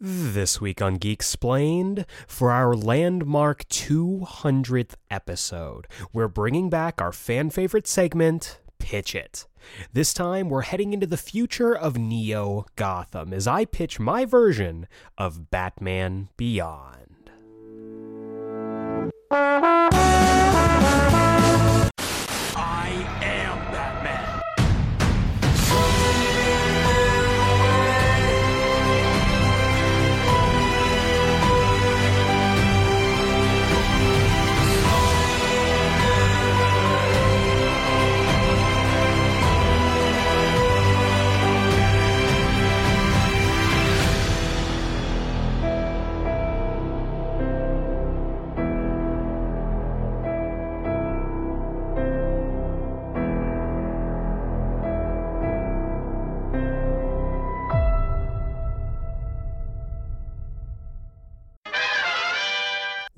[0.00, 7.50] This week on Geek Explained, for our landmark 200th episode, we're bringing back our fan
[7.50, 9.48] favorite segment, Pitch It.
[9.92, 14.86] This time, we're heading into the future of Neo Gotham as I pitch my version
[15.18, 17.30] of Batman Beyond.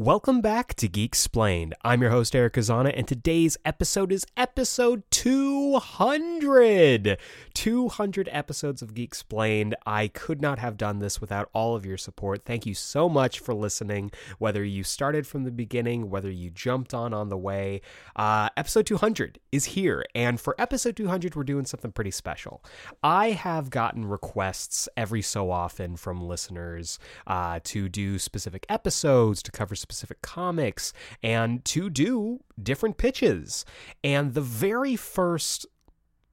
[0.01, 1.75] Welcome back to Geek Explained.
[1.85, 7.19] I'm your host, Eric Kazana, and today's episode is episode 200.
[7.53, 9.77] 200 episodes of Geek Explained.
[9.85, 12.47] I could not have done this without all of your support.
[12.47, 16.95] Thank you so much for listening, whether you started from the beginning, whether you jumped
[16.95, 17.83] on on the way.
[18.17, 22.65] Uh, episode 200 is here, and for episode 200, we're doing something pretty special.
[23.03, 29.53] I have gotten requests every so often from listeners uh, to do specific episodes, to
[29.53, 29.91] cover specific
[30.23, 33.65] comics, and to do different pitches.
[34.03, 35.67] And the very first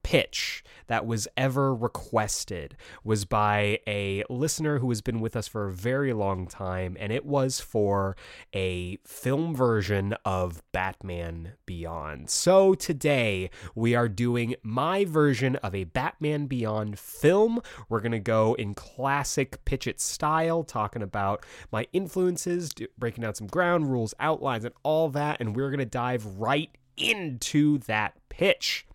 [0.08, 5.68] pitch that was ever requested was by a listener who has been with us for
[5.68, 8.16] a very long time, and it was for
[8.56, 12.30] a film version of Batman Beyond.
[12.30, 17.60] So today we are doing my version of a Batman Beyond film.
[17.90, 23.36] We're going to go in classic pitch it style, talking about my influences, breaking down
[23.36, 28.14] some ground rules, outlines, and all that, and we're going to dive right into that
[28.30, 28.86] pitch.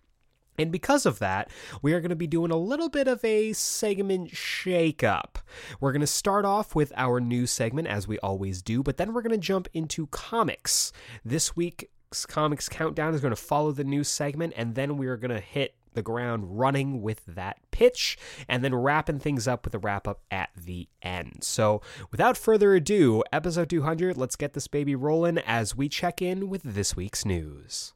[0.57, 1.49] And because of that,
[1.81, 5.35] we are going to be doing a little bit of a segment shakeup.
[5.79, 9.13] We're going to start off with our news segment, as we always do, but then
[9.13, 10.91] we're going to jump into comics.
[11.25, 15.17] This week's comics countdown is going to follow the news segment, and then we are
[15.17, 19.73] going to hit the ground running with that pitch, and then wrapping things up with
[19.73, 21.37] a wrap up at the end.
[21.41, 21.81] So,
[22.11, 26.63] without further ado, episode 200, let's get this baby rolling as we check in with
[26.63, 27.93] this week's news.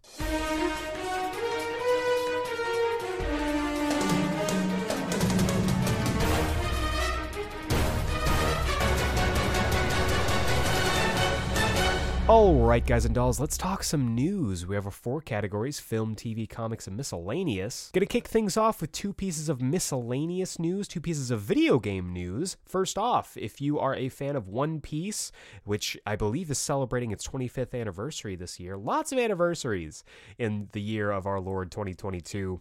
[12.30, 14.68] All right, guys and dolls, let's talk some news.
[14.68, 17.90] We have our four categories film, TV, comics, and miscellaneous.
[17.94, 22.12] Gonna kick things off with two pieces of miscellaneous news, two pieces of video game
[22.12, 22.58] news.
[22.66, 25.32] First off, if you are a fan of One Piece,
[25.64, 30.04] which I believe is celebrating its 25th anniversary this year, lots of anniversaries
[30.38, 32.60] in the year of our Lord 2022.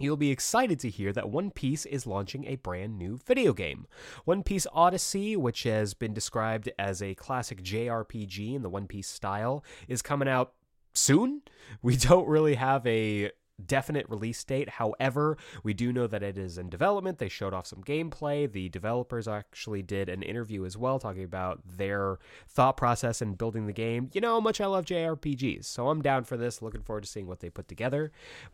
[0.00, 3.86] You'll be excited to hear that One Piece is launching a brand new video game.
[4.24, 9.08] One Piece Odyssey, which has been described as a classic JRPG in the One Piece
[9.08, 10.54] style, is coming out
[10.94, 11.42] soon.
[11.82, 14.68] We don't really have a definite release date.
[14.68, 17.18] However, we do know that it is in development.
[17.18, 18.50] They showed off some gameplay.
[18.50, 23.66] The developers actually did an interview as well talking about their thought process in building
[23.66, 24.10] the game.
[24.12, 26.62] You know how much I love JRPGs, so I'm down for this.
[26.62, 28.12] Looking forward to seeing what they put together.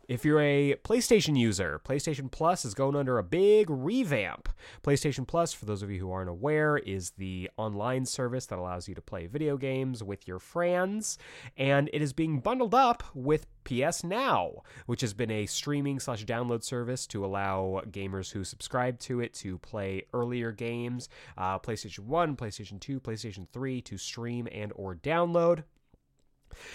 [0.08, 4.48] If you're a PlayStation user, PlayStation Plus is going under a big revamp.
[4.82, 8.88] PlayStation Plus, for those of you who aren't aware, is the online service that allows
[8.88, 11.18] you to play video games with your friends,
[11.56, 16.24] and it is being bundled up with PS Now, which has been a streaming slash
[16.24, 22.00] download service to allow gamers who subscribe to it to play earlier games, uh, PlayStation
[22.00, 25.64] 1, PlayStation 2, PlayStation 3 to stream and or download.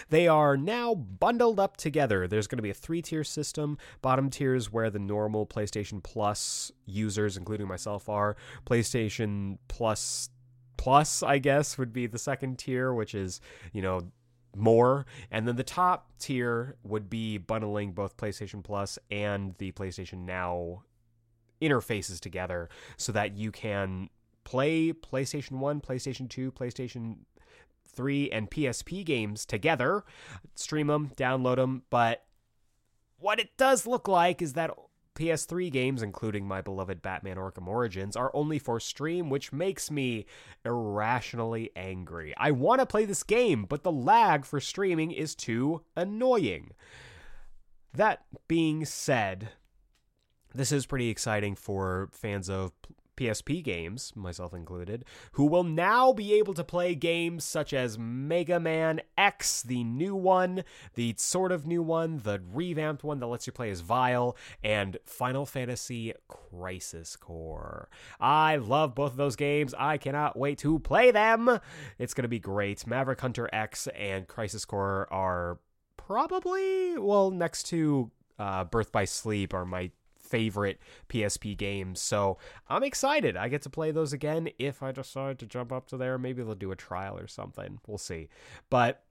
[0.10, 2.28] They are now bundled up together.
[2.28, 3.78] There's going to be a three tier system.
[4.02, 8.36] Bottom tier is where the normal PlayStation Plus users, including myself, are.
[8.66, 10.30] PlayStation Plus
[10.78, 13.40] Plus, I guess, would be the second tier, which is,
[13.72, 14.02] you know,
[14.56, 15.06] more.
[15.30, 20.84] And then the top tier would be bundling both PlayStation Plus and the PlayStation Now
[21.62, 24.10] interfaces together so that you can
[24.44, 27.18] play PlayStation 1, PlayStation 2, PlayStation
[27.88, 30.04] 3, and PSP games together,
[30.56, 31.84] stream them, download them.
[31.90, 32.24] But
[33.20, 34.72] what it does look like is that
[35.16, 40.26] PS3 games, including my beloved Batman Arkham Origins, are only for stream, which makes me
[40.66, 42.34] irrationally angry.
[42.38, 46.72] I want to play this game, but the lag for streaming is too annoying.
[47.94, 49.50] That being said,
[50.54, 52.72] this is pretty exciting for fans of
[53.22, 58.60] PSP games, myself included, who will now be able to play games such as Mega
[58.60, 60.64] Man X, the new one,
[60.96, 64.98] the sort of new one, the revamped one that lets you play as Vile, and
[65.06, 67.90] Final Fantasy Crisis Core.
[68.20, 69.76] I love both of those games.
[69.78, 71.60] I cannot wait to play them.
[72.00, 72.88] It's going to be great.
[72.88, 75.60] Maverick Hunter X and Crisis Core are
[75.96, 78.10] probably, well, next to
[78.40, 79.92] uh, Birth by Sleep are my
[80.32, 80.80] favorite
[81.10, 82.02] PSP games.
[82.02, 82.38] So
[82.70, 83.38] I'm excited.
[83.38, 86.18] I get to play those again if I decide to jump up to there.
[86.18, 87.80] Maybe they'll do a trial or something.
[87.86, 88.30] We'll see.
[88.70, 89.04] But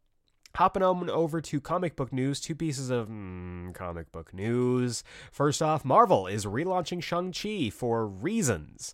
[0.56, 5.04] Hopping on over to comic book news, two pieces of mm, comic book news.
[5.30, 8.92] First off, Marvel is relaunching Shang-Chi for reasons.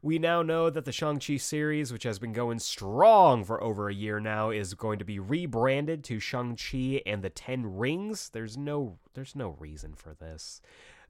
[0.00, 3.94] We now know that the Shang-Chi series, which has been going strong for over a
[3.94, 8.30] year now, is going to be rebranded to Shang-Chi and the Ten Rings.
[8.30, 10.62] There's no there's no reason for this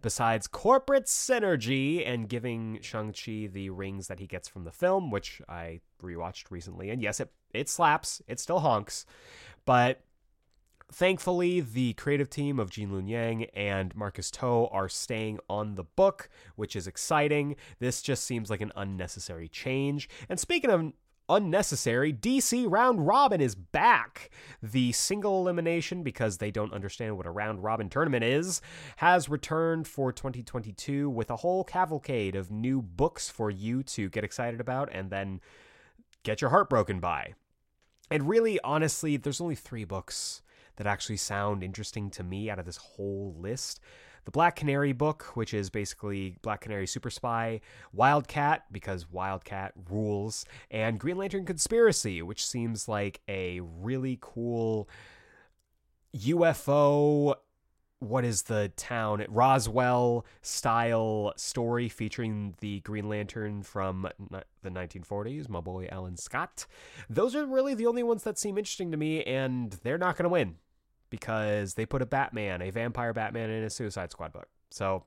[0.03, 5.41] besides corporate synergy and giving Shang-Chi the rings that he gets from the film, which
[5.49, 6.91] I rewatched recently.
[6.91, 9.07] And yes, it, it slaps, it still honks.
[9.65, 10.03] But
[10.93, 15.85] thankfully, the creative team of Gene Luen Yang and Marcus To are staying on the
[15.85, 17.57] book, which is exciting.
[17.79, 20.09] This just seems like an unnecessary change.
[20.29, 20.93] And speaking of
[21.28, 22.12] unnecessary.
[22.12, 24.31] DC Round Robin is back.
[24.62, 28.61] The single elimination, because they don't understand what a round robin tournament is,
[28.96, 34.25] has returned for 2022 with a whole cavalcade of new books for you to get
[34.25, 35.40] excited about and then
[36.23, 37.34] get your heart broken by.
[38.11, 40.43] And really, honestly, there's only three books
[40.76, 43.81] that actually sound interesting to me out of this whole list
[44.26, 47.61] the Black Canary book, which is basically Black Canary Super Spy,
[47.93, 54.88] Wildcat, because Wildcat rules, and Green Lantern Conspiracy, which seems like a really cool
[56.14, 57.37] UFO.
[58.00, 59.25] What is the town?
[59.28, 64.08] Roswell style story featuring the Green Lantern from
[64.62, 66.67] the 1940s, my boy Alan Scott.
[67.08, 70.25] Those are really the only ones that seem interesting to me, and they're not going
[70.25, 70.56] to win
[71.11, 74.49] because they put a Batman, a vampire Batman, in a Suicide Squad book.
[74.70, 75.05] So,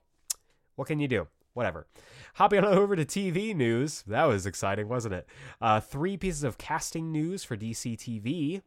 [0.76, 1.28] what can you do?
[1.54, 1.88] Whatever.
[2.36, 4.04] Hopping on over to TV news.
[4.08, 5.28] That was exciting, wasn't it?
[5.60, 8.62] Uh, three pieces of casting news for DC TV.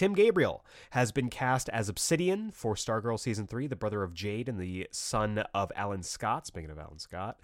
[0.00, 4.48] Tim Gabriel has been cast as Obsidian for Stargirl Season 3, the brother of Jade
[4.48, 6.46] and the son of Alan Scott.
[6.46, 7.38] Speaking of Alan Scott.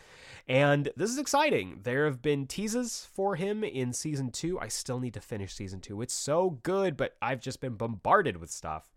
[0.48, 1.80] And this is exciting.
[1.82, 4.58] There have been teases for him in Season 2.
[4.58, 6.00] I still need to finish Season 2.
[6.00, 8.90] It's so good, but I've just been bombarded with stuff.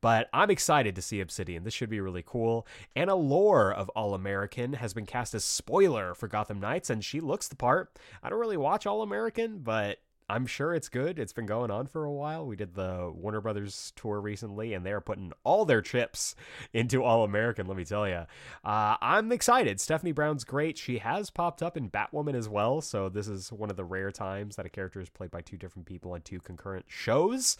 [0.00, 1.62] But I'm excited to see Obsidian.
[1.62, 2.66] This should be really cool.
[2.96, 7.20] Anna Lore of All American has been cast as spoiler for Gotham Knights, and she
[7.20, 7.96] looks the part.
[8.24, 9.98] I don't really watch All American, but
[10.34, 11.20] I'm sure it's good.
[11.20, 12.44] It's been going on for a while.
[12.44, 16.34] We did the Warner Brothers tour recently, and they're putting all their chips
[16.72, 18.26] into All American, let me tell you.
[18.64, 19.80] Uh, I'm excited.
[19.80, 20.76] Stephanie Brown's great.
[20.76, 24.10] She has popped up in Batwoman as well, so this is one of the rare
[24.10, 27.56] times that a character is played by two different people on two concurrent shows.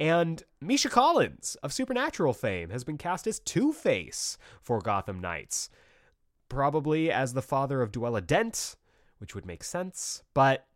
[0.00, 5.70] And Misha Collins of Supernatural fame has been cast as Two Face for Gotham Knights.
[6.48, 8.74] Probably as the father of Duella Dent,
[9.18, 10.66] which would make sense, but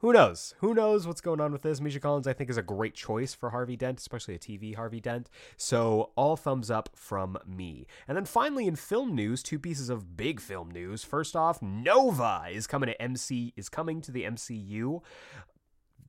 [0.00, 0.54] who knows?
[0.58, 1.80] Who knows what's going on with this?
[1.80, 5.00] Misha Collins, I think, is a great choice for Harvey Dent, especially a TV Harvey
[5.00, 5.30] Dent.
[5.56, 7.86] So, all thumbs up from me.
[8.06, 11.02] And then finally, in film news, two pieces of big film news.
[11.02, 15.02] First off, Nova is coming to MC is coming to the MCU.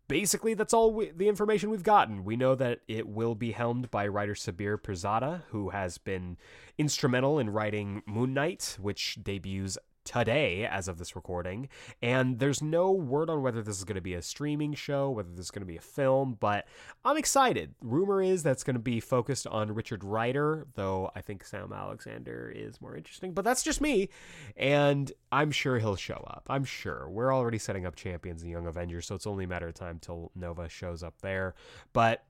[0.08, 2.24] Basically, that's all we, the information we've gotten.
[2.24, 6.38] We know that it will be helmed by writer Sabir Pirzada, who has been
[6.77, 11.67] instrumental in writing Moon Knight, which debuts today as of this recording
[12.01, 15.29] and there's no word on whether this is going to be a streaming show whether
[15.31, 16.65] this is going to be a film but
[17.03, 17.75] i'm excited.
[17.81, 22.51] Rumor is that's going to be focused on richard rider though i think sam alexander
[22.55, 24.07] is more interesting but that's just me
[24.55, 26.45] and i'm sure he'll show up.
[26.49, 27.09] I'm sure.
[27.09, 29.99] We're already setting up champions and young avengers so it's only a matter of time
[29.99, 31.53] till nova shows up there
[31.91, 32.23] but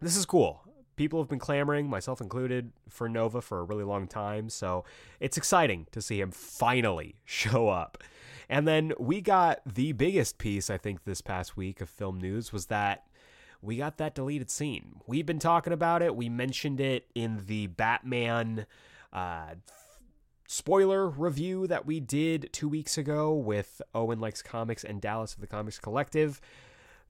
[0.00, 0.62] this is cool
[0.96, 4.48] people have been clamoring, myself included, for Nova for a really long time.
[4.48, 4.84] So
[5.20, 7.98] it's exciting to see him finally show up.
[8.48, 12.52] And then we got the biggest piece, I think, this past week of film news
[12.52, 13.06] was that
[13.62, 15.00] we got that deleted scene.
[15.06, 16.14] We've been talking about it.
[16.14, 18.66] We mentioned it in the Batman
[19.12, 19.54] uh,
[20.46, 25.40] spoiler review that we did two weeks ago with Owen Likes Comics and Dallas of
[25.40, 26.40] the Comics Collective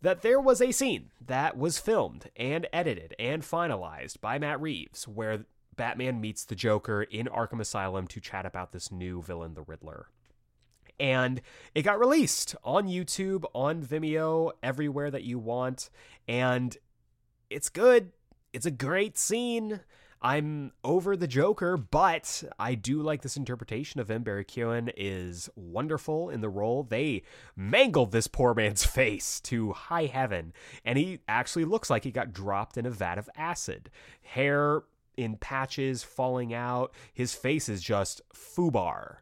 [0.04, 5.08] that there was a scene that was filmed and edited and finalized by Matt Reeves
[5.08, 5.46] where
[5.76, 10.08] Batman meets the Joker in Arkham Asylum to chat about this new villain, the Riddler.
[11.00, 11.40] And
[11.74, 15.88] it got released on YouTube, on Vimeo, everywhere that you want.
[16.28, 16.76] And
[17.48, 18.12] it's good.
[18.52, 19.80] It's a great scene.
[20.24, 24.22] I'm over the Joker, but I do like this interpretation of him.
[24.22, 26.82] Barry Keoghan is wonderful in the role.
[26.82, 32.10] They mangled this poor man's face to high heaven, and he actually looks like he
[32.10, 33.90] got dropped in a vat of acid.
[34.22, 34.84] Hair
[35.18, 36.94] in patches falling out.
[37.12, 39.16] His face is just foobar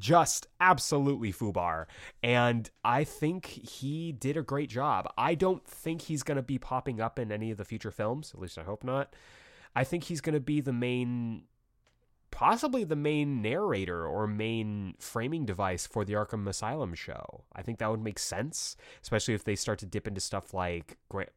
[0.00, 1.84] just absolutely foobar.
[2.24, 5.06] And I think he did a great job.
[5.16, 8.32] I don't think he's going to be popping up in any of the future films,
[8.34, 9.14] at least I hope not.
[9.74, 11.44] I think he's going to be the main
[12.32, 17.44] possibly the main narrator or main framing device for the Arkham Asylum show.
[17.52, 20.96] I think that would make sense, especially if they start to dip into stuff like
[21.08, 21.30] Grant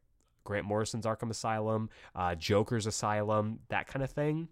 [0.46, 4.48] Grant Morrison's Arkham Asylum, uh, Joker's Asylum, that kind of thing.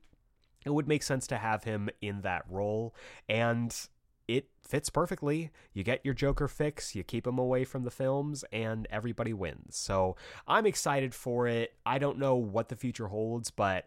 [0.65, 2.95] It would make sense to have him in that role,
[3.29, 3.75] and
[4.27, 5.51] it fits perfectly.
[5.73, 9.75] You get your Joker fix, you keep him away from the films, and everybody wins.
[9.75, 10.15] So
[10.47, 11.73] I'm excited for it.
[11.85, 13.85] I don't know what the future holds, but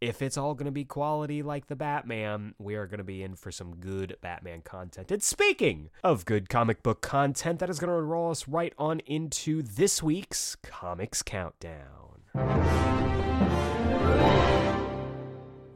[0.00, 3.22] if it's all going to be quality like the Batman, we are going to be
[3.22, 5.10] in for some good Batman content.
[5.10, 9.00] And speaking of good comic book content, that is going to roll us right on
[9.00, 13.07] into this week's Comics Countdown.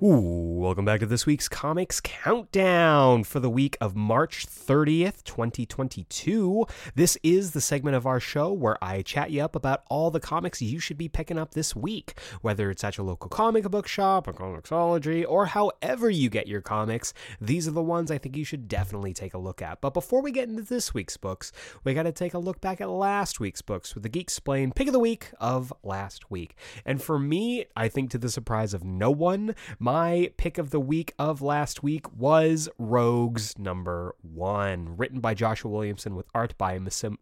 [0.05, 6.67] Ooh, welcome back to this week's Comics Countdown for the week of March 30th, 2022.
[6.97, 10.19] This is the segment of our show where I chat you up about all the
[10.19, 13.87] comics you should be picking up this week, whether it's at your local comic book
[13.87, 17.15] shop, or Comixology, or however you get your comics.
[17.41, 19.81] These are the ones I think you should definitely take a look at.
[19.81, 21.53] But before we get into this week's books,
[21.85, 24.73] we got to take a look back at last week's books with the Geek Explain
[24.73, 26.57] pick of the week of last week.
[26.85, 30.71] And for me, I think to the surprise of no one, my my pick of
[30.71, 36.57] the week of last week was Rogues number one, written by Joshua Williamson with art
[36.57, 37.19] by Massim,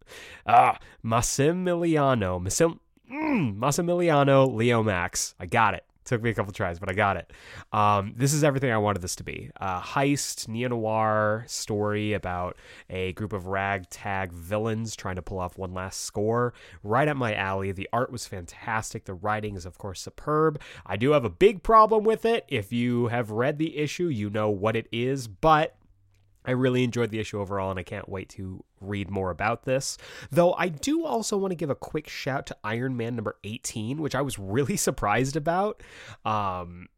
[0.47, 2.41] ah, Massimiliano.
[2.41, 2.79] Massim,
[3.12, 5.35] mm, Massimiliano Leomacs.
[5.41, 5.85] I got it.
[6.11, 7.33] Took me a couple tries, but I got it.
[7.73, 9.49] Um, this is everything I wanted this to be.
[9.61, 12.57] A heist, neo noir story about
[12.88, 16.52] a group of ragtag villains trying to pull off one last score.
[16.83, 17.71] Right up my alley.
[17.71, 19.05] The art was fantastic.
[19.05, 20.61] The writing is, of course, superb.
[20.85, 22.45] I do have a big problem with it.
[22.49, 25.76] If you have read the issue, you know what it is, but
[26.45, 29.99] I really enjoyed the issue overall, and I can't wait to read more about this.
[30.31, 34.01] Though I do also want to give a quick shout to Iron Man number 18,
[34.01, 35.83] which I was really surprised about.
[36.25, 36.89] Um,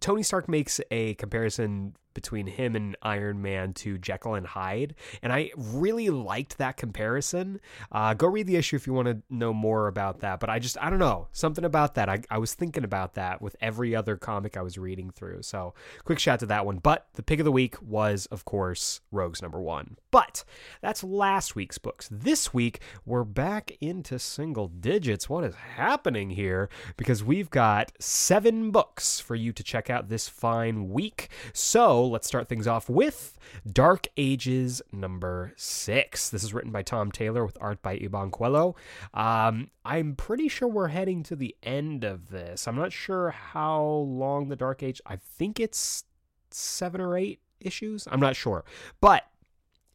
[0.00, 5.32] Tony Stark makes a comparison between him and Iron Man to Jekyll and Hyde, and
[5.32, 7.60] I really liked that comparison.
[7.92, 10.40] Uh, go read the issue if you want to know more about that.
[10.40, 12.08] But I just I don't know something about that.
[12.08, 15.42] I, I was thinking about that with every other comic I was reading through.
[15.42, 16.78] So quick shout to that one.
[16.78, 19.96] But the pick of the week was of course Rogues number one.
[20.10, 20.44] But
[20.80, 22.08] that's last week's books.
[22.10, 25.28] This week we're back into single digits.
[25.28, 26.68] What is happening here?
[26.96, 31.28] Because we've got seven books for you to check out this fine week.
[31.52, 33.38] So let's start things off with
[33.70, 36.30] Dark Ages number six.
[36.30, 38.74] This is written by Tom Taylor with art by Iban Coello.
[39.12, 42.66] Um, I'm pretty sure we're heading to the end of this.
[42.66, 45.00] I'm not sure how long the Dark Age.
[45.06, 46.04] I think it's
[46.50, 48.06] seven or eight issues.
[48.10, 48.64] I'm not sure,
[49.00, 49.24] but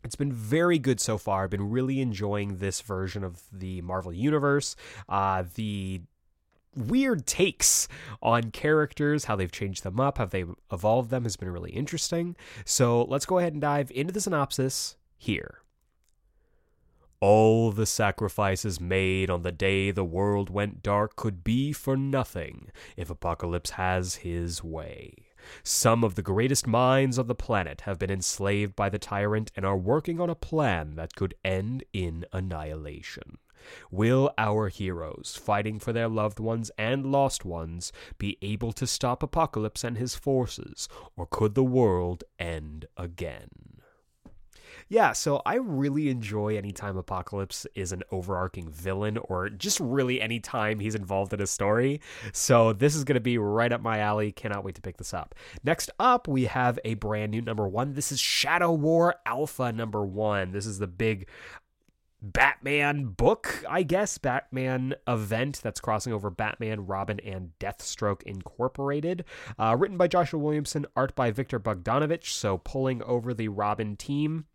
[0.03, 1.43] it's been very good so far.
[1.43, 4.75] I've been really enjoying this version of the Marvel Universe.
[5.07, 6.01] Uh, the
[6.75, 7.87] weird takes
[8.21, 12.35] on characters, how they've changed them up, how they've evolved them has been really interesting.
[12.65, 15.59] So let's go ahead and dive into the synopsis here.
[17.21, 22.71] All the sacrifices made on the day the world went dark could be for nothing
[22.95, 25.13] if Apocalypse has his way.
[25.63, 29.65] Some of the greatest minds on the planet have been enslaved by the tyrant and
[29.65, 33.37] are working on a plan that could end in annihilation.
[33.91, 39.23] Will our heroes, fighting for their loved ones and lost ones, be able to stop
[39.23, 43.49] Apocalypse and his forces, or could the world end again?
[44.91, 50.79] Yeah, so I really enjoy anytime Apocalypse is an overarching villain or just really anytime
[50.79, 52.01] he's involved in a story.
[52.33, 54.31] So this is going to be right up my alley.
[54.31, 55.35] Cannot wait to pick this up.
[55.63, 57.93] Next up, we have a brand new number one.
[57.93, 60.51] This is Shadow War Alpha number one.
[60.51, 61.27] This is the big
[62.21, 69.23] Batman book, I guess, Batman event that's crossing over Batman, Robin, and Deathstroke Incorporated.
[69.57, 74.45] Uh, written by Joshua Williamson, art by Viktor Bogdanovic, so pulling over the Robin team.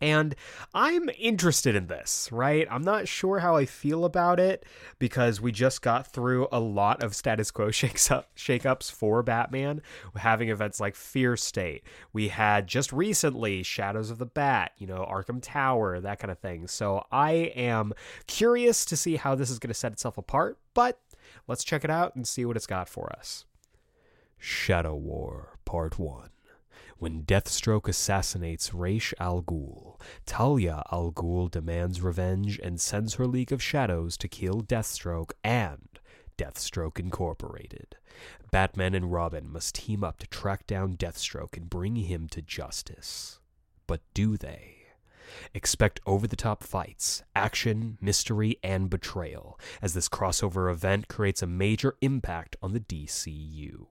[0.00, 0.34] And
[0.74, 2.66] I'm interested in this, right?
[2.70, 4.64] I'm not sure how I feel about it
[4.98, 9.80] because we just got through a lot of status quo shakes up, shakeups for Batman,
[10.16, 11.82] having events like Fear State.
[12.12, 16.38] We had just recently Shadows of the Bat, you know, Arkham Tower, that kind of
[16.38, 16.66] thing.
[16.66, 17.94] So I am
[18.26, 21.00] curious to see how this is going to set itself apart, but
[21.46, 23.46] let's check it out and see what it's got for us.
[24.38, 26.28] Shadow War Part 1
[26.98, 33.52] when Deathstroke assassinates Ra's al Ghul, Talia al Ghul demands revenge and sends her League
[33.52, 36.00] of Shadows to kill Deathstroke and
[36.38, 37.96] Deathstroke Incorporated.
[38.50, 43.40] Batman and Robin must team up to track down Deathstroke and bring him to justice.
[43.86, 44.76] But do they?
[45.52, 51.46] Expect over the top fights, action, mystery, and betrayal, as this crossover event creates a
[51.46, 53.86] major impact on the DCU.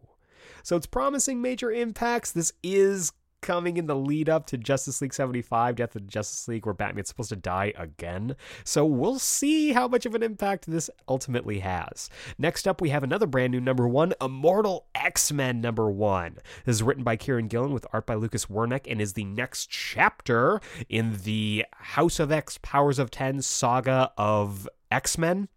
[0.66, 2.32] So it's promising major impacts.
[2.32, 6.66] This is coming in the lead up to Justice League 75, Death of Justice League,
[6.66, 8.36] where Batman's supposed to die again.
[8.64, 12.10] So we'll see how much of an impact this ultimately has.
[12.40, 16.38] Next up, we have another brand new number one, Immortal X Men number one.
[16.66, 19.70] This is written by Kieron Gillen with art by Lucas Werneck and is the next
[19.70, 25.48] chapter in the House of X Powers of 10 saga of X Men.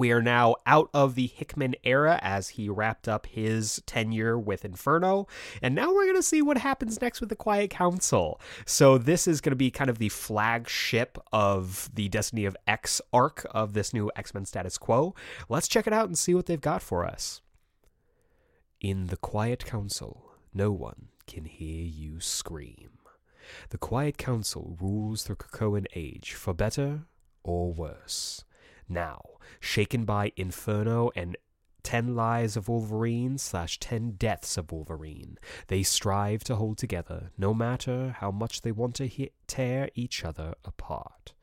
[0.00, 4.64] We are now out of the Hickman era as he wrapped up his tenure with
[4.64, 5.26] Inferno.
[5.60, 8.40] And now we're going to see what happens next with the Quiet Council.
[8.64, 13.02] So, this is going to be kind of the flagship of the Destiny of X
[13.12, 15.14] arc of this new X Men status quo.
[15.50, 17.42] Let's check it out and see what they've got for us.
[18.80, 22.88] In the Quiet Council, no one can hear you scream.
[23.68, 27.02] The Quiet Council rules the Krakoan age, for better
[27.42, 28.44] or worse.
[28.90, 29.22] Now,
[29.60, 31.36] shaken by Inferno and
[31.84, 35.38] 10 Lies of Wolverine slash 10 Deaths of Wolverine.
[35.68, 40.24] They strive to hold together, no matter how much they want to hit, tear each
[40.24, 41.34] other apart.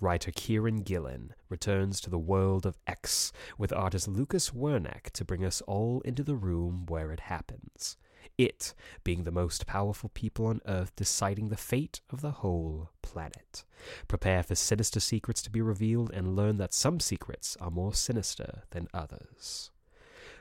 [0.00, 5.44] Writer Kieron Gillen returns to the world of X with artist Lucas Werneck to bring
[5.44, 7.98] us all into the room where it happens.
[8.38, 13.64] It being the most powerful people on Earth deciding the fate of the whole planet.
[14.08, 18.64] Prepare for sinister secrets to be revealed and learn that some secrets are more sinister
[18.70, 19.70] than others.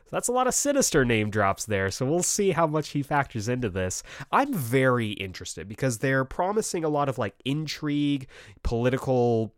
[0.06, 3.02] So That's a lot of sinister name drops there, so we'll see how much he
[3.02, 4.04] factors into this.
[4.32, 8.28] I'm very interested because they're promising a lot of like intrigue,
[8.62, 9.54] political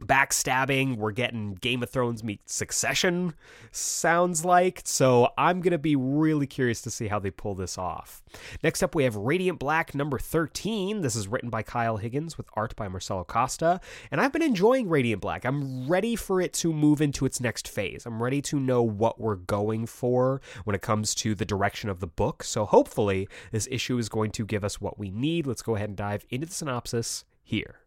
[0.00, 0.96] backstabbing.
[0.96, 3.34] We're getting Game of Thrones meet Succession,
[3.70, 4.82] sounds like.
[4.84, 8.22] So I'm going to be really curious to see how they pull this off.
[8.62, 11.00] Next up, we have Radiant Black number 13.
[11.00, 13.80] This is written by Kyle Higgins with art by Marcelo Costa.
[14.10, 15.44] And I've been enjoying Radiant Black.
[15.44, 18.06] I'm ready for it to move into its next phase.
[18.06, 22.00] I'm ready to know what we're going for when it comes to the direction of
[22.00, 22.42] the book.
[22.42, 25.46] So hopefully, this issue is going to give us what we need.
[25.46, 27.85] Let's go ahead and dive into the synopsis here.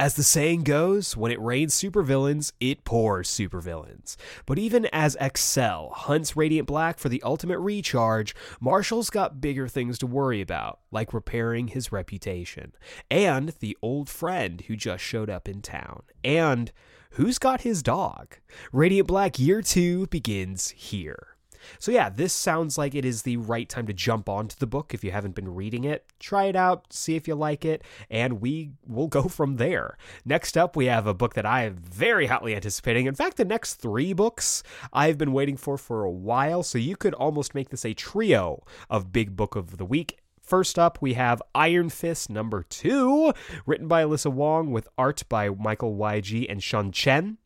[0.00, 4.16] As the saying goes, when it rains supervillains, it pours supervillains.
[4.44, 9.98] But even as Excel hunts Radiant Black for the ultimate recharge, Marshall's got bigger things
[9.98, 12.72] to worry about, like repairing his reputation,
[13.08, 16.72] and the old friend who just showed up in town, and
[17.10, 18.38] who's got his dog.
[18.72, 21.33] Radiant Black Year 2 begins here.
[21.78, 24.94] So, yeah, this sounds like it is the right time to jump onto the book
[24.94, 26.04] if you haven't been reading it.
[26.18, 29.96] Try it out, see if you like it, and we will go from there.
[30.24, 33.06] Next up, we have a book that I am very hotly anticipating.
[33.06, 36.96] In fact, the next three books I've been waiting for for a while, so you
[36.96, 40.18] could almost make this a trio of big book of the week.
[40.44, 43.32] First up, we have Iron Fist number two,
[43.64, 47.38] written by Alyssa Wong with art by Michael YG and Sean Chen.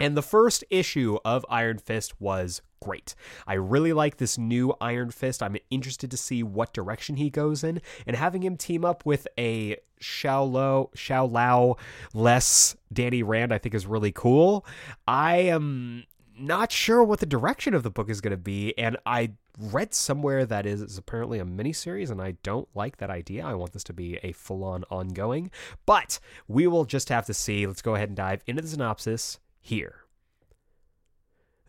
[0.00, 3.14] And the first issue of Iron Fist was great.
[3.46, 5.42] I really like this new Iron Fist.
[5.42, 9.28] I'm interested to see what direction he goes in, and having him team up with
[9.38, 11.76] a Shou-Lao
[12.14, 14.64] less Danny Rand, I think is really cool.
[15.06, 16.04] I am
[16.38, 19.92] not sure what the direction of the book is going to be, and I read
[19.92, 23.44] somewhere that is apparently a miniseries, and I don't like that idea.
[23.44, 25.50] I want this to be a full on ongoing,
[25.84, 27.66] but we will just have to see.
[27.66, 30.04] Let's go ahead and dive into the synopsis here.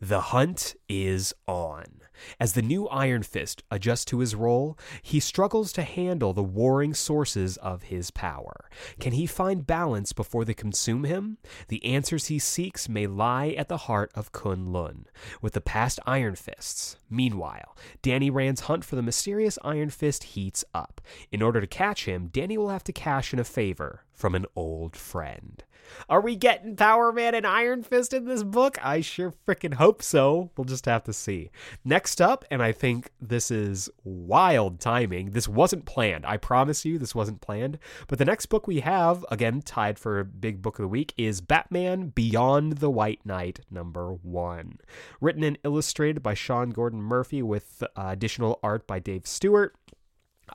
[0.04, 2.02] The hunt is on.
[2.40, 6.96] As the new Iron Fist adjusts to his role, he struggles to handle the warring
[6.96, 8.68] sources of his power.
[9.00, 11.38] Can he find balance before they consume him?
[11.68, 15.06] The answers he seeks may lie at the heart of K'un-Lun,
[15.40, 16.98] with the past Iron Fists.
[17.08, 21.00] Meanwhile, Danny Rand's hunt for the mysterious Iron Fist heats up.
[21.32, 24.48] In order to catch him, Danny will have to cash in a favor from an
[24.56, 25.64] old friend.
[26.10, 28.78] Are we getting Power Man and Iron Fist in this book?
[28.84, 30.52] I sure freaking hope so.
[30.56, 31.50] We'll just have to see.
[31.84, 35.32] Next up, and I think this is wild timing.
[35.32, 36.26] This wasn't planned.
[36.26, 37.80] I promise you, this wasn't planned.
[38.08, 41.42] But the next book we have, again, tied for Big Book of the Week, is
[41.42, 44.78] Batman Beyond the White Knight, number one.
[45.20, 49.76] Written and illustrated by Sean Gordon Murphy with uh, additional art by Dave Stewart.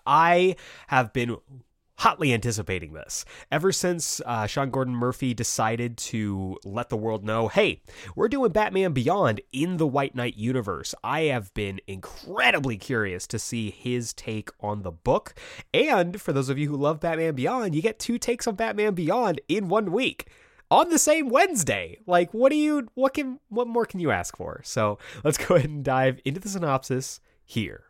[0.07, 0.57] I
[0.89, 1.37] have been
[1.99, 3.25] hotly anticipating this.
[3.51, 7.83] Ever since uh, Sean Gordon Murphy decided to let the world know, hey,
[8.15, 13.39] we're doing Batman Beyond in the White Knight universe, I have been incredibly curious to
[13.39, 15.35] see his take on the book.
[15.73, 18.95] And for those of you who love Batman Beyond, you get two takes on Batman
[18.95, 20.29] Beyond in one week
[20.71, 21.99] on the same Wednesday.
[22.07, 24.61] Like, what do you, what can, what more can you ask for?
[24.65, 27.85] So let's go ahead and dive into the synopsis here.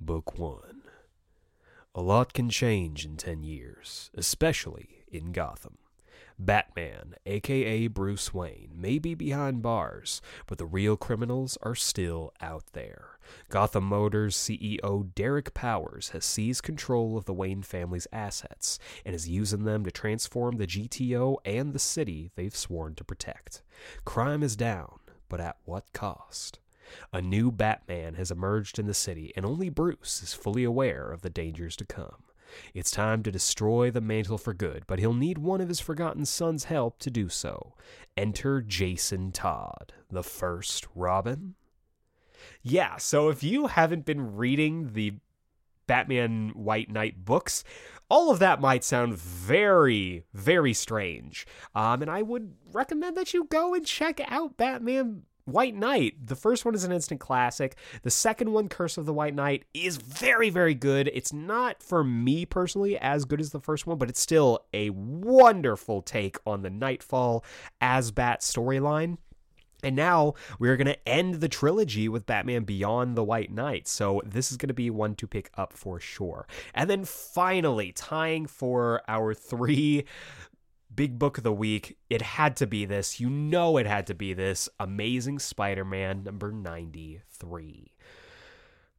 [0.00, 0.75] Book one.
[1.96, 5.78] A lot can change in 10 years, especially in Gotham.
[6.38, 12.64] Batman, aka Bruce Wayne, may be behind bars, but the real criminals are still out
[12.74, 13.18] there.
[13.48, 19.30] Gotham Motors CEO Derek Powers has seized control of the Wayne family's assets and is
[19.30, 23.62] using them to transform the GTO and the city they've sworn to protect.
[24.04, 24.98] Crime is down,
[25.30, 26.58] but at what cost?
[27.12, 31.22] A new Batman has emerged in the city, and only Bruce is fully aware of
[31.22, 32.24] the dangers to come.
[32.74, 36.24] It's time to destroy the mantle for good, but he'll need one of his forgotten
[36.24, 37.74] sons' help to do so.
[38.16, 41.54] Enter Jason Todd, the first Robin.
[42.62, 45.14] Yeah, so if you haven't been reading the
[45.86, 47.64] Batman White Knight books,
[48.08, 51.46] all of that might sound very, very strange.
[51.74, 56.34] Um, and I would recommend that you go and check out Batman White Knight, the
[56.34, 57.76] first one is an instant classic.
[58.02, 61.08] The second one, Curse of the White Knight, is very, very good.
[61.14, 64.90] It's not, for me personally, as good as the first one, but it's still a
[64.90, 67.44] wonderful take on the Nightfall
[67.80, 69.18] as Bat storyline.
[69.84, 73.86] And now we're going to end the trilogy with Batman Beyond the White Knight.
[73.86, 76.48] So this is going to be one to pick up for sure.
[76.74, 80.06] And then finally, tying for our three
[80.96, 81.98] big book of the week.
[82.08, 83.20] It had to be this.
[83.20, 84.68] You know it had to be this.
[84.80, 87.92] Amazing Spider Man number 93.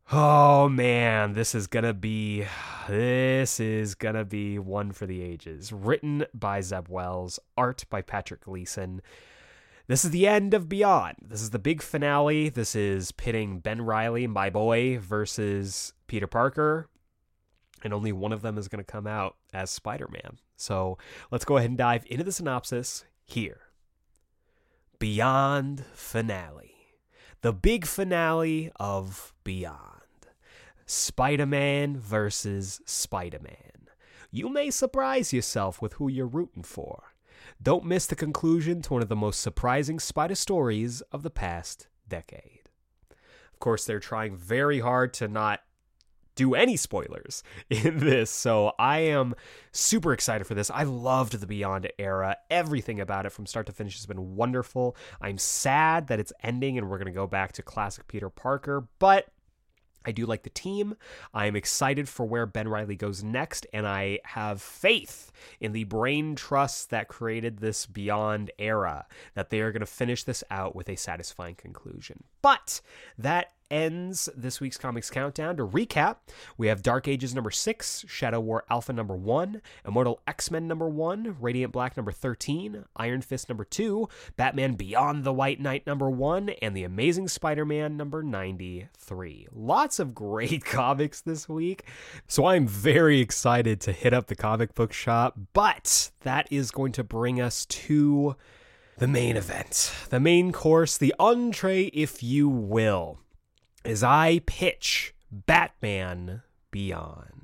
[0.10, 2.46] Oh man, this is gonna be
[2.88, 5.74] this is gonna be one for the ages.
[5.74, 9.02] Written by Zeb Wells, art by Patrick Gleason.
[9.88, 11.16] This is the end of Beyond.
[11.22, 12.50] This is the big finale.
[12.50, 16.88] This is pitting Ben Riley, my boy, versus Peter Parker
[17.84, 20.40] and only one of them is going to come out as Spider Man.
[20.56, 20.98] So
[21.32, 23.62] let's go ahead and dive into the synopsis here.
[25.00, 26.74] Beyond Finale.
[27.42, 29.78] The big finale of Beyond.
[30.86, 33.90] Spider Man versus Spider Man.
[34.32, 37.14] You may surprise yourself with who you're rooting for.
[37.62, 41.88] Don't miss the conclusion to one of the most surprising spider stories of the past
[42.08, 42.70] decade.
[43.54, 45.62] Of course, they're trying very hard to not
[46.38, 48.32] do any spoilers in this.
[48.32, 49.36] So I am
[49.74, 50.72] super excited for this.
[50.72, 52.38] I loved the Beyond era.
[52.50, 54.96] Everything about it from start to finish has been wonderful.
[55.20, 58.88] I'm sad that it's ending and we're going to go back to classic Peter Parker,
[59.00, 59.28] but
[60.08, 60.96] I do like the team.
[61.34, 65.84] I am excited for where Ben Riley goes next, and I have faith in the
[65.84, 70.78] brain trust that created this Beyond era that they are going to finish this out
[70.78, 72.24] with a satisfying conclusion.
[72.42, 72.80] But
[73.18, 75.58] that ends this week's comics countdown.
[75.58, 76.18] To recap,
[76.58, 80.88] we have Dark Ages number six, Shadow War Alpha number one, Immortal X Men number
[80.88, 86.10] one, Radiant Black number 13, Iron Fist number two, Batman Beyond the White Knight number
[86.10, 89.48] one, and The Amazing Spider Man number 93.
[89.52, 91.84] Lots of great comics this week.
[92.28, 96.92] So I'm very excited to hit up the comic book shop, but that is going
[96.94, 98.36] to bring us to
[98.98, 103.20] the main event, the main course, the entree, if you will
[103.88, 107.37] as I pitch Batman Beyond.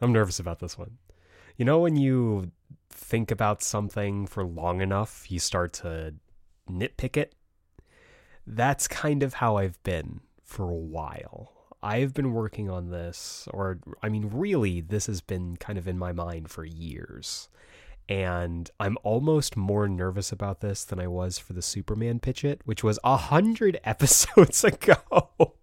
[0.00, 0.98] I'm nervous about this one.
[1.56, 2.52] You know, when you
[2.90, 6.14] think about something for long enough, you start to
[6.70, 7.34] nitpick it?
[8.46, 11.52] That's kind of how I've been for a while.
[11.82, 15.98] I've been working on this, or I mean, really, this has been kind of in
[15.98, 17.48] my mind for years.
[18.08, 22.60] And I'm almost more nervous about this than I was for the Superman pitch it,
[22.64, 25.54] which was a hundred episodes ago.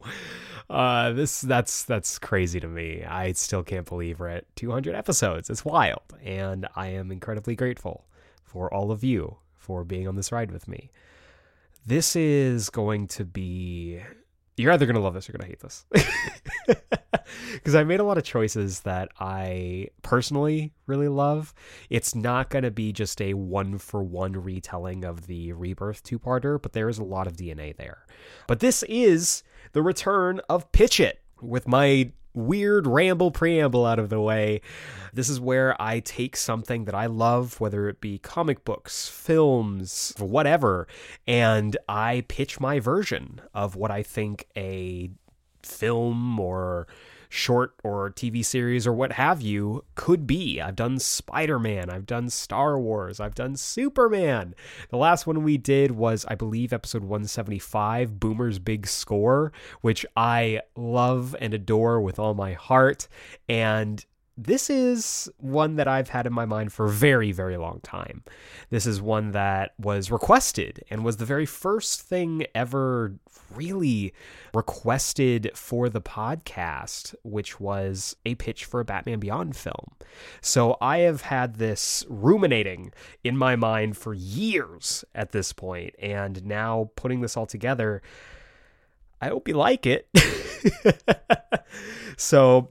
[0.70, 3.04] Uh, this that's that's crazy to me.
[3.04, 5.50] I still can't believe we're at 200 episodes.
[5.50, 8.06] It's wild, and I am incredibly grateful
[8.44, 10.92] for all of you for being on this ride with me.
[11.86, 14.02] This is going to be.
[14.58, 15.86] You're either going to love this or going to hate this.
[17.54, 21.54] Because I made a lot of choices that I personally really love.
[21.90, 26.20] It's not going to be just a one for one retelling of the Rebirth two
[26.20, 28.06] parter, but there is a lot of DNA there.
[28.48, 34.10] But this is the return of Pitch It with my weird ramble preamble out of
[34.10, 34.62] the way.
[35.14, 40.14] This is where I take something that I love, whether it be comic books, films,
[40.20, 40.88] whatever,
[41.26, 45.10] and I pitch my version of what I think a
[45.64, 46.88] film or
[47.38, 50.60] short or TV series or what have you could be.
[50.60, 54.56] I've done Spider Man, I've done Star Wars, I've done Superman.
[54.90, 60.62] The last one we did was, I believe, episode 175, Boomer's Big Score, which I
[60.76, 63.08] love and adore with all my heart.
[63.48, 64.04] And
[64.38, 68.24] this is one that I've had in my mind for a very, very long time.
[68.70, 73.16] This is one that was requested and was the very first thing ever
[73.56, 74.14] really
[74.54, 79.96] requested for the podcast, which was a pitch for a Batman Beyond film.
[80.42, 86.46] So I have had this ruminating in my mind for years at this point, and
[86.46, 88.04] now putting this all together.
[89.20, 90.08] I hope you like it.
[92.18, 92.70] so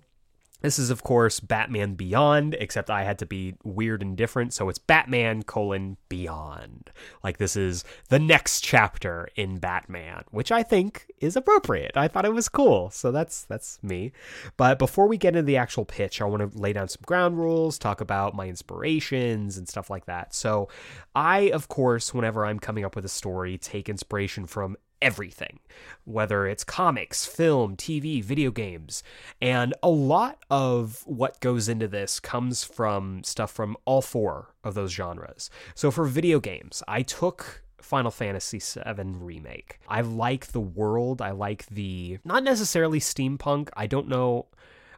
[0.66, 4.52] this is, of course, Batman Beyond, except I had to be weird and different.
[4.52, 6.90] So it's Batman colon Beyond.
[7.22, 11.96] Like this is the next chapter in Batman, which I think is appropriate.
[11.96, 12.90] I thought it was cool.
[12.90, 14.10] So that's that's me.
[14.56, 17.38] But before we get into the actual pitch, I want to lay down some ground
[17.38, 20.34] rules, talk about my inspirations and stuff like that.
[20.34, 20.68] So
[21.14, 25.60] I, of course, whenever I'm coming up with a story, take inspiration from everything,
[26.04, 29.02] whether it's comics, film, TV, video games.
[29.40, 34.74] And a lot of what goes into this comes from stuff from all four of
[34.74, 35.50] those genres.
[35.74, 39.78] So for video games, I took Final Fantasy VII Remake.
[39.88, 41.22] I like the world.
[41.22, 43.68] I like the, not necessarily steampunk.
[43.76, 44.46] I don't know.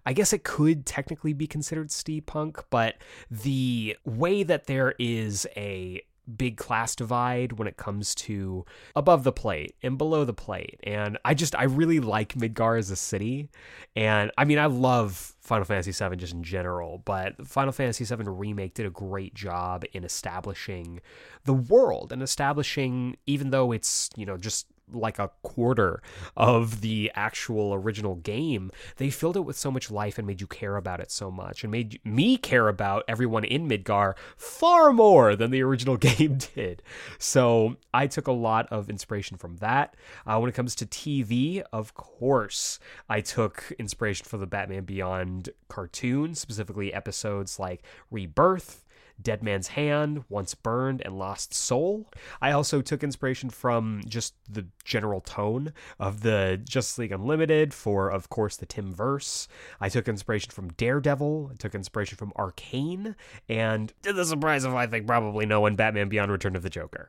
[0.06, 2.96] I guess it could technically be considered steampunk, but
[3.30, 6.00] the way that there is a
[6.36, 8.64] big class divide when it comes to
[8.94, 10.78] above the plate and below the plate.
[10.82, 13.48] And I just I really like Midgar as a city.
[13.96, 18.24] And I mean I love Final Fantasy VII just in general, but Final Fantasy VII
[18.24, 21.00] Remake did a great job in establishing
[21.44, 26.02] the world and establishing, even though it's, you know, just like a quarter
[26.36, 30.46] of the actual original game, they filled it with so much life and made you
[30.46, 35.36] care about it so much and made me care about everyone in Midgar far more
[35.36, 36.82] than the original game did.
[37.18, 39.96] So I took a lot of inspiration from that.
[40.26, 45.50] Uh, when it comes to TV, of course, I took inspiration from the Batman Beyond
[45.68, 48.84] cartoon, specifically episodes like Rebirth.
[49.20, 52.08] Dead Man's Hand, Once Burned, and Lost Soul.
[52.40, 58.10] I also took inspiration from just the general tone of the Justice League Unlimited for,
[58.10, 59.48] of course, the Timmverse.
[59.80, 61.50] I took inspiration from Daredevil.
[61.52, 63.16] I took inspiration from Arcane,
[63.48, 66.70] and to the surprise of I think probably no one, Batman Beyond Return of the
[66.70, 67.08] Joker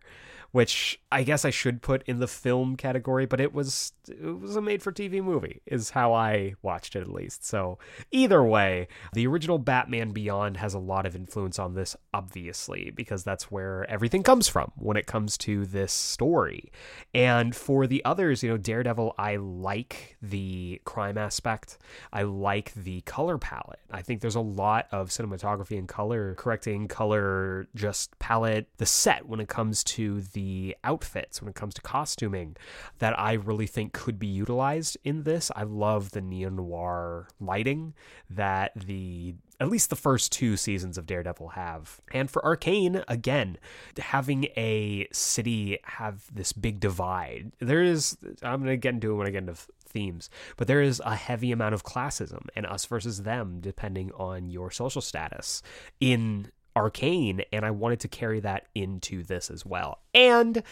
[0.51, 4.55] which I guess I should put in the film category, but it was it was
[4.55, 7.45] a made for TV movie is how I watched it at least.
[7.45, 7.77] So
[8.11, 13.23] either way, the original Batman Beyond has a lot of influence on this obviously because
[13.23, 16.71] that's where everything comes from when it comes to this story.
[17.13, 21.77] And for the others, you know, Daredevil I like the crime aspect.
[22.11, 23.79] I like the color palette.
[23.91, 29.27] I think there's a lot of cinematography and color correcting color just palette the set
[29.27, 32.55] when it comes to the the outfits when it comes to costuming
[32.99, 35.51] that I really think could be utilized in this.
[35.53, 37.93] I love the neo noir lighting
[38.29, 41.99] that the at least the first two seasons of Daredevil have.
[42.13, 43.57] And for Arcane, again,
[43.97, 47.51] having a city have this big divide.
[47.59, 50.81] There is, I'm going to get into it when I get into themes, but there
[50.81, 55.61] is a heavy amount of classism and us versus them, depending on your social status
[55.99, 56.49] in
[56.79, 59.99] Arcane, and I wanted to carry that into this as well.
[60.13, 60.63] And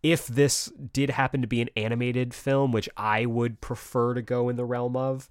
[0.00, 4.48] if this did happen to be an animated film, which I would prefer to go
[4.48, 5.28] in the realm of,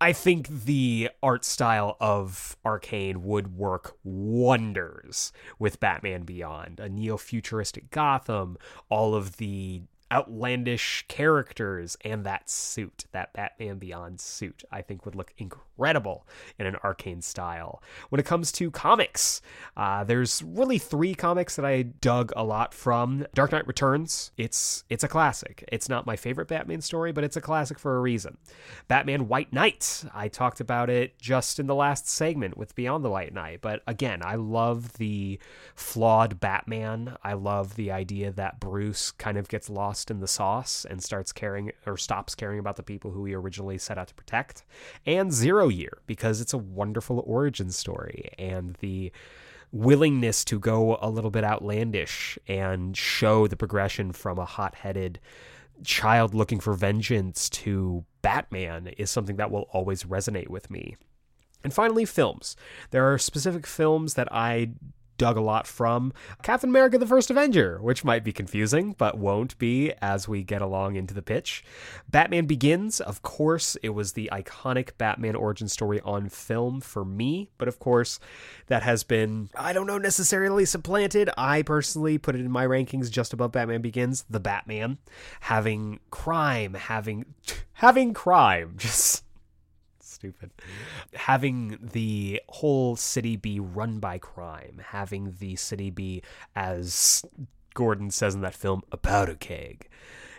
[0.00, 7.16] I think the art style of Arcane would work wonders with Batman Beyond, a neo
[7.16, 14.82] futuristic Gotham, all of the outlandish characters and that suit, that Batman Beyond suit, I
[14.82, 16.26] think would look incredible
[16.58, 17.82] in an arcane style.
[18.10, 19.40] When it comes to comics,
[19.74, 23.26] uh, there's really three comics that I dug a lot from.
[23.32, 25.64] Dark Knight Returns, it's it's a classic.
[25.72, 28.36] It's not my favorite Batman story, but it's a classic for a reason.
[28.88, 33.10] Batman White Knight, I talked about it just in the last segment with Beyond the
[33.10, 35.38] White Knight, but again, I love the
[35.74, 37.16] flawed Batman.
[37.24, 41.32] I love the idea that Bruce kind of gets lost in the sauce and starts
[41.32, 44.64] caring or stops caring about the people who he originally set out to protect.
[45.06, 49.12] And Zero Year, because it's a wonderful origin story and the
[49.72, 55.18] willingness to go a little bit outlandish and show the progression from a hot headed
[55.82, 60.96] child looking for vengeance to Batman is something that will always resonate with me.
[61.64, 62.56] And finally, films.
[62.90, 64.70] There are specific films that I
[65.18, 69.58] dug a lot from Captain America the First Avenger, which might be confusing, but won't
[69.58, 71.64] be as we get along into the pitch.
[72.08, 77.50] Batman Begins, of course, it was the iconic Batman origin story on film for me,
[77.58, 78.18] but of course,
[78.66, 81.30] that has been, I don't know, necessarily supplanted.
[81.36, 84.98] I personally put it in my rankings just above Batman Begins, the Batman,
[85.40, 87.26] having crime, having
[87.74, 89.24] having crime, just
[90.22, 90.52] stupid.
[91.14, 96.22] Having the whole city be run by crime, having the city be,
[96.54, 97.24] as
[97.74, 99.88] Gordon says in that film, about a powder keg.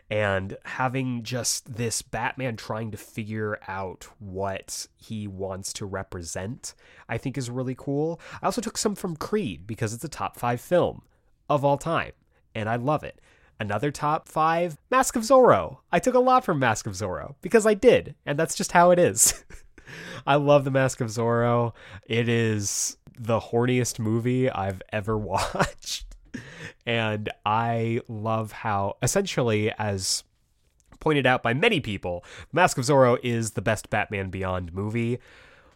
[0.09, 6.75] And having just this Batman trying to figure out what he wants to represent,
[7.09, 8.21] I think is really cool.
[8.41, 11.01] I also took some from Creed because it's a top five film
[11.49, 12.13] of all time,
[12.55, 13.19] and I love it.
[13.59, 15.77] Another top five, Mask of Zorro.
[15.91, 18.91] I took a lot from Mask of Zorro because I did, and that's just how
[18.91, 19.43] it is.
[20.25, 21.73] I love The Mask of Zorro.
[22.05, 26.05] It is the horniest movie I've ever watched.
[26.85, 30.23] And I love how, essentially, as
[30.99, 35.19] pointed out by many people, Mask of Zorro is the best Batman Beyond movie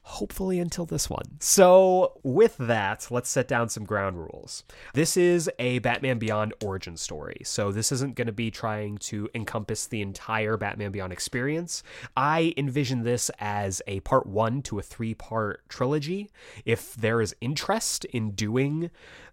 [0.08, 1.26] hopefully until this one.
[1.40, 4.64] So, with that, let's set down some ground rules.
[4.94, 9.30] This is a Batman Beyond origin story, so this isn't going to be trying to
[9.36, 11.84] encompass the entire Batman Beyond experience.
[12.16, 16.30] I envision this as a part one to a three part trilogy.
[16.64, 18.90] If there is interest in doing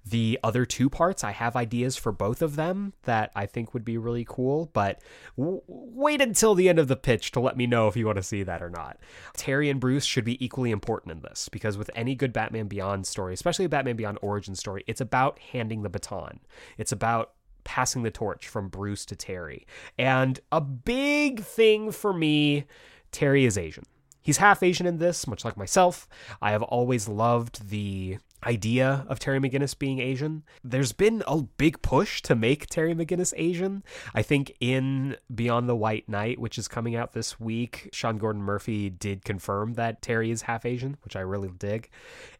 [0.06, 3.84] the other two parts, I have ideas for both of them that I think would
[3.84, 5.00] be really cool, but
[5.36, 8.16] w- wait until the end of the pitch to let me know if you want
[8.16, 8.98] to see that or not.
[9.34, 13.06] Terry and Bruce should be equally important in this because with any good Batman Beyond
[13.06, 16.40] story, especially a Batman Beyond origin story, it's about handing the baton.
[16.76, 17.32] It's about
[17.64, 19.66] passing the torch from Bruce to Terry.
[19.98, 22.66] And a big thing for me,
[23.10, 23.84] Terry is Asian.
[24.20, 26.08] He's half Asian in this, much like myself.
[26.40, 30.42] I have always loved the idea of Terry McGinnis being Asian.
[30.62, 33.82] There's been a big push to make Terry McGinnis Asian.
[34.14, 38.42] I think in Beyond the White Knight, which is coming out this week, Sean Gordon
[38.42, 41.90] Murphy did confirm that Terry is half Asian, which I really dig.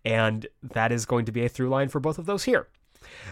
[0.04, 2.68] And that is going to be a through line for both of those here.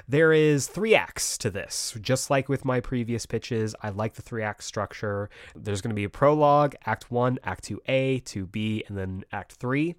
[0.08, 1.96] There is three acts to this.
[2.00, 5.30] Just like with my previous pitches, I like the three act structure.
[5.54, 9.94] There's going to be a prologue, Act 1, Act 2A, 2B, and then Act 3.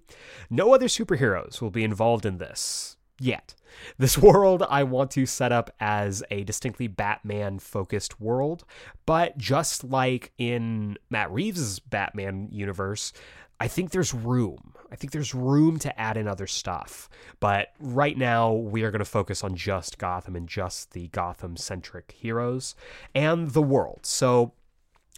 [0.50, 3.54] No other superheroes will be involved in this yet.
[3.98, 8.64] This world I want to set up as a distinctly Batman focused world,
[9.06, 13.12] but just like in Matt Reeves' Batman universe,
[13.60, 14.74] I think there's room.
[14.90, 17.08] I think there's room to add in other stuff.
[17.40, 21.56] But right now, we are going to focus on just Gotham and just the Gotham
[21.56, 22.74] centric heroes
[23.14, 24.00] and the world.
[24.02, 24.52] So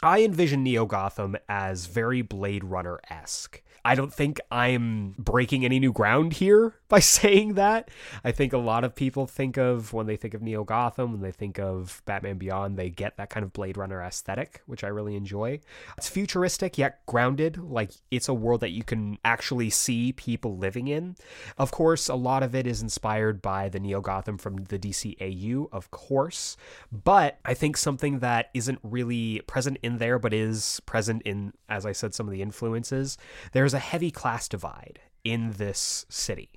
[0.02, 3.62] I envision Neo Gotham as very Blade Runner esque.
[3.84, 7.90] I don't think I'm breaking any new ground here by saying that.
[8.24, 11.20] I think a lot of people think of when they think of Neo Gotham, when
[11.20, 14.88] they think of Batman Beyond, they get that kind of Blade Runner aesthetic, which I
[14.88, 15.60] really enjoy.
[15.98, 20.86] It's futuristic yet grounded, like it's a world that you can actually see people living
[20.86, 21.16] in.
[21.58, 25.68] Of course, a lot of it is inspired by the Neo Gotham from the DCAU,
[25.72, 26.56] of course,
[26.92, 31.84] but I think something that isn't really present in there but is present in as
[31.84, 33.18] I said some of the influences.
[33.52, 36.50] There's a heavy class divide in this city.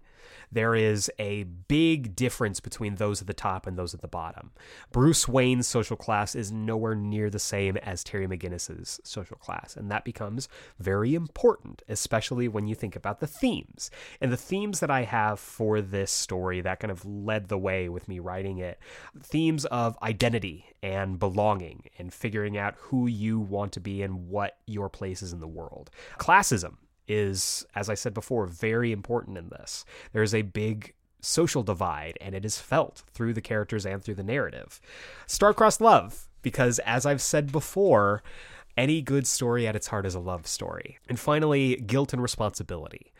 [0.51, 4.51] There is a big difference between those at the top and those at the bottom.
[4.91, 9.91] Bruce Wayne's social class is nowhere near the same as Terry McGinnis's social class, and
[9.91, 10.47] that becomes
[10.79, 13.91] very important, especially when you think about the themes.
[14.19, 17.89] And the themes that I have for this story that kind of led the way
[17.89, 18.79] with me writing it
[19.21, 24.57] themes of identity and belonging and figuring out who you want to be and what
[24.65, 25.89] your place is in the world.
[26.17, 26.77] Classism
[27.09, 29.83] is, as I said before, very important in this.
[30.13, 34.23] There's a big social divide, and it is felt through the characters and through the
[34.23, 34.79] narrative.
[35.27, 38.23] Star-crossed love, because as I've said before,
[38.77, 40.99] any good story at its heart is a love story.
[41.09, 43.11] And finally, guilt and responsibility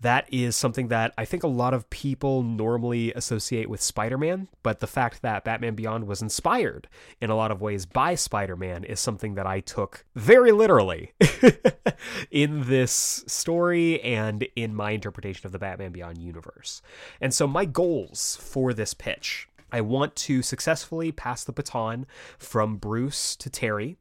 [0.00, 4.48] that is something that I think a lot of people normally associate with Spider Man,
[4.62, 6.88] but the fact that Batman Beyond was inspired
[7.20, 11.12] in a lot of ways by Spider Man is something that I took very literally
[12.30, 16.82] in this story and in my interpretation of the Batman Beyond universe.
[17.20, 22.06] And so, my goals for this pitch I want to successfully pass the baton
[22.38, 23.96] from Bruce to Terry.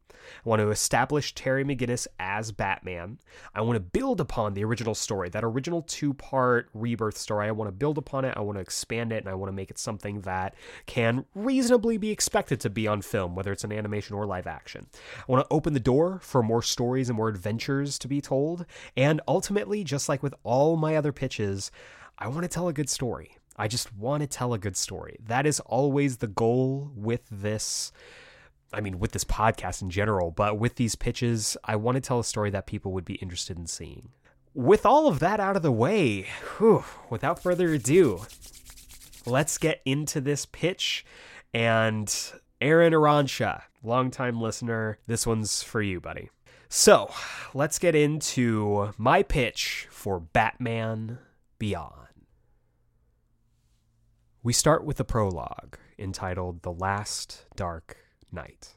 [0.46, 3.20] I want to establish Terry McGinnis as Batman.
[3.54, 7.48] I want to build upon the original story, that original two part rebirth story.
[7.48, 8.34] I want to build upon it.
[8.38, 10.56] I want to expand it, and I want to make it something that
[10.86, 14.88] can reasonably be expected to be on film, whether it's an animation or live action.
[15.18, 18.66] I want to open the door for more stories and more adventures to be told.
[18.96, 21.72] And ultimately, just like with all my other pitches,
[22.18, 23.38] I want to tell a good story.
[23.56, 25.18] I just want to tell a good story.
[25.24, 27.92] That is always the goal with this.
[28.74, 32.20] I mean, with this podcast in general, but with these pitches, I want to tell
[32.20, 34.10] a story that people would be interested in seeing.
[34.54, 38.22] With all of that out of the way, whew, without further ado,
[39.26, 41.06] let's get into this pitch.
[41.54, 42.14] And
[42.62, 46.30] Aaron Aransha, longtime listener, this one's for you, buddy.
[46.70, 47.12] So
[47.54, 51.20] let's get into my pitch for Batman
[51.60, 51.94] Beyond.
[54.42, 57.98] We start with a prologue entitled The Last Dark
[58.34, 58.76] Knight.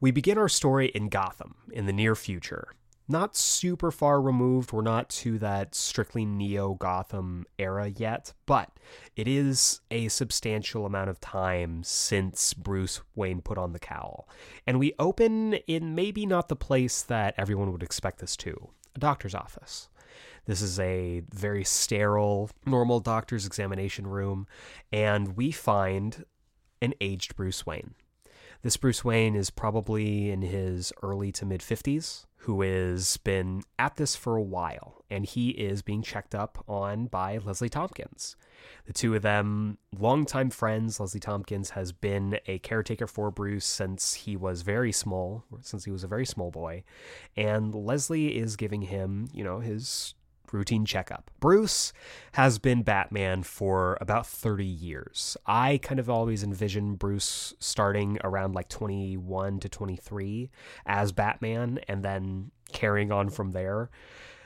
[0.00, 2.68] We begin our story in Gotham in the near future.
[3.08, 8.70] Not super far removed, we're not to that strictly neo Gotham era yet, but
[9.14, 14.28] it is a substantial amount of time since Bruce Wayne put on the cowl.
[14.66, 18.98] And we open in maybe not the place that everyone would expect us to a
[18.98, 19.88] doctor's office.
[20.46, 24.48] This is a very sterile, normal doctor's examination room,
[24.90, 26.24] and we find
[26.82, 27.94] an aged Bruce Wayne.
[28.66, 33.94] This Bruce Wayne is probably in his early to mid 50s, who has been at
[33.94, 38.34] this for a while, and he is being checked up on by Leslie Tompkins.
[38.86, 40.98] The two of them, longtime friends.
[40.98, 45.92] Leslie Tompkins has been a caretaker for Bruce since he was very small, since he
[45.92, 46.82] was a very small boy,
[47.36, 50.15] and Leslie is giving him, you know, his
[50.52, 51.30] routine checkup.
[51.40, 51.92] Bruce
[52.32, 55.36] has been Batman for about 30 years.
[55.46, 60.50] I kind of always envision Bruce starting around like 21 to 23
[60.86, 63.90] as Batman and then carrying on from there.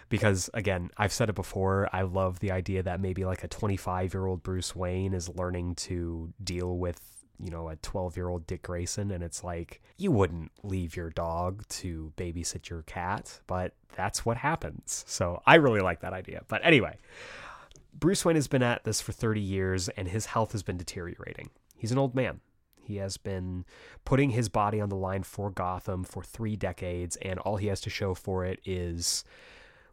[0.09, 4.13] Because again, I've said it before, I love the idea that maybe like a 25
[4.13, 8.47] year old Bruce Wayne is learning to deal with you know, a 12 year old
[8.47, 13.75] Dick Grayson, and it's like, you wouldn't leave your dog to babysit your cat, but
[13.97, 15.05] that's what happens.
[15.07, 16.43] So I really like that idea.
[16.49, 16.97] But anyway,
[17.93, 21.51] Bruce Wayne has been at this for 30 years, and his health has been deteriorating.
[21.77, 22.41] He's an old man.
[22.83, 23.65] He has been
[24.05, 27.81] putting his body on the line for Gotham for three decades, and all he has
[27.83, 29.25] to show for it is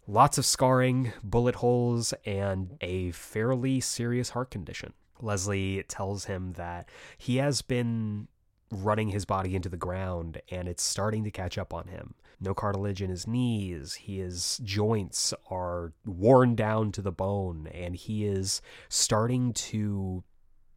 [0.08, 4.94] lots of scarring, bullet holes, and a fairly serious heart condition.
[5.22, 8.28] Leslie tells him that he has been
[8.72, 12.16] running his body into the ground and it's starting to catch up on him.
[12.40, 18.26] No cartilage in his knees, his joints are worn down to the bone, and he
[18.26, 20.24] is starting to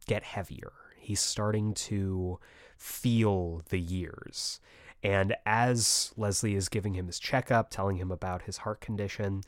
[0.07, 0.71] get heavier.
[0.97, 2.39] He's starting to
[2.77, 4.59] feel the years.
[5.03, 9.41] And as Leslie is giving him his checkup, telling him about his heart condition,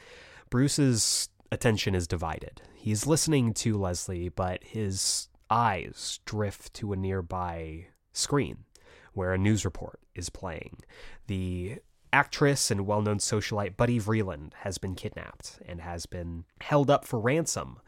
[0.51, 2.62] Bruce's attention is divided.
[2.74, 8.66] He's listening to Leslie, but his eyes drift to a nearby screen
[9.14, 10.80] where a news report is playing.
[11.28, 11.78] The
[12.12, 17.06] actress and well known socialite Buddy Vreeland has been kidnapped and has been held up
[17.06, 17.80] for ransom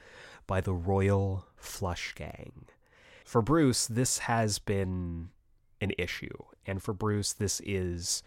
[0.47, 2.67] by the Royal Flush Gang.
[3.25, 5.29] For Bruce, this has been
[5.81, 6.37] an issue.
[6.67, 8.21] And for Bruce, this is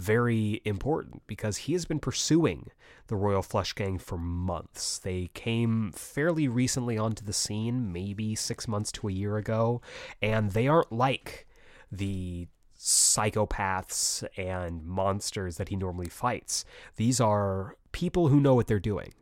[0.00, 2.70] very important because he has been pursuing
[3.08, 4.98] the Royal Flush Gang for months.
[4.98, 9.82] They came fairly recently onto the scene, maybe six months to a year ago,
[10.22, 11.46] and they aren't like
[11.92, 12.48] the
[12.78, 16.64] psychopaths and monsters that he normally fights.
[16.96, 19.12] These are people who know what they're doing.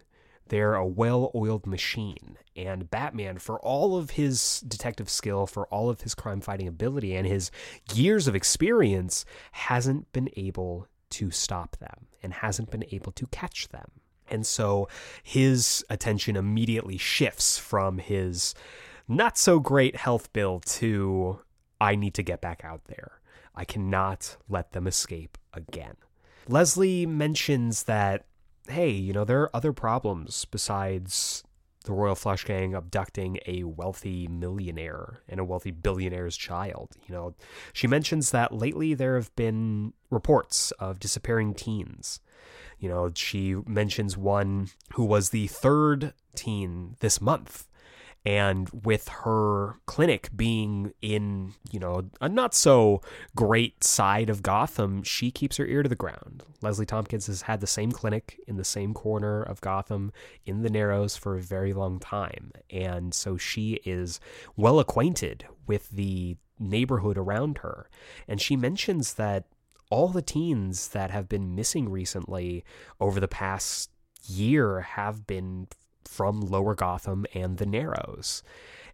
[0.49, 2.37] They're a well oiled machine.
[2.57, 7.15] And Batman, for all of his detective skill, for all of his crime fighting ability,
[7.15, 7.51] and his
[7.95, 13.69] years of experience, hasn't been able to stop them and hasn't been able to catch
[13.69, 13.91] them.
[14.31, 14.89] And so
[15.23, 18.55] his attention immediately shifts from his
[19.07, 21.41] not so great health bill to
[21.81, 23.21] I need to get back out there.
[23.55, 25.97] I cannot let them escape again.
[26.47, 28.27] Leslie mentions that
[28.71, 31.45] hey, you know, there are other problems besides
[31.85, 36.97] the Royal Flush Gang abducting a wealthy millionaire and a wealthy billionaire's child.
[37.07, 37.35] You know,
[37.73, 42.21] she mentions that lately there have been reports of disappearing teens.
[42.79, 47.68] You know, she mentions one who was the third teen this month
[48.25, 53.01] and with her clinic being in, you know, a not so
[53.37, 56.43] great side of Gotham, she keeps her ear to the ground.
[56.61, 60.13] Leslie Tompkins has had the same clinic in the same corner of Gotham
[60.45, 62.53] in the Narrows for a very long time.
[62.71, 64.21] And so she is
[64.57, 67.89] well acquainted with the neighborhood around her.
[68.27, 69.45] And she mentions that
[69.91, 72.65] all the teens that have been missing recently
[73.01, 73.91] over the past
[74.27, 75.69] year have been
[76.09, 78.43] from Lower Gotham and the Narrows.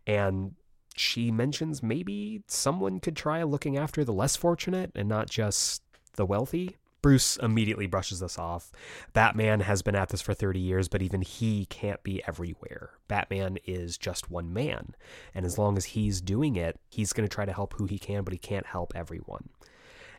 [0.07, 0.55] And
[0.97, 5.83] she mentions maybe someone could try looking after the less fortunate and not just
[6.15, 6.77] the wealthy.
[7.03, 8.73] Bruce immediately brushes this off.
[9.13, 12.91] Batman has been at this for 30 years, but even he can't be everywhere.
[13.09, 14.95] Batman is just one man.
[15.35, 17.99] And as long as he's doing it, he's going to try to help who he
[17.99, 19.51] can, but he can't help everyone.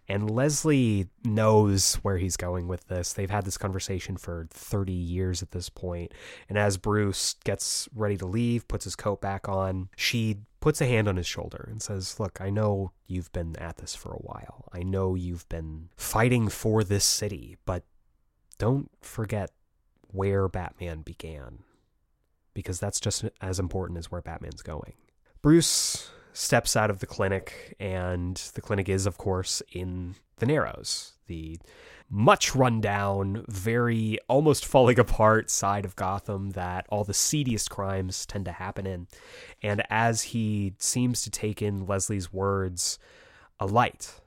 [0.08, 3.14] And Leslie knows where he's going with this.
[3.14, 6.14] They've had this conversation for 30 years at this point.
[6.47, 10.86] And as Bruce gets ready to leave, puts his coat back on, she puts a
[10.86, 14.20] hand on his shoulder and says, Look, I know you've been at this for a
[14.20, 14.70] while.
[14.72, 17.84] I know you've been fighting for this city, but
[18.58, 19.51] don't forget
[20.08, 21.60] where Batman began.
[22.53, 24.93] Because that's just as important as where Batman's going.
[25.41, 31.13] Bruce steps out of the clinic, and the clinic is, of course, in the Narrows,
[31.27, 31.57] the
[32.09, 38.45] much rundown, very almost falling apart side of Gotham that all the seediest crimes tend
[38.45, 39.07] to happen in.
[39.63, 42.99] And as he seems to take in Leslie's words,
[43.59, 44.19] a light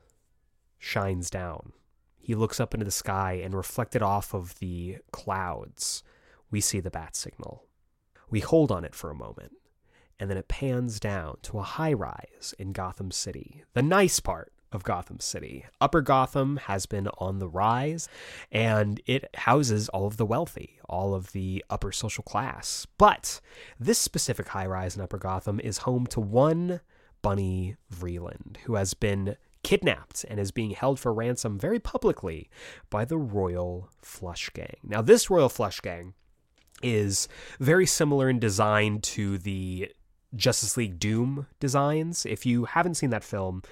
[0.78, 1.72] shines down.
[2.16, 6.02] He looks up into the sky and reflected off of the clouds,
[6.50, 7.64] we see the bat signal.
[8.30, 9.52] We hold on it for a moment
[10.18, 14.52] and then it pans down to a high rise in Gotham City, the nice part
[14.72, 15.64] of Gotham City.
[15.80, 18.08] Upper Gotham has been on the rise
[18.52, 22.86] and it houses all of the wealthy, all of the upper social class.
[22.98, 23.40] But
[23.80, 26.80] this specific high rise in Upper Gotham is home to one
[27.22, 32.48] Bunny Vreeland, who has been kidnapped and is being held for ransom very publicly
[32.90, 34.76] by the Royal Flush Gang.
[34.82, 36.14] Now, this Royal Flush Gang
[36.82, 37.26] is
[37.58, 39.90] very similar in design to the
[40.35, 42.26] Justice League Doom designs.
[42.26, 43.62] If you haven't seen that film,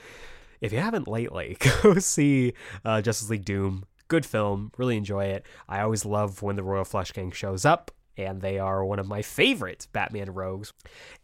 [0.61, 2.55] if you haven't lately, go see
[2.85, 3.85] uh, Justice League Doom.
[4.09, 5.45] Good film, really enjoy it.
[5.69, 9.09] I always love when the Royal Flush Gang shows up, and they are one of
[9.09, 10.73] my favorite Batman rogues.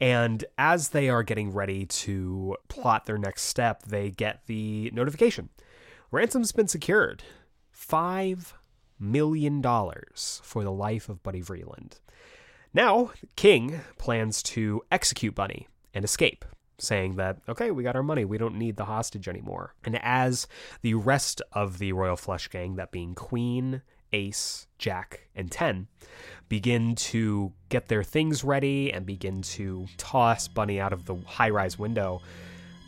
[0.01, 5.49] And as they are getting ready to plot their next step, they get the notification
[6.13, 7.25] ransom's been secured.
[7.73, 8.55] Five
[9.01, 11.99] million dollars for the life of Buddy Vreeland.
[12.75, 16.45] Now, King plans to execute Bunny and escape,
[16.79, 18.25] saying that, okay, we got our money.
[18.25, 19.75] We don't need the hostage anymore.
[19.85, 20.47] And as
[20.81, 23.83] the rest of the Royal Flush Gang, that being Queen,
[24.15, 25.89] Ace, Jack, and Ten,
[26.49, 31.51] begin to get their things ready and begin to toss Bunny out of the high
[31.51, 32.23] rise window,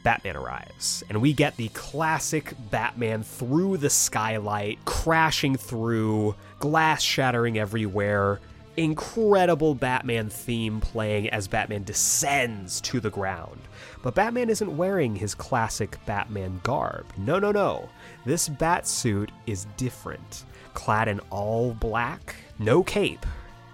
[0.03, 1.03] Batman arrives.
[1.11, 8.41] And we get the classic Batman through the skylight, crashing through, glass shattering everywhere
[8.77, 13.61] incredible Batman theme playing as Batman descends to the ground.
[14.03, 17.07] But Batman isn't wearing his classic Batman garb.
[17.17, 17.89] No, no, no.
[18.25, 20.45] This bat suit is different.
[20.75, 23.25] Clad in all black, no cape,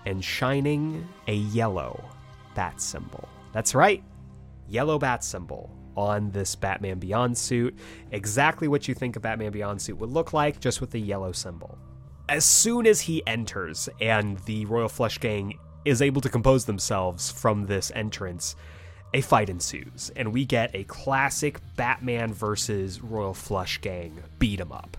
[0.07, 2.05] and shining a yellow
[2.55, 3.29] bat symbol.
[3.53, 4.03] That's right,
[4.69, 7.77] yellow bat symbol on this Batman Beyond suit.
[8.13, 11.33] Exactly what you think a Batman Beyond suit would look like, just with the yellow
[11.33, 11.79] symbol
[12.31, 17.29] as soon as he enters and the Royal Flush Gang is able to compose themselves
[17.29, 18.55] from this entrance,
[19.13, 24.71] a fight ensues, and we get a classic Batman versus Royal Flush Gang beat 'em
[24.71, 24.97] up.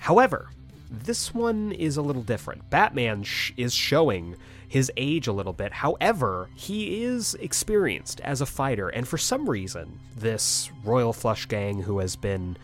[0.00, 0.50] However,
[0.90, 2.68] this one is a little different.
[2.68, 4.34] Batman sh- is showing
[4.66, 5.72] his age a little bit.
[5.72, 11.82] However, he is experienced as a fighter, and for some reason, this Royal Flush Gang,
[11.82, 12.56] who has been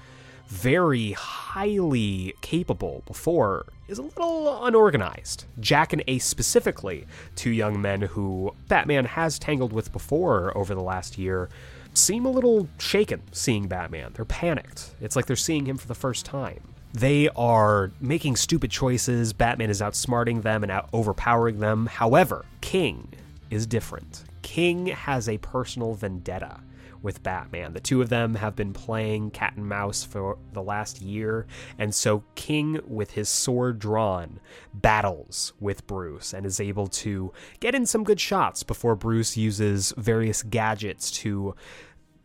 [0.48, 5.44] very highly capable before is a little unorganized.
[5.60, 10.82] Jack and Ace, specifically, two young men who Batman has tangled with before over the
[10.82, 11.48] last year,
[11.94, 14.12] seem a little shaken seeing Batman.
[14.14, 14.94] They're panicked.
[15.00, 16.60] It's like they're seeing him for the first time.
[16.94, 19.34] They are making stupid choices.
[19.34, 21.86] Batman is outsmarting them and out overpowering them.
[21.86, 23.08] However, King
[23.50, 24.24] is different.
[24.42, 26.60] King has a personal vendetta
[27.02, 27.72] with Batman.
[27.72, 31.46] The two of them have been playing cat and mouse for the last year,
[31.78, 34.40] and so King, with his sword drawn,
[34.74, 39.92] battles with Bruce and is able to get in some good shots before Bruce uses
[39.96, 41.54] various gadgets to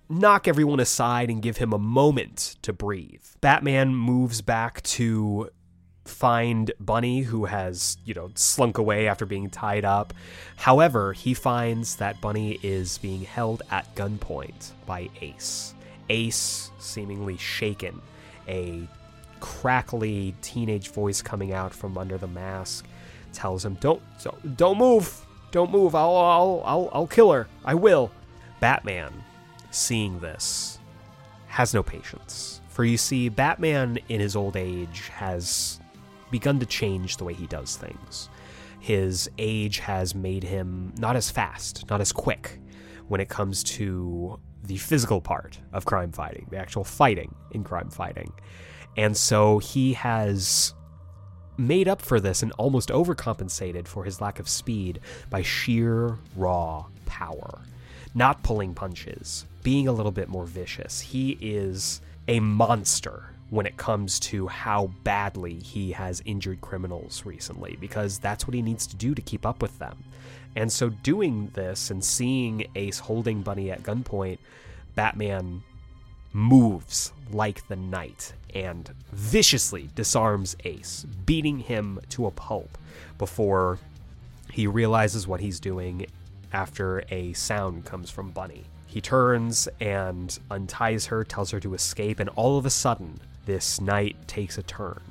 [0.10, 3.24] knock everyone aside and give him a moment to breathe.
[3.42, 5.50] Batman moves back to
[6.06, 10.14] find Bunny, who has, you know, slunk away after being tied up.
[10.56, 15.74] However, he finds that Bunny is being held at gunpoint by Ace.
[16.10, 18.02] Ace, seemingly shaken,
[18.48, 18.88] a
[19.40, 22.86] crackly teenage voice coming out from under the mask,
[23.32, 24.02] tells him, "Don't,
[24.58, 25.96] don't move, don't move.
[25.96, 27.48] I'll, I'll, I'll, I'll kill her.
[27.64, 28.12] I will."
[28.60, 29.12] Batman,
[29.72, 30.80] seeing this,
[31.48, 32.62] has no patience.
[32.70, 35.80] For you see, Batman in his old age has
[36.34, 38.28] begun to change the way he does things.
[38.80, 42.60] His age has made him not as fast, not as quick
[43.08, 47.92] when it comes to the physical part of crime fighting, the actual fighting in crime
[47.92, 48.34] fighting.
[48.98, 50.74] And so he has
[51.56, 56.86] made up for this and almost overcompensated for his lack of speed by sheer raw
[57.06, 57.62] power.
[58.16, 61.00] Not pulling punches, being a little bit more vicious.
[61.00, 67.78] He is a monster when it comes to how badly he has injured criminals recently,
[67.80, 69.96] because that's what he needs to do to keep up with them.
[70.56, 74.40] And so, doing this and seeing Ace holding Bunny at gunpoint,
[74.96, 75.62] Batman
[76.32, 82.76] moves like the night and viciously disarms Ace, beating him to a pulp
[83.20, 83.78] before
[84.52, 86.08] he realizes what he's doing
[86.54, 88.64] after a sound comes from Bunny.
[88.88, 93.82] He turns and unties her, tells her to escape, and all of a sudden, this
[93.82, 95.02] night takes a turn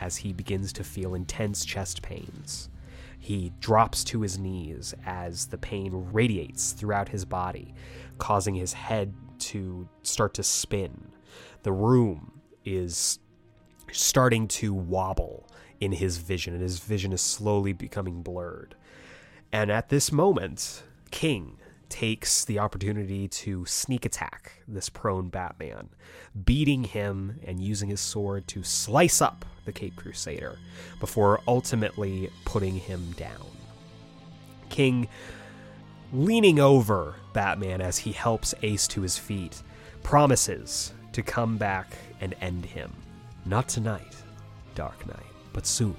[0.00, 2.68] as he begins to feel intense chest pains.
[3.18, 7.74] He drops to his knees as the pain radiates throughout his body,
[8.18, 11.08] causing his head to start to spin.
[11.62, 13.18] The room is
[13.92, 15.48] starting to wobble
[15.80, 18.74] in his vision, and his vision is slowly becoming blurred.
[19.52, 21.58] And at this moment, King
[21.94, 25.88] takes the opportunity to sneak attack this prone Batman,
[26.44, 30.58] beating him and using his sword to slice up the Cape Crusader
[30.98, 33.46] before ultimately putting him down.
[34.70, 35.06] King,
[36.12, 39.62] leaning over Batman as he helps Ace to his feet,
[40.02, 42.92] promises to come back and end him.
[43.46, 44.16] Not tonight,
[44.74, 45.94] Dark Knight, but soon.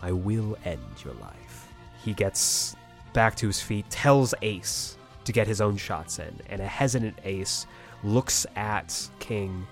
[0.00, 1.68] I will end your life.
[2.02, 2.74] He gets
[3.12, 6.40] back to his feet, tells Ace to get his own shots in.
[6.48, 7.66] And a hesitant Ace
[8.02, 9.66] looks at King,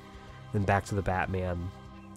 [0.52, 1.70] then back to the Batman,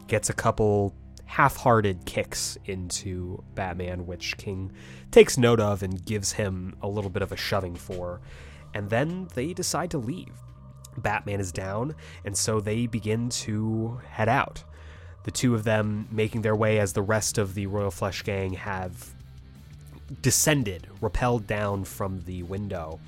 [0.07, 0.93] gets a couple
[1.25, 4.71] half hearted kicks into Batman, which King
[5.11, 8.19] takes note of and gives him a little bit of a shoving for.
[8.73, 10.33] And then they decide to leave.
[10.97, 14.63] Batman is down, and so they begin to head out.
[15.23, 18.53] The two of them making their way as the rest of the Royal Flush Gang
[18.53, 19.13] have
[20.21, 22.99] descended, rappelled down from the window.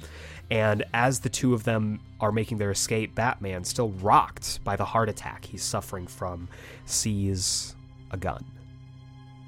[0.51, 4.85] And as the two of them are making their escape, Batman, still rocked by the
[4.85, 6.47] heart attack he's suffering from,
[6.85, 7.75] sees
[8.11, 8.45] a gun.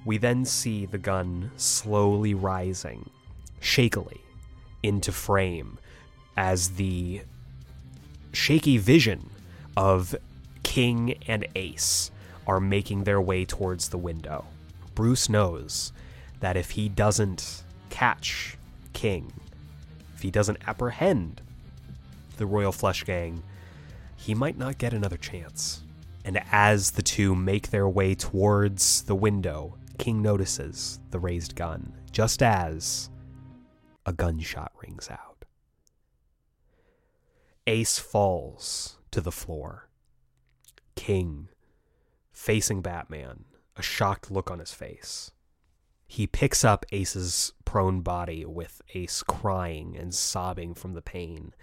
[0.06, 3.10] We then see the gun slowly rising,
[3.60, 4.22] shakily,
[4.84, 5.80] into frame
[6.38, 7.22] as the
[8.34, 9.30] shaky vision
[9.76, 10.16] of
[10.64, 12.12] King and Ace
[12.48, 14.46] are making their way towards the window.
[14.94, 15.92] Bruce knows
[16.46, 18.56] that if he doesn't catch
[18.94, 19.34] King,
[20.14, 21.42] if he doesn't apprehend
[22.38, 23.42] the Royal Flush Gang,
[24.16, 25.82] he might not get another chance.
[26.24, 31.92] And as the two make their way towards the window, King notices the raised gun,
[32.12, 33.10] just as
[34.06, 35.46] a gunshot rings out.
[37.66, 39.90] Ace falls to the floor.
[40.96, 41.48] King,
[42.32, 45.32] facing Batman, a shocked look on his face.
[46.08, 51.54] He picks up Ace's prone body with Ace crying and sobbing from the pain,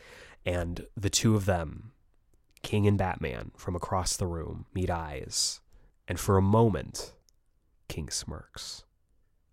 [0.44, 1.92] and the two of them,
[2.62, 5.60] King and Batman, from across the room, meet eyes.
[6.08, 7.14] And for a moment,
[7.88, 8.84] King smirks.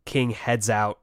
[0.06, 1.00] King heads out,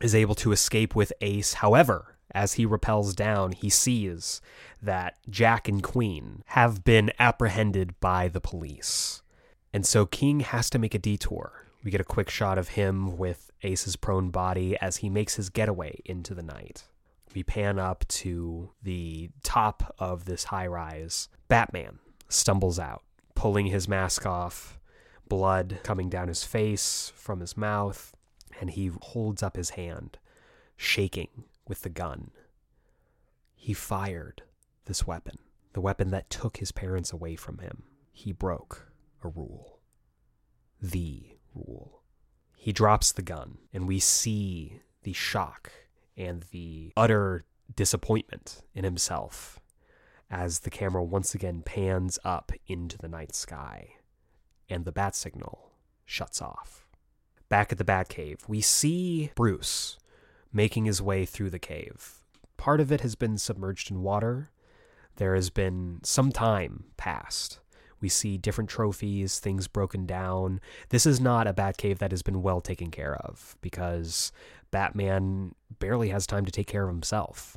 [0.00, 1.54] is able to escape with Ace.
[1.54, 4.40] However, as he repels down, he sees
[4.82, 9.22] that Jack and Queen have been apprehended by the police.
[9.72, 13.16] And so King has to make a detour we get a quick shot of him
[13.18, 16.84] with Ace's prone body as he makes his getaway into the night.
[17.34, 21.28] We pan up to the top of this high rise.
[21.48, 23.02] Batman stumbles out,
[23.34, 24.78] pulling his mask off,
[25.28, 28.14] blood coming down his face from his mouth,
[28.60, 30.18] and he holds up his hand,
[30.76, 32.30] shaking with the gun
[33.64, 34.42] he fired
[34.84, 35.38] this weapon,
[35.72, 37.84] the weapon that took his parents away from him.
[38.12, 39.80] He broke a rule.
[40.82, 42.02] The rule.
[42.56, 45.72] He drops the gun, and we see the shock
[46.16, 47.44] and the utter
[47.74, 49.60] disappointment in himself
[50.30, 53.88] as the camera once again pans up into the night sky
[54.68, 55.72] and the bat signal
[56.04, 56.86] shuts off.
[57.48, 59.98] Back at the Batcave, we see Bruce
[60.52, 62.24] making his way through the cave.
[62.56, 64.50] Part of it has been submerged in water.
[65.16, 67.60] There has been some time passed.
[68.04, 70.60] We see different trophies, things broken down.
[70.90, 74.30] This is not a Batcave that has been well taken care of because
[74.70, 77.56] Batman barely has time to take care of himself.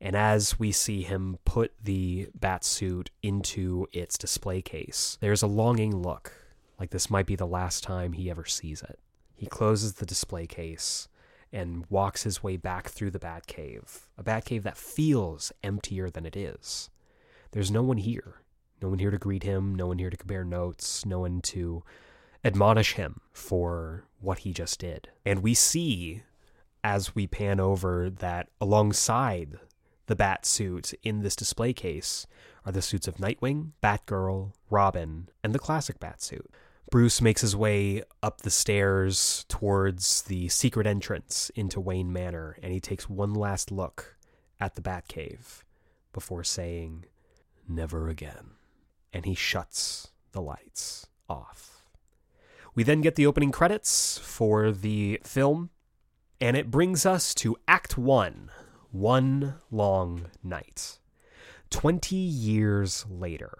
[0.00, 5.46] And as we see him put the bat suit into its display case, there's a
[5.46, 6.32] longing look,
[6.80, 8.98] like this might be the last time he ever sees it.
[9.34, 11.08] He closes the display case
[11.52, 16.38] and walks his way back through the Batcave, a Batcave that feels emptier than it
[16.38, 16.88] is.
[17.50, 18.36] There's no one here.
[18.82, 21.82] No one here to greet him, no one here to compare notes, no one to
[22.44, 25.08] admonish him for what he just did.
[25.24, 26.22] And we see
[26.82, 29.58] as we pan over that alongside
[30.06, 32.26] the bat suit in this display case
[32.66, 36.50] are the suits of Nightwing, Batgirl, Robin, and the classic bat suit.
[36.90, 42.72] Bruce makes his way up the stairs towards the secret entrance into Wayne Manor, and
[42.72, 44.16] he takes one last look
[44.60, 45.62] at the Batcave
[46.12, 47.06] before saying,
[47.66, 48.50] Never again.
[49.14, 51.84] And he shuts the lights off.
[52.74, 55.70] We then get the opening credits for the film,
[56.40, 58.50] and it brings us to Act 1
[58.90, 60.98] One Long Night.
[61.70, 63.58] 20 years later,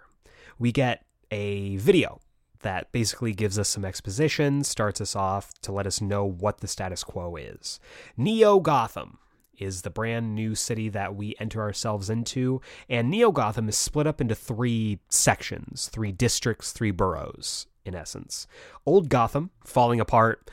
[0.59, 2.19] we get a video
[2.61, 6.67] that basically gives us some exposition, starts us off to let us know what the
[6.67, 7.79] status quo is.
[8.17, 9.19] Neo Gotham
[9.57, 14.07] is the brand new city that we enter ourselves into, and Neo Gotham is split
[14.07, 18.47] up into three sections, three districts, three boroughs, in essence.
[18.85, 20.49] Old Gotham, falling apart,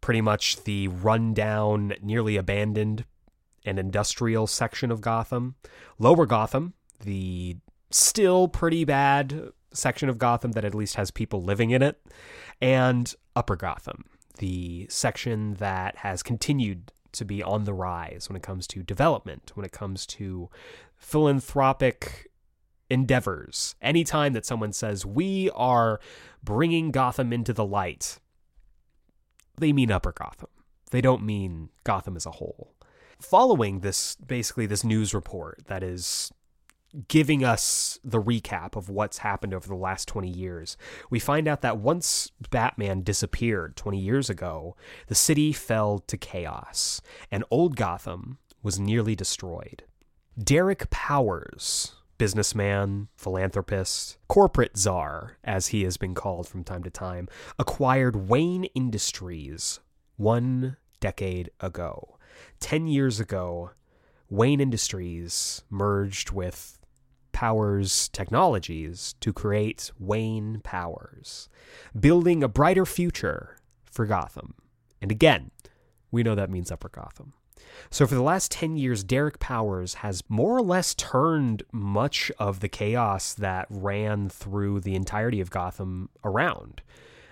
[0.00, 3.04] pretty much the rundown, nearly abandoned,
[3.64, 5.54] and industrial section of Gotham.
[5.98, 7.56] Lower Gotham, the
[7.90, 12.00] still pretty bad section of Gotham that at least has people living in it,
[12.60, 14.04] and Upper Gotham,
[14.38, 19.52] the section that has continued to be on the rise when it comes to development,
[19.54, 20.50] when it comes to
[20.96, 22.30] philanthropic
[22.90, 23.74] endeavors.
[23.80, 26.00] Anytime that someone says, we are
[26.42, 28.18] bringing Gotham into the light,
[29.56, 30.50] they mean Upper Gotham.
[30.90, 32.74] They don't mean Gotham as a whole.
[33.20, 36.32] Following this, basically, this news report that is
[37.08, 40.76] giving us the recap of what's happened over the last 20 years,
[41.10, 44.76] we find out that once Batman disappeared 20 years ago,
[45.08, 49.84] the city fell to chaos, and Old Gotham was nearly destroyed.
[50.42, 57.28] Derek Powers, businessman, philanthropist, corporate czar, as he has been called from time to time,
[57.58, 59.80] acquired Wayne Industries
[60.16, 62.18] one decade ago.
[62.60, 63.72] Ten years ago,
[64.30, 66.80] Wayne Industries merged with
[67.34, 71.50] Powers Technologies to create Wayne Powers,
[71.98, 74.54] building a brighter future for Gotham.
[75.02, 75.50] And again,
[76.10, 77.34] we know that means Upper Gotham.
[77.90, 82.60] So, for the last 10 years, Derek Powers has more or less turned much of
[82.60, 86.82] the chaos that ran through the entirety of Gotham around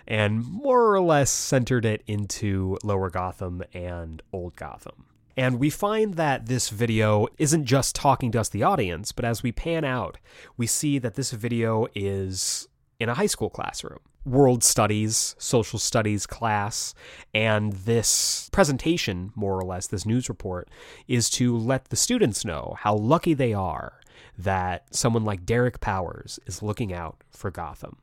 [0.06, 5.06] and more or less centered it into Lower Gotham and Old Gotham.
[5.36, 9.42] And we find that this video isn't just talking to us, the audience, but as
[9.42, 10.18] we pan out,
[10.56, 12.68] we see that this video is
[13.00, 13.98] in a high school classroom.
[14.24, 16.94] World studies, social studies class,
[17.34, 20.68] and this presentation, more or less, this news report,
[21.08, 24.00] is to let the students know how lucky they are
[24.38, 27.96] that someone like Derek Powers is looking out for Gotham.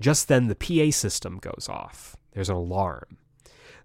[0.00, 2.16] Just then, the PA system goes off.
[2.32, 3.18] There's an alarm.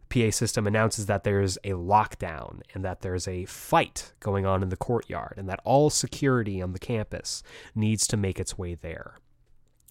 [0.10, 4.70] PA system announces that there's a lockdown and that there's a fight going on in
[4.70, 7.44] the courtyard and that all security on the campus
[7.74, 9.16] needs to make its way there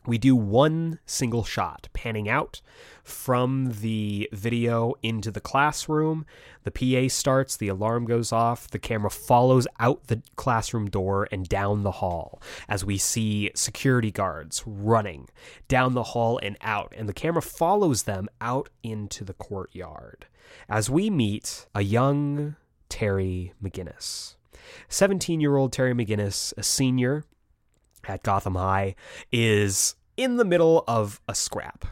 [0.07, 2.61] we do one single shot panning out
[3.02, 6.26] from the video into the classroom.
[6.64, 11.48] The PA starts, the alarm goes off, the camera follows out the classroom door and
[11.48, 15.28] down the hall as we see security guards running
[15.68, 20.26] down the hall and out, and the camera follows them out into the courtyard
[20.68, 22.57] as we meet a young
[22.88, 24.36] Terry McGinnis.
[24.88, 27.24] 17 year old Terry McGinnis, a senior
[28.09, 28.94] at Gotham High
[29.32, 31.84] is in the middle of a scrap,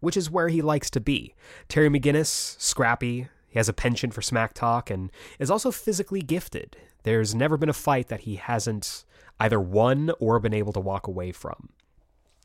[0.00, 1.34] which is where he likes to be.
[1.68, 6.76] Terry McGinnis, scrappy, he has a penchant for smack talk and is also physically gifted.
[7.04, 9.04] There's never been a fight that he hasn't
[9.38, 11.70] either won or been able to walk away from.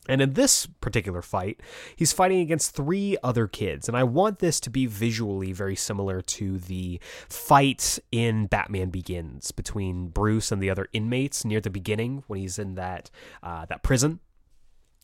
[0.07, 1.61] And in this particular fight,
[1.95, 3.87] he's fighting against three other kids.
[3.87, 6.99] And I want this to be visually very similar to the
[7.29, 12.57] fight in Batman Begins between Bruce and the other inmates near the beginning when he's
[12.57, 13.11] in that
[13.43, 14.19] uh, that prison,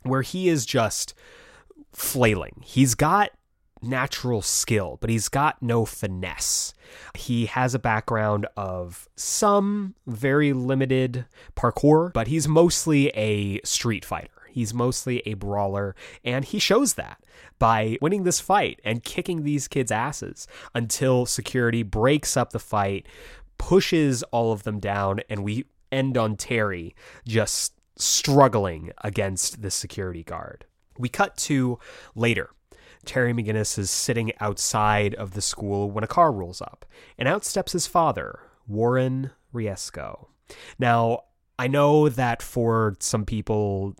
[0.02, 1.14] where he is just
[1.94, 2.64] flailing.
[2.66, 3.32] He's got
[3.82, 6.74] natural skill, but he's got no finesse.
[7.14, 11.26] He has a background of some very limited
[11.56, 14.32] parkour, but he's mostly a street fighter.
[14.58, 17.24] He's mostly a brawler, and he shows that
[17.60, 23.08] by winning this fight and kicking these kids' asses until security breaks up the fight,
[23.60, 30.24] pushes all of them down, and we end on Terry just struggling against the security
[30.24, 30.66] guard.
[30.98, 31.78] We cut to
[32.16, 32.50] later.
[33.06, 36.84] Terry McGinnis is sitting outside of the school when a car rolls up,
[37.16, 40.30] and out steps his father, Warren Riesco.
[40.80, 41.26] Now,
[41.60, 43.96] I know that for some people,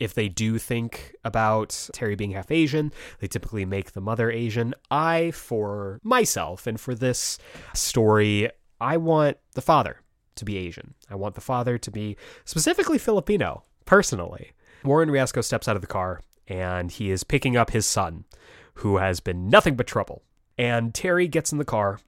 [0.00, 4.74] if they do think about Terry being half Asian, they typically make the mother Asian.
[4.90, 7.38] I, for myself and for this
[7.74, 10.00] story, I want the father
[10.36, 10.94] to be Asian.
[11.10, 14.52] I want the father to be specifically Filipino, personally.
[14.84, 18.24] Warren Riesco steps out of the car and he is picking up his son,
[18.74, 20.22] who has been nothing but trouble.
[20.58, 22.00] And Terry gets in the car,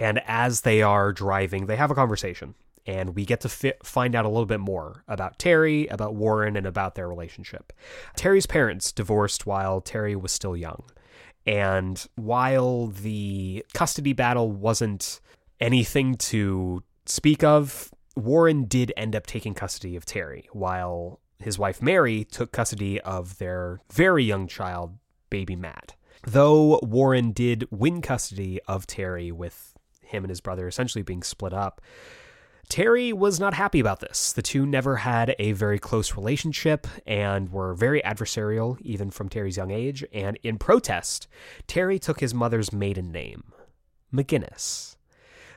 [0.00, 2.54] and as they are driving, they have a conversation.
[2.88, 6.56] And we get to fi- find out a little bit more about Terry, about Warren,
[6.56, 7.74] and about their relationship.
[8.16, 10.84] Terry's parents divorced while Terry was still young.
[11.46, 15.20] And while the custody battle wasn't
[15.60, 21.82] anything to speak of, Warren did end up taking custody of Terry, while his wife
[21.82, 24.96] Mary took custody of their very young child,
[25.28, 25.94] baby Matt.
[26.26, 31.52] Though Warren did win custody of Terry with him and his brother essentially being split
[31.52, 31.80] up,
[32.68, 34.32] Terry was not happy about this.
[34.32, 39.56] The two never had a very close relationship and were very adversarial, even from Terry's
[39.56, 40.04] young age.
[40.12, 41.28] And in protest,
[41.66, 43.52] Terry took his mother's maiden name,
[44.12, 44.96] McGinnis.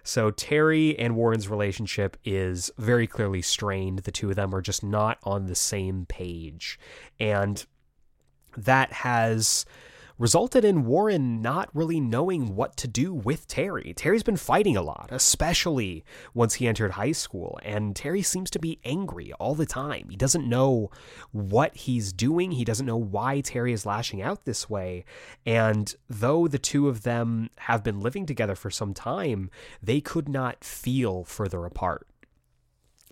[0.04, 4.00] So Terry and Warren's relationship is very clearly strained.
[4.00, 6.80] The two of them are just not on the same page.
[7.20, 7.64] And
[8.58, 9.66] that has
[10.22, 13.92] resulted in Warren not really knowing what to do with Terry.
[13.96, 16.06] Terry's been fighting a lot, especially
[16.36, 20.10] once he entered high school, and Terry seems to be angry all the time.
[20.12, 20.92] He doesn't know
[21.32, 25.06] what he's doing, he doesn't know why Terry is lashing out this way.
[25.44, 29.50] And though the two of them have been living together for some time,
[29.82, 32.06] they could not feel further apart.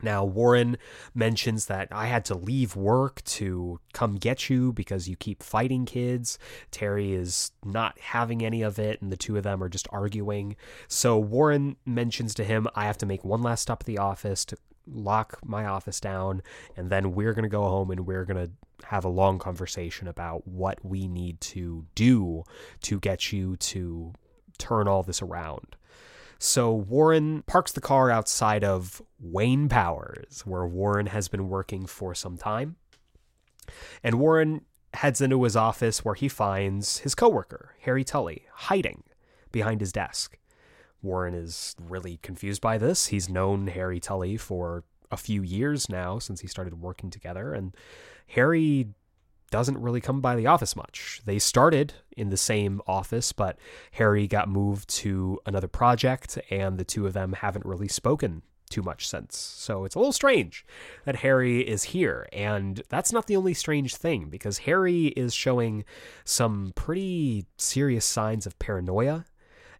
[0.01, 0.77] Now, Warren
[1.13, 5.85] mentions that I had to leave work to come get you because you keep fighting
[5.85, 6.39] kids.
[6.71, 10.55] Terry is not having any of it, and the two of them are just arguing.
[10.87, 14.45] So, Warren mentions to him, I have to make one last stop at the office
[14.45, 16.41] to lock my office down,
[16.75, 18.51] and then we're going to go home and we're going to
[18.87, 22.43] have a long conversation about what we need to do
[22.81, 24.13] to get you to
[24.57, 25.75] turn all this around.
[26.39, 32.15] So Warren parks the car outside of Wayne Powers, where Warren has been working for
[32.15, 32.77] some time.
[34.03, 34.61] And Warren
[34.93, 39.03] heads into his office where he finds his coworker, Harry Tully, hiding
[39.51, 40.37] behind his desk.
[41.01, 43.07] Warren is really confused by this.
[43.07, 47.75] He's known Harry Tully for a few years now since he started working together, and
[48.27, 48.87] Harry
[49.51, 51.21] doesn't really come by the office much.
[51.25, 53.57] They started in the same office, but
[53.93, 58.81] Harry got moved to another project, and the two of them haven't really spoken too
[58.83, 59.35] much since.
[59.35, 60.63] So it's a little strange
[61.05, 62.27] that Harry is here.
[62.31, 65.85] And that's not the only strange thing, because Harry is showing
[66.23, 69.25] some pretty serious signs of paranoia,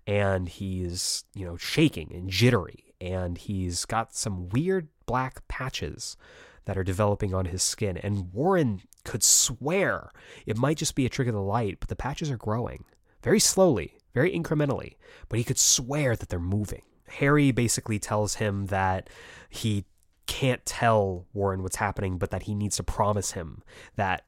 [0.08, 6.18] and he's, you know, shaking and jittery, and he's got some weird black patches
[6.66, 7.98] that are developing on his skin.
[7.98, 10.12] And Warren could swear
[10.46, 12.86] it might just be a trick of the light, but the patches are growing
[13.24, 14.98] very slowly, very incrementally,
[15.28, 16.84] but he could swear that they're moving.
[17.08, 19.10] Harry basically tells him that
[19.50, 19.84] he
[20.28, 23.64] can't tell Warren what's happening, but that he needs to promise him
[23.96, 24.26] that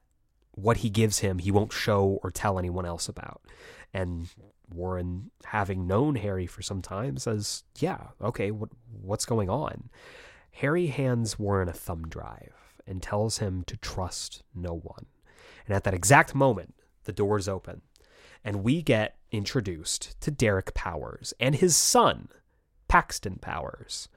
[0.50, 3.40] what he gives him, he won't show or tell anyone else about.
[3.94, 4.28] And
[4.68, 9.90] Warren, having known Harry for some time, says, "Yeah, okay, what what's going on?"
[10.50, 15.06] Harry hands Warren a thumb drive and tells him to trust no one.
[15.66, 16.74] And at that exact moment,
[17.04, 17.82] the doors open,
[18.44, 22.28] and we get introduced to Derek Powers and his son,
[22.88, 24.08] Paxton Powers.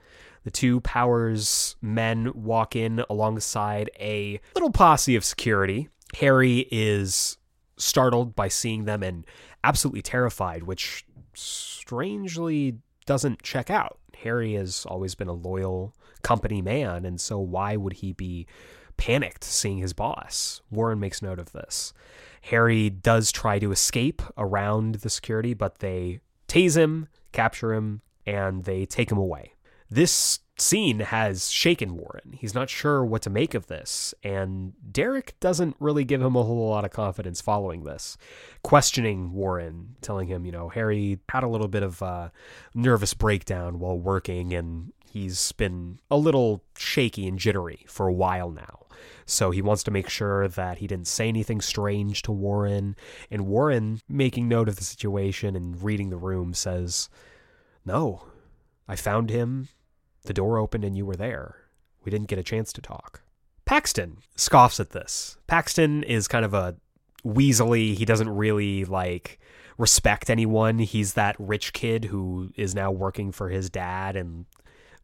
[0.44, 5.90] The two Powers men walk in alongside a little posse of security.
[6.20, 7.38] Harry is
[7.78, 9.26] startled by seeing them and
[9.64, 14.00] absolutely terrified, which strangely doesn't check out.
[14.24, 15.94] Harry has always been a loyal
[16.26, 18.48] company man, and so why would he be
[18.98, 20.62] panicked seeing his boss?
[20.72, 21.94] Warren makes note of this.
[22.50, 28.64] Harry does try to escape around the security, but they tase him, capture him, and
[28.64, 29.54] they take him away.
[29.88, 32.34] This scene has shaken Warren.
[32.34, 36.42] He's not sure what to make of this, and Derek doesn't really give him a
[36.44, 38.18] whole lot of confidence following this,
[38.64, 42.32] questioning Warren, telling him, you know, Harry had a little bit of a
[42.74, 48.52] nervous breakdown while working, and he's been a little shaky and jittery for a while
[48.52, 48.86] now.
[49.26, 52.98] So he wants to make sure that he didn't say anything strange to Warren.
[53.32, 57.08] And Warren, making note of the situation and reading the room, says,
[57.86, 58.26] No,
[58.90, 59.70] I found him.
[60.26, 61.56] The door opened and you were there.
[62.04, 63.22] We didn't get a chance to talk.
[63.64, 65.38] Paxton scoffs at this.
[65.48, 66.76] Paxton is kind of a
[67.26, 69.40] weaselly, he doesn't really like
[69.78, 70.80] respect anyone.
[70.80, 74.46] He's that rich kid who is now working for his dad and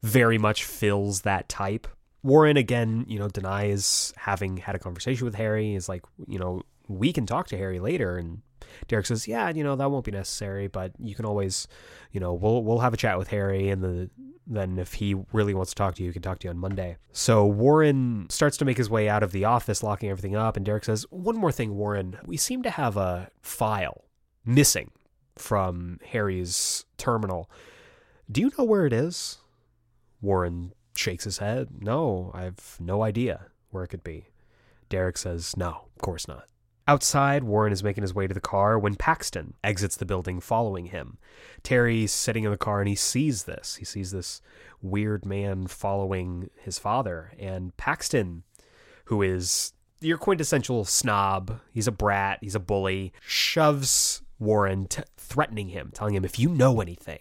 [0.04, 1.88] very much fills that type.
[2.24, 5.76] Warren again, you know, denies having had a conversation with Harry.
[5.76, 8.18] Is like, you know, we can talk to Harry later.
[8.18, 8.42] And
[8.88, 11.68] Derek says, yeah, you know, that won't be necessary, but you can always,
[12.12, 14.10] you know, we'll we'll have a chat with Harry, and the
[14.48, 16.58] then if he really wants to talk to you, he can talk to you on
[16.58, 16.98] Monday.
[17.12, 20.66] So Warren starts to make his way out of the office, locking everything up, and
[20.66, 24.06] Derek says, one more thing, Warren, we seem to have a file
[24.44, 24.92] missing
[25.38, 27.50] from Harry's terminal.
[28.30, 29.38] Do you know where it is?
[30.22, 31.70] Warren shakes his head.
[31.82, 34.28] No, I've no idea where it could be.
[34.90, 36.46] Derek says, No, of course not.
[36.88, 40.88] Outside, Warren is making his way to the car when Paxton exits the building following
[40.88, 41.18] him.
[41.64, 43.76] Terry's sitting in the car and he sees this.
[43.76, 44.42] He sees this
[44.82, 47.32] weird man following his father.
[47.40, 48.44] And Paxton,
[49.06, 55.70] who is your quintessential snob, he's a brat, he's a bully, shoves Warren, t- threatening
[55.70, 57.20] him, telling him, If you know anything,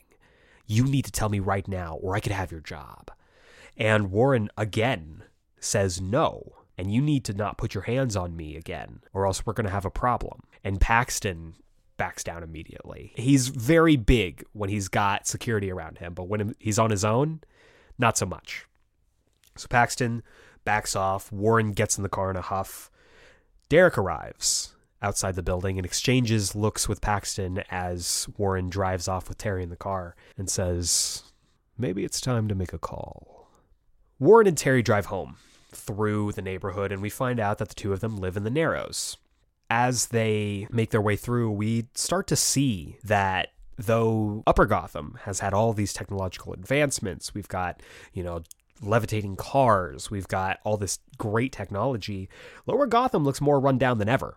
[0.71, 3.11] you need to tell me right now or I could have your job.
[3.77, 5.25] And Warren again
[5.59, 6.55] says no.
[6.79, 9.67] And you need to not put your hands on me again, or else we're going
[9.67, 10.45] to have a problem.
[10.65, 11.57] And Paxton
[11.99, 13.13] backs down immediately.
[13.17, 17.41] He's very big when he's got security around him, but when he's on his own,
[17.99, 18.65] not so much.
[19.57, 20.23] So Paxton
[20.65, 21.31] backs off.
[21.31, 22.91] Warren gets in the car in a huff.
[23.69, 29.39] Derek arrives outside the building and exchanges looks with Paxton as Warren drives off with
[29.39, 31.23] Terry in the car and says,
[31.79, 33.49] Maybe it's time to make a call.
[34.19, 35.37] Warren and Terry drive home
[35.73, 38.51] through the neighborhood, and we find out that the two of them live in the
[38.51, 39.17] Narrows.
[39.71, 43.49] As they make their way through, we start to see that
[43.79, 47.83] though Upper Gotham has had all these technological advancements, we've got,
[48.13, 48.43] you know,
[48.83, 52.29] levitating cars, we've got all this great technology,
[52.67, 54.37] Lower Gotham looks more run down than ever.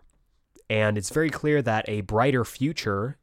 [0.70, 3.18] And it's very clear that a brighter future,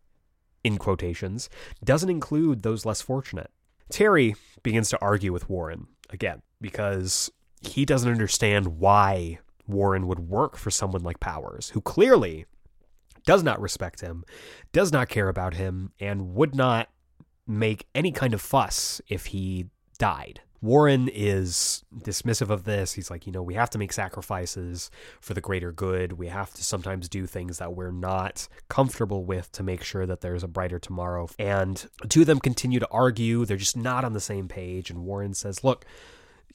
[0.63, 1.49] in quotations,
[1.83, 3.51] doesn't include those less fortunate.
[3.89, 7.31] Terry begins to argue with Warren again because
[7.61, 12.45] he doesn't understand why Warren would work for someone like Powers, who clearly
[13.25, 14.23] does not respect him,
[14.71, 16.89] does not care about him, and would not
[17.47, 19.67] make any kind of fuss if he
[19.99, 20.41] died.
[20.61, 22.93] Warren is dismissive of this.
[22.93, 26.13] He's like, you know, we have to make sacrifices for the greater good.
[26.13, 30.21] We have to sometimes do things that we're not comfortable with to make sure that
[30.21, 31.27] there's a brighter tomorrow.
[31.39, 33.43] And two of them continue to argue.
[33.45, 34.91] They're just not on the same page.
[34.91, 35.85] And Warren says, look,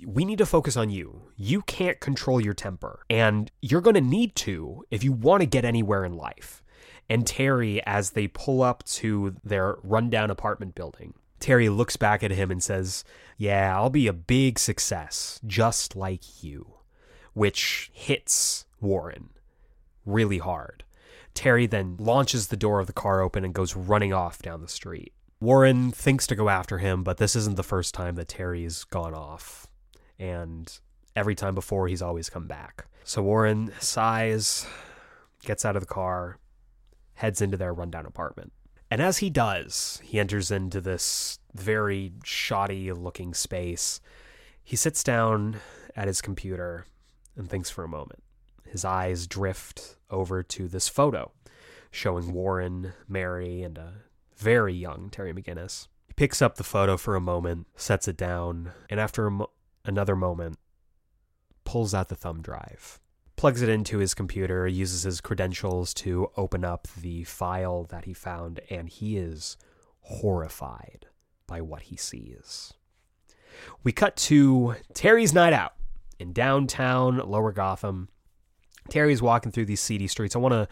[0.05, 1.23] we need to focus on you.
[1.37, 5.47] You can't control your temper, and you're going to need to if you want to
[5.47, 6.63] get anywhere in life.
[7.09, 12.31] And Terry, as they pull up to their rundown apartment building, Terry looks back at
[12.31, 13.05] him and says,
[13.37, 16.75] Yeah, I'll be a big success, just like you,
[17.35, 19.31] which hits Warren
[20.07, 20.85] really hard.
[21.35, 24.69] Terry then launches the door of the car open and goes running off down the
[24.69, 25.13] street.
[25.39, 29.13] Warren thinks to go after him, but this isn't the first time that Terry's gone
[29.13, 29.67] off
[30.19, 30.81] and
[31.15, 32.87] every time before he's always come back.
[33.05, 34.67] So Warren sighs,
[35.45, 36.39] gets out of the car,
[37.15, 38.53] heads into their rundown apartment.
[38.91, 44.01] And as he does, he enters into this very shoddy looking space.
[44.63, 45.57] He sits down
[45.97, 46.87] at his computer
[47.37, 48.23] and thinks for a moment.
[48.65, 51.33] His eyes drift over to this photo
[51.91, 53.95] showing Warren, Mary, and a
[54.37, 55.89] very young Terry McGinnis.
[56.07, 59.51] He picks up the photo for a moment, sets it down, and after mo-
[59.85, 60.59] another moment,
[61.65, 63.01] pulls out the thumb drive,
[63.37, 68.15] plugs it into his computer, uses his credentials to open up the file that he
[68.15, 69.57] found, and he is
[70.01, 71.07] horrified
[71.47, 72.73] by what he sees.
[73.83, 75.75] We cut to Terry's night out
[76.19, 78.09] in downtown Lower Gotham.
[78.89, 80.37] Terry's walking through these seedy streets.
[80.37, 80.69] I want to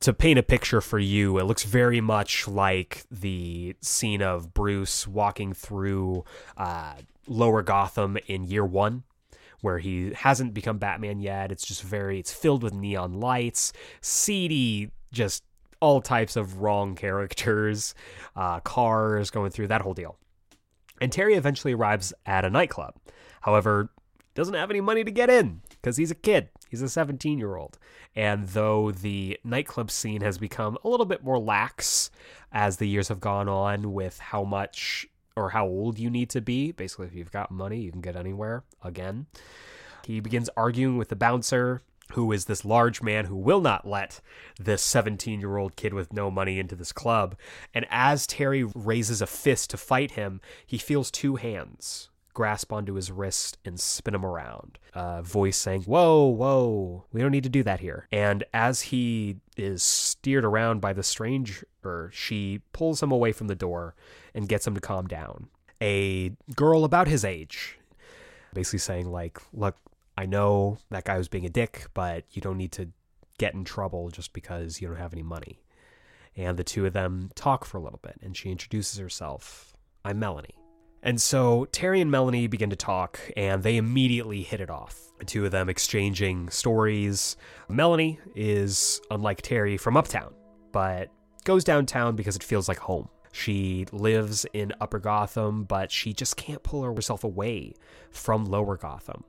[0.00, 5.06] to paint a picture for you, it looks very much like the scene of Bruce
[5.06, 6.24] walking through
[6.56, 6.94] uh,
[7.26, 9.04] Lower Gotham in year one,
[9.62, 11.52] where he hasn't become Batman yet.
[11.52, 15.44] It's just very, it's filled with neon lights, seedy, just
[15.80, 17.94] all types of wrong characters,
[18.36, 20.16] uh, cars going through that whole deal.
[21.00, 22.94] And Terry eventually arrives at a nightclub.
[23.40, 23.90] However,
[24.34, 26.50] doesn't have any money to get in because he's a kid.
[26.68, 27.78] He's a 17 year old.
[28.14, 32.10] And though the nightclub scene has become a little bit more lax
[32.52, 35.06] as the years have gone on with how much
[35.36, 38.16] or how old you need to be, basically, if you've got money, you can get
[38.16, 39.26] anywhere again.
[40.04, 44.20] He begins arguing with the bouncer, who is this large man who will not let
[44.58, 47.36] this 17 year old kid with no money into this club.
[47.72, 52.94] And as Terry raises a fist to fight him, he feels two hands grasp onto
[52.94, 54.78] his wrist and spin him around.
[54.94, 58.06] A voice saying, Whoa, whoa, we don't need to do that here.
[58.12, 61.02] And as he is steered around by the
[61.80, 63.94] stranger, she pulls him away from the door
[64.34, 65.48] and gets him to calm down.
[65.82, 67.78] A girl about his age,
[68.52, 69.76] basically saying, like, look,
[70.16, 72.88] I know that guy was being a dick, but you don't need to
[73.38, 75.62] get in trouble just because you don't have any money.
[76.36, 79.72] And the two of them talk for a little bit, and she introduces herself.
[80.04, 80.54] I'm Melanie.
[81.02, 85.00] And so Terry and Melanie begin to talk, and they immediately hit it off.
[85.18, 87.36] The two of them exchanging stories.
[87.68, 90.34] Melanie is, unlike Terry, from uptown,
[90.72, 91.08] but
[91.44, 93.08] goes downtown because it feels like home.
[93.32, 97.74] She lives in Upper Gotham, but she just can't pull herself away
[98.10, 99.24] from Lower Gotham.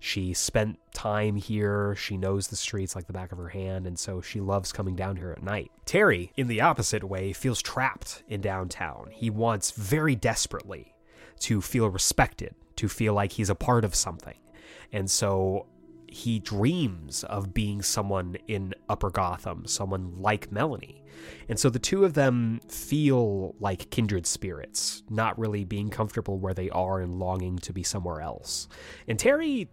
[0.00, 1.94] She spent time here.
[1.94, 4.94] She knows the streets like the back of her hand, and so she loves coming
[4.94, 5.70] down here at night.
[5.86, 9.08] Terry, in the opposite way, feels trapped in downtown.
[9.12, 10.94] He wants very desperately
[11.40, 14.36] to feel respected, to feel like he's a part of something.
[14.92, 15.66] And so
[16.14, 21.02] he dreams of being someone in Upper Gotham, someone like Melanie.
[21.48, 26.54] And so the two of them feel like kindred spirits, not really being comfortable where
[26.54, 28.68] they are and longing to be somewhere else.
[29.08, 29.68] And Terry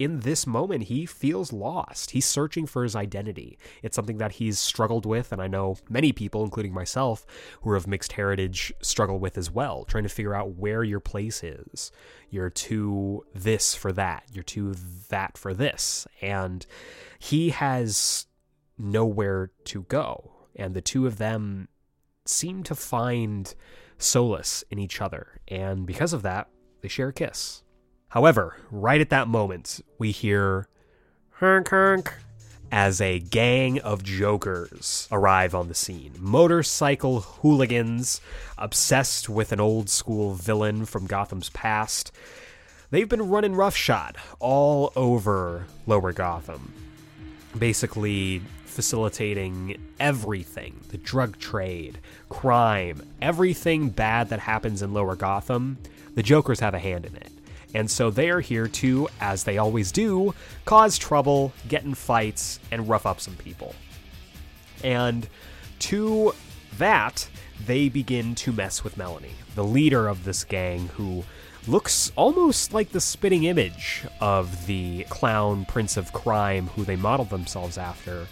[0.00, 2.12] in this moment, he feels lost.
[2.12, 3.58] He's searching for his identity.
[3.82, 7.26] It's something that he's struggled with, and I know many people, including myself,
[7.60, 11.00] who are of mixed heritage, struggle with as well, trying to figure out where your
[11.00, 11.92] place is.
[12.30, 14.74] You're too this for that, you're too
[15.10, 16.06] that for this.
[16.22, 16.64] And
[17.18, 18.26] he has
[18.78, 20.32] nowhere to go.
[20.56, 21.68] And the two of them
[22.24, 23.54] seem to find
[23.98, 25.42] solace in each other.
[25.46, 26.48] And because of that,
[26.80, 27.64] they share a kiss.
[28.10, 30.66] However, right at that moment, we hear
[31.34, 32.12] honk honk
[32.72, 36.14] as a gang of jokers arrive on the scene.
[36.18, 38.20] Motorcycle hooligans
[38.58, 42.10] obsessed with an old school villain from Gotham's past.
[42.90, 46.72] They've been running roughshod all over Lower Gotham,
[47.56, 51.98] basically facilitating everything the drug trade,
[52.28, 55.78] crime, everything bad that happens in Lower Gotham.
[56.16, 57.30] The Jokers have a hand in it.
[57.74, 62.58] And so they are here to, as they always do, cause trouble, get in fights,
[62.70, 63.74] and rough up some people.
[64.82, 65.28] And
[65.80, 66.34] to
[66.78, 67.28] that,
[67.66, 71.24] they begin to mess with Melanie, the leader of this gang who
[71.66, 77.30] looks almost like the spitting image of the clown prince of crime who they modeled
[77.30, 78.26] themselves after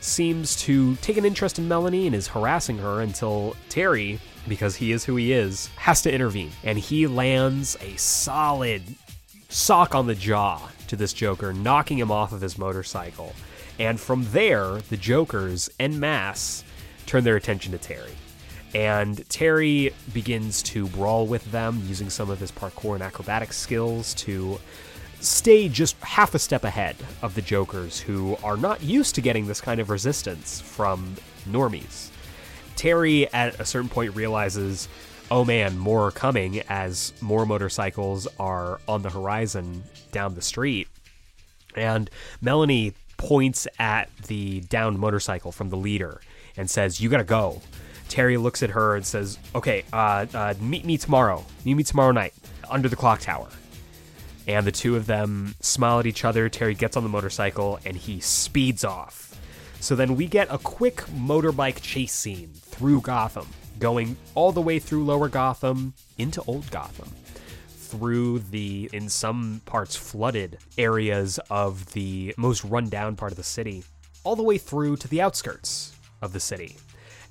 [0.00, 4.92] seems to take an interest in Melanie and is harassing her until Terry, because he
[4.92, 6.52] is who he is, has to intervene.
[6.64, 8.82] And he lands a solid
[9.48, 13.34] sock on the jaw to this Joker, knocking him off of his motorcycle.
[13.78, 16.64] And from there, the Jokers en masse
[17.06, 18.12] turn their attention to Terry.
[18.74, 24.14] And Terry begins to brawl with them using some of his parkour and acrobatic skills
[24.14, 24.58] to
[25.20, 29.46] stay just half a step ahead of the Jokers who are not used to getting
[29.46, 31.16] this kind of resistance from
[31.48, 32.10] normies.
[32.76, 34.88] Terry, at a certain point, realizes,
[35.30, 40.88] oh man, more are coming as more motorcycles are on the horizon down the street.
[41.74, 42.08] And
[42.40, 46.20] Melanie points at the downed motorcycle from the leader
[46.56, 47.62] and says, You gotta go.
[48.08, 51.44] Terry looks at her and says, Okay, uh, uh, meet me tomorrow.
[51.64, 52.34] Meet me tomorrow night
[52.70, 53.48] under the clock tower
[54.46, 56.48] and the two of them smile at each other.
[56.48, 59.35] Terry gets on the motorcycle and he speeds off.
[59.80, 63.46] So then we get a quick motorbike chase scene through Gotham,
[63.78, 67.10] going all the way through Lower Gotham into Old Gotham,
[67.68, 73.84] through the, in some parts, flooded areas of the most rundown part of the city,
[74.24, 76.76] all the way through to the outskirts of the city.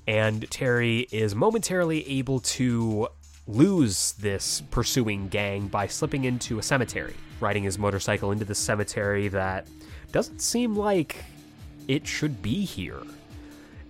[0.06, 3.08] And Terry is momentarily able to
[3.46, 9.28] lose this pursuing gang by slipping into a cemetery, riding his motorcycle into the cemetery
[9.28, 9.66] that
[10.12, 11.24] doesn't seem like
[11.88, 13.02] it should be here.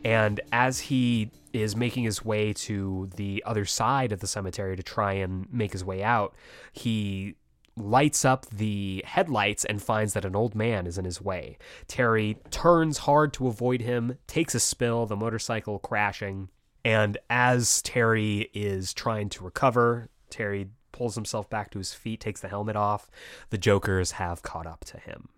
[0.05, 4.82] And as he is making his way to the other side of the cemetery to
[4.82, 6.35] try and make his way out,
[6.73, 7.35] he
[7.77, 11.59] lights up the headlights and finds that an old man is in his way.
[11.89, 16.48] Terry turns hard to avoid him, takes a spill, the motorcycle crashing.
[16.85, 22.40] And as Terry is trying to recover, Terry pulls himself back to his feet, takes
[22.40, 23.10] the helmet off.
[23.51, 25.28] The Jokers have caught up to him.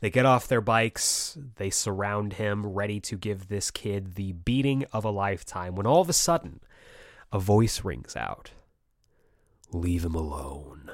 [0.00, 4.84] They get off their bikes, they surround him, ready to give this kid the beating
[4.92, 6.60] of a lifetime, when all of a sudden,
[7.32, 8.52] a voice rings out
[9.72, 10.92] Leave him alone.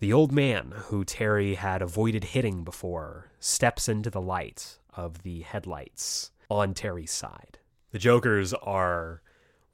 [0.00, 5.40] The old man, who Terry had avoided hitting before, steps into the light of the
[5.40, 7.58] headlights on Terry's side.
[7.90, 9.22] The Jokers are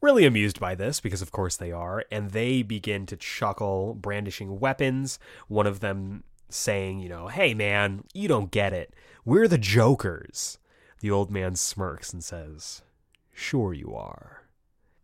[0.00, 4.58] really amused by this because, of course, they are, and they begin to chuckle, brandishing
[4.58, 5.18] weapons.
[5.46, 8.94] One of them saying, you know, hey man, you don't get it.
[9.24, 10.58] We're the Jokers.
[11.00, 12.82] The old man smirks and says,
[13.32, 14.42] sure you are.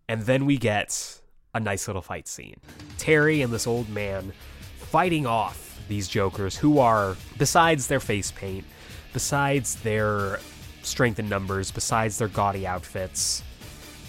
[0.09, 1.21] And then we get
[1.55, 2.61] a nice little fight scene.
[2.99, 4.33] Terry and this old man
[4.79, 8.65] fighting off these Jokers who are, besides their face paint,
[9.13, 10.39] besides their
[10.83, 13.43] strength in numbers, besides their gaudy outfits,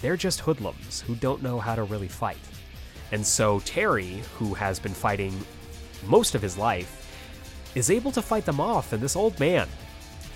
[0.00, 2.38] they're just hoodlums who don't know how to really fight.
[3.10, 5.38] And so Terry, who has been fighting
[6.06, 7.01] most of his life,
[7.74, 9.68] is able to fight them off, and this old man,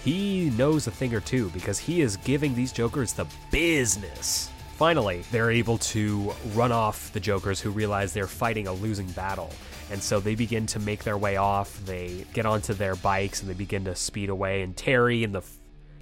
[0.05, 4.51] he knows a thing or two because he is giving these Jokers the business.
[4.77, 9.51] Finally, they're able to run off the Jokers who realize they're fighting a losing battle.
[9.91, 11.81] And so they begin to make their way off.
[11.87, 14.63] They get onto their bikes and they begin to speed away.
[14.63, 15.43] And Terry, in the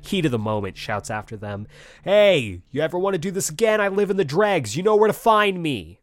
[0.03, 1.67] heat of the moment, shouts after them,
[2.03, 3.81] Hey, you ever want to do this again?
[3.81, 4.77] I live in the dregs.
[4.77, 6.01] You know where to find me.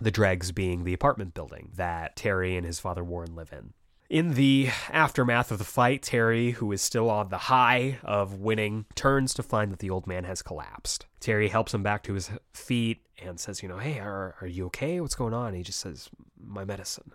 [0.00, 3.74] The dregs being the apartment building that Terry and his father Warren live in.
[4.08, 8.86] In the aftermath of the fight, Terry, who is still on the high of winning,
[8.94, 11.06] turns to find that the old man has collapsed.
[11.18, 14.66] Terry helps him back to his feet and says, You know, hey, are, are you
[14.66, 15.00] okay?
[15.00, 15.54] What's going on?
[15.54, 16.08] He just says,
[16.40, 17.12] My medicine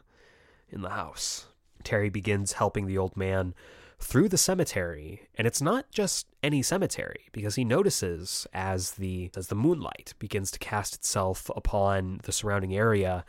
[0.69, 1.45] in the house.
[1.83, 3.53] Terry begins helping the old man
[3.97, 9.47] through the cemetery, and it's not just any cemetery because he notices as the as
[9.47, 13.23] the moonlight begins to cast itself upon the surrounding area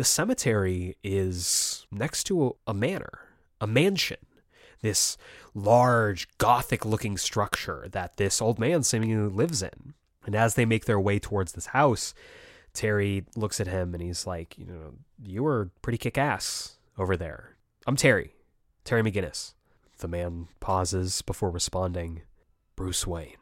[0.00, 3.18] the cemetery is next to a, a manor,
[3.60, 4.16] a mansion,
[4.80, 5.18] this
[5.54, 9.92] large gothic looking structure that this old man seemingly lives in.
[10.24, 12.14] And as they make their way towards this house,
[12.72, 17.14] Terry looks at him and he's like, You know, you were pretty kick ass over
[17.14, 17.56] there.
[17.86, 18.32] I'm Terry,
[18.84, 19.52] Terry McGinnis.
[19.98, 22.22] The man pauses before responding,
[22.74, 23.36] Bruce Wayne.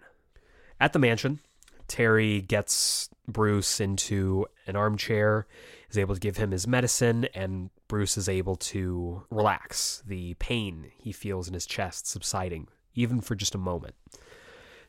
[0.81, 1.39] At the mansion,
[1.87, 5.47] Terry gets Bruce into an armchair
[5.91, 10.91] is able to give him his medicine, and Bruce is able to relax the pain
[10.99, 13.95] he feels in his chest subsiding, even for just a moment.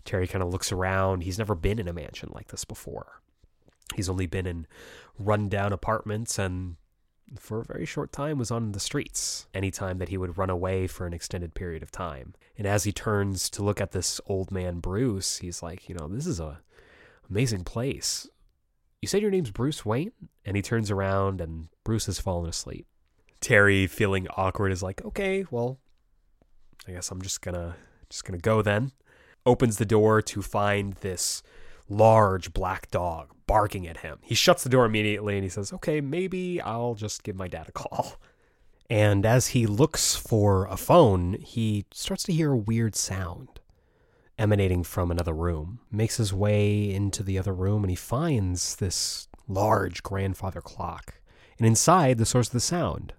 [0.06, 1.24] Terry kind of looks around.
[1.24, 3.22] He's never been in a mansion like this before.
[3.96, 4.68] He's only been in
[5.18, 6.76] run-down apartments and
[7.38, 10.88] for a very short time was on the streets anytime that he would run away
[10.88, 12.34] for an extended period of time.
[12.58, 16.08] And as he turns to look at this old man Bruce, he's like, you know,
[16.08, 16.62] this is a
[17.30, 18.28] amazing place.
[19.02, 20.12] You said your name's Bruce Wayne?
[20.46, 22.86] And he turns around and Bruce has fallen asleep.
[23.40, 25.80] Terry, feeling awkward, is like, okay, well,
[26.88, 27.78] I guess I'm just gonna
[28.10, 28.92] just gonna go then.
[29.46, 31.42] Opens the door to find this
[31.88, 34.20] large black dog barking at him.
[34.22, 37.70] He shuts the door immediately and he says, Okay, maybe I'll just give my dad
[37.70, 38.16] a call.
[38.90, 43.59] And as he looks for a phone, he starts to hear a weird sound
[44.40, 45.80] emanating from another room.
[45.91, 51.16] Makes his way into the other room and he finds this large grandfather clock.
[51.57, 53.14] And inside, the source of the sound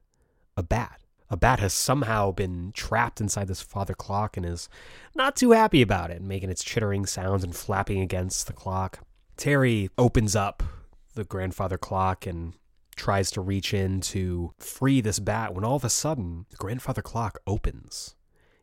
[0.57, 1.01] a bat.
[1.29, 4.69] A bat has somehow been trapped inside this father clock and is
[5.15, 8.99] not too happy about it, making its chittering sounds and flapping against the clock.
[9.37, 10.63] Terry opens up
[11.15, 12.55] the grandfather clock and
[12.97, 17.01] tries to reach in to free this bat when all of a sudden the grandfather
[17.01, 18.17] clock opens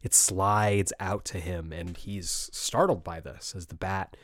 [0.07, 4.15] it slides out to him, and he's startled by this as the bat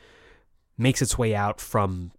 [0.78, 2.10] makes its way out from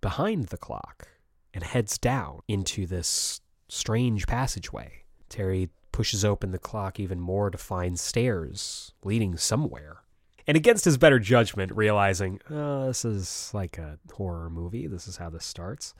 [0.00, 1.06] behind the clock
[1.54, 5.04] and heads down into this strange passageway.
[5.28, 9.98] Terry pushes open the clock even more to find stairs leading somewhere.
[10.48, 15.18] And against his better judgment, realizing, oh, this is like a horror movie, this is
[15.18, 15.94] how this starts,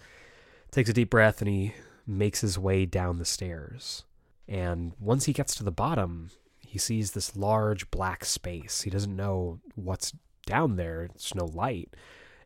[0.73, 1.75] takes a deep breath and he
[2.09, 4.03] makes his way down the stairs.
[4.49, 6.31] And once he gets to the bottom,
[6.69, 8.83] he sees this large black space.
[8.83, 10.13] He doesn't know what's
[10.45, 11.05] down there.
[11.05, 11.97] It's no light.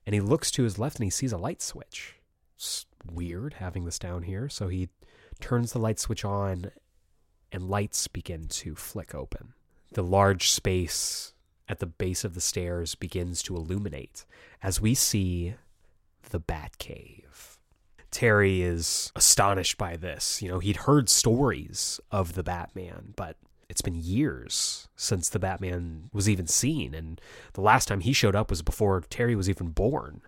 [0.06, 2.14] And he looks to his left and he sees a light switch.
[2.54, 4.48] It's weird having this down here.
[4.48, 4.90] So he
[5.40, 6.70] turns the light switch on
[7.50, 9.54] and lights begin to flick open.
[9.90, 11.34] The large space
[11.68, 14.24] at the base of the stairs begins to illuminate
[14.62, 15.54] as we see
[16.30, 17.58] the Batcave.
[18.12, 20.40] Terry is astonished by this.
[20.40, 23.36] You know, he'd heard stories of the Batman, but
[23.72, 26.94] it's been years since the Batman was even seen.
[26.94, 27.18] And
[27.54, 30.20] the last time he showed up was before Terry was even born.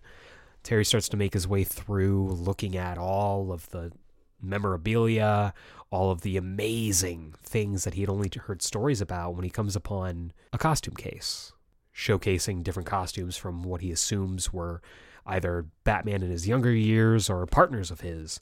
[0.63, 3.93] Terry starts to make his way through looking at all of the
[4.41, 5.53] memorabilia,
[5.91, 9.77] all of the amazing things that he had only heard stories about when he comes
[9.77, 11.53] upon a costume case
[11.95, 14.81] showcasing different costumes from what he assumes were
[15.27, 18.41] either Batman in his younger years or partners of his.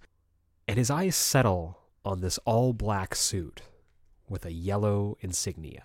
[0.68, 3.62] And his eyes settle on this all black suit
[4.32, 5.84] with a yellow insignia.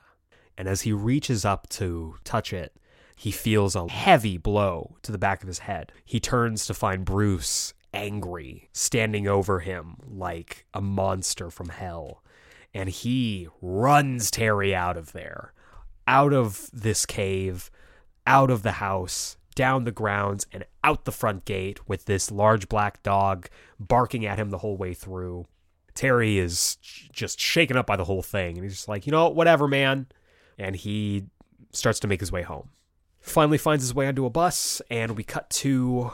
[0.57, 2.75] And as he reaches up to touch it,
[3.15, 5.91] he feels a heavy blow to the back of his head.
[6.05, 12.23] He turns to find Bruce angry, standing over him like a monster from hell.
[12.73, 15.53] And he runs Terry out of there,
[16.07, 17.71] out of this cave,
[18.25, 22.69] out of the house, down the grounds, and out the front gate with this large
[22.69, 23.49] black dog
[23.79, 25.47] barking at him the whole way through.
[25.97, 26.77] Terry is
[27.11, 28.55] just shaken up by the whole thing.
[28.55, 30.07] And he's just like, you know, whatever, man.
[30.57, 31.25] And he
[31.71, 32.69] starts to make his way home.
[33.19, 36.11] Finally finds his way onto a bus, and we cut to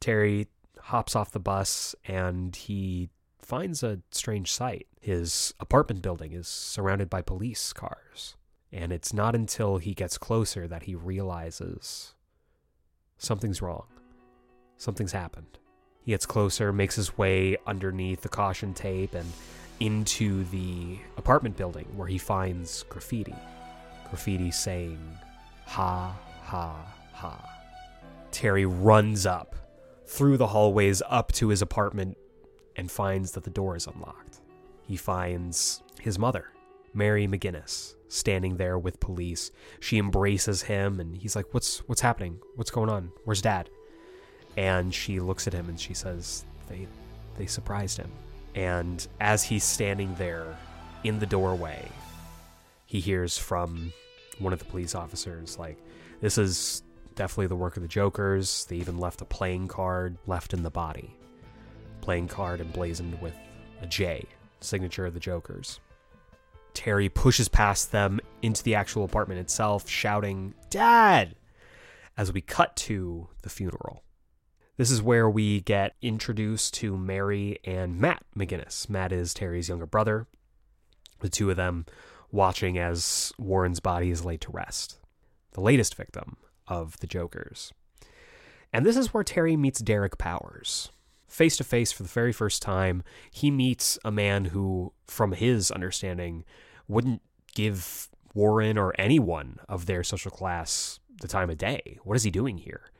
[0.00, 0.46] Terry
[0.80, 3.08] hops off the bus and he
[3.42, 4.86] finds a strange sight.
[5.00, 8.36] His apartment building is surrounded by police cars.
[8.72, 12.14] And it's not until he gets closer that he realizes
[13.18, 13.86] something's wrong.
[14.76, 15.58] Something's happened.
[16.06, 19.30] He gets closer, makes his way underneath the caution tape and
[19.80, 23.34] into the apartment building where he finds graffiti.
[24.08, 25.00] Graffiti saying,
[25.66, 27.44] ha, ha, ha.
[28.30, 29.56] Terry runs up
[30.06, 32.16] through the hallways up to his apartment
[32.76, 34.38] and finds that the door is unlocked.
[34.86, 36.52] He finds his mother,
[36.94, 39.50] Mary McGinnis, standing there with police.
[39.80, 42.38] She embraces him and he's like, "What's what's happening?
[42.54, 43.10] What's going on?
[43.24, 43.70] Where's dad?"
[44.56, 46.86] And she looks at him and she says, "They
[47.36, 48.10] they surprised him."
[48.54, 50.56] And as he's standing there
[51.04, 51.88] in the doorway,
[52.86, 53.92] he hears from
[54.38, 55.76] one of the police officers like,
[56.20, 56.82] "This is
[57.14, 58.66] definitely the work of the Jokers.
[58.66, 61.16] They even left a playing card left in the body.
[62.00, 63.34] Playing card emblazoned with
[63.82, 64.24] a J,
[64.60, 65.80] signature of the Jokers.
[66.74, 71.34] Terry pushes past them into the actual apartment itself, shouting, Dad!
[72.18, 74.02] As we cut to the funeral.
[74.76, 78.90] This is where we get introduced to Mary and Matt McGinnis.
[78.90, 80.26] Matt is Terry's younger brother.
[81.20, 81.86] The two of them
[82.30, 84.98] watching as Warren's body is laid to rest.
[85.52, 86.36] The latest victim
[86.68, 87.72] of the Jokers.
[88.70, 90.90] And this is where Terry meets Derek Powers.
[91.26, 95.70] Face to face for the very first time, he meets a man who, from his
[95.70, 96.44] understanding,
[96.86, 97.22] wouldn't
[97.54, 101.98] give Warren or anyone of their social class the time of day.
[102.04, 102.90] What is he doing here?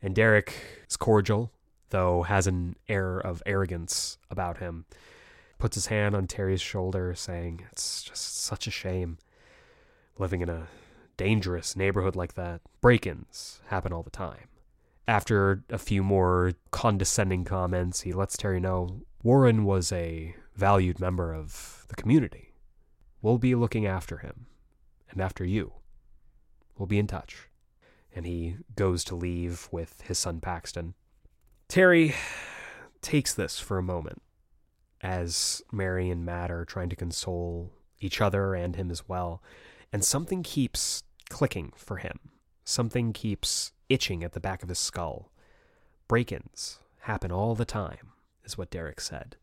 [0.00, 0.54] And Derek
[0.88, 1.50] is cordial,
[1.90, 4.84] though has an air of arrogance about him.
[5.58, 9.18] Puts his hand on Terry's shoulder, saying, It's just such a shame
[10.18, 10.68] living in a
[11.16, 12.60] dangerous neighborhood like that.
[12.80, 14.48] Break ins happen all the time.
[15.06, 21.34] After a few more condescending comments, he lets Terry know Warren was a valued member
[21.34, 22.52] of the community.
[23.20, 24.46] We'll be looking after him
[25.10, 25.72] and after you.
[26.76, 27.47] We'll be in touch.
[28.18, 30.94] And he goes to leave with his son Paxton.
[31.68, 32.16] Terry
[33.00, 34.22] takes this for a moment
[35.00, 37.70] as Mary and Matt are trying to console
[38.00, 39.40] each other and him as well.
[39.92, 42.18] And something keeps clicking for him.
[42.64, 45.30] Something keeps itching at the back of his skull.
[46.08, 48.14] Break ins happen all the time,
[48.44, 49.36] is what Derek said.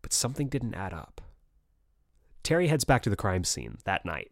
[0.00, 1.20] But something didn't add up.
[2.42, 4.30] Terry heads back to the crime scene that night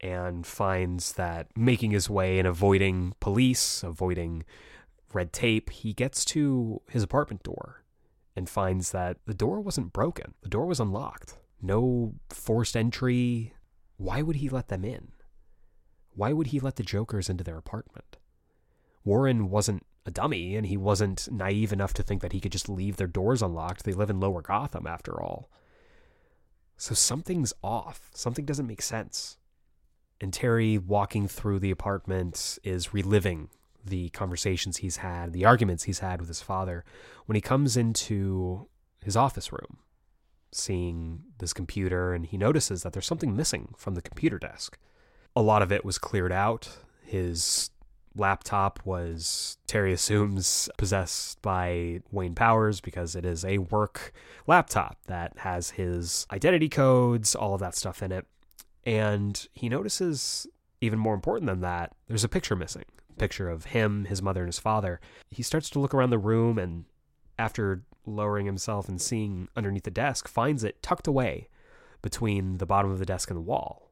[0.00, 4.44] and finds that making his way and avoiding police, avoiding
[5.12, 7.84] red tape, he gets to his apartment door
[8.34, 10.34] and finds that the door wasn't broken.
[10.42, 11.38] The door was unlocked.
[11.62, 13.54] No forced entry.
[13.96, 15.12] Why would he let them in?
[16.16, 18.16] why would he let the Jokers into their apartment?
[19.04, 22.68] Warren wasn't a dummy, and he wasn't naive enough to think that he could just
[22.68, 23.84] leave their doors unlocked.
[23.84, 25.50] They live in Lower Gotham, after all.
[26.76, 28.10] So something's off.
[28.14, 29.36] Something doesn't make sense.
[30.20, 33.48] And Terry, walking through the apartment, is reliving
[33.84, 36.84] the conversations he's had, the arguments he's had with his father,
[37.26, 38.66] when he comes into
[39.04, 39.78] his office room,
[40.50, 44.78] seeing this computer, and he notices that there's something missing from the computer desk
[45.36, 46.68] a lot of it was cleared out.
[47.04, 47.70] His
[48.16, 54.12] laptop was, Terry assumes, possessed by Wayne Powers because it is a work
[54.46, 58.26] laptop that has his identity codes, all of that stuff in it.
[58.86, 60.46] And he notices
[60.80, 62.84] even more important than that, there's a picture missing.
[63.18, 65.00] Picture of him, his mother, and his father.
[65.30, 66.84] He starts to look around the room and
[67.38, 71.48] after lowering himself and seeing underneath the desk, finds it tucked away
[72.02, 73.90] between the bottom of the desk and the wall.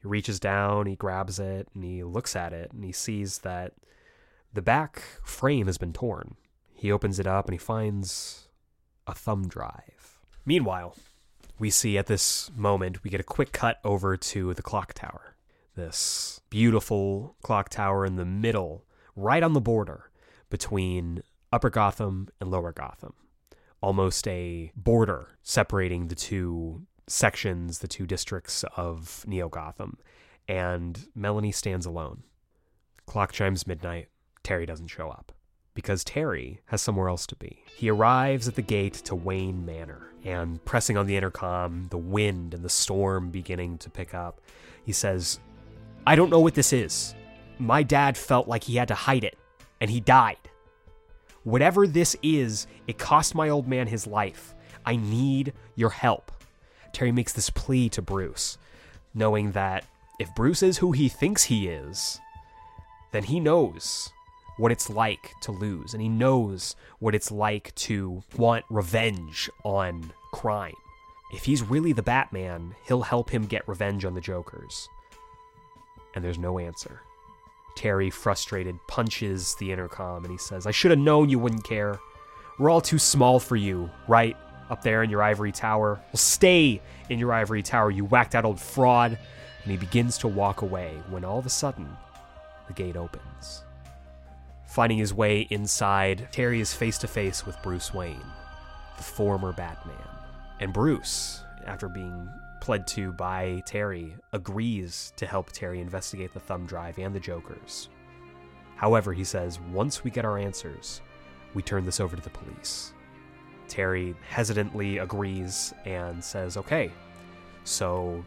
[0.00, 3.74] He reaches down, he grabs it, and he looks at it, and he sees that
[4.52, 6.36] the back frame has been torn.
[6.74, 8.48] He opens it up and he finds
[9.06, 10.18] a thumb drive.
[10.44, 10.96] Meanwhile,
[11.62, 15.36] we see at this moment, we get a quick cut over to the clock tower.
[15.76, 18.84] This beautiful clock tower in the middle,
[19.14, 20.10] right on the border
[20.50, 21.22] between
[21.52, 23.12] Upper Gotham and Lower Gotham.
[23.80, 29.98] Almost a border separating the two sections, the two districts of Neo Gotham.
[30.48, 32.24] And Melanie stands alone.
[33.06, 34.08] Clock chimes midnight.
[34.42, 35.30] Terry doesn't show up
[35.74, 37.64] because Terry has somewhere else to be.
[37.76, 42.54] He arrives at the gate to Wayne Manor and pressing on the intercom, the wind
[42.54, 44.40] and the storm beginning to pick up,
[44.84, 45.40] he says,
[46.06, 47.14] I don't know what this is.
[47.58, 49.38] My dad felt like he had to hide it,
[49.80, 50.36] and he died.
[51.44, 54.54] Whatever this is, it cost my old man his life.
[54.86, 56.30] I need your help.
[56.92, 58.58] Terry makes this plea to Bruce,
[59.14, 59.84] knowing that
[60.18, 62.20] if Bruce is who he thinks he is,
[63.12, 64.10] then he knows
[64.56, 70.12] what it's like to lose, and he knows what it's like to want revenge on
[70.32, 70.74] crime.
[71.32, 74.88] If he's really the Batman, he'll help him get revenge on the Jokers.
[76.14, 77.00] And there's no answer.
[77.74, 81.98] Terry, frustrated, punches the intercom and he says, I should have known you wouldn't care.
[82.58, 84.36] We're all too small for you, right?
[84.68, 85.94] Up there in your ivory tower.
[85.94, 89.18] Well, stay in your ivory tower, you whacked out old fraud.
[89.62, 91.88] And he begins to walk away when all of a sudden,
[92.66, 93.62] the gate opens.
[94.72, 98.24] Finding his way inside, Terry is face to face with Bruce Wayne,
[98.96, 99.94] the former Batman.
[100.60, 102.26] And Bruce, after being
[102.62, 107.90] pled to by Terry, agrees to help Terry investigate the thumb drive and the Jokers.
[108.74, 111.02] However, he says, once we get our answers,
[111.52, 112.94] we turn this over to the police.
[113.68, 116.90] Terry hesitantly agrees and says, okay,
[117.64, 118.24] so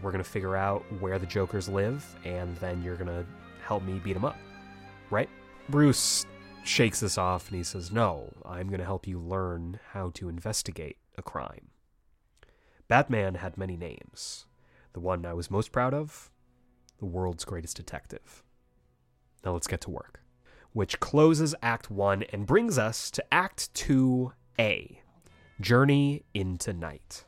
[0.00, 3.26] we're going to figure out where the Jokers live, and then you're going to
[3.66, 4.36] help me beat them up,
[5.10, 5.28] right?
[5.68, 6.24] Bruce
[6.64, 10.28] shakes this off and he says, No, I'm going to help you learn how to
[10.28, 11.68] investigate a crime.
[12.88, 14.46] Batman had many names.
[14.94, 16.30] The one I was most proud of,
[16.98, 18.42] the world's greatest detective.
[19.44, 20.22] Now let's get to work.
[20.72, 24.98] Which closes Act 1 and brings us to Act 2A
[25.60, 27.24] Journey into Night.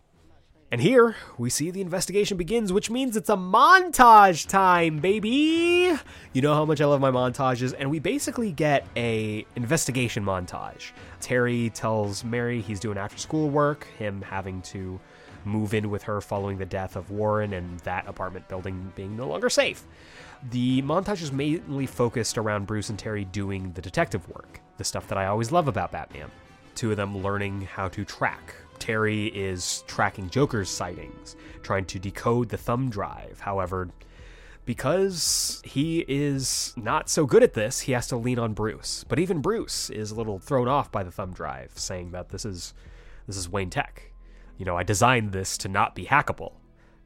[0.72, 5.98] And here we see the investigation begins, which means it's a montage time, baby.
[6.32, 10.92] You know how much I love my montages, and we basically get a investigation montage.
[11.20, 15.01] Terry tells Mary he's doing after school work, him having to
[15.44, 19.26] move in with her following the death of Warren and that apartment building being no
[19.26, 19.84] longer safe.
[20.51, 25.09] The montage is mainly focused around Bruce and Terry doing the detective work, the stuff
[25.09, 26.30] that I always love about Batman.
[26.76, 32.48] Two of them learning how to track Terry is tracking Joker's sightings, trying to decode
[32.48, 33.40] the thumb drive.
[33.40, 33.90] However,
[34.65, 39.05] because he is not so good at this, he has to lean on Bruce.
[39.09, 42.44] But even Bruce is a little thrown off by the thumb drive, saying that this
[42.44, 42.74] is
[43.27, 44.12] this is Wayne Tech.
[44.59, 46.55] You know, I designed this to not be hackable.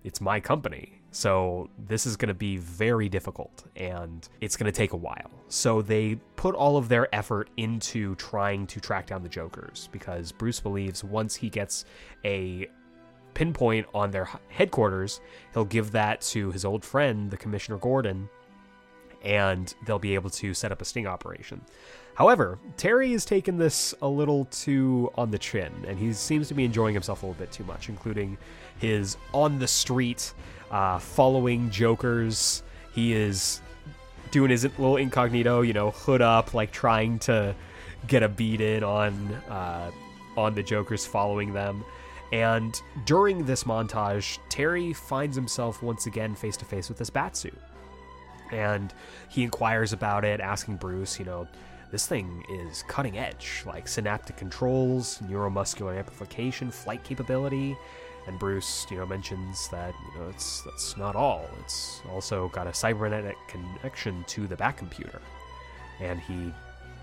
[0.02, 1.00] It's my company.
[1.14, 5.30] So this is going to be very difficult and it's going to take a while.
[5.46, 10.32] So they put all of their effort into trying to track down the Jokers because
[10.32, 11.84] Bruce believes once he gets
[12.24, 12.68] a
[13.32, 15.20] pinpoint on their headquarters,
[15.52, 18.28] he'll give that to his old friend, the Commissioner Gordon,
[19.22, 21.60] and they'll be able to set up a sting operation.
[22.16, 26.54] However, Terry has taken this a little too on the chin, and he seems to
[26.54, 28.36] be enjoying himself a little bit too much, including
[28.78, 30.34] his on the street
[30.70, 32.62] uh, following Jokers.
[32.92, 33.60] He is
[34.30, 37.54] doing his little incognito, you know, hood up, like trying to
[38.06, 39.12] get a beat in on
[39.48, 39.90] uh,
[40.36, 41.84] on the Jokers following them.
[42.32, 47.54] And during this montage, Terry finds himself once again face to face with this batsuit.
[48.50, 48.92] And
[49.28, 51.46] he inquires about it, asking Bruce, you know,
[51.92, 57.76] this thing is cutting edge, like synaptic controls, neuromuscular amplification, flight capability.
[58.26, 61.48] And Bruce, you know, mentions that you know it's that's not all.
[61.60, 65.20] It's also got a cybernetic connection to the Bat computer,
[66.00, 66.52] and he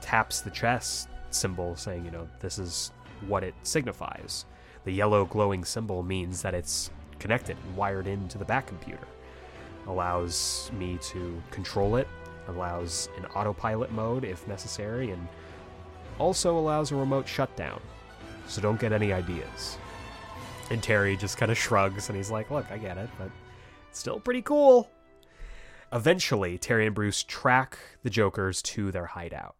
[0.02, 2.92] taps the chest symbol, saying, you know, this is
[3.28, 4.46] what it signifies.
[4.84, 6.90] The yellow glowing symbol means that it's
[7.20, 9.08] connected and wired into the Bat computer.
[9.88, 12.08] Allows me to control it,
[12.48, 15.28] allows an autopilot mode if necessary, and
[16.20, 17.80] also allows a remote shutdown.
[18.48, 19.78] So don't get any ideas.
[20.72, 23.30] And Terry just kind of shrugs and he's like, Look, I get it, but
[23.90, 24.90] it's still pretty cool.
[25.92, 29.58] eventually, Terry and Bruce track the Jokers to their hideout.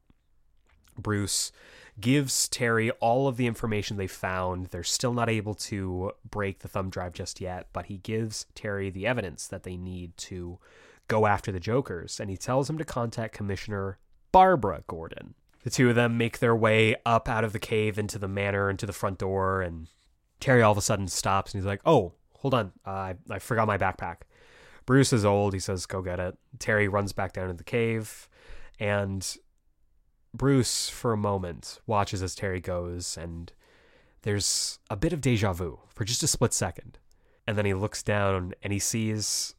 [0.98, 1.52] Bruce
[2.00, 4.68] gives Terry all of the information they found.
[4.68, 8.90] They're still not able to break the thumb drive just yet, but he gives Terry
[8.90, 10.60] the evidence that they need to
[11.10, 14.00] go after the Jokers, and he tells him to contact Commissioner
[14.32, 15.34] Barbara Gordon.
[15.64, 18.70] The two of them make their way up out of the cave into the manor,
[18.70, 19.90] and into the front door, and
[20.42, 23.40] Terry all of a sudden stops and he's like, Oh, hold on, uh, I, I
[23.40, 24.18] forgot my backpack.
[24.86, 25.54] Bruce is old.
[25.54, 26.38] He says, Go get it.
[26.60, 28.28] Terry runs back down to the cave,
[28.80, 29.38] and
[30.34, 33.52] Bruce, for a moment, watches as Terry goes, and
[34.24, 36.98] there's a bit of deja vu for just a split second.
[37.48, 39.56] And then he looks down and he sees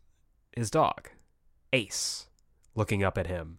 [0.53, 1.11] his dog,
[1.73, 2.29] Ace,
[2.75, 3.59] looking up at him.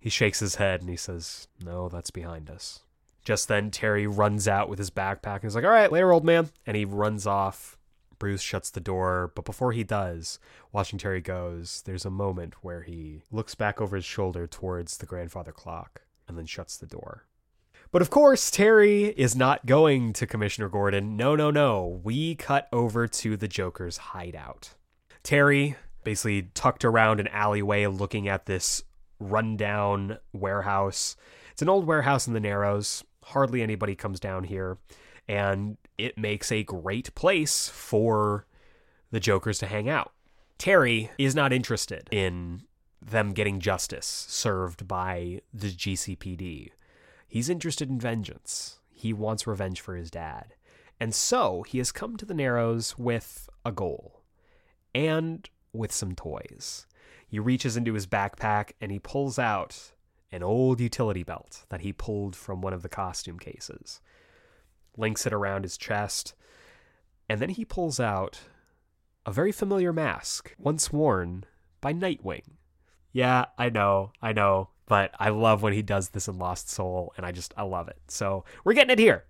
[0.00, 2.80] He shakes his head and he says, No, that's behind us.
[3.28, 6.24] Just then, Terry runs out with his backpack and he's like, All right, later, old
[6.24, 6.48] man.
[6.64, 7.76] And he runs off.
[8.18, 10.38] Bruce shuts the door, but before he does,
[10.72, 15.04] watching Terry goes, there's a moment where he looks back over his shoulder towards the
[15.04, 17.26] grandfather clock and then shuts the door.
[17.90, 21.14] But of course, Terry is not going to Commissioner Gordon.
[21.14, 22.00] No, no, no.
[22.02, 24.70] We cut over to the Joker's hideout.
[25.22, 28.84] Terry, basically tucked around an alleyway looking at this
[29.20, 31.14] rundown warehouse.
[31.52, 33.04] It's an old warehouse in the Narrows.
[33.28, 34.78] Hardly anybody comes down here.
[35.28, 38.46] And it makes a great place for
[39.10, 40.12] the Jokers to hang out.
[40.56, 42.62] Terry is not interested in
[43.00, 46.70] them getting justice served by the GCPD.
[47.28, 48.80] He's interested in vengeance.
[48.90, 50.54] He wants revenge for his dad.
[50.98, 54.22] And so he has come to the Narrows with a goal
[54.94, 56.86] and with some toys.
[57.26, 59.92] He reaches into his backpack and he pulls out
[60.30, 64.00] an old utility belt that he pulled from one of the costume cases,
[64.96, 66.34] links it around his chest,
[67.28, 68.40] and then he pulls out
[69.26, 71.44] a very familiar mask, once worn
[71.80, 72.56] by Nightwing.
[73.12, 77.12] Yeah, I know, I know, but I love when he does this in Lost Soul,
[77.16, 77.98] and I just, I love it.
[78.08, 79.24] So we're getting it here.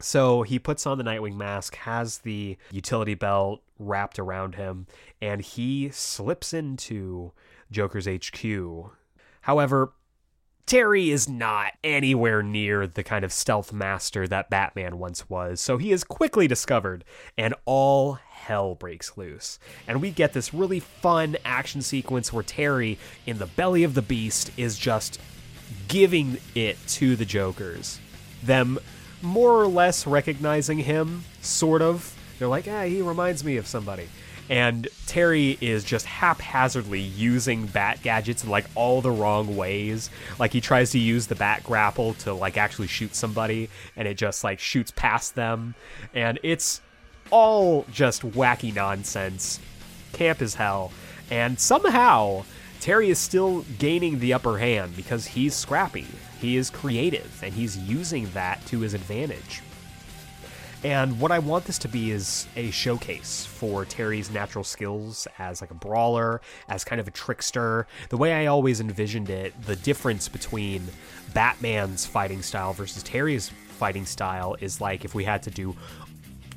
[0.00, 4.86] So he puts on the Nightwing mask, has the utility belt wrapped around him,
[5.20, 7.32] and he slips into
[7.70, 8.44] Joker's HQ.
[9.42, 9.92] However,
[10.68, 15.78] Terry is not anywhere near the kind of stealth master that Batman once was, so
[15.78, 17.04] he is quickly discovered,
[17.38, 19.58] and all hell breaks loose.
[19.86, 24.02] And we get this really fun action sequence where Terry, in the belly of the
[24.02, 25.18] beast, is just
[25.88, 27.98] giving it to the Jokers.
[28.42, 28.78] Them
[29.22, 32.14] more or less recognizing him, sort of.
[32.38, 34.06] They're like, ah, he reminds me of somebody.
[34.48, 40.10] And Terry is just haphazardly using bat gadgets in like all the wrong ways.
[40.38, 44.14] Like he tries to use the bat grapple to like actually shoot somebody, and it
[44.16, 45.74] just like shoots past them.
[46.14, 46.80] And it's
[47.30, 49.60] all just wacky nonsense.
[50.12, 50.92] Camp as hell.
[51.30, 52.44] And somehow,
[52.80, 56.06] Terry is still gaining the upper hand because he's scrappy.
[56.40, 59.60] He is creative, and he's using that to his advantage.
[60.84, 65.60] And what I want this to be is a showcase for Terry's natural skills as
[65.60, 67.88] like a brawler, as kind of a trickster.
[68.10, 70.86] The way I always envisioned it, the difference between
[71.34, 75.76] Batman's fighting style versus Terry's fighting style is like if we had to do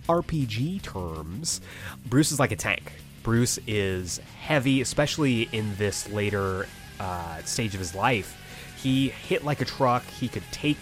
[0.07, 1.59] RPG terms,
[2.05, 2.91] Bruce is like a tank.
[3.23, 6.67] Bruce is heavy, especially in this later
[6.99, 8.37] uh, stage of his life.
[8.77, 10.03] He hit like a truck.
[10.05, 10.77] He could take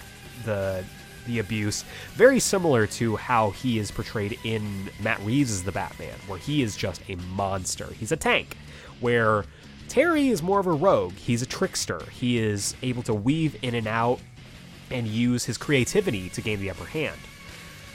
[0.46, 0.84] the
[1.26, 1.84] the abuse,
[2.14, 6.76] very similar to how he is portrayed in Matt Reeves' The Batman, where he is
[6.76, 7.88] just a monster.
[8.00, 8.58] He's a tank,
[9.00, 9.46] where
[9.88, 11.14] Terry is more of a rogue.
[11.14, 12.02] He's a trickster.
[12.12, 14.20] He is able to weave in and out
[14.92, 17.20] and use his creativity to gain the upper hand.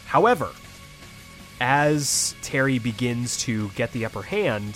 [0.07, 0.51] However,
[1.61, 4.75] as Terry begins to get the upper hand,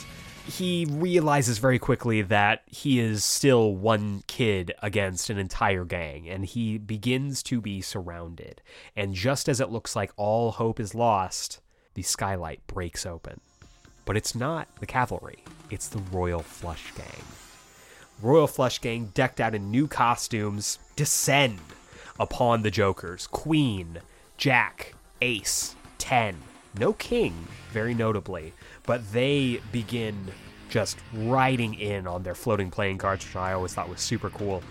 [0.49, 6.45] he realizes very quickly that he is still one kid against an entire gang, and
[6.47, 8.63] he begins to be surrounded.
[8.97, 11.61] And just as it looks like all hope is lost,
[11.93, 13.41] the skylight breaks open.
[14.07, 17.25] But it's not the cavalry, it's the Royal Flush Gang.
[18.23, 21.61] Royal Flush Gang, decked out in new costumes, descend
[22.19, 23.99] upon the Jokers Queen,
[24.39, 26.37] Jack, Ace, Ten,
[26.79, 27.35] no King,
[27.73, 28.53] very notably,
[28.85, 30.33] but they begin
[30.69, 34.63] just riding in on their floating playing cards, which I always thought was super cool.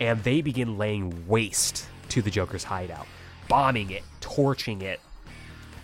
[0.00, 3.06] And they begin laying waste to the Joker's hideout,
[3.48, 5.00] bombing it, torching it.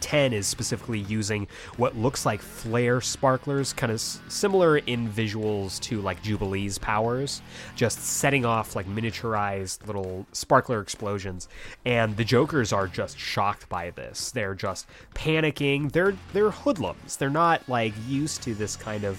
[0.02, 1.46] 10 is specifically using
[1.76, 7.40] what looks like flare sparklers, kind of s- similar in visuals to like Jubilee's powers,
[7.74, 11.48] just setting off like miniaturized little sparkler explosions.
[11.86, 14.30] And the Jokers are just shocked by this.
[14.30, 15.92] They're just panicking.
[15.92, 17.16] They're they're hoodlums.
[17.16, 19.18] They're not like used to this kind of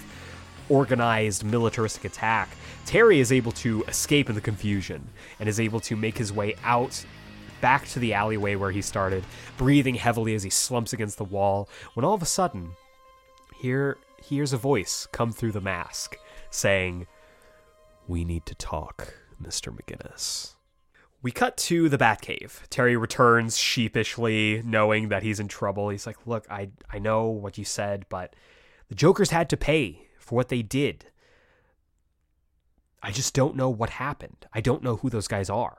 [0.68, 2.48] organized militaristic attack,
[2.86, 5.08] Terry is able to escape in the confusion
[5.40, 7.04] and is able to make his way out
[7.64, 9.24] back to the alleyway where he started,
[9.56, 12.72] breathing heavily as he slumps against the wall, when all of a sudden,
[13.58, 16.18] here hears a voice come through the mask
[16.50, 17.06] saying,
[18.06, 19.74] We need to talk, Mr.
[19.74, 20.56] McGinnis.
[21.22, 22.68] We cut to the Batcave.
[22.68, 25.88] Terry returns sheepishly, knowing that he's in trouble.
[25.88, 28.36] He's like, Look, I, I know what you said, but
[28.90, 31.06] the Jokers had to pay for what they did.
[33.02, 34.44] I just don't know what happened.
[34.52, 35.78] I don't know who those guys are.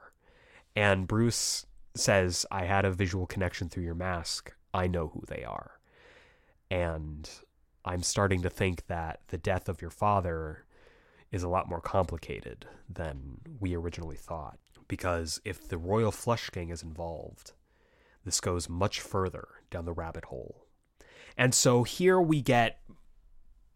[0.76, 4.53] And Bruce says, I had a visual connection through your mask.
[4.73, 5.80] I know who they are.
[6.69, 7.30] And
[7.84, 10.65] I'm starting to think that the death of your father
[11.31, 14.57] is a lot more complicated than we originally thought.
[14.88, 17.53] Because if the Royal Flush Gang is involved,
[18.23, 20.65] this goes much further down the rabbit hole.
[21.38, 22.80] And so here we get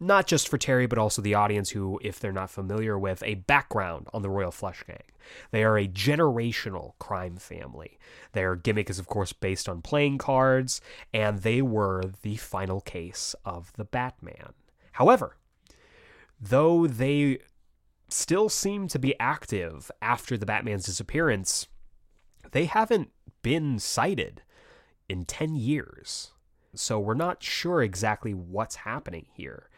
[0.00, 3.34] not just for Terry, but also the audience who, if they're not familiar with, a
[3.34, 5.02] background on the Royal Flush Gang.
[5.50, 7.98] They are a generational crime family.
[8.32, 10.80] Their gimmick is, of course, based on playing cards,
[11.12, 14.54] and they were the final case of the Batman.
[14.92, 15.36] However,
[16.40, 17.38] though they
[18.08, 21.68] still seem to be active after the Batman's disappearance,
[22.52, 23.10] they haven't
[23.42, 24.42] been sighted
[25.08, 26.32] in 10 years.
[26.74, 29.69] So we're not sure exactly what's happening here.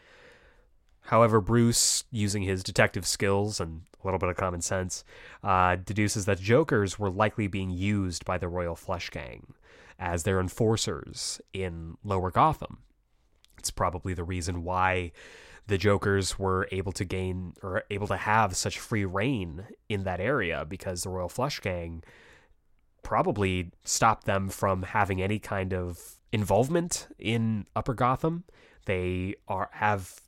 [1.03, 5.03] However, Bruce, using his detective skills and a little bit of common sense,
[5.43, 9.53] uh, deduces that Jokers were likely being used by the Royal Flush Gang
[9.99, 12.79] as their enforcers in Lower Gotham.
[13.57, 15.11] It's probably the reason why
[15.67, 20.19] the Jokers were able to gain or able to have such free rein in that
[20.19, 22.03] area because the Royal Flush Gang
[23.01, 28.45] probably stopped them from having any kind of involvement in Upper Gotham.
[28.85, 30.19] They are have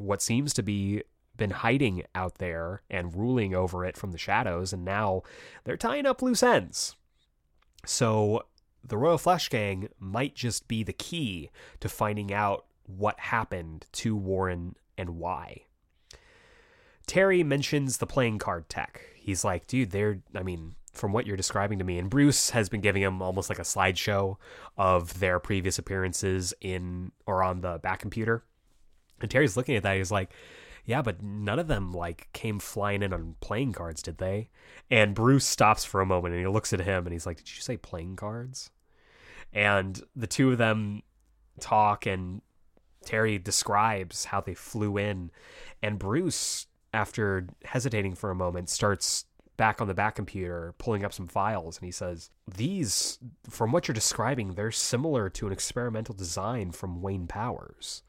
[0.00, 1.02] what seems to be
[1.36, 5.22] been hiding out there and ruling over it from the shadows, and now
[5.64, 6.96] they're tying up loose ends.
[7.86, 8.44] So
[8.84, 11.50] the Royal Flush Gang might just be the key
[11.80, 15.62] to finding out what happened to Warren and why.
[17.06, 19.00] Terry mentions the playing card tech.
[19.16, 22.68] He's like, dude, they're, I mean, from what you're describing to me, and Bruce has
[22.68, 24.36] been giving him almost like a slideshow
[24.76, 28.44] of their previous appearances in or on the Bat computer.
[29.20, 29.96] And Terry's looking at that.
[29.96, 30.32] He's like,
[30.84, 34.50] yeah, but none of them like came flying in on playing cards, did they?
[34.90, 37.54] And Bruce stops for a moment and he looks at him and he's like, "Did
[37.54, 38.70] you say playing cards?"
[39.52, 41.02] And the two of them
[41.60, 42.42] talk and
[43.04, 45.30] Terry describes how they flew in
[45.82, 49.26] and Bruce after hesitating for a moment starts
[49.56, 53.18] back on the Bat computer pulling up some files and he says, "These
[53.48, 58.02] from what you're describing, they're similar to an experimental design from Wayne Powers."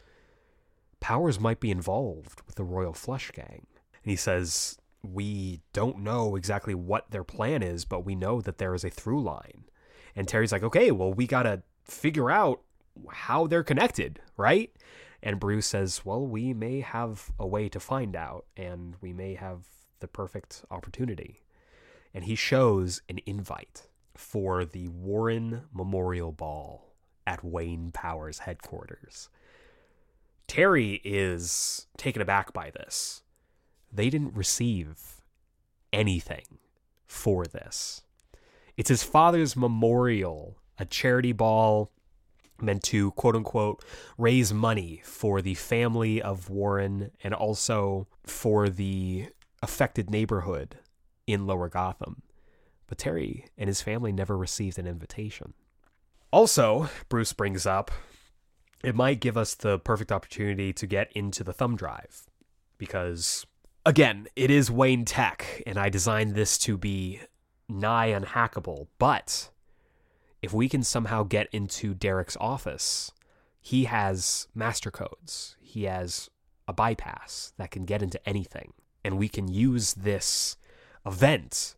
[1.01, 3.65] Powers might be involved with the Royal Flush Gang.
[4.03, 8.59] And he says, We don't know exactly what their plan is, but we know that
[8.59, 9.65] there is a through line.
[10.15, 12.61] And Terry's like, Okay, well, we got to figure out
[13.09, 14.71] how they're connected, right?
[15.23, 19.33] And Bruce says, Well, we may have a way to find out, and we may
[19.35, 19.65] have
[19.99, 21.41] the perfect opportunity.
[22.13, 26.93] And he shows an invite for the Warren Memorial Ball
[27.25, 29.29] at Wayne Powers headquarters.
[30.47, 33.21] Terry is taken aback by this.
[33.91, 35.21] They didn't receive
[35.93, 36.59] anything
[37.05, 38.03] for this.
[38.77, 41.91] It's his father's memorial, a charity ball
[42.61, 43.83] meant to quote unquote
[44.17, 49.27] raise money for the family of Warren and also for the
[49.61, 50.77] affected neighborhood
[51.27, 52.21] in Lower Gotham.
[52.87, 55.53] But Terry and his family never received an invitation.
[56.31, 57.91] Also, Bruce brings up
[58.83, 62.23] it might give us the perfect opportunity to get into the thumb drive
[62.77, 63.45] because
[63.85, 67.19] again it is wayne tech and i designed this to be
[67.69, 69.49] nigh unhackable but
[70.41, 73.11] if we can somehow get into derek's office
[73.61, 75.55] he has master codes.
[75.61, 76.29] He has
[76.67, 80.57] a bypass that can get into anything and we can use this
[81.05, 81.75] event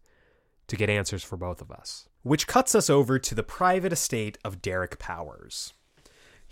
[0.67, 4.37] to get answers for both of us which cuts us over to the private estate
[4.43, 5.73] of derek powers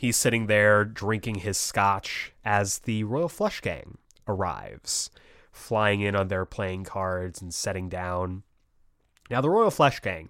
[0.02, 5.12] He's sitting there drinking his scotch as the Royal Flush Gang arrives,
[5.52, 8.42] flying in on their playing cards and setting down.
[9.30, 10.30] Now, the Royal Flush Gang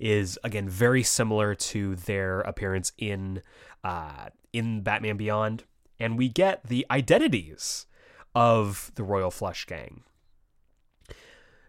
[0.00, 3.40] is again very similar to their appearance in
[3.84, 5.62] uh, in Batman Beyond,
[6.00, 7.86] and we get the identities
[8.34, 10.02] of the Royal Flush Gang.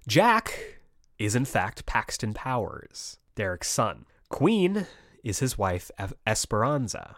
[0.07, 0.79] Jack
[1.19, 4.07] is in fact Paxton Powers, Derek's son.
[4.29, 4.87] Queen
[5.23, 5.91] is his wife
[6.25, 7.17] Esperanza,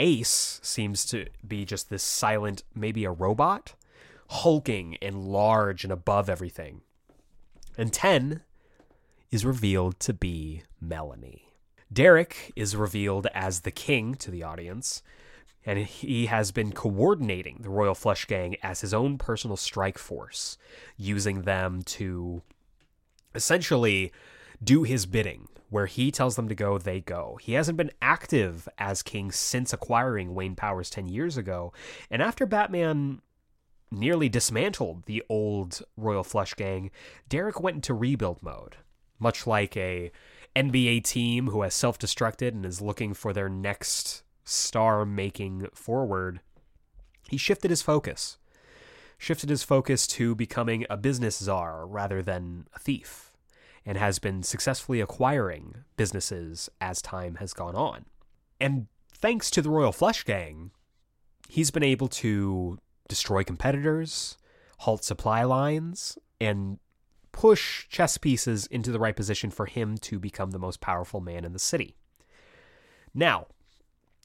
[0.00, 3.74] Ace seems to be just this silent, maybe a robot,
[4.28, 6.80] hulking and large and above everything.
[7.76, 8.40] And 10
[9.30, 11.52] is revealed to be Melanie.
[11.92, 15.02] Derek is revealed as the king to the audience,
[15.66, 20.56] and he has been coordinating the Royal Flush Gang as his own personal strike force,
[20.96, 22.40] using them to
[23.34, 24.12] essentially
[24.64, 25.48] do his bidding.
[25.70, 27.38] Where he tells them to go, they go.
[27.40, 31.72] He hasn't been active as king since acquiring Wayne Powers 10 years ago.
[32.10, 33.22] And after Batman
[33.92, 36.90] nearly dismantled the old Royal Flush Gang,
[37.28, 38.76] Derek went into rebuild mode,
[39.20, 40.10] much like a
[40.56, 46.40] NBA team who has self destructed and is looking for their next star making forward.
[47.28, 48.38] He shifted his focus,
[49.18, 53.29] shifted his focus to becoming a business czar rather than a thief
[53.84, 58.04] and has been successfully acquiring businesses as time has gone on.
[58.60, 60.70] And thanks to the Royal Flush Gang,
[61.48, 62.78] he's been able to
[63.08, 64.36] destroy competitors,
[64.78, 66.78] halt supply lines, and
[67.32, 71.44] push chess pieces into the right position for him to become the most powerful man
[71.44, 71.96] in the city.
[73.14, 73.46] Now,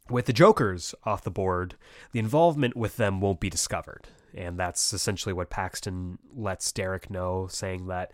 [0.09, 1.75] with the Jokers off the board,
[2.11, 4.07] the involvement with them won't be discovered.
[4.33, 8.11] And that's essentially what Paxton lets Derek know, saying that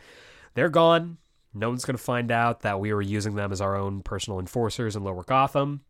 [0.53, 1.17] they're gone.
[1.53, 4.39] No one's going to find out that we were using them as our own personal
[4.39, 5.81] enforcers in Lower Gotham.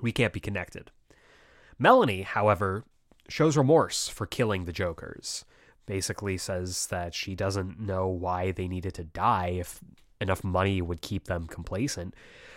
[0.00, 0.90] We can't be connected.
[1.78, 2.84] Melanie, however,
[3.28, 5.44] shows remorse for killing the Jokers.
[5.86, 9.80] Basically says that she doesn't know why they needed to die if
[10.20, 12.14] enough money would keep them complacent.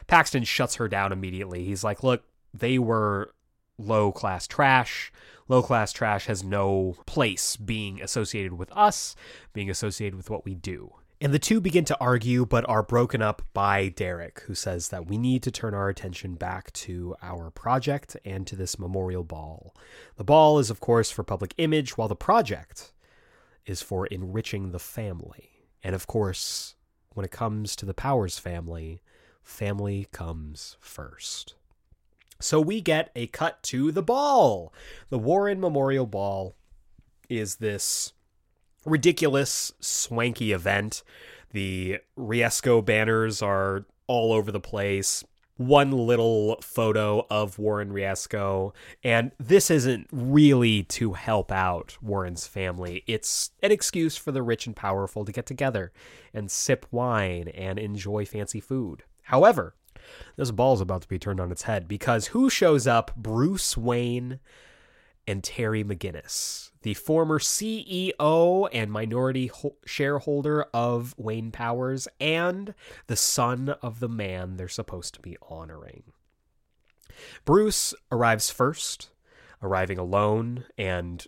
[0.08, 1.66] Paxton shuts her down immediately.
[1.66, 2.24] He's like, "Look,
[2.54, 3.34] they were
[3.78, 5.12] low class trash.
[5.48, 9.16] Low class trash has no place being associated with us,
[9.54, 10.94] being associated with what we do.
[11.26, 15.08] And the two begin to argue, but are broken up by Derek, who says that
[15.08, 19.76] we need to turn our attention back to our project and to this memorial ball.
[20.18, 22.94] The ball is, of course, for public image, while the project
[23.66, 25.66] is for enriching the family.
[25.84, 26.76] And of course,
[27.16, 29.02] when it comes to the Powers family,
[29.42, 31.56] family comes first.
[32.40, 34.72] So we get a cut to the ball.
[35.10, 36.56] The Warren Memorial Ball
[37.30, 38.14] is this
[38.86, 41.04] ridiculous, swanky event.
[41.52, 45.24] The Riesco banners are all over the place.
[45.58, 48.74] One little photo of Warren Riesco,
[49.06, 53.04] and this isn't really to help out Warren's family.
[53.08, 55.94] It's an excuse for the rich and powerful to get together
[56.34, 59.04] and sip wine and enjoy fancy food.
[59.24, 59.76] However,
[60.36, 63.16] this ball's about to be turned on its head because who shows up?
[63.16, 64.42] Bruce Wayne
[65.28, 72.74] and Terry McGinnis, the former CEO and minority ho- shareholder of Wayne Powers, and
[73.08, 76.04] the son of the man they're supposed to be honoring.
[77.44, 79.10] Bruce arrives first,
[79.62, 81.26] arriving alone, and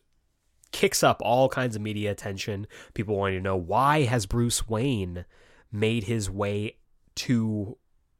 [0.72, 2.68] kicks up all kinds of media attention.
[2.94, 5.26] People wanting to know why has Bruce Wayne
[5.72, 6.76] made his way
[7.16, 7.78] to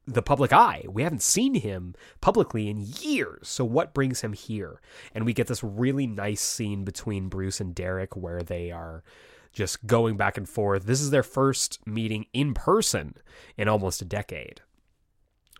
[0.08, 0.84] the public eye.
[0.88, 3.48] We haven't seen him publicly in years.
[3.48, 4.80] So what brings him here?
[5.14, 9.04] And we get this really nice scene between Bruce and Derek where they are
[9.52, 10.84] just going back and forth.
[10.84, 13.14] This is their first meeting in person
[13.56, 14.62] in almost a decade.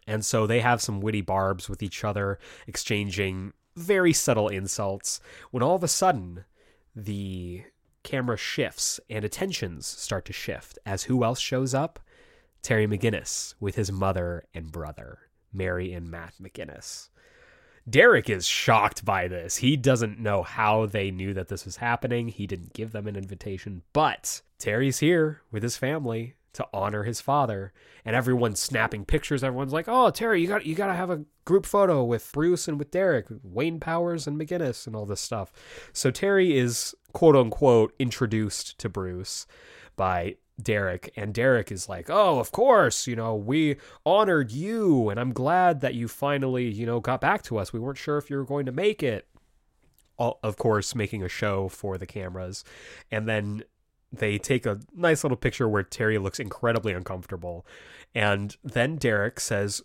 [0.07, 5.21] And so they have some witty barbs with each other, exchanging very subtle insults,
[5.51, 6.45] when all of a sudden
[6.97, 7.65] the
[8.03, 12.01] camera shifts and attentions start to shift as who else shows up?
[12.63, 15.19] Terry McGinnis with his mother and brother,
[15.53, 17.09] Mary and Matt McGinnis.
[17.89, 19.57] Derek is shocked by this.
[19.57, 22.29] He doesn't know how they knew that this was happening.
[22.29, 27.21] He didn't give them an invitation, but Terry's here with his family to honor his
[27.21, 27.73] father,
[28.05, 29.45] and everyone's snapping pictures.
[29.45, 32.69] Everyone's like, "Oh, Terry, you got you got to have a group photo with Bruce
[32.69, 35.53] and with Derek, Wayne Powers and McGinnis, and all this stuff."
[35.93, 39.47] So Terry is quote unquote introduced to Bruce
[39.97, 45.21] by Derek, and Derek is like, "Oh, of course, you know, we honored you, and
[45.21, 47.73] I'm glad that you finally, you know, got back to us.
[47.73, 49.29] We weren't sure if you were going to make it."
[50.19, 52.65] All, of course, making a show for the cameras,
[53.11, 53.63] and then
[54.13, 57.65] they take a nice little picture where Terry looks incredibly uncomfortable,
[58.15, 59.83] and then Derek says,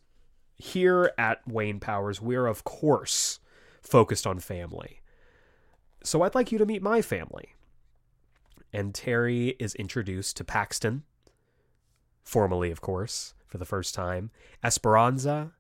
[0.55, 3.39] "Here at Wayne Powers, we're of course
[3.81, 5.01] focused on family.
[6.03, 7.53] So I'd like you to meet my family."
[8.73, 11.03] And Terry is introduced to Paxton,
[12.23, 14.31] formally, of course, for the first time,
[14.63, 15.51] Esperanza,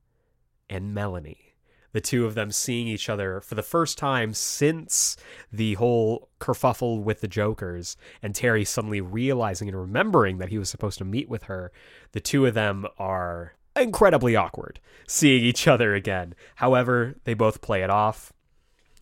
[0.69, 1.53] and Melanie.
[1.91, 5.15] The two of them seeing each other for the first time since
[5.51, 10.69] the whole kerfuffle with the Jokers, and Terry suddenly realizing and remembering that he was
[10.69, 11.71] supposed to meet with her.
[12.13, 16.33] The two of them are incredibly awkward seeing each other again.
[16.55, 18.33] However, they both play it off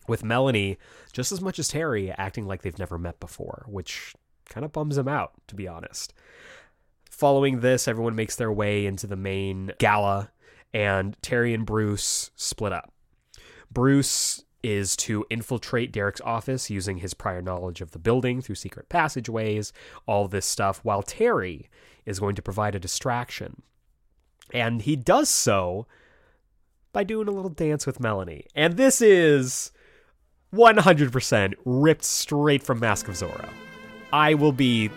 [0.08, 0.78] with Melanie
[1.12, 4.14] just as much as Terry acting like they've never met before, which
[4.48, 6.12] kind of bums him out, to be honest.
[7.10, 10.30] Following this, everyone makes their way into the main gala,
[10.72, 12.92] and Terry and Bruce split up.
[13.70, 18.88] Bruce is to infiltrate Derek's office using his prior knowledge of the building through secret
[18.88, 19.72] passageways,
[20.06, 21.68] all this stuff, while Terry
[22.06, 23.62] is going to provide a distraction.
[24.52, 25.86] And he does so
[26.92, 28.46] by doing a little dance with Melanie.
[28.54, 29.72] And this is
[30.54, 33.48] 100% ripped straight from Mask of Zorro.
[34.12, 34.90] I will be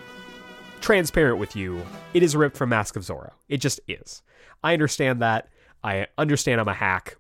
[0.81, 1.81] transparent with you.
[2.13, 3.31] It is ripped from Mask of Zorro.
[3.47, 4.21] It just is.
[4.63, 5.49] I understand that.
[5.83, 7.17] I understand I'm a hack,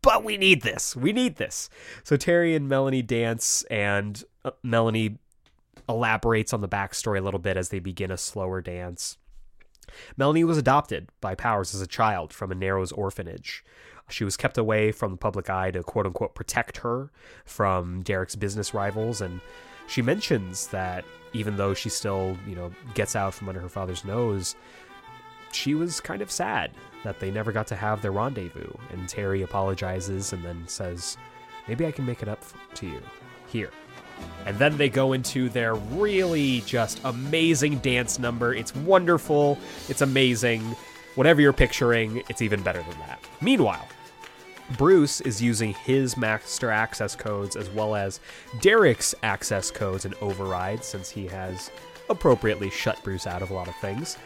[0.00, 0.96] but we need this.
[0.96, 1.68] We need this.
[2.04, 5.18] So Terry and Melanie dance, and uh, Melanie
[5.88, 9.18] elaborates on the backstory a little bit as they begin a slower dance.
[10.16, 13.64] Melanie was adopted by Powers as a child from a Narrows orphanage.
[14.08, 17.10] She was kept away from the public eye to quote unquote protect her
[17.44, 19.20] from Derek's business rivals.
[19.20, 19.40] And
[19.86, 24.04] she mentions that even though she still, you know, gets out from under her father's
[24.04, 24.54] nose,
[25.52, 26.72] she was kind of sad
[27.04, 28.72] that they never got to have their rendezvous.
[28.90, 31.16] And Terry apologizes and then says,
[31.68, 32.42] Maybe I can make it up
[32.74, 33.00] to you
[33.46, 33.70] here.
[34.46, 38.54] And then they go into their really just amazing dance number.
[38.54, 39.58] It's wonderful.
[39.88, 40.62] It's amazing.
[41.14, 43.20] Whatever you're picturing, it's even better than that.
[43.40, 43.86] Meanwhile,
[44.78, 48.20] Bruce is using his master access codes as well as
[48.60, 51.70] Derek's access codes and overrides, since he has
[52.08, 54.16] appropriately shut Bruce out of a lot of things,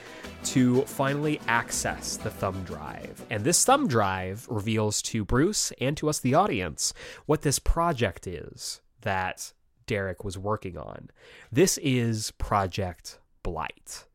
[0.44, 3.24] to finally access the thumb drive.
[3.30, 6.94] And this thumb drive reveals to Bruce and to us, the audience,
[7.26, 9.52] what this project is that
[9.86, 11.10] Derek was working on.
[11.50, 14.06] This is Project Blight,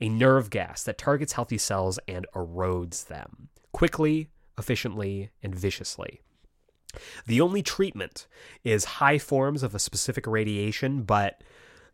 [0.00, 4.28] a nerve gas that targets healthy cells and erodes them quickly,
[4.58, 6.20] efficiently, and viciously.
[7.26, 8.26] The only treatment
[8.64, 11.42] is high forms of a specific radiation, but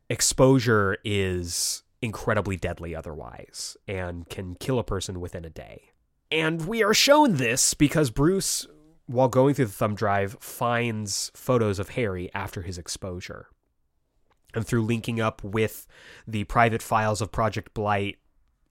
[0.08, 5.90] exposure is incredibly deadly otherwise and can kill a person within a day.
[6.30, 8.66] And we are shown this because Bruce
[9.06, 13.48] while going through the thumb drive, finds photos of Harry after his exposure.
[14.54, 15.86] And through linking up with
[16.26, 18.18] the private files of Project Blight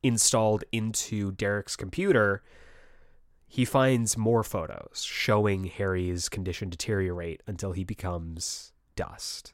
[0.03, 2.43] installed into Derek's computer,
[3.47, 9.53] he finds more photos showing Harry's condition deteriorate until he becomes dust.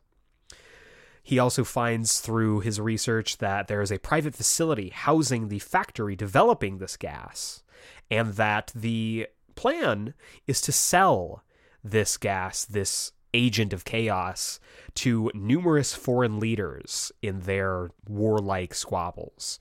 [1.24, 6.16] He also finds through his research that there is a private facility housing the factory
[6.16, 7.64] developing this gas,
[8.10, 10.14] and that the plan
[10.48, 11.44] is to sell
[11.84, 14.60] this gas, this agent of chaos,
[14.96, 19.60] to numerous foreign leaders in their warlike squabbles.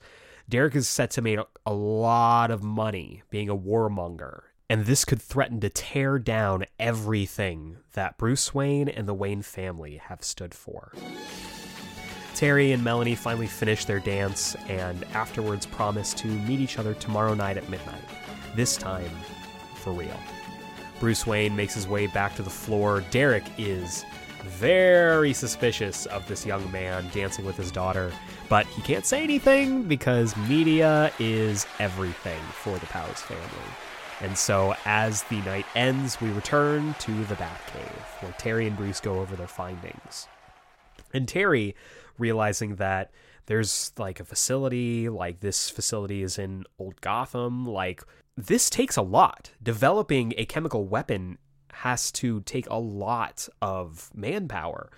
[0.49, 5.21] Derek is set to make a lot of money being a warmonger, and this could
[5.21, 10.91] threaten to tear down everything that Bruce Wayne and the Wayne family have stood for.
[12.35, 17.33] Terry and Melanie finally finish their dance and afterwards promise to meet each other tomorrow
[17.33, 18.03] night at midnight.
[18.55, 19.11] This time,
[19.81, 20.19] for real.
[20.99, 23.03] Bruce Wayne makes his way back to the floor.
[23.09, 24.05] Derek is
[24.43, 28.11] very suspicious of this young man dancing with his daughter,
[28.49, 33.43] but he can't say anything because media is everything for the Powers family.
[34.21, 38.99] And so, as the night ends, we return to the Batcave, where Terry and Bruce
[38.99, 40.27] go over their findings.
[41.11, 41.75] And Terry,
[42.19, 43.11] realizing that
[43.47, 48.03] there's like a facility, like this facility is in Old Gotham, like
[48.47, 49.51] this takes a lot.
[49.61, 51.37] Developing a chemical weapon
[51.73, 54.89] has to take a lot of manpower.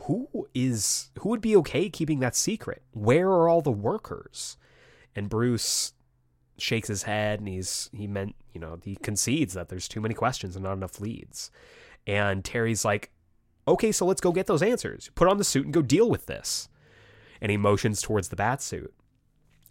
[0.00, 2.82] Who is who would be okay keeping that secret?
[2.92, 4.56] Where are all the workers?
[5.14, 5.92] And Bruce
[6.58, 10.14] shakes his head and he's he meant, you know, he concedes that there's too many
[10.14, 11.50] questions and not enough leads.
[12.06, 13.12] And Terry's like,
[13.68, 15.10] "Okay, so let's go get those answers.
[15.14, 16.68] Put on the suit and go deal with this."
[17.40, 18.92] And he motions towards the bat suit.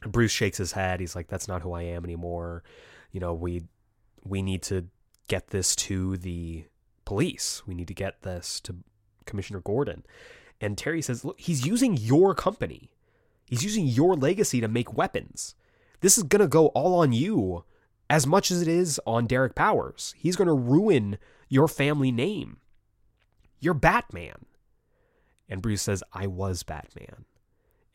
[0.07, 0.99] Bruce shakes his head.
[0.99, 2.63] He's like, "That's not who I am anymore."
[3.11, 3.63] You know, we
[4.23, 4.87] we need to
[5.27, 6.65] get this to the
[7.05, 7.63] police.
[7.65, 8.75] We need to get this to
[9.25, 10.05] Commissioner Gordon.
[10.59, 12.91] And Terry says, look, he's using your company.
[13.45, 15.55] He's using your legacy to make weapons.
[16.01, 17.63] This is going to go all on you
[18.09, 20.13] as much as it is on Derek Powers.
[20.17, 21.17] He's going to ruin
[21.49, 22.57] your family name.
[23.59, 24.45] You're Batman.
[25.49, 27.25] And Bruce says, I was Batman.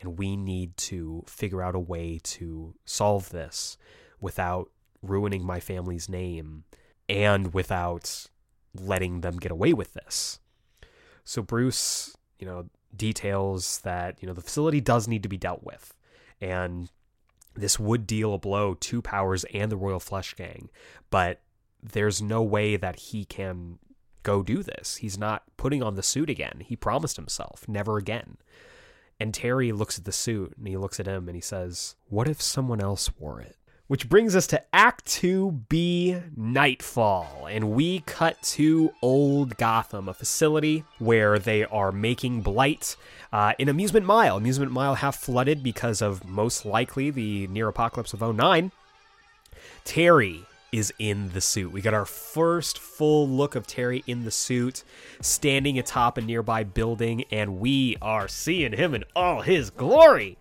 [0.01, 3.79] And we need to figure out a way to solve this
[4.21, 4.71] without
[5.09, 6.65] ruining my family's name
[7.09, 8.27] and without
[8.75, 10.41] letting them get away with this.
[11.25, 15.63] So Bruce, you know, details that, you know, the facility does need to be dealt
[15.63, 15.95] with.
[16.41, 16.91] And
[17.55, 20.69] this would deal a blow to Powers and the Royal Flush Gang,
[21.11, 21.41] but
[21.83, 23.79] there's no way that he can
[24.23, 24.97] go do this.
[24.97, 26.63] He's not putting on the suit again.
[26.67, 28.37] He promised himself, never again.
[29.19, 32.29] And Terry looks at the suit and he looks at him and he says, What
[32.29, 33.57] if someone else wore it?
[33.89, 37.47] Which brings us to Act 2B Nightfall.
[37.49, 42.97] And we cut to Old Gotham, a facility where they are making Blight
[43.33, 44.39] uh, in Amusement Mile.
[44.39, 48.73] Amusement Mile half flooded because of most likely the near apocalypse of 09.
[49.85, 51.73] Terry is in the suit.
[51.73, 54.85] We got our first full look of Terry in the suit,
[55.21, 60.37] standing atop a nearby building, and we are seeing him in all his glory.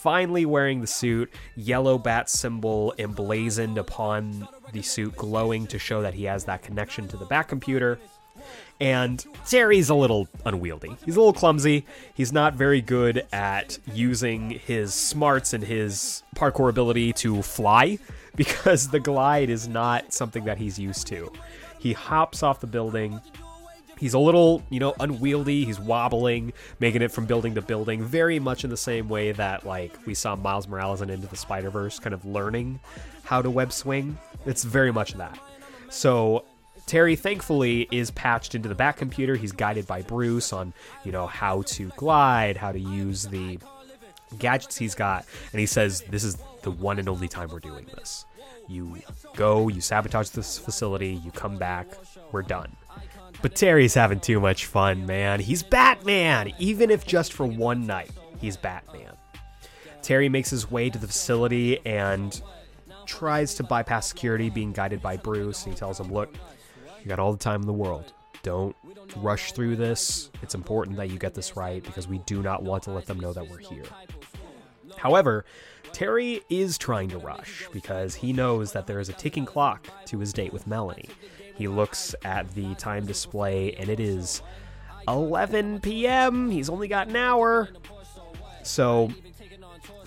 [0.00, 6.14] Finally wearing the suit, yellow bat symbol emblazoned upon the suit, glowing to show that
[6.14, 7.98] he has that connection to the Bat computer.
[8.80, 10.96] And Terry's a little unwieldy.
[11.04, 11.84] He's a little clumsy.
[12.14, 17.98] He's not very good at using his smarts and his parkour ability to fly
[18.36, 21.30] because the glide is not something that he's used to.
[21.78, 23.20] He hops off the building.
[24.00, 25.64] He's a little, you know, unwieldy.
[25.64, 29.66] He's wobbling, making it from building to building, very much in the same way that,
[29.66, 32.80] like, we saw Miles Morales and Into the Spider Verse kind of learning
[33.22, 34.18] how to web swing.
[34.46, 35.38] It's very much that.
[35.90, 36.44] So
[36.86, 39.36] Terry, thankfully, is patched into the Bat computer.
[39.36, 40.72] He's guided by Bruce on,
[41.04, 43.58] you know, how to glide, how to use the
[44.38, 47.84] gadgets he's got, and he says this is the one and only time we're doing
[47.94, 48.24] this.
[48.68, 48.98] You
[49.34, 51.88] go, you sabotage this facility, you come back,
[52.32, 52.76] we're done.
[53.42, 55.40] But Terry's having too much fun, man.
[55.40, 58.10] He's Batman, even if just for one night.
[58.38, 59.14] He's Batman.
[60.02, 62.40] Terry makes his way to the facility and
[63.06, 65.64] tries to bypass security, being guided by Bruce.
[65.64, 66.34] And he tells him, Look,
[67.02, 68.12] you got all the time in the world.
[68.42, 68.74] Don't
[69.16, 70.30] rush through this.
[70.42, 73.20] It's important that you get this right because we do not want to let them
[73.20, 73.84] know that we're here.
[74.96, 75.44] However,
[75.92, 80.18] Terry is trying to rush because he knows that there is a ticking clock to
[80.18, 81.08] his date with Melanie.
[81.60, 84.40] He looks at the time display and it is
[85.06, 86.50] 11 p.m.
[86.50, 87.68] He's only got an hour.
[88.62, 89.10] So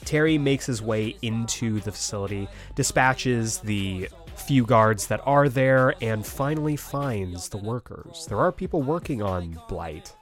[0.04, 6.26] Terry makes his way into the facility, dispatches the few guards that are there, and
[6.26, 8.26] finally finds the workers.
[8.28, 10.16] There are people working on Blight.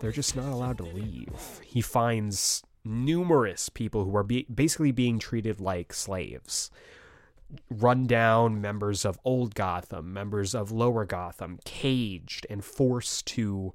[0.00, 1.60] They're just not allowed to leave.
[1.64, 6.70] He finds numerous people who are be- basically being treated like slaves.
[7.70, 13.72] Rundown members of Old Gotham, members of Lower Gotham, caged and forced to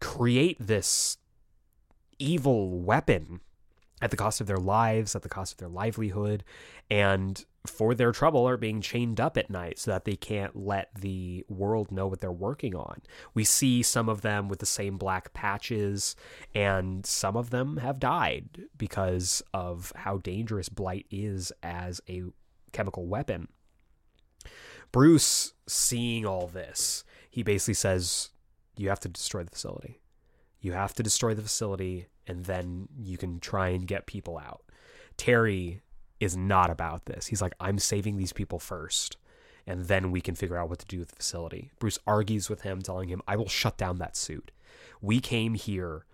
[0.00, 1.18] create this
[2.18, 3.40] evil weapon
[4.02, 6.42] at the cost of their lives, at the cost of their livelihood,
[6.90, 10.88] and for their trouble are being chained up at night so that they can't let
[10.94, 13.02] the world know what they're working on.
[13.34, 16.16] We see some of them with the same black patches,
[16.54, 22.22] and some of them have died because of how dangerous Blight is as a
[22.72, 23.48] chemical weapon.
[24.92, 28.30] Bruce, seeing all this, he basically says,
[28.76, 30.00] You have to destroy the facility.
[30.60, 34.62] You have to destroy the facility, and then you can try and get people out.
[35.16, 35.80] Terry
[36.18, 37.26] is not about this.
[37.26, 39.16] He's like, I'm saving these people first,
[39.66, 41.70] and then we can figure out what to do with the facility.
[41.78, 44.50] Bruce argues with him, telling him, I will shut down that suit.
[45.00, 46.04] We came here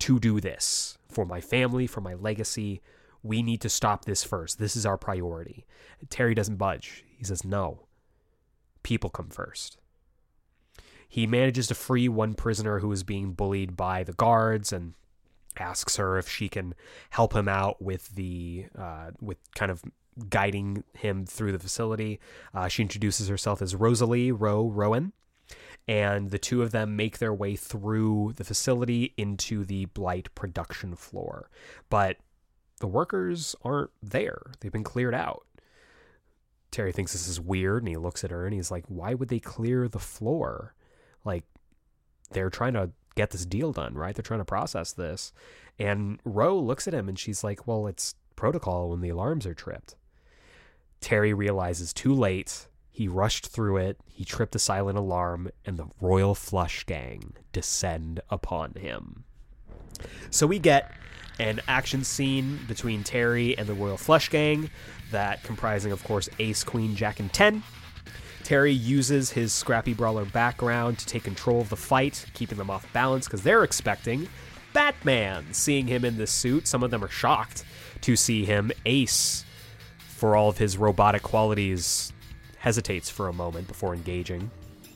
[0.00, 2.80] to do this for my family, for my legacy.
[3.24, 4.60] We need to stop this first.
[4.60, 5.64] This is our priority.
[6.10, 7.04] Terry doesn't budge.
[7.16, 7.86] He says, No,
[8.82, 9.78] people come first.
[11.08, 14.94] He manages to free one prisoner who is being bullied by the guards and
[15.56, 16.74] asks her if she can
[17.10, 19.82] help him out with the uh, with kind of
[20.28, 22.20] guiding him through the facility.
[22.52, 25.12] Uh, she introduces herself as Rosalie Rowe Rowan,
[25.88, 30.94] and the two of them make their way through the facility into the Blight production
[30.94, 31.50] floor.
[31.90, 32.18] But
[32.80, 35.46] the workers aren't there; they've been cleared out.
[36.70, 39.28] Terry thinks this is weird, and he looks at her and he's like, "Why would
[39.28, 40.74] they clear the floor?
[41.24, 41.44] Like,
[42.30, 44.14] they're trying to get this deal done, right?
[44.14, 45.32] They're trying to process this.
[45.78, 49.54] And Rowe looks at him and she's like, Well, it's protocol when the alarms are
[49.54, 49.96] tripped.
[51.00, 52.68] Terry realizes too late.
[52.90, 58.20] He rushed through it, he tripped a silent alarm, and the Royal Flush Gang descend
[58.30, 59.24] upon him.
[60.30, 60.92] So we get
[61.38, 64.70] an action scene between Terry and the Royal Flush Gang,
[65.10, 67.62] that comprising, of course, Ace, Queen, Jack, and Ten.
[68.42, 72.90] Terry uses his scrappy brawler background to take control of the fight, keeping them off
[72.92, 74.28] balance because they're expecting
[74.74, 75.46] Batman.
[75.52, 77.64] Seeing him in this suit, some of them are shocked
[78.02, 78.70] to see him.
[78.84, 79.46] Ace,
[79.98, 82.12] for all of his robotic qualities,
[82.58, 84.50] hesitates for a moment before engaging.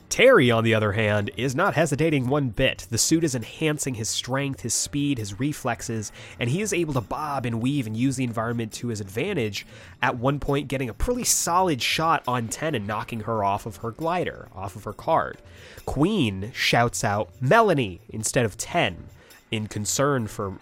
[0.09, 2.87] Terry, on the other hand, is not hesitating one bit.
[2.89, 7.01] The suit is enhancing his strength, his speed, his reflexes, and he is able to
[7.01, 9.67] bob and weave and use the environment to his advantage,
[10.01, 13.77] at one point getting a pretty solid shot on 10 and knocking her off of
[13.77, 15.37] her glider, off of her card.
[15.85, 19.09] Queen shouts out Melanie instead of 10
[19.51, 20.57] in concern for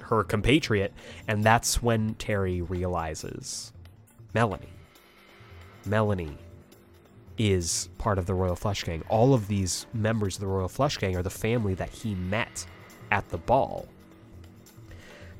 [0.00, 0.92] her compatriot,
[1.26, 3.72] and that's when Terry realizes
[4.34, 4.68] Melanie.
[5.86, 6.38] Melanie
[7.38, 9.02] is part of the Royal Flush Gang.
[9.08, 12.66] All of these members of the Royal Flush Gang are the family that he met
[13.10, 13.88] at the ball.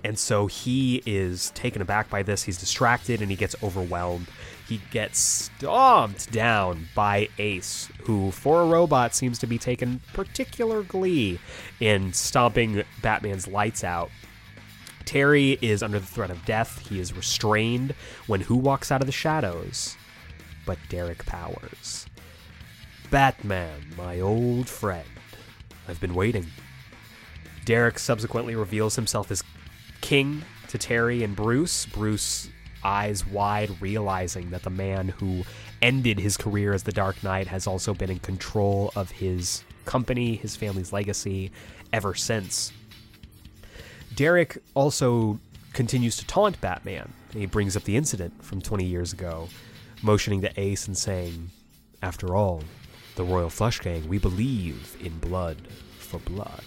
[0.04, 2.44] And so he is taken aback by this.
[2.44, 4.28] He's distracted and he gets overwhelmed.
[4.68, 10.82] He gets stomped down by Ace, who, for a robot, seems to be taking particular
[10.82, 11.40] glee
[11.80, 14.10] in stomping Batman's lights out.
[15.04, 16.86] Terry is under the threat of death.
[16.88, 17.94] He is restrained
[18.26, 19.96] when who walks out of the shadows?
[20.68, 22.04] But Derek Powers.
[23.10, 25.08] Batman, my old friend.
[25.88, 26.44] I've been waiting.
[27.64, 29.42] Derek subsequently reveals himself as
[30.02, 31.86] king to Terry and Bruce.
[31.86, 32.50] Bruce,
[32.84, 35.42] eyes wide, realizing that the man who
[35.80, 40.36] ended his career as the Dark Knight has also been in control of his company,
[40.36, 41.50] his family's legacy,
[41.94, 42.72] ever since.
[44.14, 45.40] Derek also
[45.72, 47.10] continues to taunt Batman.
[47.32, 49.48] He brings up the incident from 20 years ago,
[50.02, 51.50] motioning to Ace and saying,
[52.02, 52.62] After all,
[53.16, 55.56] the Royal Flush Gang, we believe in blood
[55.98, 56.64] for blood.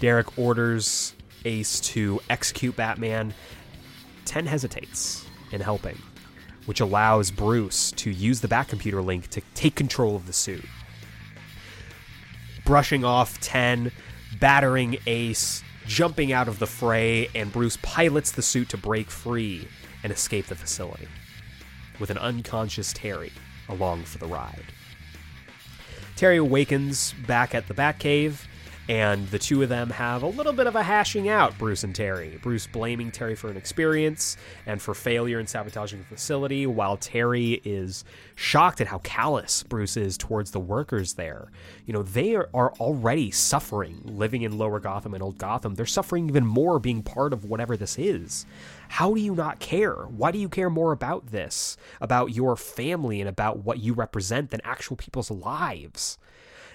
[0.00, 1.14] Derek orders
[1.44, 3.34] Ace to execute Batman.
[4.24, 6.00] Ten hesitates in helping,
[6.66, 10.64] which allows Bruce to use the Batcomputer link to take control of the suit.
[12.64, 13.92] Brushing off Ten,
[14.40, 19.68] battering Ace, jumping out of the fray, and Bruce pilots the suit to break free
[20.02, 21.08] and escape the facility,
[21.98, 23.32] with an unconscious Terry
[23.68, 24.64] along for the ride.
[26.16, 28.46] Terry awakens back at the Batcave,
[28.88, 31.94] and the two of them have a little bit of a hashing out, Bruce and
[31.94, 32.38] Terry.
[32.40, 37.60] Bruce blaming Terry for an experience and for failure in sabotaging the facility, while Terry
[37.64, 38.04] is
[38.36, 41.50] shocked at how callous Bruce is towards the workers there.
[41.84, 45.74] You know, they are, already suffering living in Lower Gotham and Old Gotham.
[45.74, 48.46] They're suffering even more being part of whatever this is.
[48.88, 49.94] How do you not care?
[49.94, 54.50] Why do you care more about this, about your family, and about what you represent
[54.50, 56.18] than actual people's lives?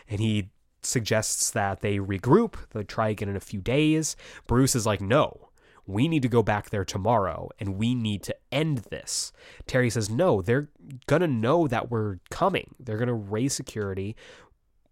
[0.07, 0.49] And he
[0.83, 4.15] suggests that they regroup, they try again in a few days.
[4.47, 5.49] Bruce is like, no,
[5.85, 9.31] we need to go back there tomorrow and we need to end this.
[9.67, 10.69] Terry says, no, they're
[11.07, 12.75] going to know that we're coming.
[12.79, 14.15] They're going to raise security.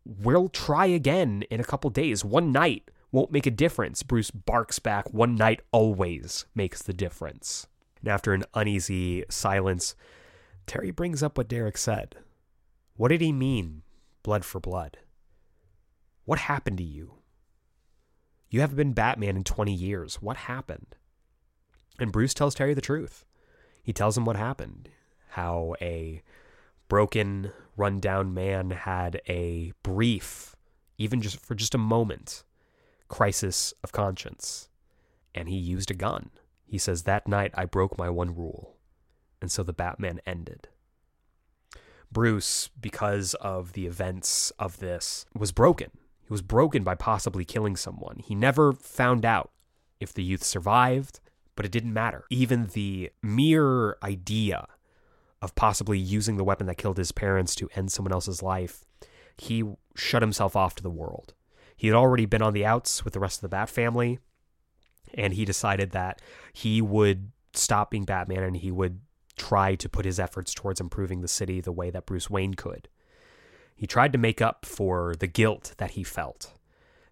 [0.06, 2.24] We'll try again in a couple days.
[2.24, 4.03] One night won't make a difference.
[4.03, 7.68] Bruce barks back, one night always makes the difference.
[7.99, 9.95] And after an uneasy silence,
[10.65, 12.15] Terry brings up what Derek said.
[12.95, 13.84] What did he mean,
[14.23, 14.98] blood for blood?
[16.26, 17.15] What happened to you?
[18.49, 20.22] You haven't been Batman in 20 years.
[20.22, 20.95] What happened?
[21.99, 23.26] And Bruce tells Terry the truth.
[23.84, 24.90] He tells him what happened
[25.34, 26.22] how a
[26.88, 30.56] broken, run-down man had a brief,
[30.98, 32.44] even just for just a moment,
[33.10, 34.69] crisis of conscience.
[35.36, 36.30] And he used a gun.
[36.65, 38.77] He says, That night I broke my one rule.
[39.41, 40.69] And so the Batman ended.
[42.11, 45.91] Bruce, because of the events of this, was broken.
[46.22, 48.22] He was broken by possibly killing someone.
[48.23, 49.52] He never found out
[49.99, 51.19] if the youth survived,
[51.56, 52.23] but it didn't matter.
[52.30, 54.68] Even the mere idea
[55.41, 58.86] of possibly using the weapon that killed his parents to end someone else's life,
[59.38, 59.64] he
[59.95, 61.34] shut himself off to the world.
[61.80, 64.20] He had already been on the outs with the rest of the Bat family,
[65.14, 69.00] and he decided that he would stop being Batman and he would
[69.38, 72.90] try to put his efforts towards improving the city the way that Bruce Wayne could.
[73.78, 76.52] He tried to make up for the guilt that he felt,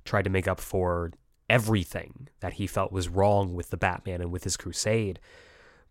[0.03, 1.13] tried to make up for
[1.49, 5.17] everything that he felt was wrong with the Batman and with his crusade,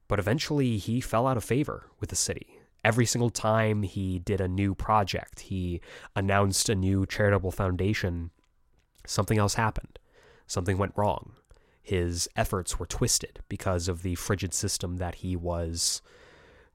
[0.07, 2.61] but eventually he fell out of favor with the city.
[2.85, 5.81] Every single time he did a new project, he
[6.15, 8.32] announced a new charitable foundation,
[9.06, 9.98] something else happened.
[10.46, 11.32] Something went wrong.
[11.82, 16.02] His efforts were twisted because of the frigid system that he was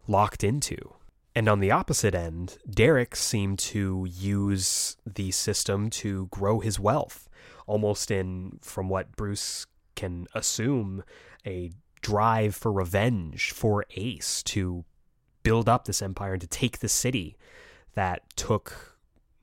[0.07, 0.95] locked into.
[1.35, 7.29] And on the opposite end, Derek seemed to use the system to grow his wealth,
[7.67, 11.03] almost in, from what Bruce can assume,
[11.45, 11.71] a
[12.01, 14.83] drive for revenge for Ace to
[15.43, 17.37] build up this empire and to take the city
[17.93, 18.97] that took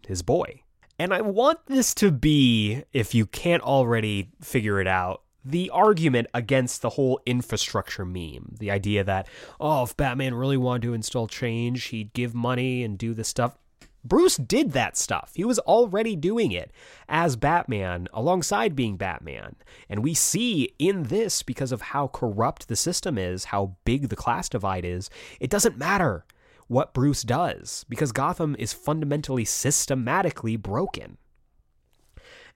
[0.06, 0.62] his boy.
[0.99, 6.27] And I want this to be, if you can't already figure it out, the argument
[6.35, 8.57] against the whole infrastructure meme.
[8.59, 9.29] The idea that,
[9.61, 13.57] oh, if Batman really wanted to install change, he'd give money and do this stuff.
[14.05, 15.33] Bruce did that stuff.
[15.35, 16.73] He was already doing it
[17.09, 19.57] as Batman alongside being Batman.
[19.89, 24.16] And we see in this, because of how corrupt the system is, how big the
[24.16, 25.11] class divide is,
[25.41, 26.25] it doesn't matter
[26.69, 31.16] what Bruce does because Gotham is fundamentally systematically broken.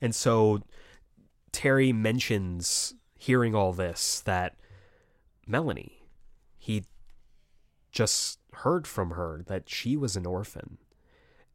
[0.00, 0.62] And so
[1.50, 4.56] Terry mentions hearing all this that
[5.46, 6.02] Melanie,
[6.58, 6.84] he
[7.90, 10.78] just heard from her that she was an orphan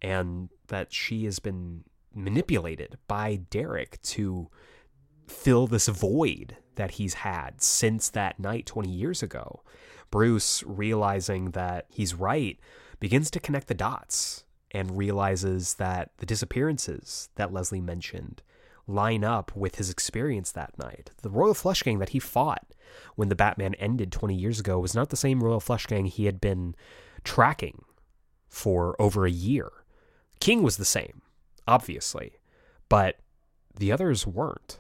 [0.02, 4.50] and that she has been manipulated by Derek to
[5.28, 9.62] fill this void that he's had since that night 20 years ago.
[10.12, 12.60] Bruce, realizing that he's right,
[13.00, 18.42] begins to connect the dots and realizes that the disappearances that Leslie mentioned
[18.88, 21.12] line up with his experience that night.
[21.22, 22.74] The Royal Flush Gang that he fought
[23.16, 26.26] when the Batman ended 20 years ago was not the same Royal Flush Gang he
[26.26, 26.76] had been
[27.24, 27.84] tracking
[28.48, 29.72] for over a year.
[30.40, 31.22] King was the same,
[31.68, 32.38] obviously,
[32.88, 33.20] but
[33.78, 34.80] the others weren't.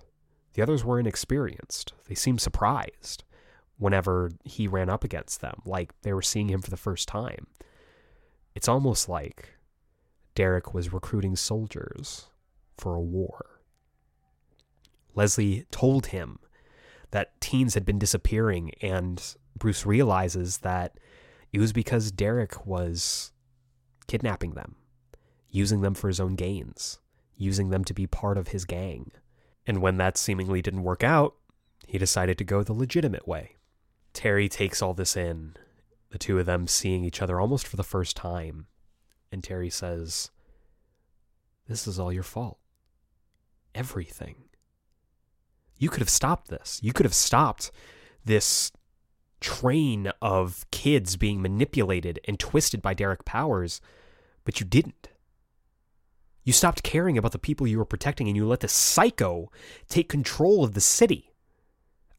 [0.54, 1.94] The others were inexperienced.
[2.08, 3.24] They seemed surprised
[3.78, 7.48] whenever he ran up against them, like they were seeing him for the first time.
[8.56, 9.50] It's almost like
[10.36, 12.28] Derek was recruiting soldiers
[12.78, 13.62] for a war.
[15.16, 16.40] Leslie told him
[17.12, 21.00] that teens had been disappearing, and Bruce realizes that
[21.52, 23.32] it was because Derek was
[24.08, 24.76] kidnapping them,
[25.50, 27.00] using them for his own gains,
[27.36, 29.12] using them to be part of his gang.
[29.66, 31.36] And when that seemingly didn't work out,
[31.88, 33.57] he decided to go the legitimate way.
[34.18, 35.54] Terry takes all this in,
[36.10, 38.66] the two of them seeing each other almost for the first time.
[39.32, 40.32] And Terry says,
[41.68, 42.58] This is all your fault.
[43.76, 44.46] Everything.
[45.78, 46.80] You could have stopped this.
[46.82, 47.70] You could have stopped
[48.26, 48.72] this
[49.40, 53.82] train of kids being manipulated and twisted by Derek Powers,
[54.46, 55.10] but you didn't.
[56.44, 59.52] You stopped caring about the people you were protecting and you let the psycho
[59.88, 61.34] take control of the city,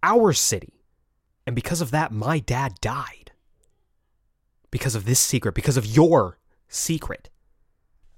[0.05, 0.77] our city.
[1.49, 3.33] And because of that, my dad died.
[4.70, 6.37] Because of this secret, because of your
[6.69, 7.31] secret.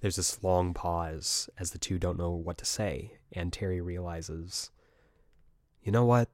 [0.00, 4.72] There's this long pause as the two don't know what to say, and Terry realizes,
[5.80, 6.28] you know what?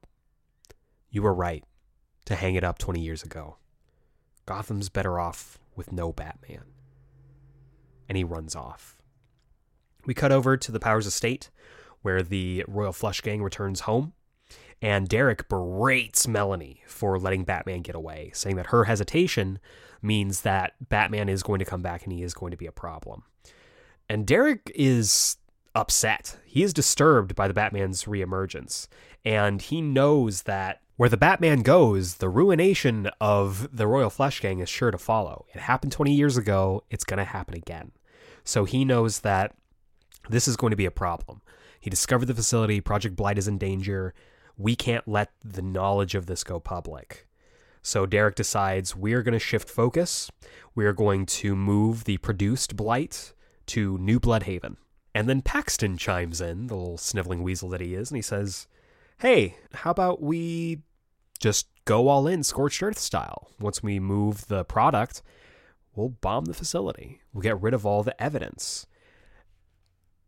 [1.10, 1.64] You were right
[2.24, 3.58] to hang it up 20 years ago.
[4.46, 6.64] Gotham's better off with no Batman.
[8.08, 8.96] And he runs off.
[10.06, 11.50] We cut over to the Powers estate,
[12.00, 14.14] where the Royal Flush Gang returns home,
[14.82, 19.58] and Derek berates Melanie for letting Batman get away, saying that her hesitation
[20.02, 22.72] means that Batman is going to come back and he is going to be a
[22.72, 23.22] problem.
[24.08, 25.36] And Derek is
[25.74, 26.38] upset.
[26.46, 28.88] He is disturbed by the Batman's reemergence,
[29.24, 34.60] and he knows that where the Batman goes, the ruination of the Royal Flush Gang
[34.60, 35.44] is sure to follow.
[35.54, 37.92] It happened 20 years ago, it's going to happen again.
[38.44, 39.54] So he knows that
[40.30, 41.42] this is going to be a problem.
[41.80, 44.14] He discovered the facility, Project Blight is in danger.
[44.56, 47.26] We can't let the knowledge of this go public.
[47.82, 50.30] So Derek decides we're going to shift focus.
[50.74, 53.32] We're going to move the produced Blight
[53.66, 54.76] to New Bloodhaven.
[55.14, 58.66] And then Paxton chimes in, the little sniveling weasel that he is, and he says,
[59.18, 60.82] Hey, how about we
[61.38, 63.50] just go all in scorched earth style?
[63.58, 65.22] Once we move the product,
[65.94, 67.20] we'll bomb the facility.
[67.32, 68.86] We'll get rid of all the evidence.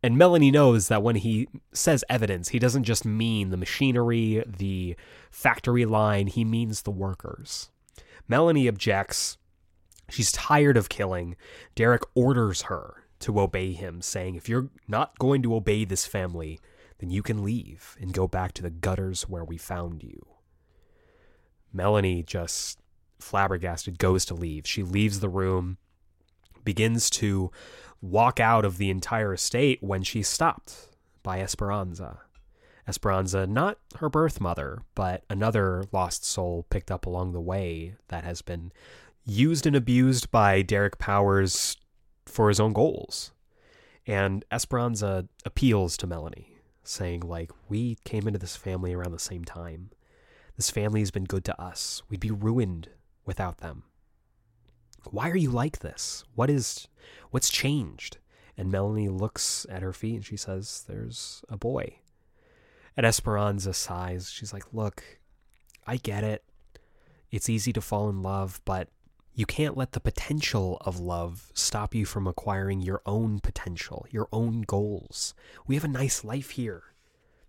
[0.01, 4.95] And Melanie knows that when he says evidence, he doesn't just mean the machinery, the
[5.29, 7.69] factory line, he means the workers.
[8.27, 9.37] Melanie objects.
[10.09, 11.35] She's tired of killing.
[11.75, 16.59] Derek orders her to obey him, saying, If you're not going to obey this family,
[16.99, 20.25] then you can leave and go back to the gutters where we found you.
[21.73, 22.79] Melanie just
[23.19, 24.65] flabbergasted goes to leave.
[24.65, 25.77] She leaves the room,
[26.69, 27.49] begins to
[27.99, 30.89] walk out of the entire estate when she's stopped
[31.23, 32.19] by Esperanza.
[32.87, 38.23] Esperanza, not her birth mother, but another lost soul picked up along the way that
[38.23, 38.71] has been
[39.25, 41.75] used and abused by Derek Powers
[42.27, 43.31] for his own goals.
[44.05, 49.43] And Esperanza appeals to Melanie, saying, like, we came into this family around the same
[49.43, 49.89] time.
[50.55, 52.03] This family has been good to us.
[52.09, 52.89] We'd be ruined
[53.25, 53.85] without them.
[55.09, 56.23] Why are you like this?
[56.35, 56.87] What is
[57.31, 58.17] what's changed?
[58.57, 61.99] And Melanie looks at her feet and she says, There's a boy.
[62.97, 64.29] And Esperanza sighs.
[64.29, 65.03] She's like, Look,
[65.87, 66.43] I get it.
[67.31, 68.89] It's easy to fall in love, but
[69.33, 74.27] you can't let the potential of love stop you from acquiring your own potential, your
[74.33, 75.33] own goals.
[75.65, 76.83] We have a nice life here.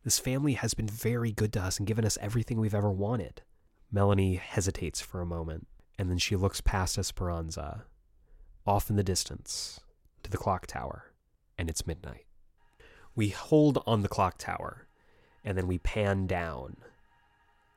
[0.05, 3.43] This family has been very good to us and given us everything we've ever wanted.
[3.91, 5.67] Melanie hesitates for a moment,
[6.01, 7.85] and then she looks past Esperanza.
[8.67, 9.81] Off in the distance,
[10.23, 11.13] to the clock tower,
[11.59, 12.25] and it's midnight.
[13.15, 14.87] We hold on the clock tower,
[15.45, 16.79] and then we pan down.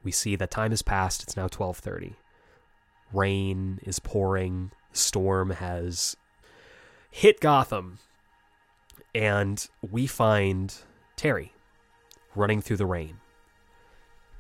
[0.04, 1.22] We see that time has passed.
[1.22, 2.16] It's now 12:30.
[3.12, 4.72] Rain is pouring.
[4.94, 6.16] Storm has
[7.12, 8.00] hit Gotham,
[9.14, 10.74] and we find
[11.18, 11.52] Terry
[12.36, 13.20] running through the rain.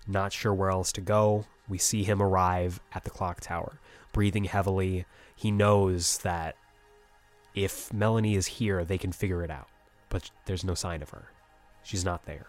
[0.07, 1.47] Not sure where else to go.
[1.67, 3.79] We see him arrive at the clock tower,
[4.11, 5.05] breathing heavily.
[5.35, 6.55] He knows that
[7.55, 9.69] if Melanie is here, they can figure it out.
[10.09, 11.25] But there's no sign of her.
[11.83, 12.47] She's not there.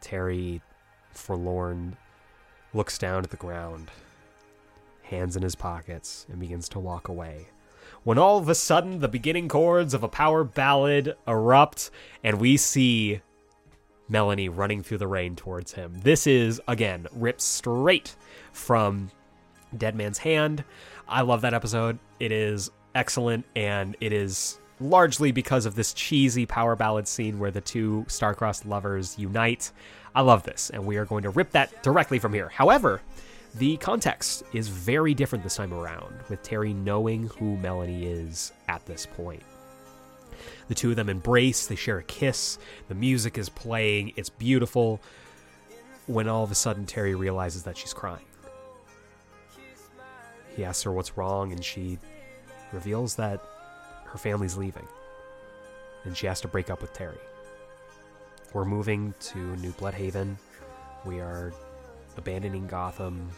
[0.00, 0.60] Terry,
[1.12, 1.96] forlorn,
[2.74, 3.90] looks down at the ground,
[5.02, 7.48] hands in his pockets, and begins to walk away.
[8.04, 11.90] When all of a sudden the beginning chords of a power ballad erupt,
[12.24, 13.20] and we see
[14.08, 15.92] Melanie running through the rain towards him.
[16.02, 18.14] This is, again, ripped straight
[18.52, 19.10] from
[19.76, 20.64] Dead Man's Hand.
[21.08, 21.98] I love that episode.
[22.20, 27.50] It is excellent, and it is largely because of this cheesy power ballad scene where
[27.50, 29.70] the two star-crossed lovers unite.
[30.14, 32.48] I love this, and we are going to rip that directly from here.
[32.48, 33.00] However,
[33.54, 38.84] the context is very different this time around, with Terry knowing who Melanie is at
[38.86, 39.42] this point.
[40.68, 42.58] The two of them embrace, they share a kiss,
[42.88, 45.00] the music is playing, it's beautiful.
[46.06, 48.24] When all of a sudden Terry realizes that she's crying.
[50.56, 51.98] He asks her what's wrong, and she
[52.72, 53.40] reveals that
[54.04, 54.86] her family's leaving,
[56.04, 57.18] and she has to break up with Terry.
[58.52, 60.36] We're moving to New Bloodhaven.
[61.06, 61.54] We are
[62.16, 63.30] abandoning Gotham,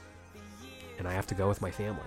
[0.98, 2.02] and I have to go with my family.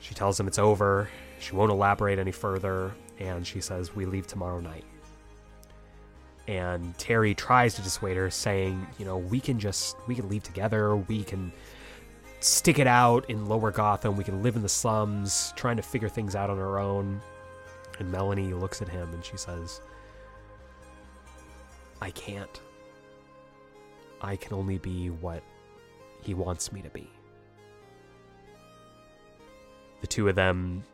[0.00, 1.08] She tells him it's over.
[1.42, 4.84] She won't elaborate any further, and she says, We leave tomorrow night.
[6.46, 10.44] And Terry tries to dissuade her, saying, You know, we can just, we can leave
[10.44, 10.94] together.
[10.94, 11.52] We can
[12.38, 14.16] stick it out in lower Gotham.
[14.16, 17.20] We can live in the slums, trying to figure things out on our own.
[17.98, 19.80] And Melanie looks at him and she says,
[22.00, 22.60] I can't.
[24.20, 25.42] I can only be what
[26.22, 27.10] he wants me to be.
[30.00, 30.84] The two of them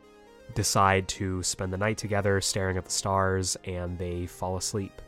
[0.55, 5.01] decide to spend the night together staring at the stars and they fall asleep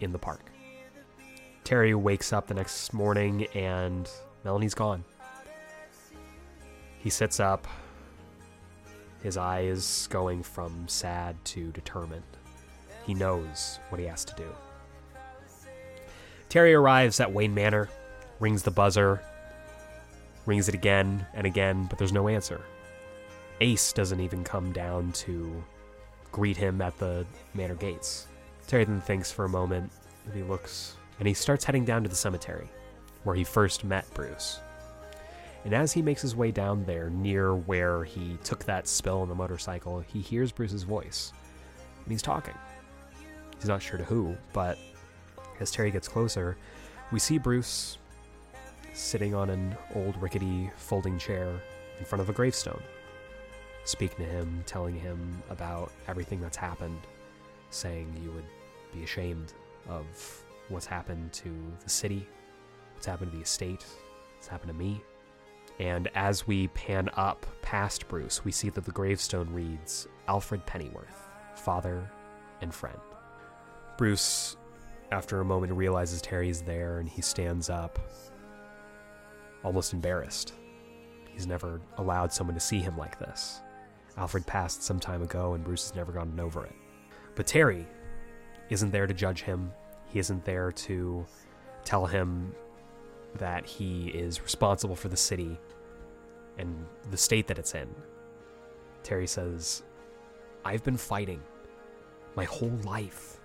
[0.00, 0.50] in the park.
[1.64, 4.08] Terry wakes up the next morning and
[4.44, 5.04] Melanie's gone.
[6.98, 7.66] He sits up,
[9.22, 12.22] his eyes going from sad to determined.
[13.06, 14.48] He knows what he has to do.
[16.48, 17.88] Terry arrives at Wayne Manor,
[18.38, 19.22] rings the buzzer,
[20.46, 22.60] rings it again and again, but there's no answer.
[23.60, 25.62] Ace doesn't even come down to
[26.32, 27.24] greet him at the
[27.54, 28.26] manor gates.
[28.66, 29.92] Terry then thinks for a moment,
[30.26, 32.68] and he looks, and he starts heading down to the cemetery,
[33.22, 34.58] where he first met Bruce.
[35.64, 39.28] And as he makes his way down there, near where he took that spill on
[39.28, 41.32] the motorcycle, he hears Bruce's voice.
[42.02, 42.54] And he's talking.
[43.58, 44.76] He's not sure to who, but
[45.60, 46.56] as Terry gets closer,
[47.12, 47.96] we see Bruce
[48.92, 51.60] sitting on an old rickety folding chair
[51.98, 52.82] in front of a gravestone,
[53.84, 57.00] speaking to him, telling him about everything that's happened,
[57.70, 58.44] saying you would
[58.92, 59.52] be ashamed
[59.88, 60.04] of
[60.68, 61.50] what's happened to
[61.82, 62.26] the city,
[62.94, 63.84] what's happened to the estate,
[64.36, 65.02] what's happened to me.
[65.80, 71.28] And as we pan up past Bruce, we see that the gravestone reads Alfred Pennyworth,
[71.56, 72.08] father
[72.60, 72.98] and friend.
[73.98, 74.56] Bruce,
[75.10, 77.98] after a moment, realizes Terry's there and he stands up,
[79.64, 80.54] almost embarrassed.
[81.32, 83.60] He's never allowed someone to see him like this.
[84.16, 86.74] Alfred passed some time ago and Bruce has never gotten over it.
[87.34, 87.86] But Terry
[88.70, 89.72] isn't there to judge him,
[90.06, 91.26] he isn't there to
[91.84, 92.54] tell him
[93.36, 95.58] that he is responsible for the city
[96.58, 97.88] and the state that it's in.
[99.02, 99.82] Terry says,
[100.64, 101.42] I've been fighting
[102.36, 103.40] my whole life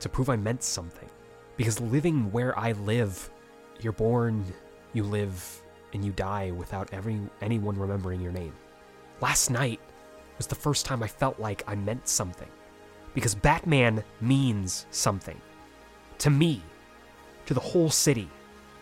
[0.00, 1.08] to prove I meant something.
[1.56, 3.30] Because living where I live,
[3.80, 4.44] you're born,
[4.92, 5.62] you live,
[5.92, 8.54] and you die without every, anyone remembering your name.
[9.20, 9.80] Last night
[10.36, 12.48] was the first time I felt like I meant something.
[13.14, 15.40] Because Batman means something.
[16.18, 16.62] To me,
[17.46, 18.28] to the whole city.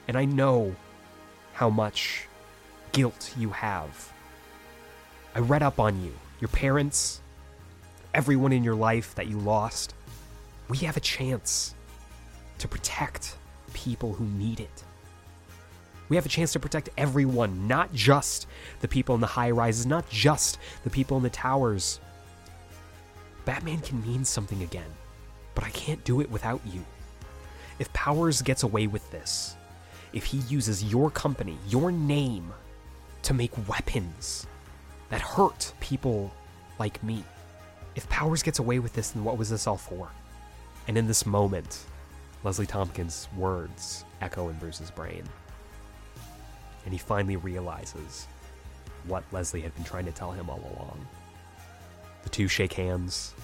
[0.08, 0.74] And I know
[1.52, 2.28] how much
[2.92, 4.12] guilt you have.
[5.34, 7.20] I read up on you, your parents,
[8.12, 9.94] everyone in your life that you lost.
[10.68, 11.74] We have a chance
[12.58, 13.36] to protect
[13.72, 14.84] people who need it.
[16.08, 18.46] We have a chance to protect everyone, not just
[18.80, 22.00] the people in the high rises, not just the people in the towers.
[23.44, 24.90] Batman can mean something again,
[25.54, 26.84] but I can't do it without you.
[27.78, 29.56] If Powers gets away with this,
[30.12, 32.52] if he uses your company, your name,
[33.22, 34.46] to make weapons,
[35.10, 36.32] that hurt people
[36.78, 37.24] like me.
[37.96, 40.08] If Powers gets away with this, then what was this all for?
[40.88, 41.86] And in this moment,
[42.44, 45.24] Leslie Tompkins' words echo in Bruce's brain.
[46.86, 48.26] And he finally realizes
[49.04, 51.06] what Leslie had been trying to tell him all along.
[52.22, 53.34] The two shake hands.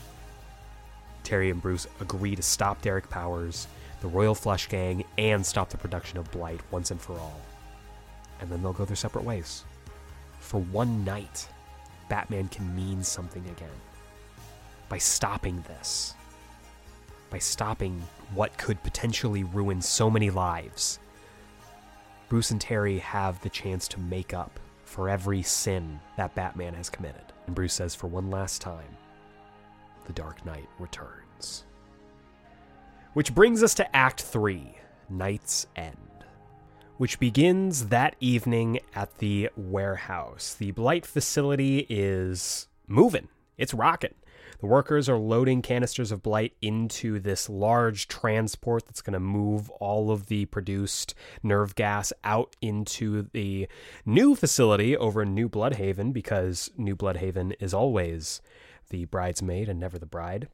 [1.24, 3.68] Terry and Bruce agree to stop Derek Powers,
[4.00, 7.40] the Royal Flush Gang, and stop the production of Blight once and for all.
[8.40, 9.64] And then they'll go their separate ways.
[10.40, 11.48] For one night,
[12.08, 13.68] Batman can mean something again.
[14.88, 16.14] By stopping this,
[17.30, 18.02] by stopping
[18.34, 20.98] what could potentially ruin so many lives,
[22.32, 26.88] Bruce and Terry have the chance to make up for every sin that Batman has
[26.88, 27.24] committed.
[27.44, 28.96] And Bruce says, for one last time,
[30.06, 31.64] the Dark Knight returns.
[33.12, 34.74] Which brings us to Act 3
[35.10, 36.24] Night's End,
[36.96, 40.54] which begins that evening at the warehouse.
[40.54, 43.28] The Blight facility is moving,
[43.58, 44.14] it's rocking.
[44.62, 49.68] The workers are loading canisters of blight into this large transport that's going to move
[49.70, 53.66] all of the produced nerve gas out into the
[54.06, 58.40] new facility over in New Blüdhaven because New Blüdhaven is always
[58.90, 60.46] the bridesmaid and never the bride.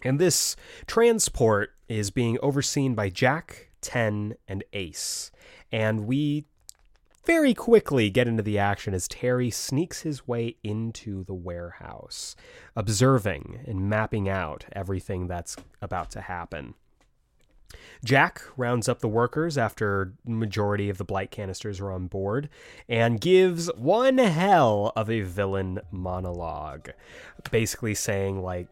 [0.00, 0.54] And this
[0.86, 5.32] transport is being overseen by Jack, Ten, and Ace.
[5.72, 6.44] And we
[7.28, 12.34] very quickly get into the action as Terry sneaks his way into the warehouse,
[12.74, 16.72] observing and mapping out everything that's about to happen.
[18.02, 22.48] Jack rounds up the workers after majority of the blight canisters are on board
[22.88, 26.92] and gives one hell of a villain monologue,
[27.50, 28.68] basically saying like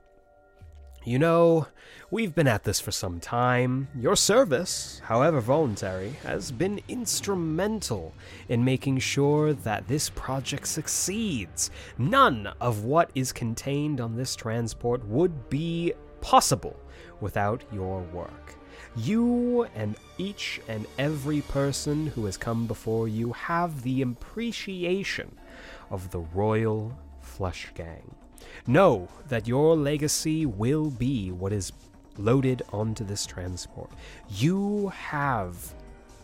[1.07, 1.69] you know,
[2.11, 3.87] we've been at this for some time.
[3.95, 8.13] Your service, however voluntary, has been instrumental
[8.49, 11.71] in making sure that this project succeeds.
[11.97, 16.77] None of what is contained on this transport would be possible
[17.21, 18.57] without your work.
[18.97, 25.39] You and each and every person who has come before you have the appreciation
[25.89, 28.13] of the Royal Flush Gang.
[28.67, 31.73] Know that your legacy will be what is
[32.19, 33.91] loaded onto this transport.
[34.29, 35.75] You have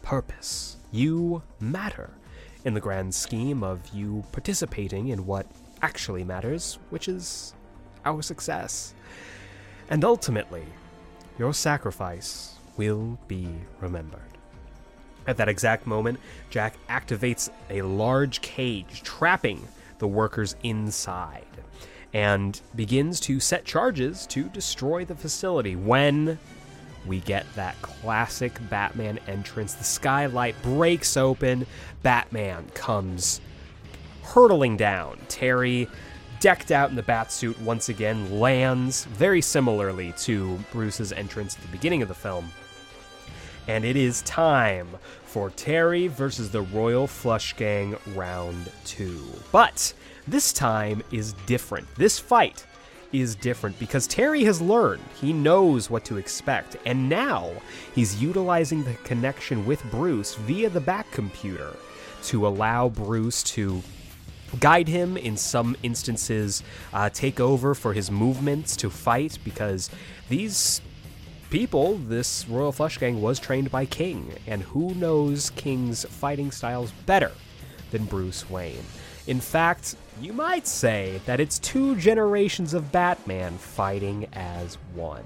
[0.03, 0.77] purpose.
[0.91, 2.11] You matter
[2.65, 5.47] in the grand scheme of you participating in what
[5.83, 7.55] actually matters, which is
[8.05, 8.95] our success.
[9.91, 10.65] And ultimately,
[11.39, 13.49] your sacrifice will be
[13.81, 14.21] remembered.
[15.27, 16.19] At that exact moment,
[16.51, 19.67] Jack activates a large cage, trapping
[19.99, 21.47] the workers inside
[22.13, 26.39] and begins to set charges to destroy the facility when
[27.07, 29.75] we get that classic Batman entrance.
[29.75, 31.67] The skylight breaks open,
[32.03, 33.41] Batman comes
[34.23, 35.19] hurtling down.
[35.29, 35.89] Terry,
[36.41, 41.69] decked out in the Batsuit, once again lands very similarly to Bruce's entrance at the
[41.69, 42.51] beginning of the film.
[43.69, 44.89] And it is time
[45.25, 49.25] for Terry versus the Royal Flush Gang round two.
[49.53, 49.95] But
[50.27, 51.87] this time is different.
[51.97, 52.67] This fight
[53.13, 55.03] is different because Terry has learned.
[55.21, 56.77] He knows what to expect.
[56.87, 57.51] And now
[57.95, 61.77] he's utilizing the connection with Bruce via the bat computer
[62.25, 63.83] to allow Bruce to
[64.61, 66.63] guide him in some instances,
[66.93, 69.91] uh, take over for his movements to fight because
[70.29, 70.81] these
[71.51, 76.93] people, this Royal Flush Gang was trained by King, and who knows King's fighting styles
[77.07, 77.33] better
[77.91, 78.85] than Bruce Wayne?
[79.27, 85.25] In fact, you might say that it's two generations of Batman fighting as one.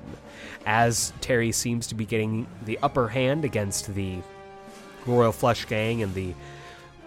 [0.65, 4.19] As Terry seems to be getting the upper hand against the
[5.07, 6.35] Royal Flush Gang and the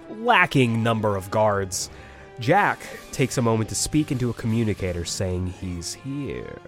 [0.10, 1.90] lacking number of guards,
[2.40, 2.80] Jack
[3.12, 6.60] takes a moment to speak into a communicator saying he's here.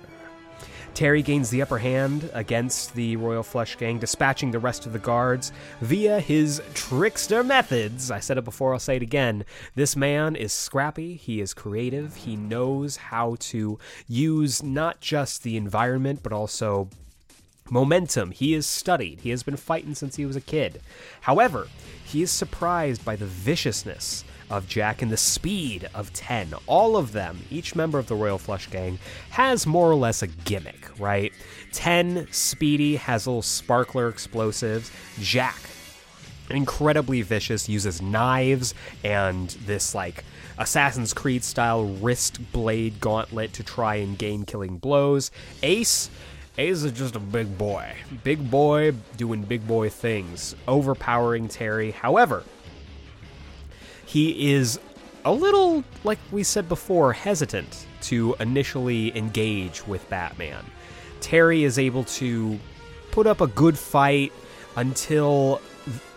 [0.94, 5.00] Terry gains the upper hand against the Royal Flush Gang, dispatching the rest of the
[5.00, 8.12] guards via his trickster methods.
[8.12, 9.46] I said it before, I'll say it again.
[9.74, 15.58] This man is scrappy, he is creative, he knows how to use not just the
[15.58, 16.90] environment, but also
[17.70, 18.32] momentum.
[18.32, 20.82] He is studied, he has been fighting since he was a kid.
[21.22, 21.68] However,
[22.04, 26.54] he is surprised by the viciousness of Jack and the speed of 10.
[26.68, 29.00] All of them, each member of the Royal Flush Gang,
[29.32, 31.34] has more or less a gimmick, right?
[31.72, 34.92] 10, Speedy, has little sparkler explosives.
[35.20, 35.58] Jack,
[36.50, 40.24] incredibly vicious, uses knives and this, like,
[40.58, 45.32] Assassin's Creed style wrist blade gauntlet to try and gain killing blows.
[45.64, 46.10] Ace,
[46.58, 47.94] Ace is just a big boy.
[48.24, 51.92] Big boy doing big boy things, overpowering Terry.
[51.92, 52.44] However,
[54.12, 54.78] he is
[55.24, 60.66] a little, like we said before, hesitant to initially engage with Batman.
[61.22, 62.60] Terry is able to
[63.12, 64.34] put up a good fight
[64.76, 65.62] until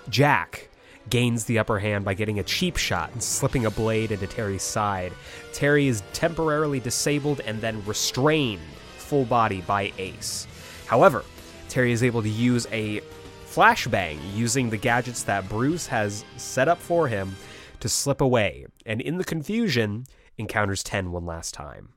[0.08, 0.68] Jack
[1.08, 4.64] gains the upper hand by getting a cheap shot and slipping a blade into Terry's
[4.64, 5.12] side.
[5.52, 8.62] Terry is temporarily disabled and then restrained
[8.96, 10.48] full body by Ace.
[10.86, 11.24] However,
[11.68, 13.02] Terry is able to use a
[13.46, 17.36] flashbang using the gadgets that Bruce has set up for him
[17.84, 20.06] to slip away, and in the confusion,
[20.38, 21.90] encounters 10 one last time.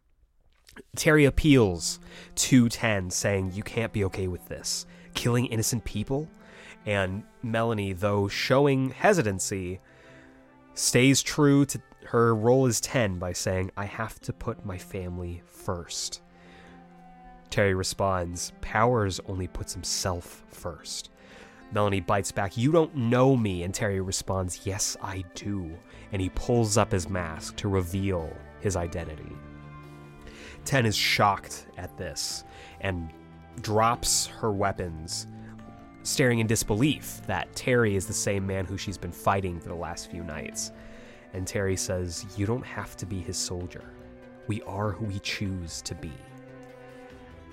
[0.98, 2.02] Terry appeals
[2.36, 4.86] to 10, saying, You can't be okay with this.
[5.14, 6.28] Killing innocent people?
[6.86, 9.80] And Melanie, though showing hesitancy,
[10.74, 15.42] stays true to her role as 10 by saying, I have to put my family
[15.46, 16.22] first.
[17.50, 21.12] Terry responds, Powers only puts himself first.
[21.72, 23.64] Melanie bites back, You don't know me.
[23.64, 25.72] And Terry responds, Yes, I do.
[26.12, 29.32] And he pulls up his mask to reveal his identity.
[30.66, 32.44] 10 is shocked at this
[32.82, 33.10] and
[33.62, 35.28] drops her weapons
[36.08, 39.76] staring in disbelief that Terry is the same man who she's been fighting for the
[39.76, 40.72] last few nights.
[41.34, 43.84] And Terry says, You don't have to be his soldier.
[44.48, 46.14] We are who we choose to be.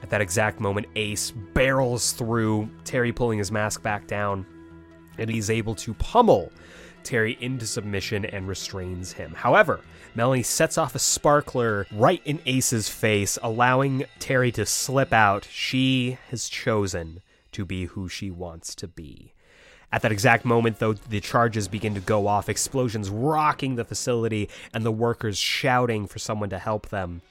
[0.04, 4.44] At that exact moment, Ace barrels through, Terry pulling his mask back down,
[5.16, 6.52] and he's able to pummel
[7.04, 9.32] Terry into submission and restrains him.
[9.32, 9.80] However,
[10.14, 15.48] Melanie sets off a sparkler right in Ace's face, allowing Terry to slip out.
[15.50, 17.22] She has chosen
[17.52, 19.32] to be who she wants to be.
[19.90, 24.50] At that exact moment, though, the charges begin to go off, explosions rocking the facility,
[24.74, 27.22] and the workers shouting for someone to help them.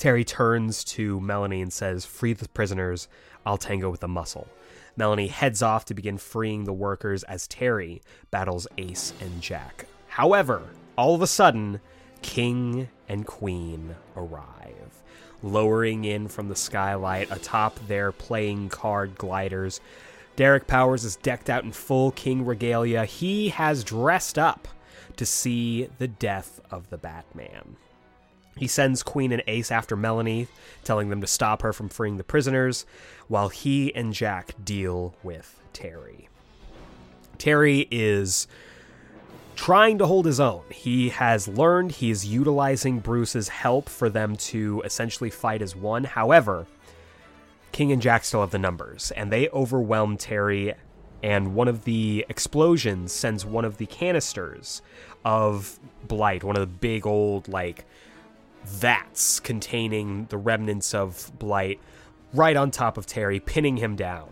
[0.00, 3.06] Terry turns to Melanie and says, Free the prisoners,
[3.44, 4.48] I'll tango with the muscle.
[4.96, 8.00] Melanie heads off to begin freeing the workers as Terry
[8.30, 9.84] battles Ace and Jack.
[10.08, 10.62] However,
[10.96, 11.80] all of a sudden,
[12.22, 15.02] King and Queen arrive
[15.42, 19.82] lowering in from the skylight atop their playing card gliders.
[20.34, 23.04] Derek Powers is decked out in full king regalia.
[23.04, 24.66] He has dressed up
[25.16, 27.76] to see the death of the Batman.
[28.56, 30.48] He sends Queen and Ace after Melanie,
[30.84, 32.84] telling them to stop her from freeing the prisoners,
[33.28, 36.28] while he and Jack deal with Terry.
[37.38, 38.46] Terry is
[39.56, 40.62] trying to hold his own.
[40.70, 46.04] He has learned he's utilizing Bruce's help for them to essentially fight as one.
[46.04, 46.66] However,
[47.72, 50.74] King and Jack still have the numbers, and they overwhelm Terry.
[51.22, 54.80] And one of the explosions sends one of the canisters
[55.24, 55.78] of
[56.08, 57.84] blight, one of the big old, like,
[58.64, 61.80] vats containing the remnants of blight,
[62.32, 64.28] right on top of Terry, pinning him down.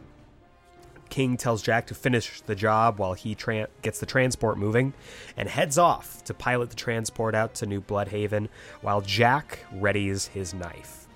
[1.08, 4.92] King tells Jack to finish the job while he tra- gets the transport moving
[5.36, 8.48] and heads off to pilot the transport out to New Blüdhaven
[8.82, 11.06] while Jack readies his knife.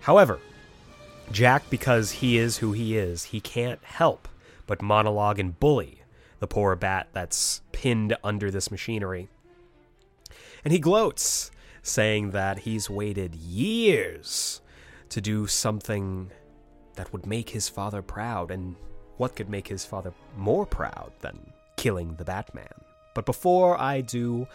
[0.00, 0.40] However,
[1.30, 4.26] Jack, because he is who he is, he can't help
[4.66, 6.02] but monologue and bully
[6.38, 9.28] the poor bat that's pinned under this machinery.
[10.64, 11.50] And he gloats,
[11.82, 14.60] saying that he's waited years
[15.08, 16.30] to do something
[16.94, 18.76] that would make his father proud and
[19.16, 22.72] what could make his father more proud than killing the Batman?
[23.14, 24.46] But before I do,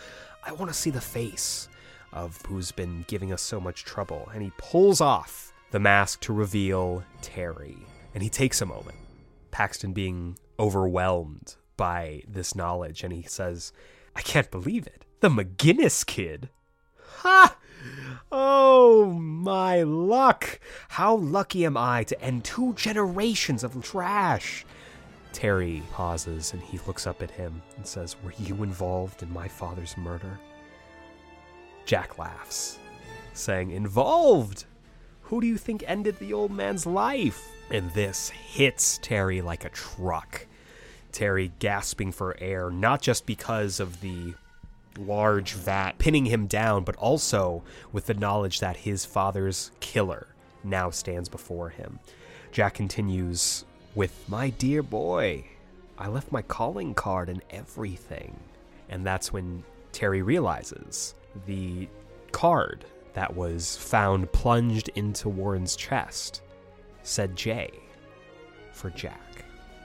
[0.43, 1.67] I want to see the face
[2.13, 4.29] of who's been giving us so much trouble.
[4.33, 7.77] And he pulls off the mask to reveal Terry.
[8.13, 8.97] And he takes a moment,
[9.51, 13.73] Paxton being overwhelmed by this knowledge, and he says,
[14.15, 15.05] I can't believe it.
[15.19, 16.49] The McGinnis kid.
[17.17, 17.57] Ha!
[18.31, 20.59] Oh, my luck!
[20.89, 24.65] How lucky am I to end two generations of trash?
[25.31, 29.47] Terry pauses and he looks up at him and says, Were you involved in my
[29.47, 30.39] father's murder?
[31.85, 32.79] Jack laughs,
[33.33, 34.65] saying, Involved?
[35.23, 37.49] Who do you think ended the old man's life?
[37.69, 40.45] And this hits Terry like a truck.
[41.11, 44.35] Terry gasping for air, not just because of the
[44.97, 50.27] large vat pinning him down, but also with the knowledge that his father's killer
[50.63, 51.99] now stands before him.
[52.51, 55.45] Jack continues with, My dear boy,
[55.97, 58.39] I left my calling card and everything.
[58.89, 61.15] And that's when Terry realizes
[61.45, 61.87] the
[62.31, 66.41] card that was found plunged into Warren's chest
[67.03, 67.69] said J
[68.71, 69.24] for Jack.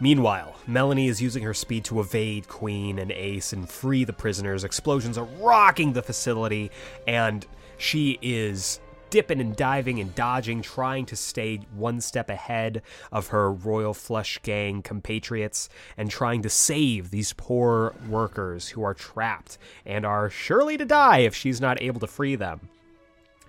[0.02, 4.64] Meanwhile, Melanie is using her speed to evade Queen and Ace and free the prisoners.
[4.64, 6.70] Explosions are rocking the facility,
[7.06, 7.46] and
[7.76, 12.80] she is dipping and diving and dodging, trying to stay one step ahead
[13.12, 15.68] of her Royal Flush Gang compatriots
[15.98, 21.18] and trying to save these poor workers who are trapped and are surely to die
[21.18, 22.70] if she's not able to free them.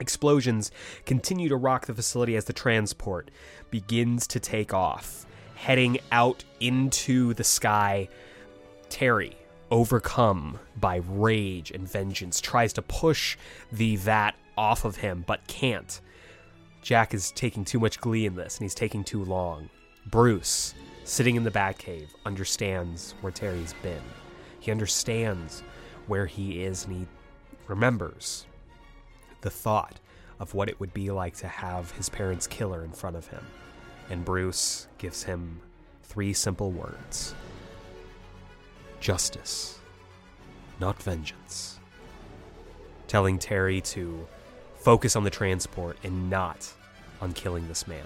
[0.02, 0.72] Explosions
[1.06, 3.32] continue to rock the facility as the transport
[3.70, 5.28] begins to take off,
[5.62, 8.10] heading out into the sky.
[8.90, 9.38] Terry,
[9.70, 13.38] overcome by rage and vengeance, tries to push
[13.72, 16.02] the vat off of him, but can't.
[16.82, 19.70] Jack is taking too much glee in this, and he's taking too long.
[20.08, 20.74] Bruce,
[21.04, 24.02] sitting in the Batcave, understands where Terry's been.
[24.60, 25.62] He understands
[26.08, 27.08] where he is, and he
[27.68, 28.48] remembers
[29.42, 30.00] the thought
[30.40, 33.46] of what it would be like to have his parents' killer in front of him.
[34.12, 35.62] And Bruce gives him
[36.04, 37.34] three simple words
[39.00, 39.80] justice,
[40.82, 41.80] not vengeance.
[43.08, 44.28] Telling Terry to
[44.76, 46.74] focus on the transport and not
[47.22, 48.04] on killing this man.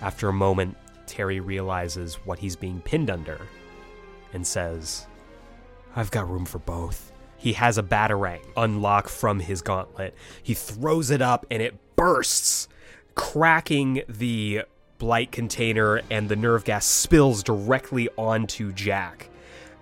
[0.00, 3.38] After a moment, Terry realizes what he's being pinned under
[4.32, 5.06] and says,
[5.94, 7.12] I've got room for both.
[7.36, 10.14] He has a batarang unlock from his gauntlet.
[10.42, 12.66] He throws it up and it bursts,
[13.14, 14.62] cracking the
[14.98, 19.28] blight container, and the nerve gas spills directly onto Jack,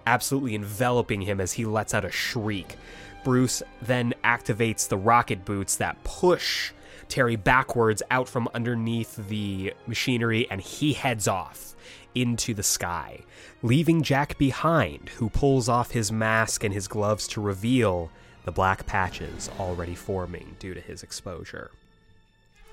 [0.07, 2.77] absolutely enveloping him as he lets out a shriek.
[3.25, 6.73] Bruce then activates the rocket boots that push
[7.09, 11.75] Terry backwards out from underneath the machinery, and he heads off
[12.15, 13.21] into the sky,
[13.63, 18.11] leaving Jack behind, who pulls off his mask and his gloves to reveal
[18.45, 21.71] the black patches already forming due to his exposure.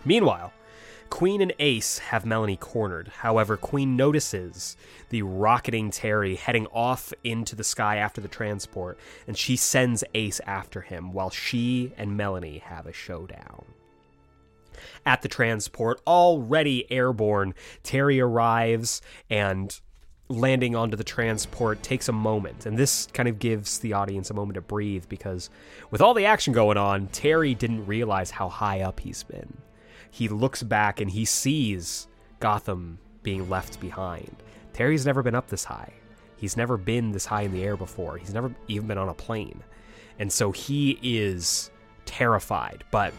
[0.06, 0.54] Meanwhile,
[1.10, 3.08] Queen and Ace have Melanie cornered.
[3.08, 4.76] However, Queen notices
[5.10, 8.98] the rocketing Terry heading off into the sky after the transport,
[9.28, 13.64] and she sends Ace after him while she and Melanie have a showdown.
[15.06, 17.54] At the transport, already airborne,
[17.84, 19.80] Terry arrives and
[20.30, 22.66] landing onto the transport takes a moment.
[22.66, 25.50] And this kind of gives the audience a moment to breathe because
[25.92, 29.58] with all the action going on, Terry didn't realize how high up he's been.
[30.14, 32.08] He looks back and he sees
[32.40, 34.36] Gotham being left behind.
[34.72, 35.92] Terry's never been up this high.
[36.38, 38.20] He's never been this high in the air before.
[38.20, 39.64] He's never even been on a plane.
[40.20, 41.72] And so he is
[42.06, 42.84] terrified.
[42.92, 43.12] But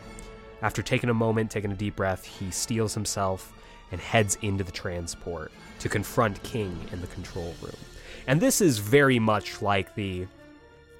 [0.63, 3.53] after taking a moment, taking a deep breath, he steels himself
[3.91, 5.51] and heads into the transport
[5.81, 7.75] to confront King in the control room.
[8.29, 10.29] And this is very much like the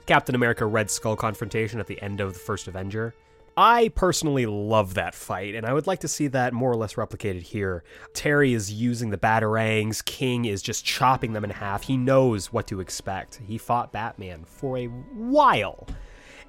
[0.07, 3.15] Captain America Red Skull confrontation at the end of the first Avenger.
[3.57, 6.95] I personally love that fight, and I would like to see that more or less
[6.95, 7.85] replicated here.
[8.13, 11.85] Terry is using the batarangs, King is just chopping them in half.
[11.85, 13.41] He knows what to expect.
[13.47, 15.87] He fought Batman for a while.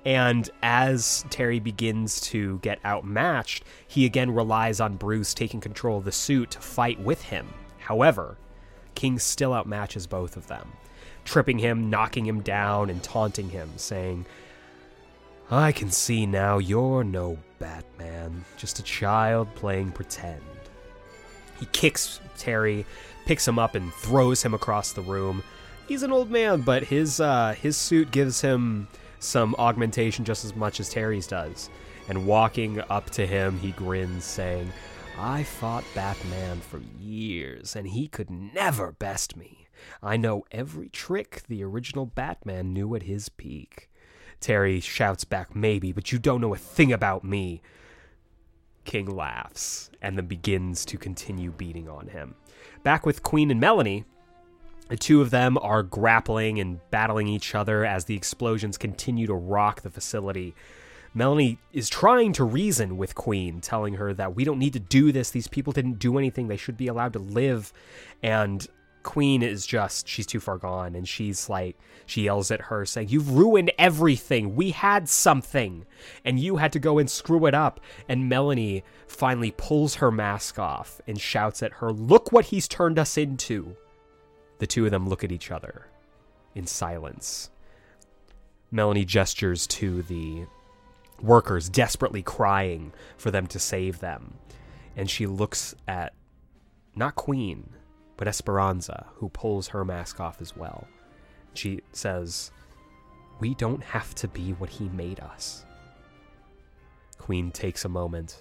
[0.03, 6.05] And as Terry begins to get outmatched, he again relies on Bruce taking control of
[6.05, 7.47] the suit to fight with him.
[7.79, 8.37] However,
[8.95, 10.71] King still outmatches both of them,
[11.23, 14.25] tripping him, knocking him down, and taunting him, saying,
[15.51, 20.41] I can see now you're no Batman, just a child playing pretend.
[21.59, 22.85] He kicks Terry,
[23.25, 25.43] picks him up, and throws him across the room.
[25.87, 28.87] He's an old man, but his uh, his suit gives him
[29.19, 31.69] some augmentation just as much as Terry's does.
[32.09, 34.71] And walking up to him, he grins, saying,
[35.17, 39.67] I fought Batman for years, and he could never best me.
[40.01, 43.89] I know every trick the original Batman knew at his peak.
[44.39, 47.61] Terry shouts back, Maybe, but you don't know a thing about me.
[48.83, 52.35] King laughs and then begins to continue beating on him.
[52.83, 54.05] Back with Queen and Melanie,
[54.89, 59.33] the two of them are grappling and battling each other as the explosions continue to
[59.33, 60.53] rock the facility.
[61.15, 65.11] Melanie is trying to reason with Queen, telling her that we don't need to do
[65.11, 65.31] this.
[65.31, 66.47] These people didn't do anything.
[66.47, 67.73] They should be allowed to live.
[68.21, 68.67] And
[69.05, 70.95] Queen is just, she's too far gone.
[70.95, 74.55] And she's like, she yells at her, saying, You've ruined everything.
[74.55, 75.85] We had something.
[76.25, 77.79] And you had to go and screw it up.
[78.09, 82.99] And Melanie finally pulls her mask off and shouts at her, Look what he's turned
[82.99, 83.77] us into.
[84.57, 85.87] The two of them look at each other
[86.55, 87.49] in silence.
[88.71, 90.45] Melanie gestures to the
[91.21, 94.33] workers, desperately crying for them to save them.
[94.97, 96.13] And she looks at
[96.95, 97.69] not Queen,
[98.17, 100.87] but Esperanza, who pulls her mask off as well.
[101.53, 102.51] She says,
[103.39, 105.65] We don't have to be what he made us.
[107.17, 108.37] Queen takes a moment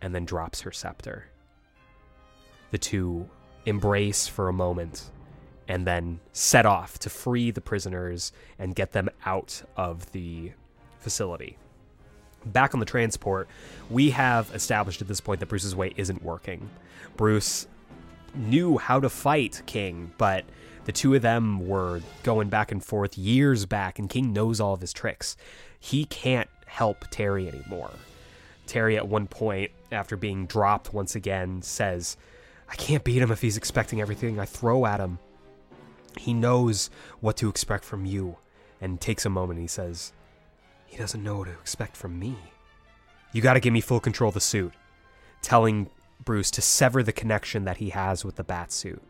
[0.00, 1.26] and then drops her scepter.
[2.70, 3.28] The two
[3.64, 5.10] embrace for a moment
[5.68, 10.52] and then set off to free the prisoners and get them out of the
[10.98, 11.56] facility.
[12.44, 13.48] Back on the transport,
[13.88, 16.68] we have established at this point that Bruce's way isn't working.
[17.16, 17.68] Bruce
[18.34, 20.44] knew how to fight King, but
[20.84, 24.74] the two of them were going back and forth years back, and King knows all
[24.74, 25.36] of his tricks.
[25.78, 27.90] He can't help Terry anymore.
[28.66, 32.16] Terry, at one point, after being dropped once again, says,
[32.68, 35.18] I can't beat him if he's expecting everything I throw at him.
[36.18, 38.36] He knows what to expect from you,
[38.80, 39.58] and takes a moment.
[39.58, 40.12] and He says,
[40.86, 42.36] He doesn't know what to expect from me.
[43.32, 44.72] You gotta give me full control of the suit,
[45.40, 45.88] telling
[46.24, 49.02] Bruce to sever the connection that he has with the bat suit.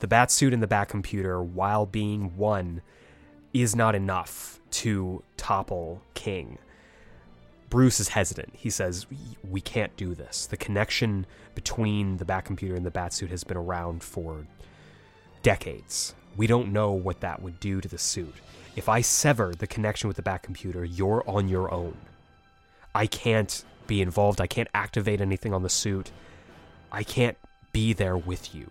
[0.00, 2.82] The bat suit and the bat computer, while being one,
[3.54, 6.58] is not enough to topple King.
[7.70, 8.54] Bruce is hesitant.
[8.54, 9.06] He says,
[9.48, 10.46] We can't do this.
[10.46, 14.46] The connection between the bat computer and the bat suit has been around for
[15.42, 16.14] decades.
[16.36, 18.34] We don't know what that would do to the suit.
[18.76, 21.96] If I sever the connection with the bat computer, you're on your own.
[22.94, 24.40] I can't be involved.
[24.40, 26.10] I can't activate anything on the suit.
[26.90, 27.36] I can't
[27.72, 28.70] be there with you.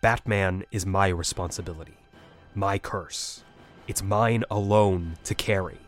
[0.00, 1.96] Batman is my responsibility,
[2.54, 3.42] my curse.
[3.88, 5.78] It's mine alone to carry.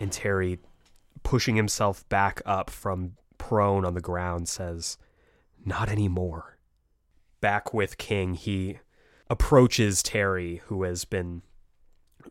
[0.00, 0.58] And Terry,
[1.22, 4.98] pushing himself back up from prone on the ground, says,
[5.64, 6.58] Not anymore.
[7.40, 8.78] Back with King, he
[9.28, 11.42] approaches Terry, who has been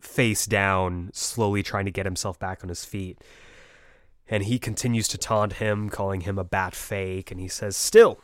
[0.02, 3.20] face down, slowly trying to get himself back on his feet.
[4.34, 8.20] And he continues to taunt him, calling him a bat fake, and he says, Still,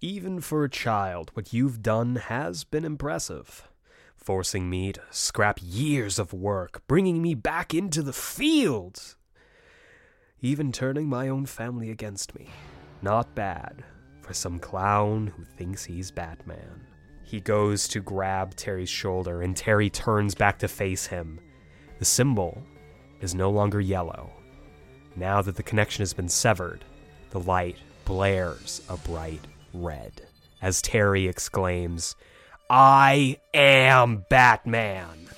[0.00, 3.68] even for a child, what you've done has been impressive.
[4.14, 9.16] Forcing me to scrap years of work, bringing me back into the field.
[10.40, 12.46] Even turning my own family against me.
[13.02, 13.82] Not bad
[14.20, 16.86] for some clown who thinks he's Batman.
[17.24, 21.40] He goes to grab Terry's shoulder, and Terry turns back to face him.
[21.98, 22.62] The symbol
[23.20, 24.30] is no longer yellow.
[25.16, 26.84] Now that the connection has been severed,
[27.30, 30.22] the light blares a bright red
[30.62, 32.14] as Terry exclaims,
[32.70, 35.28] I am Batman.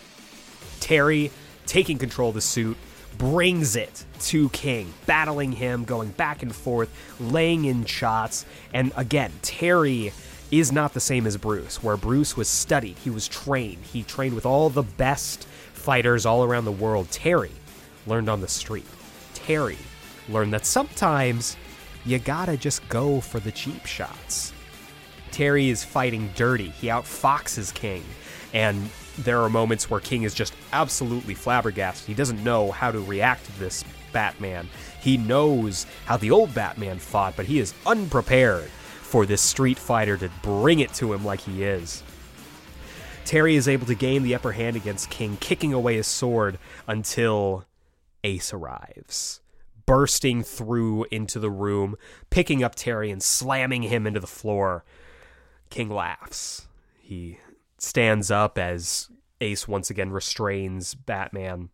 [0.81, 1.31] Terry,
[1.67, 2.77] taking control of the suit,
[3.17, 8.44] brings it to King, battling him, going back and forth, laying in shots.
[8.73, 10.12] And again, Terry
[10.51, 14.35] is not the same as Bruce, where Bruce was studied, he was trained, he trained
[14.35, 17.11] with all the best fighters all around the world.
[17.11, 17.53] Terry
[18.07, 18.86] learned on the street.
[19.47, 19.76] Terry
[20.31, 21.58] learned that sometimes
[22.06, 24.55] you gotta just go for the cheap shots.
[25.32, 26.70] Terry is fighting dirty.
[26.70, 28.02] He outfoxes King.
[28.55, 32.06] And there are moments where King is just absolutely flabbergasted.
[32.06, 34.68] He doesn't know how to react to this Batman.
[35.00, 38.70] He knows how the old Batman fought, but he is unprepared
[39.02, 42.02] for this street fighter to bring it to him like he is.
[43.26, 47.66] Terry is able to gain the upper hand against King, kicking away his sword until
[48.25, 49.41] Ace arrives
[49.86, 51.97] bursting through into the room,
[52.31, 54.85] picking up Terry and slamming him into the floor.
[55.70, 56.69] King laughs.
[57.01, 57.39] He
[57.78, 61.70] stands up as Ace once again restrains Batman.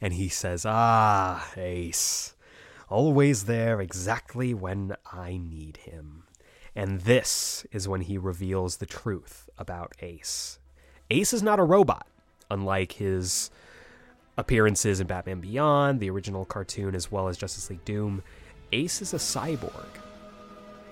[0.00, 2.34] And he says, Ah, Ace,
[2.88, 6.24] always there exactly when I need him.
[6.74, 10.58] And this is when he reveals the truth about Ace.
[11.10, 12.06] Ace is not a robot,
[12.50, 13.50] unlike his
[14.36, 18.22] appearances in Batman Beyond, the original cartoon, as well as Justice League Doom,
[18.72, 19.86] Ace is a cyborg.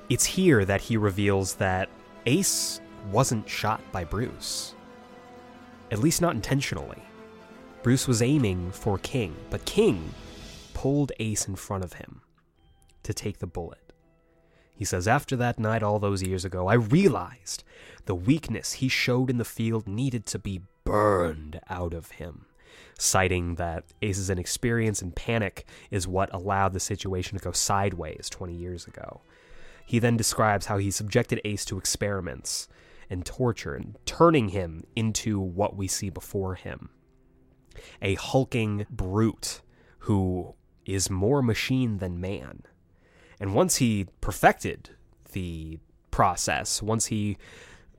[0.08, 1.88] It's here that he reveals that
[2.26, 4.74] Ace wasn't shot by Bruce.
[5.90, 7.02] At least not intentionally.
[7.82, 10.12] Bruce was aiming for King, but King
[10.72, 12.22] pulled Ace in front of him
[13.02, 13.92] to take the bullet.
[14.74, 17.62] He says, After that night all those years ago, I realized
[18.06, 22.46] the weakness he showed in the field needed to be burned out of him
[23.04, 28.54] citing that Ace's inexperience and panic is what allowed the situation to go sideways 20
[28.54, 29.20] years ago.
[29.86, 32.68] He then describes how he subjected Ace to experiments
[33.10, 36.90] and torture and turning him into what we see before him
[38.00, 39.60] a hulking brute
[40.00, 40.54] who
[40.86, 42.62] is more machine than man.
[43.40, 44.90] And once he perfected
[45.32, 45.78] the
[46.10, 47.36] process, once he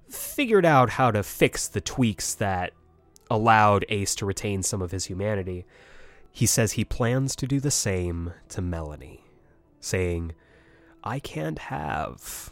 [0.09, 2.71] figured out how to fix the tweaks that
[3.29, 5.65] allowed Ace to retain some of his humanity,
[6.31, 9.23] he says he plans to do the same to Melanie,
[9.79, 10.33] saying,
[11.03, 12.51] I can't have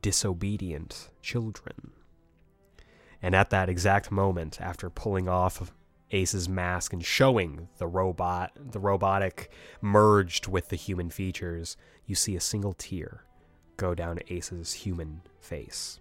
[0.00, 1.92] disobedient children.
[3.22, 5.72] And at that exact moment, after pulling off
[6.10, 9.50] Ace's mask and showing the robot, the robotic
[9.80, 11.76] merged with the human features,
[12.06, 13.24] you see a single tear
[13.76, 16.00] go down Ace's human face.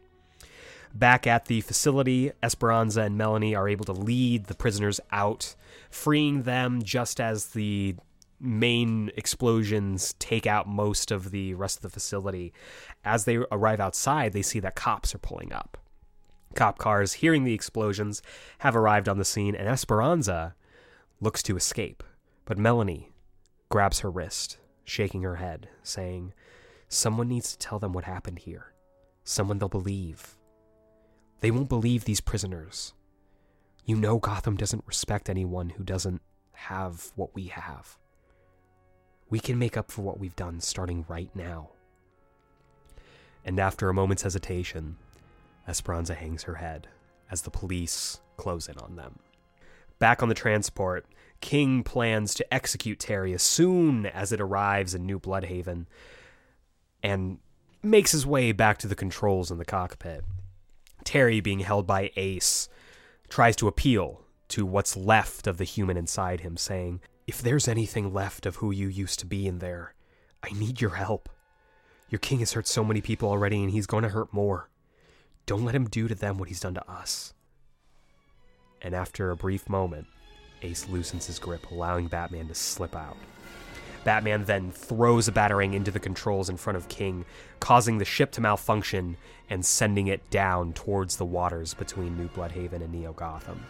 [0.94, 5.56] Back at the facility, Esperanza and Melanie are able to lead the prisoners out,
[5.90, 7.96] freeing them just as the
[8.40, 12.54] main explosions take out most of the rest of the facility.
[13.06, 15.78] As they arrive outside, they see that cops are pulling up.
[16.56, 18.22] Cop cars, hearing the explosions,
[18.60, 20.56] have arrived on the scene, and Esperanza
[21.22, 22.04] looks to escape.
[22.44, 23.12] But Melanie
[23.70, 26.34] grabs her wrist, shaking her head, saying,
[26.90, 28.74] Someone needs to tell them what happened here.
[29.24, 30.36] Someone they'll believe.
[31.42, 32.94] They won't believe these prisoners.
[33.86, 36.22] You know Gotham doesn't respect anyone who doesn't
[36.54, 37.98] have what we have.
[39.30, 41.72] We can make up for what we've done starting right now.
[43.44, 44.98] And after a moment's hesitation,
[45.68, 46.88] Esperanza hangs her head
[47.32, 49.20] as the police close in on them.
[49.98, 51.06] Back on the transport,
[51.40, 55.88] King plans to execute Terry as soon as it arrives in New Blüdhaven
[57.02, 57.40] and
[57.82, 60.24] makes his way back to the controls in the cockpit.
[61.04, 62.70] Terry, being held by Ace,
[63.30, 68.14] tries to appeal to what's left of the human inside him, saying, If there's anything
[68.14, 69.94] left of who you used to be in there,
[70.44, 71.30] I need your help.
[72.10, 74.70] Your king has hurt so many people already, and he's going to hurt more.
[75.46, 77.34] Don't let him do to them what he's done to us.
[78.82, 80.08] And after a brief moment,
[80.62, 83.18] Ace loosens his grip, allowing Batman to slip out.
[84.04, 87.26] Batman then throws a batarang into the controls in front of King,
[87.60, 89.18] causing the ship to malfunction
[89.50, 93.64] and sending it down towards the waters between New Blüdhaven and Neo Gotham.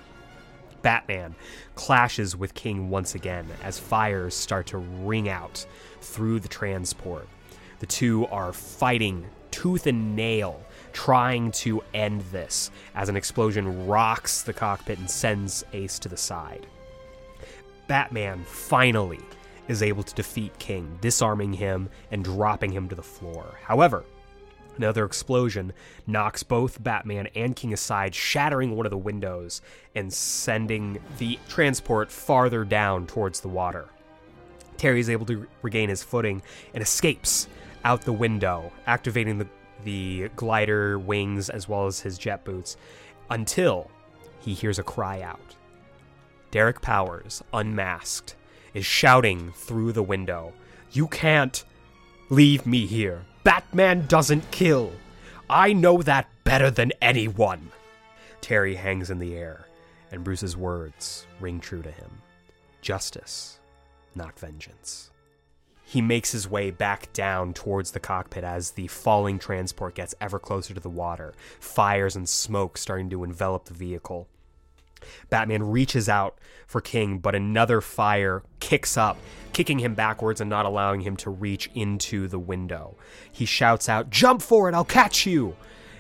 [0.82, 1.36] Batman
[1.76, 5.66] clashes with King once again as fires start to ring out
[6.02, 7.28] through the transport.
[7.80, 10.62] The two are fighting tooth and nail,
[10.94, 16.18] trying to end this as an explosion rocks the cockpit and sends Ace to the
[16.18, 16.66] side.
[17.88, 19.20] Batman finally
[19.68, 23.58] is able to defeat King, disarming him and dropping him to the floor.
[23.64, 24.04] However,
[24.78, 25.74] Another explosion
[26.08, 29.62] knocks both Batman and King aside, shattering one of the windows
[29.94, 33.90] and sending the transport farther down towards the water.
[34.78, 36.42] Terry is able to regain his footing
[36.74, 37.48] and escapes
[37.84, 39.48] out the window, activating the,
[39.84, 42.78] the glider wings as well as his jet boots
[43.30, 43.92] until
[44.40, 45.56] he hears a cry out.
[46.50, 48.36] Derek Powers, unmasked,
[48.74, 50.54] is shouting through the window,
[50.92, 51.64] You can't
[52.30, 53.26] leave me here.
[53.44, 54.92] Batman doesn't kill.
[55.50, 57.72] I know that better than anyone.
[58.40, 59.66] Terry hangs in the air,
[60.12, 62.22] and Bruce's words ring true to him
[62.82, 63.60] justice,
[64.16, 65.12] not vengeance.
[65.84, 70.40] He makes his way back down towards the cockpit as the falling transport gets ever
[70.40, 74.28] closer to the water, fires and smoke starting to envelop the vehicle.
[75.30, 79.18] Batman reaches out for King, but another fire kicks up,
[79.54, 82.96] kicking him backwards and not allowing him to reach into the window.
[83.32, 85.56] He shouts out, Jump for it, I'll catch you!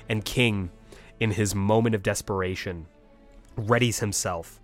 [0.07, 0.71] And King,
[1.19, 2.87] in his moment of desperation,
[3.57, 4.59] readies himself.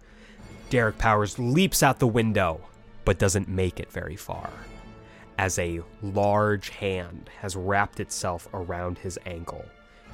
[0.70, 2.62] Derek Powers leaps out the window,
[3.06, 4.50] but doesn't make it very far,
[5.38, 9.66] as a large hand has wrapped itself around his ankle,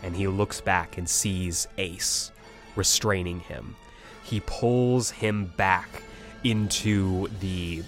[0.04, 2.32] and he looks back and sees Ace
[2.76, 3.76] restraining him
[4.24, 6.04] he pulls him back
[6.44, 7.84] into the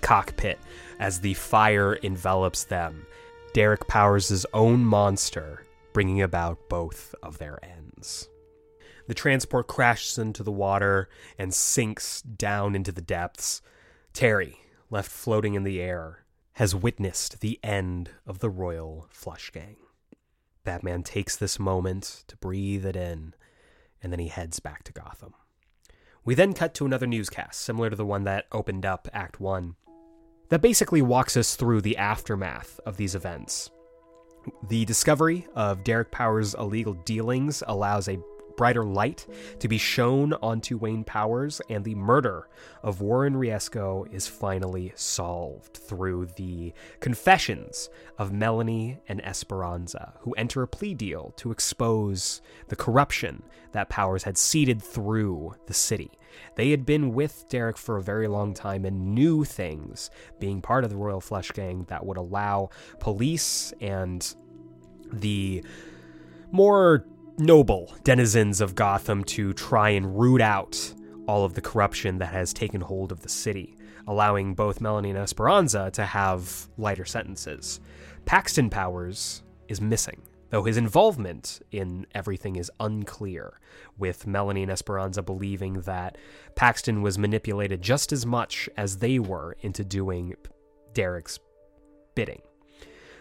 [0.00, 0.58] cockpit
[0.98, 3.06] as the fire envelops them.
[3.52, 8.28] Derek powers his own monster, bringing about both of their ends.
[9.06, 13.60] The transport crashes into the water and sinks down into the depths.
[14.12, 14.60] Terry,
[14.90, 19.76] left floating in the air, has witnessed the end of the Royal Flush Gang.
[20.64, 23.34] Batman takes this moment to breathe it in,
[24.02, 25.34] and then he heads back to Gotham.
[26.26, 29.76] We then cut to another newscast, similar to the one that opened up Act 1,
[30.48, 33.70] that basically walks us through the aftermath of these events.
[34.68, 38.18] The discovery of Derek Powers' illegal dealings allows a
[38.56, 39.26] brighter light
[39.58, 42.48] to be shown onto Wayne Powers, and the murder
[42.82, 50.62] of Warren Riesco is finally solved through the confessions of Melanie and Esperanza, who enter
[50.62, 53.42] a plea deal to expose the corruption
[53.72, 56.10] that Powers had seeded through the city.
[56.56, 60.10] They had been with Derek for a very long time and knew things,
[60.40, 64.34] being part of the Royal Flush Gang, that would allow police and
[65.12, 65.64] the
[66.50, 67.04] more
[67.38, 70.94] noble denizens of Gotham to try and root out
[71.26, 75.18] all of the corruption that has taken hold of the city, allowing both Melanie and
[75.18, 77.80] Esperanza to have lighter sentences.
[78.24, 83.58] Paxton Powers is missing, though his involvement in everything is unclear,
[83.98, 86.18] with Melanie and Esperanza believing that
[86.54, 90.34] Paxton was manipulated just as much as they were into doing
[90.92, 91.38] Derek's
[92.14, 92.42] bidding.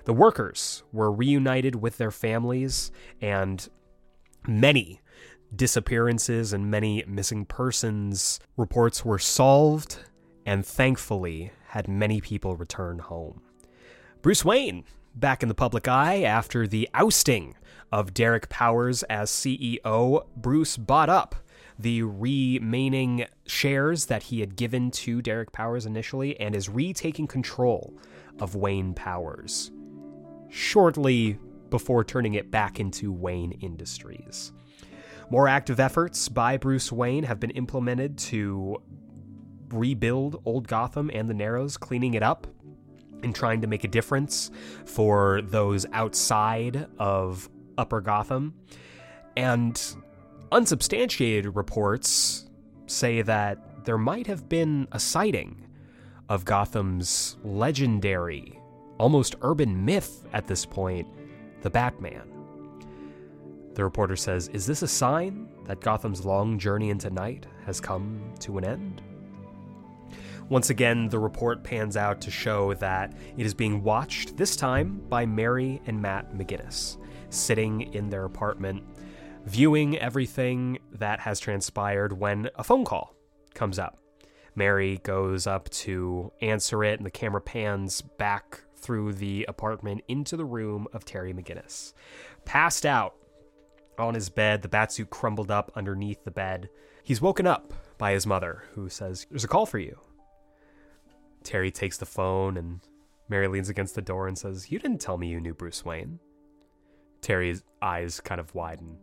[0.06, 3.68] The workers were reunited with their families, and
[4.48, 5.02] many
[5.56, 10.00] disappearances and many missing persons reports were solved
[10.46, 13.42] and thankfully had many people return home.
[14.22, 14.84] Bruce Wayne,
[15.16, 17.56] back in the public eye after the ousting
[17.92, 21.36] of Derek Powers as CEO, Bruce bought up
[21.78, 27.94] the remaining shares that he had given to Derek Powers initially and is retaking control
[28.40, 29.72] of Wayne Powers
[30.50, 31.38] shortly
[31.74, 34.52] before turning it back into Wayne Industries.
[35.32, 38.80] More active efforts by Bruce Wayne have been implemented to
[39.70, 42.46] rebuild Old Gotham and the Narrows, cleaning it up
[43.24, 44.52] and trying to make a difference
[44.86, 48.54] for those outside of Upper Gotham.
[49.36, 49.82] And
[50.52, 52.52] unsubstantiated reports
[52.86, 55.66] say that there might have been a sighting
[56.30, 58.60] of Gotham's legendary,
[59.00, 61.08] almost urban myth at this point,
[61.64, 62.30] the Batman.
[63.74, 68.22] The reporter says, Is this a sign that Gotham's long journey into night has come
[68.42, 69.02] to an end?
[70.50, 75.02] Once again, the report pans out to show that it is being watched, this time
[75.10, 76.98] by Mary and Matt McGinnis,
[77.30, 78.84] sitting in their apartment,
[79.46, 83.16] viewing everything that has transpired when a phone call
[83.56, 83.98] comes up.
[84.54, 90.38] Mary goes up to answer it, and the camera pans back through the apartment into
[90.38, 91.94] the room of Terry McGinnis.
[92.46, 93.16] Passed out
[93.98, 96.70] on his bed, the batsuit crumbled up underneath the bed.
[97.04, 100.00] He's woken up by his mother, who says, There's a call for you.
[101.44, 102.80] Terry takes the phone, and
[103.30, 106.20] Mary leans against the door and says, You didn't tell me you knew Bruce Wayne.
[107.22, 108.98] Terry's eyes kind of widen.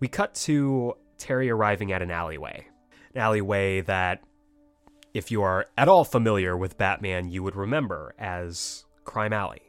[0.00, 2.66] We cut to Terry arriving at an alleyway.
[3.14, 4.22] An alleyway that,
[5.14, 9.62] if you are at all familiar with Batman, you would remember as Crime Alley.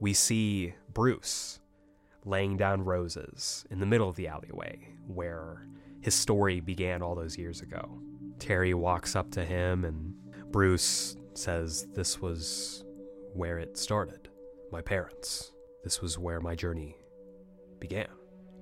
[0.00, 1.60] We see Bruce
[2.24, 5.66] laying down roses in the middle of the alleyway where
[6.00, 8.00] his story began all those years ago.
[8.38, 10.14] Terry walks up to him and
[10.52, 12.84] Bruce says, This was
[13.34, 14.28] where it started.
[14.70, 15.52] My parents.
[15.84, 16.96] This was where my journey
[17.78, 18.08] began.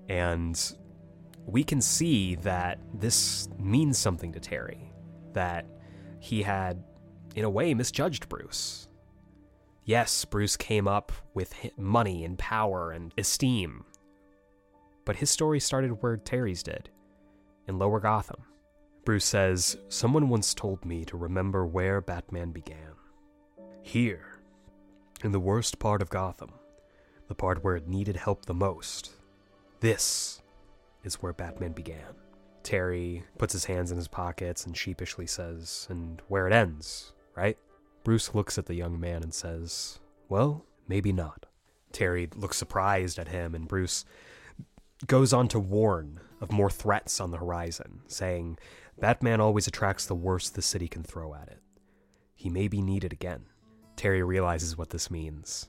[0.09, 0.61] And
[1.47, 4.93] we can see that this means something to Terry.
[5.33, 5.67] That
[6.21, 6.83] he had,
[7.35, 8.86] in a way, misjudged Bruce.
[9.87, 13.85] Yes, Bruce came up with money and power and esteem.
[15.05, 16.91] But his story started where Terry's did,
[17.69, 18.43] in Lower Gotham.
[19.05, 22.95] Bruce says, Someone once told me to remember where Batman began.
[23.81, 24.41] Here,
[25.23, 26.51] in the worst part of Gotham,
[27.29, 29.13] the part where it needed help the most.
[29.79, 30.43] This
[31.05, 32.17] is where Batman began.
[32.65, 37.57] Terry puts his hands in his pockets and sheepishly says, And where it ends, right?
[38.07, 41.47] Bruce looks at the young man and says, Well, maybe not.
[41.91, 44.05] Terry looks surprised at him, and Bruce
[45.09, 48.59] goes on to warn of more threats on the horizon, saying,
[48.97, 51.59] Batman always attracts the worst the city can throw at it.
[52.37, 53.47] He may be needed again.
[53.97, 55.69] Terry realizes what this means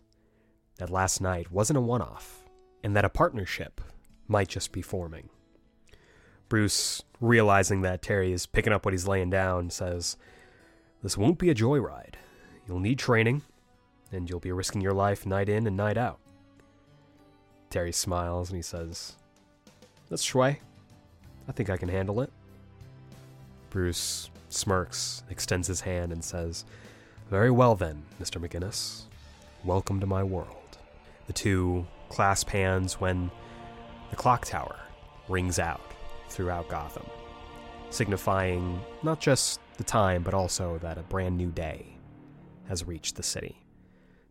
[0.77, 2.43] that last night wasn't a one off,
[2.83, 3.81] and that a partnership
[4.27, 5.29] might just be forming.
[6.49, 10.17] Bruce, realizing that Terry is picking up what he's laying down, says,
[11.01, 12.13] This won't be a joyride.
[12.67, 13.43] You'll need training,
[14.11, 16.19] and you'll be risking your life night in and night out.
[17.69, 19.15] Terry smiles and he says,
[20.09, 20.57] That's schway.
[21.47, 22.29] I think I can handle it.
[23.69, 26.65] Bruce smirks, extends his hand, and says,
[27.29, 28.45] Very well then, Mr.
[28.45, 29.03] McGinnis.
[29.63, 30.77] Welcome to my world.
[31.27, 33.31] The two clasp hands when
[34.09, 34.75] the clock tower
[35.29, 35.93] rings out
[36.27, 37.05] throughout Gotham,
[37.91, 41.96] signifying not just the time, but also that a brand new day
[42.67, 43.63] has reached the city.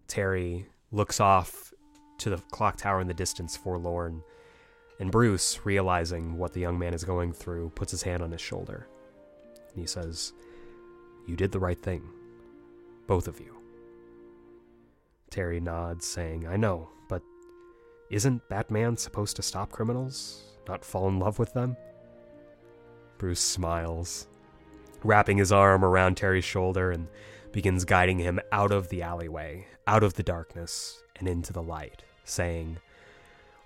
[0.09, 1.73] Terry looks off
[2.19, 4.23] to the clock tower in the distance, forlorn,
[4.99, 8.41] and Bruce, realizing what the young man is going through, puts his hand on his
[8.41, 8.89] shoulder
[9.77, 10.33] and he says,
[11.27, 12.03] You did the right thing.
[13.07, 13.55] Both of you.
[15.31, 17.23] Terry nods, saying, I know, but
[18.11, 21.77] isn't Batman supposed to stop criminals, not fall in love with them?
[23.19, 24.29] Bruce smiles,
[25.05, 27.07] wrapping his arm around Terry's shoulder and
[27.53, 32.03] begins guiding him out of the alleyway, out of the darkness, and into the light,
[32.25, 32.79] saying,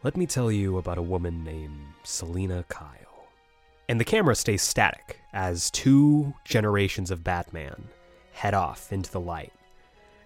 [0.03, 3.29] Let me tell you about a woman named Selina Kyle.
[3.89, 7.89] And the camera stays static as two generations of Batman
[8.33, 9.53] head off into the light.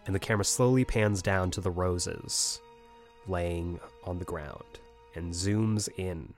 [0.06, 2.60] And the camera slowly pans down to the roses
[3.26, 4.80] laying on the ground
[5.14, 6.34] and zooms in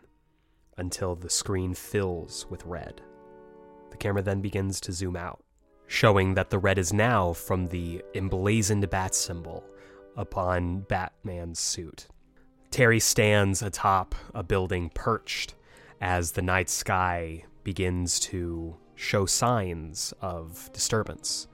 [0.76, 3.00] until the screen fills with red.
[3.90, 5.42] The camera then begins to zoom out,
[5.86, 9.64] showing that the red is now from the emblazoned bat symbol
[10.16, 12.06] upon Batman's suit.
[12.70, 15.54] Terry stands atop a building perched
[16.00, 21.48] as the night sky begins to show signs of disturbance.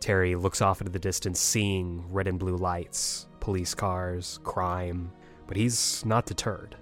[0.00, 5.12] Terry looks off into the distance, seeing red and blue lights, police cars, crime,
[5.46, 6.76] but he's not deterred.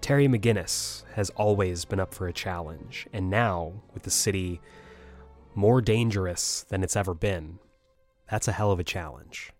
[0.00, 4.60] Terry McGinnis has always been up for a challenge, and now, with the city
[5.54, 7.58] more dangerous than it's ever been,
[8.30, 9.52] that's a hell of a challenge.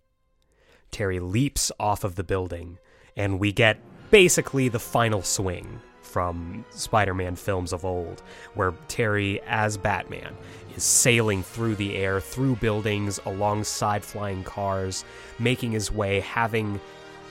[0.90, 2.78] Terry leaps off of the building,
[3.16, 3.78] and we get
[4.10, 8.22] basically the final swing from Spider Man films of old,
[8.54, 10.36] where Terry, as Batman,
[10.76, 15.04] is sailing through the air, through buildings, alongside flying cars,
[15.38, 16.80] making his way, having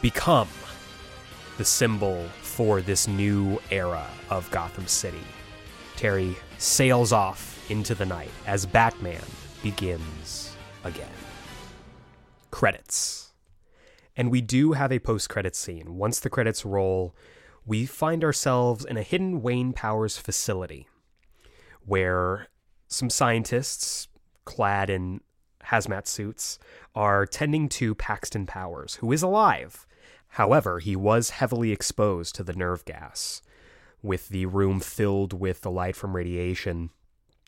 [0.01, 0.49] become
[1.57, 5.23] the symbol for this new era of Gotham City.
[5.95, 9.23] Terry sails off into the night as Batman
[9.63, 11.09] begins again.
[12.51, 13.33] Credits.
[14.15, 15.97] And we do have a post credit scene.
[15.97, 17.15] Once the credits roll,
[17.65, 20.87] we find ourselves in a hidden Wayne Powers facility
[21.83, 22.47] where
[22.87, 24.07] some scientists
[24.45, 25.21] clad in
[25.65, 26.59] hazmat suits
[26.93, 29.87] are tending to Paxton Powers, who is alive.
[30.27, 33.41] However, he was heavily exposed to the nerve gas.
[34.03, 36.91] With the room filled with the light from radiation,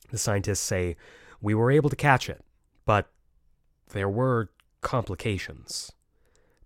[0.10, 0.96] the scientists say,
[1.42, 2.44] We were able to catch it,
[2.86, 3.10] but
[3.90, 4.50] there were
[4.82, 5.92] complications.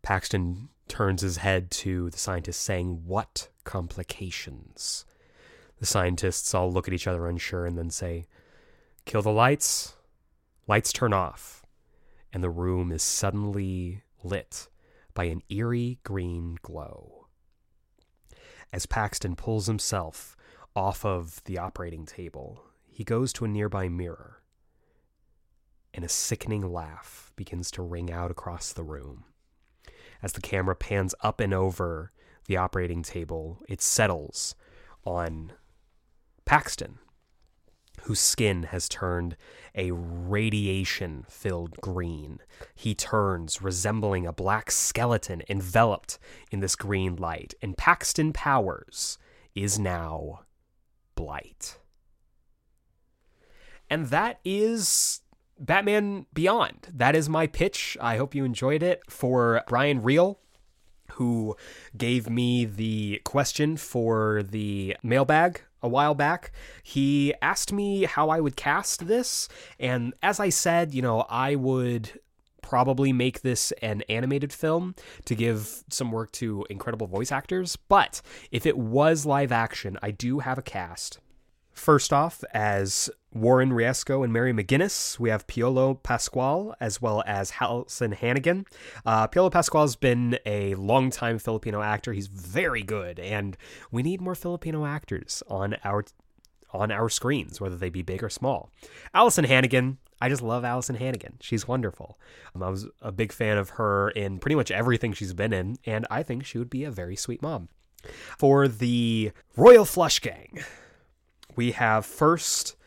[0.02, 5.06] Paxton turns his head to the scientists, saying, What complications?
[5.80, 8.26] The scientists all look at each other unsure and then say,
[9.06, 9.96] Kill the lights.
[10.68, 11.64] Lights turn off,
[12.32, 14.68] and the room is suddenly lit
[15.16, 17.28] by an eerie green glow.
[18.72, 20.38] As Paxton pulls himself
[20.76, 22.64] off of the operating table,
[23.00, 24.42] he goes to a nearby mirror,
[25.94, 29.24] and a sickening laugh begins to ring out across the room.
[30.22, 32.12] As the camera pans up and over
[32.48, 34.54] the operating table, it settles
[35.06, 35.54] on
[36.44, 37.00] Paxton,
[38.02, 39.38] whose skin has turned
[39.74, 42.40] a radiation filled green.
[42.76, 46.20] He turns, resembling a black skeleton enveloped
[46.52, 49.18] in this green light, and Paxton Powers
[49.56, 50.42] is now
[51.16, 51.79] Blight.
[53.90, 55.22] And that is
[55.60, 56.90] Batman Beyond.
[56.94, 57.98] That is my pitch.
[58.00, 60.40] I hope you enjoyed it for Brian Reel
[61.14, 61.56] who
[61.98, 66.52] gave me the question for the mailbag a while back.
[66.84, 69.48] He asked me how I would cast this,
[69.80, 72.20] and as I said, you know, I would
[72.62, 74.94] probably make this an animated film
[75.26, 80.12] to give some work to incredible voice actors, but if it was live action, I
[80.12, 81.20] do have a cast
[81.80, 87.52] First off, as Warren Riesco and Mary McGinnis, we have Piolo Pascual as well as
[87.52, 88.66] Alyson Hannigan.
[89.06, 92.12] Uh, Piolo Pascual has been a longtime Filipino actor.
[92.12, 93.56] He's very good, and
[93.92, 96.04] we need more Filipino actors on our
[96.74, 98.70] on our screens, whether they be big or small.
[99.16, 101.38] Alyson Hannigan, I just love Alyson Hannigan.
[101.40, 102.20] She's wonderful.
[102.54, 105.78] Um, I was a big fan of her in pretty much everything she's been in,
[105.86, 107.70] and I think she would be a very sweet mom.
[108.38, 110.60] For the Royal Flush Gang,
[111.60, 112.78] we have first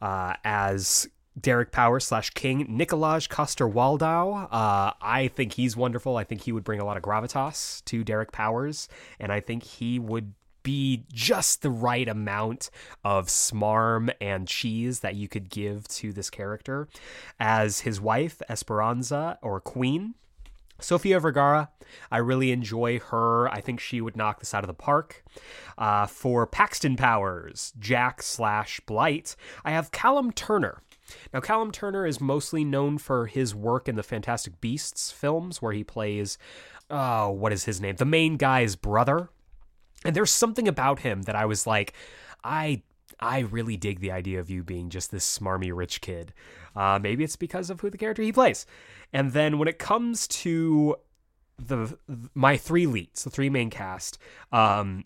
[0.00, 1.08] uh, as
[1.40, 4.46] Derek Powers slash King, Nikolaj Coster-Waldau.
[4.52, 6.16] Uh, I think he's wonderful.
[6.16, 8.86] I think he would bring a lot of gravitas to Derek Powers,
[9.18, 12.70] and I think he would be just the right amount
[13.02, 16.86] of smarm and cheese that you could give to this character.
[17.40, 20.14] As his wife, Esperanza, or Queen,
[20.80, 21.70] Sofia Vergara,
[22.10, 23.48] I really enjoy her.
[23.48, 25.24] I think she would knock this out of the park.
[25.78, 30.80] Uh, for Paxton Powers, Jack slash Blight, I have Callum Turner.
[31.32, 35.72] Now, Callum Turner is mostly known for his work in the Fantastic Beasts films, where
[35.72, 36.38] he plays,
[36.88, 37.96] oh, what is his name?
[37.96, 39.28] The main guy's brother.
[40.04, 41.92] And there's something about him that I was like,
[42.42, 42.82] I
[43.22, 46.32] I really dig the idea of you being just this smarmy rich kid.
[46.74, 48.64] Uh, maybe it's because of who the character he plays.
[49.12, 50.96] And then when it comes to
[51.58, 51.98] the
[52.34, 54.18] my three leads, the three main cast,
[54.52, 55.04] um,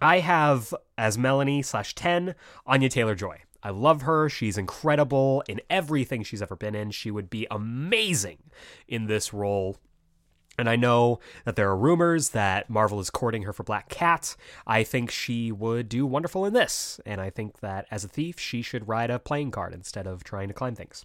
[0.00, 2.34] I have as Melanie slash ten
[2.66, 3.40] Anya Taylor Joy.
[3.62, 4.28] I love her.
[4.28, 6.92] She's incredible in everything she's ever been in.
[6.92, 8.38] She would be amazing
[8.86, 9.76] in this role.
[10.56, 14.34] And I know that there are rumors that Marvel is courting her for Black Cat.
[14.66, 17.00] I think she would do wonderful in this.
[17.06, 20.24] And I think that as a thief, she should ride a playing card instead of
[20.24, 21.04] trying to climb things.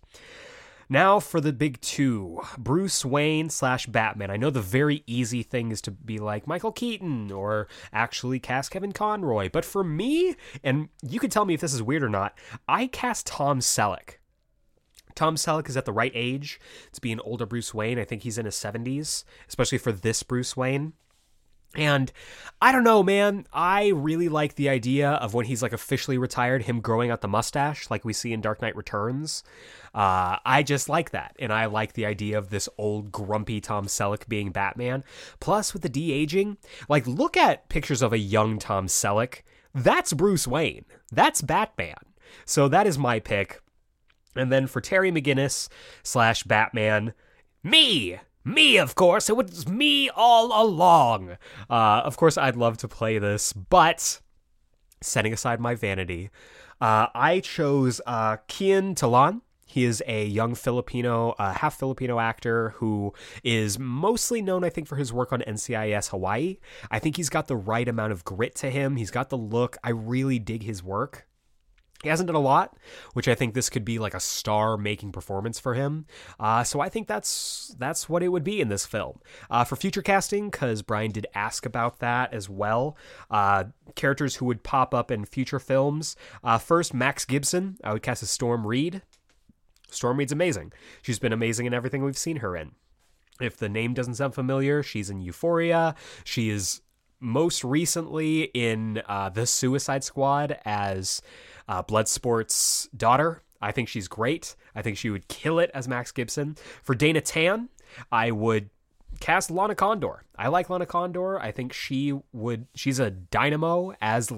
[0.89, 4.31] Now for the big two Bruce Wayne slash Batman.
[4.31, 8.71] I know the very easy thing is to be like Michael Keaton or actually cast
[8.71, 9.49] Kevin Conroy.
[9.51, 12.37] But for me, and you can tell me if this is weird or not,
[12.67, 14.17] I cast Tom Selleck.
[15.15, 16.59] Tom Selleck is at the right age
[16.91, 17.99] to be an older Bruce Wayne.
[17.99, 20.93] I think he's in his 70s, especially for this Bruce Wayne.
[21.75, 22.11] And
[22.61, 23.45] I don't know, man.
[23.51, 27.27] I really like the idea of when he's like officially retired, him growing out the
[27.27, 29.43] mustache like we see in Dark Knight Returns.
[29.93, 31.35] Uh, I just like that.
[31.39, 35.03] And I like the idea of this old grumpy Tom Selleck being Batman.
[35.39, 39.41] Plus, with the de aging, like look at pictures of a young Tom Selleck.
[39.73, 40.85] That's Bruce Wayne.
[41.11, 41.97] That's Batman.
[42.45, 43.61] So that is my pick.
[44.35, 45.69] And then for Terry McGinnis
[46.01, 47.13] slash Batman,
[47.63, 48.19] me!
[48.45, 49.29] Me, of course.
[49.29, 51.37] It was me all along.
[51.69, 54.19] Uh, of course, I'd love to play this, but
[55.01, 56.29] setting aside my vanity,
[56.81, 59.41] uh, I chose uh, Kian Talan.
[59.65, 63.11] He is a young Filipino, uh, half Filipino actor who
[63.43, 66.57] is mostly known, I think, for his work on NCIS Hawaii.
[66.91, 68.97] I think he's got the right amount of grit to him.
[68.97, 69.77] He's got the look.
[69.83, 71.25] I really dig his work.
[72.03, 72.77] He hasn't done a lot,
[73.13, 76.05] which I think this could be like a star-making performance for him.
[76.39, 79.19] Uh, so I think that's that's what it would be in this film.
[79.49, 82.97] Uh, for future casting, because Brian did ask about that as well.
[83.31, 83.65] Uh,
[83.95, 86.15] characters who would pop up in future films.
[86.43, 87.77] Uh, first, Max Gibson.
[87.83, 89.01] I would cast as Storm Reid.
[89.89, 90.73] Storm Reid's amazing.
[91.01, 92.71] She's been amazing in everything we've seen her in.
[93.39, 95.95] If the name doesn't sound familiar, she's in Euphoria.
[96.23, 96.81] She is
[97.19, 101.21] most recently in uh, the Suicide Squad as
[101.67, 103.43] uh, Bloodsport's daughter.
[103.61, 104.55] I think she's great.
[104.75, 106.57] I think she would kill it as Max Gibson.
[106.81, 107.69] For Dana Tan,
[108.11, 108.69] I would
[109.19, 110.23] cast Lana Condor.
[110.37, 111.39] I like Lana Condor.
[111.39, 112.67] I think she would.
[112.75, 114.31] She's a dynamo as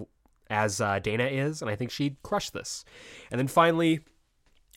[0.50, 2.86] as uh, Dana is, and I think she'd crush this.
[3.32, 4.02] And then finally,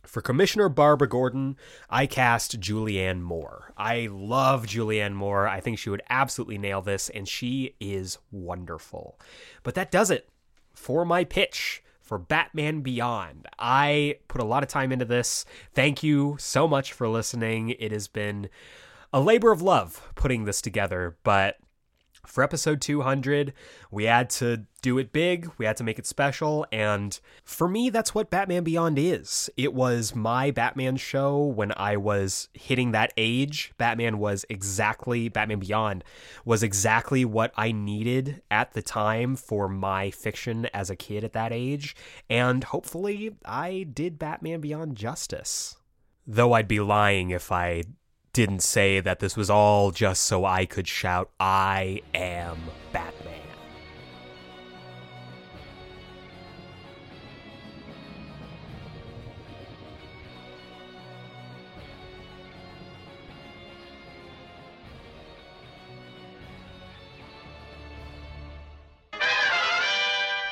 [0.06, 1.56] for Commissioner Barbara Gordon,
[1.90, 3.72] I cast Julianne Moore.
[3.76, 5.46] I love Julianne Moore.
[5.46, 9.20] I think she would absolutely nail this, and she is wonderful.
[9.62, 10.28] But that does it
[10.72, 13.46] for my pitch for Batman Beyond.
[13.58, 15.44] I put a lot of time into this.
[15.74, 17.70] Thank you so much for listening.
[17.78, 18.48] It has been
[19.12, 21.56] a labor of love putting this together, but
[22.28, 23.52] for episode 200,
[23.90, 27.90] we had to do it big, we had to make it special, and for me,
[27.90, 29.50] that's what Batman Beyond is.
[29.57, 33.73] It was my Batman show when I was hitting that age.
[33.78, 36.05] Batman was exactly, Batman Beyond
[36.44, 41.32] was exactly what I needed at the time for my fiction as a kid at
[41.32, 41.97] that age,
[42.31, 45.76] and hopefully, I did Batman Beyond justice.
[46.26, 47.84] Though I'd be lying if I
[48.32, 52.58] didn't say that this was all just so I could shout, I am
[52.92, 53.17] Batman.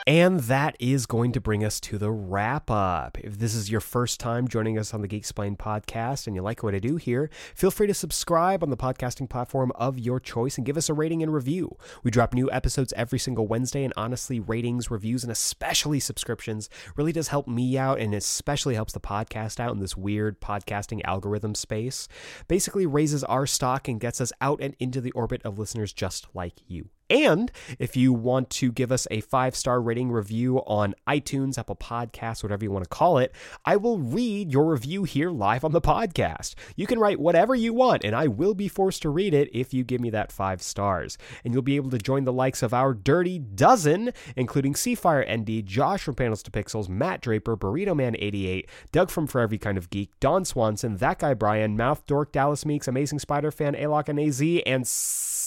[0.08, 3.18] And that is going to bring us to the wrap up.
[3.24, 6.42] If this is your first time joining us on the Geek Explained podcast and you
[6.42, 10.20] like what I do here, feel free to subscribe on the podcasting platform of your
[10.20, 11.76] choice and give us a rating and review.
[12.04, 17.12] We drop new episodes every single Wednesday, and honestly, ratings, reviews, and especially subscriptions really
[17.12, 21.56] does help me out and especially helps the podcast out in this weird podcasting algorithm
[21.56, 22.06] space.
[22.46, 26.28] Basically, raises our stock and gets us out and into the orbit of listeners just
[26.32, 26.90] like you.
[27.08, 31.76] And if you want to give us a five star rating review on iTunes, Apple
[31.76, 35.72] Podcasts, whatever you want to call it, I will read your review here live on
[35.72, 36.54] the podcast.
[36.74, 39.72] You can write whatever you want, and I will be forced to read it if
[39.72, 41.16] you give me that five stars.
[41.44, 45.66] And you'll be able to join the likes of our dirty dozen, including Seafire ND,
[45.66, 49.78] Josh from Panels to Pixels, Matt Draper, Burrito Man 88, Doug from For Every Kind
[49.78, 54.08] of Geek, Don Swanson, That Guy Brian, Mouth Dork, Dallas Meeks, Amazing Spider Fan, Alok
[54.08, 54.86] and AZ, and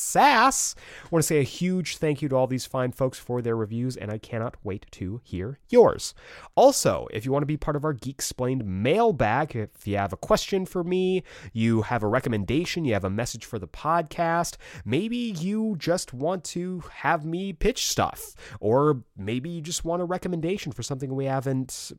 [0.10, 0.76] Sass.
[1.04, 3.56] I want to say a huge thank you to all these fine folks for their
[3.56, 6.14] reviews, and I cannot wait to hear yours.
[6.56, 10.14] Also, if you want to be part of our Geek Explained mailbag, if you have
[10.14, 11.24] a question for me,
[11.54, 16.44] you have a recommendation, you have a message for the podcast, maybe you just want
[16.44, 21.26] to have me pitch stuff, or maybe you just want a recommendation for something we
[21.26, 21.92] haven't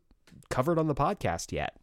[0.50, 1.76] covered on the podcast yet.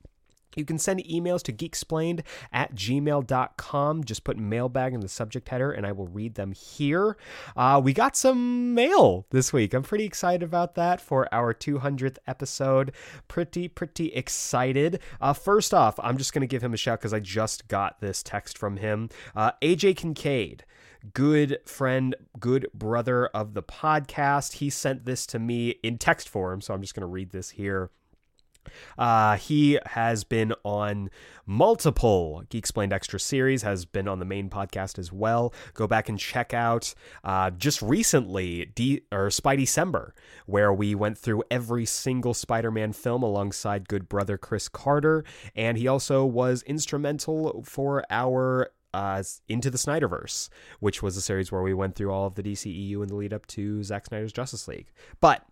[0.57, 2.21] You can send emails to geeksplained
[2.51, 4.03] at gmail.com.
[4.03, 7.17] Just put mailbag in the subject header and I will read them here.
[7.55, 9.73] Uh, we got some mail this week.
[9.73, 12.91] I'm pretty excited about that for our 200th episode.
[13.27, 14.99] Pretty, pretty excited.
[15.21, 18.01] Uh, first off, I'm just going to give him a shout because I just got
[18.01, 19.09] this text from him.
[19.35, 20.63] Uh, AJ Kincaid
[21.13, 24.53] good friend, good brother of the podcast.
[24.53, 27.51] He sent this to me in text form, so I'm just going to read this
[27.51, 27.91] here.
[28.97, 31.09] Uh, he has been on
[31.45, 35.53] multiple Geek Explained Extra series, has been on the main podcast as well.
[35.73, 40.13] Go back and check out uh, just recently, D- or Spidey December,
[40.45, 45.23] where we went through every single Spider Man film alongside good brother Chris Carter.
[45.55, 51.51] And he also was instrumental for our uh, Into the Snyderverse, which was a series
[51.51, 54.33] where we went through all of the DCEU in the lead up to Zack Snyder's
[54.33, 54.87] Justice League.
[55.19, 55.45] But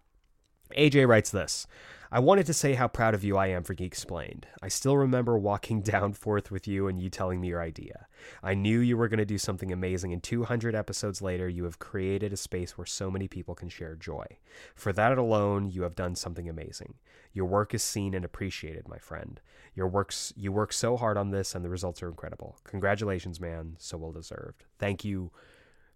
[0.75, 1.67] AJ writes this
[2.11, 4.47] I wanted to say how proud of you I am for Geek Explained.
[4.61, 8.07] I still remember walking down forth with you and you telling me your idea.
[8.43, 11.79] I knew you were going to do something amazing, and 200 episodes later, you have
[11.79, 14.25] created a space where so many people can share joy.
[14.75, 16.95] For that alone, you have done something amazing.
[17.33, 19.41] Your work is seen and appreciated, my friend.
[19.73, 22.57] Your works you work so hard on this, and the results are incredible.
[22.63, 23.75] Congratulations, man.
[23.77, 24.65] So well deserved.
[24.79, 25.31] Thank you,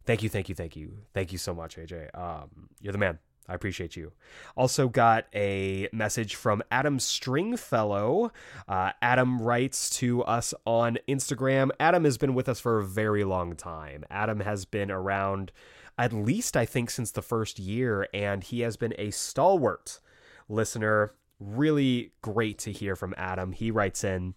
[0.05, 2.17] thank you, thank you, thank you, thank you so much, AJ.
[2.17, 3.19] Um, you're the man.
[3.49, 4.11] I appreciate you.
[4.55, 8.31] Also got a message from Adam Stringfellow.
[8.67, 11.71] Uh, Adam writes to us on Instagram.
[11.79, 14.05] Adam has been with us for a very long time.
[14.11, 15.51] Adam has been around
[15.97, 19.99] at least, I think, since the first year, and he has been a stalwart
[20.47, 21.15] listener.
[21.39, 23.51] Really great to hear from Adam.
[23.51, 24.35] He writes in,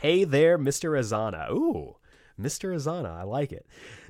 [0.00, 0.98] Hey there, Mr.
[0.98, 1.50] Azana.
[1.50, 1.96] Ooh,
[2.40, 2.74] Mr.
[2.74, 3.10] Azana.
[3.10, 3.66] I like it.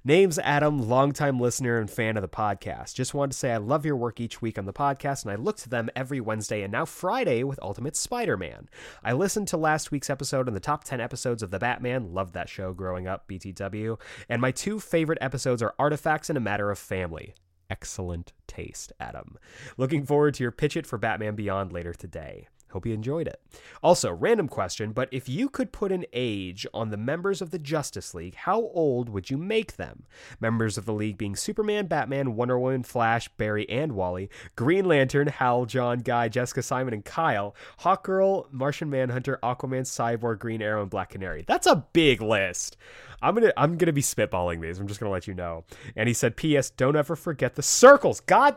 [0.07, 2.95] Name's Adam, longtime listener and fan of the podcast.
[2.95, 5.35] Just wanted to say I love your work each week on the podcast, and I
[5.35, 8.69] look to them every Wednesday and now Friday with Ultimate Spider Man.
[9.03, 12.15] I listened to last week's episode and the top 10 episodes of The Batman.
[12.15, 13.99] Loved that show growing up, BTW.
[14.29, 17.35] And my two favorite episodes are Artifacts and A Matter of Family
[17.69, 19.37] excellent taste, Adam.
[19.77, 22.47] Looking forward to your pitch it for Batman Beyond later today.
[22.77, 23.41] Hope you enjoyed it.
[23.83, 27.59] Also, random question, but if you could put an age on the members of the
[27.59, 30.05] Justice League, how old would you make them?
[30.41, 35.29] Members of the League being Superman, Batman, Wonder Woman, Flash, Barry, and Wally, Green Lantern,
[35.29, 40.91] Hal, John, Guy, Jessica, Simon, and Kyle, Hawkgirl, Martian Manhunter, Aquaman, Cyborg, Green Arrow, and
[40.91, 41.43] Black Canary.
[41.49, 42.77] That's a big list.
[43.23, 44.79] I'm gonna I'm gonna be spitballing these.
[44.79, 45.65] I'm just gonna let you know.
[45.97, 46.69] And he said, P.S.
[46.69, 48.21] Don't ever forget the circles.
[48.21, 48.57] God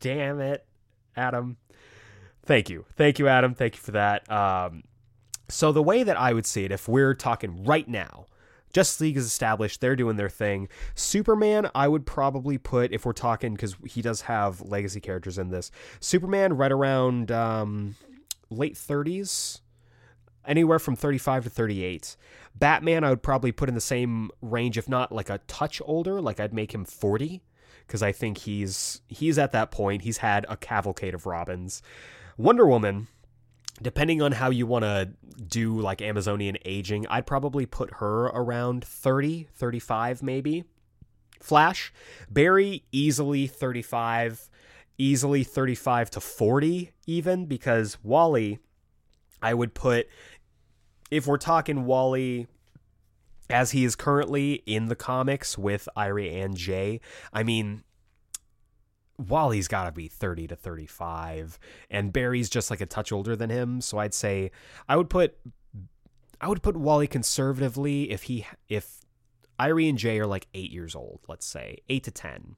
[0.00, 0.64] damn it,
[1.14, 1.58] Adam.
[2.48, 2.86] Thank you.
[2.96, 3.52] Thank you, Adam.
[3.52, 4.30] Thank you for that.
[4.32, 4.84] Um,
[5.50, 8.24] so, the way that I would see it, if we're talking right now,
[8.72, 9.82] Justice League is established.
[9.82, 10.70] They're doing their thing.
[10.94, 15.50] Superman, I would probably put, if we're talking, because he does have legacy characters in
[15.50, 15.70] this,
[16.00, 17.96] Superman right around um,
[18.48, 19.60] late 30s,
[20.46, 22.16] anywhere from 35 to 38.
[22.54, 26.18] Batman, I would probably put in the same range, if not like a touch older.
[26.18, 27.42] Like I'd make him 40
[27.86, 30.00] because I think he's he's at that point.
[30.00, 31.82] He's had a cavalcade of Robins.
[32.38, 33.08] Wonder Woman,
[33.82, 35.10] depending on how you want to
[35.44, 40.64] do like Amazonian aging, I'd probably put her around 30, 35 maybe.
[41.40, 41.92] Flash,
[42.30, 44.48] Barry easily 35,
[44.98, 48.58] easily 35 to 40 even because Wally
[49.42, 50.08] I would put
[51.10, 52.46] if we're talking Wally
[53.50, 57.00] as he is currently in the comics with Irey and Jai,
[57.32, 57.82] I mean
[59.18, 61.58] Wally's got to be 30 to 35
[61.90, 64.50] and Barry's just like a touch older than him, so I'd say
[64.88, 65.36] I would put
[66.40, 69.00] I would put Wally conservatively if he if
[69.58, 72.56] Irey and Jai are like 8 years old, let's say, 8 to 10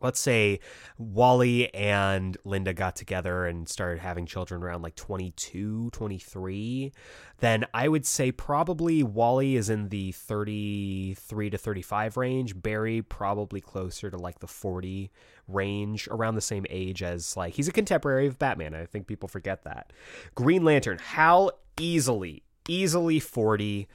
[0.00, 0.60] let's say
[0.98, 6.92] Wally and Linda got together and started having children around like 22, 23,
[7.38, 12.60] then I would say probably Wally is in the 33 to 35 range.
[12.60, 15.10] Barry probably closer to like the 40
[15.48, 18.74] range, around the same age as like he's a contemporary of Batman.
[18.74, 19.92] I think people forget that.
[20.34, 23.88] Green Lantern, Hal easily, easily 40.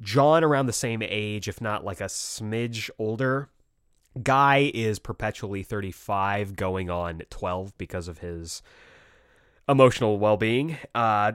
[0.00, 3.48] John around the same age, if not like a smidge older.
[4.22, 8.62] Guy is perpetually 35, going on 12 because of his
[9.68, 10.76] emotional well being.
[10.94, 11.32] Uh,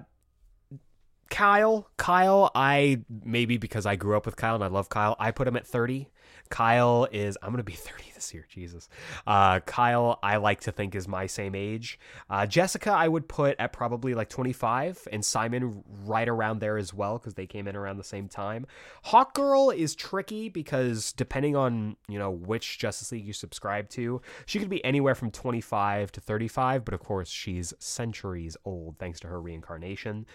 [1.30, 5.32] Kyle, Kyle, I maybe because I grew up with Kyle and I love Kyle, I
[5.32, 6.09] put him at 30.
[6.50, 8.90] Kyle is I'm gonna be 30 this year, Jesus.
[9.26, 12.00] Uh, Kyle, I like to think is my same age.
[12.30, 16.94] Uh, Jessica, I would put at probably like 25, and Simon right around there as
[16.94, 18.68] well because they came in around the same time.
[19.06, 24.60] Hawkgirl is tricky because depending on you know which Justice League you subscribe to, she
[24.60, 29.28] could be anywhere from 25 to 35, but of course she's centuries old thanks to
[29.28, 30.26] her reincarnation.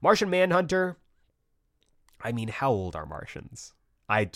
[0.00, 0.96] Martian Manhunter.
[2.22, 3.74] I mean, how old are Martians?
[4.08, 4.30] I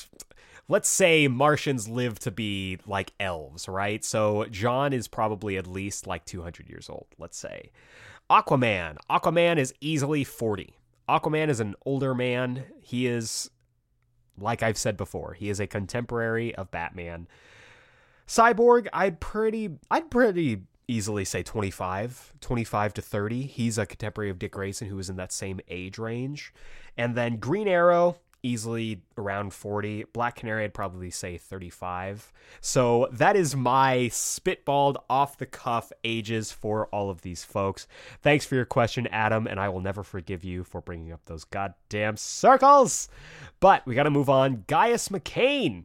[0.69, 4.05] let's say Martians live to be like elves, right?
[4.05, 7.71] So John is probably at least like 200 years old, let's say.
[8.31, 8.97] Aquaman.
[9.11, 10.75] Aquaman is easily 40.
[11.09, 12.65] Aquaman is an older man.
[12.83, 13.51] He is
[14.41, 17.27] like I've said before, he is a contemporary of Batman.
[18.27, 23.43] Cyborg, I'd pretty I'd pretty easily say 25, 25 to 30.
[23.43, 26.53] He's a contemporary of Dick Grayson who is in that same age range.
[26.97, 30.05] And then Green Arrow, easily around 40.
[30.13, 32.33] Black Canary, I'd probably say 35.
[32.61, 37.87] So that is my spitballed off the cuff ages for all of these folks.
[38.23, 41.45] Thanks for your question, Adam, and I will never forgive you for bringing up those
[41.45, 43.09] goddamn circles.
[43.61, 44.65] But we got to move on.
[44.67, 45.85] Gaius McCain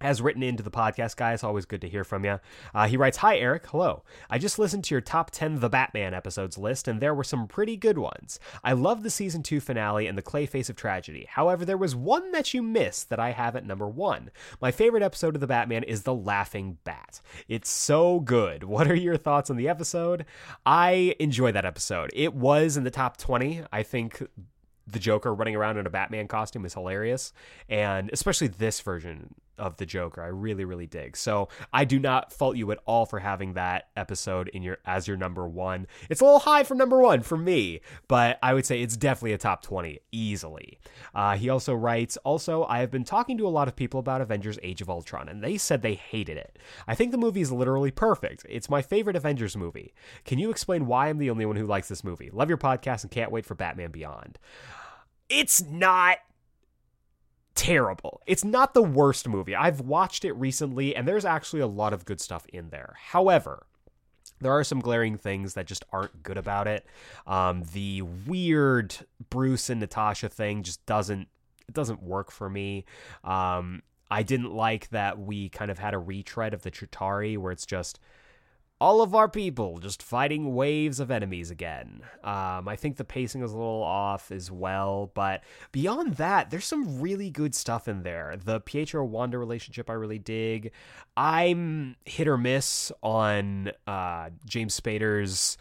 [0.00, 1.44] has written into the podcast, guys.
[1.44, 2.40] Always good to hear from you.
[2.74, 3.66] Uh, he writes, Hi, Eric.
[3.66, 4.02] Hello.
[4.30, 7.46] I just listened to your top 10 The Batman episodes list, and there were some
[7.46, 8.40] pretty good ones.
[8.64, 11.26] I love the season 2 finale and the Clayface of Tragedy.
[11.28, 14.30] However, there was one that you missed that I have at number one.
[14.60, 17.20] My favorite episode of The Batman is The Laughing Bat.
[17.48, 18.64] It's so good.
[18.64, 20.24] What are your thoughts on the episode?
[20.64, 22.10] I enjoy that episode.
[22.14, 23.64] It was in the top 20.
[23.72, 24.22] I think
[24.86, 27.32] the Joker running around in a Batman costume is hilarious,
[27.68, 31.16] and especially this version of the Joker, I really really dig.
[31.16, 35.06] So I do not fault you at all for having that episode in your as
[35.06, 35.86] your number one.
[36.08, 39.34] It's a little high for number one for me, but I would say it's definitely
[39.34, 40.78] a top twenty easily.
[41.14, 44.20] Uh, he also writes, also I have been talking to a lot of people about
[44.20, 46.58] Avengers: Age of Ultron, and they said they hated it.
[46.88, 48.46] I think the movie is literally perfect.
[48.48, 49.92] It's my favorite Avengers movie.
[50.24, 52.30] Can you explain why I'm the only one who likes this movie?
[52.32, 54.38] Love your podcast and can't wait for Batman Beyond
[55.30, 56.18] it's not
[57.54, 58.20] terrible.
[58.26, 59.54] It's not the worst movie.
[59.54, 62.96] I've watched it recently, and there's actually a lot of good stuff in there.
[62.98, 63.66] However,
[64.40, 66.86] there are some glaring things that just aren't good about it.
[67.26, 68.94] Um, the weird
[69.28, 71.28] Bruce and Natasha thing just doesn't
[71.68, 72.84] it doesn't work for me.
[73.22, 77.52] Um, I didn't like that we kind of had a retread of the Chitauri where
[77.52, 78.00] it's just
[78.80, 82.00] all of our people just fighting waves of enemies again.
[82.24, 86.64] Um, I think the pacing is a little off as well, but beyond that, there's
[86.64, 88.36] some really good stuff in there.
[88.42, 90.72] The Pietro Wanda relationship I really dig.
[91.16, 95.58] I'm hit or miss on uh, James Spader's.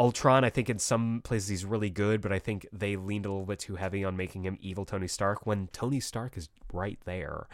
[0.00, 3.30] Ultron, I think in some places he's really good, but I think they leaned a
[3.30, 7.00] little bit too heavy on making him evil Tony Stark when Tony Stark is right
[7.04, 7.48] there.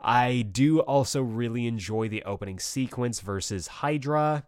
[0.00, 4.44] I do also really enjoy the opening sequence versus Hydra.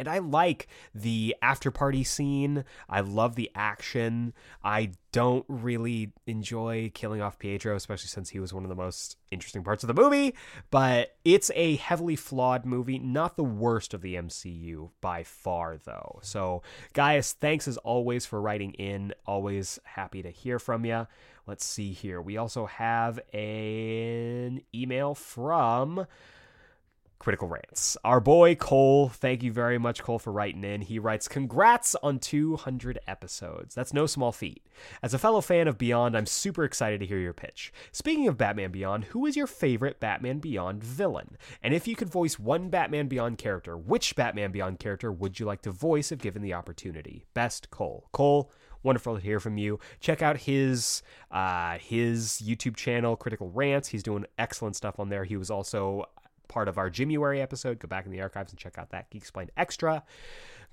[0.00, 2.64] And I like the after party scene.
[2.88, 4.32] I love the action.
[4.64, 9.16] I don't really enjoy killing off Pietro, especially since he was one of the most
[9.30, 10.34] interesting parts of the movie.
[10.70, 16.20] But it's a heavily flawed movie, not the worst of the MCU by far, though.
[16.22, 16.62] So,
[16.94, 19.12] Gaius, thanks as always for writing in.
[19.26, 21.06] Always happy to hear from you.
[21.46, 22.22] Let's see here.
[22.22, 26.06] We also have an email from.
[27.20, 27.98] Critical Rants.
[28.02, 30.80] Our boy Cole, thank you very much, Cole, for writing in.
[30.80, 33.74] He writes, Congrats on 200 episodes.
[33.74, 34.66] That's no small feat.
[35.02, 37.74] As a fellow fan of Beyond, I'm super excited to hear your pitch.
[37.92, 41.36] Speaking of Batman Beyond, who is your favorite Batman Beyond villain?
[41.62, 45.44] And if you could voice one Batman Beyond character, which Batman Beyond character would you
[45.44, 47.26] like to voice if given the opportunity?
[47.34, 48.08] Best, Cole.
[48.12, 48.50] Cole,
[48.82, 49.78] wonderful to hear from you.
[50.00, 53.88] Check out his uh, his YouTube channel, Critical Rants.
[53.88, 55.24] He's doing excellent stuff on there.
[55.24, 56.06] He was also
[56.50, 57.78] part of our January episode.
[57.78, 60.02] Go back in the archives and check out that Geek Explained Extra.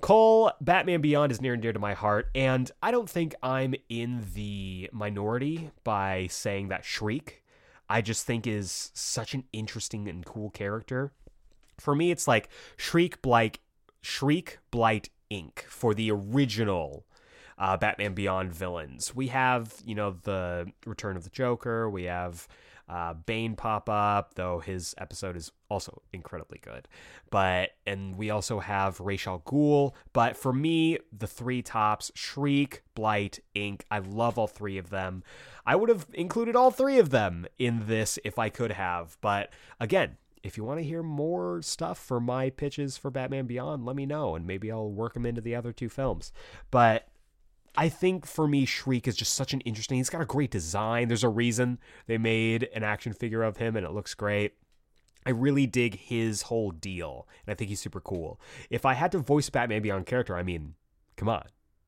[0.02, 3.74] Cole, Batman Beyond is near and dear to my heart, and I don't think I'm
[3.90, 7.44] in the minority by saying that Shriek,
[7.90, 11.14] I just think is such an interesting and cool character.
[11.80, 13.60] For me, it's like Shriek Blight,
[14.02, 15.64] Shriek Blight Inque.
[15.68, 17.06] for the original
[17.58, 19.16] uh, Batman Beyond villains.
[19.16, 21.90] We have, you know, the Return of the Joker.
[21.90, 22.48] We have
[22.90, 26.88] uh, Bane pop up, though his episode is also incredibly good.
[27.30, 29.94] But and we also have Ra's al Ghul.
[30.14, 33.86] But for me, the three tops: Shriek, Blight, Inque.
[33.92, 35.24] I love all three of them.
[35.66, 39.18] I would have included all three of them in this if I could have.
[39.20, 43.86] But again, if you want to hear more stuff for my pitches for Batman Beyond,
[43.86, 46.32] let me know, and maybe I'll work them into the other two films.
[46.72, 47.10] But
[47.78, 49.98] I think for me, Shriek is just such an interesting.
[49.98, 51.08] He's got a great design.
[51.08, 54.56] There's a reason they made an action figure of him, and it looks great.
[55.28, 58.42] I really dig his whole deal, and I think he's super cool.
[58.72, 60.74] If I had to voice Batman Beyond character, I mean,
[61.18, 61.44] come on,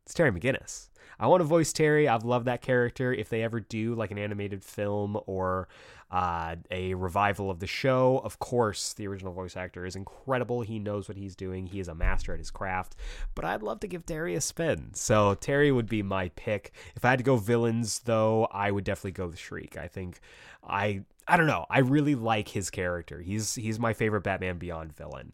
[0.10, 0.90] it's Terry McGinnis.
[1.20, 2.08] I want to voice Terry.
[2.08, 3.14] I've loved that character.
[3.14, 5.68] If they ever do like an animated film or
[6.10, 10.62] uh, a revival of the show, of course, the original voice actor is incredible.
[10.62, 11.68] He knows what he's doing.
[11.68, 12.96] He is a master at his craft.
[13.36, 14.96] But I'd love to give Terry a spin.
[14.96, 16.72] So Terry would be my pick.
[16.96, 19.78] If I had to go villains, though, I would definitely go with Shriek.
[19.78, 20.22] I think
[20.68, 21.68] I I don't know.
[21.70, 23.22] I really like his character.
[23.22, 25.34] He's he's my favorite Batman Beyond villain.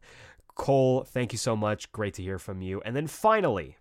[0.56, 1.94] Cole, thank you so much.
[1.94, 2.82] Great to hear from you.
[2.84, 3.78] And then finally,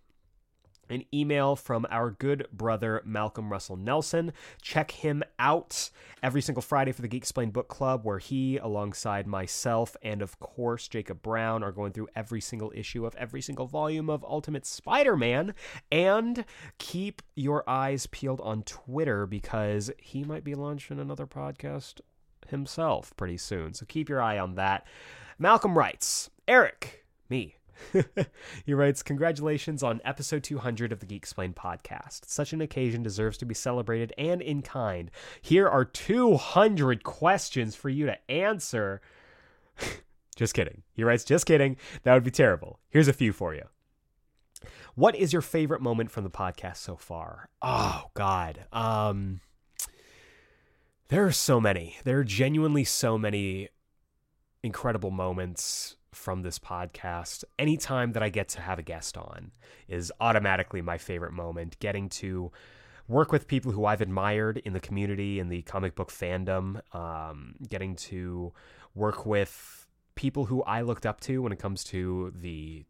[0.89, 4.33] an email from our good brother Malcolm Russell Nelson.
[4.61, 5.89] Check him out
[6.21, 10.39] every single Friday for the Geek Explained Book Club, where he, alongside myself and of
[10.39, 14.65] course Jacob Brown, are going through every single issue of every single volume of Ultimate
[14.65, 15.53] Spider Man.
[15.91, 16.45] And
[16.77, 22.01] keep your eyes peeled on Twitter because he might be launching another podcast
[22.47, 23.73] himself pretty soon.
[23.73, 24.85] So keep your eye on that.
[25.37, 27.55] Malcolm writes Eric, me.
[28.65, 32.25] he writes, Congratulations on episode 200 of the Geek Explain podcast.
[32.25, 35.11] Such an occasion deserves to be celebrated and in kind.
[35.41, 39.01] Here are 200 questions for you to answer.
[40.35, 40.83] just kidding.
[40.93, 41.77] He writes, Just kidding.
[42.03, 42.79] That would be terrible.
[42.89, 43.63] Here's a few for you.
[44.95, 47.49] What is your favorite moment from the podcast so far?
[47.61, 48.65] Oh, God.
[48.71, 49.41] Um,
[51.09, 51.97] there are so many.
[52.03, 53.69] There are genuinely so many
[54.63, 57.43] incredible moments from this podcast.
[57.59, 59.51] Anytime that I get to have a guest on
[59.87, 61.77] is automatically my favorite moment.
[61.79, 62.51] Getting to
[63.07, 67.55] work with people who I've admired in the community, in the comic book fandom, um,
[67.69, 68.53] getting to
[68.95, 72.85] work with people who I looked up to when it comes to the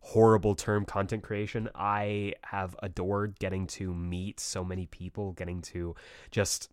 [0.00, 1.68] horrible term content creation.
[1.74, 5.96] I have adored getting to meet so many people, getting to
[6.30, 6.70] just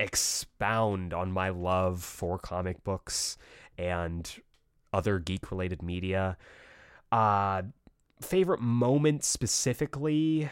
[0.00, 3.36] expound on my love for comic books
[3.78, 4.40] and
[4.92, 6.36] other geek related media.
[7.10, 7.62] Uh,
[8.20, 10.48] favorite moment specifically,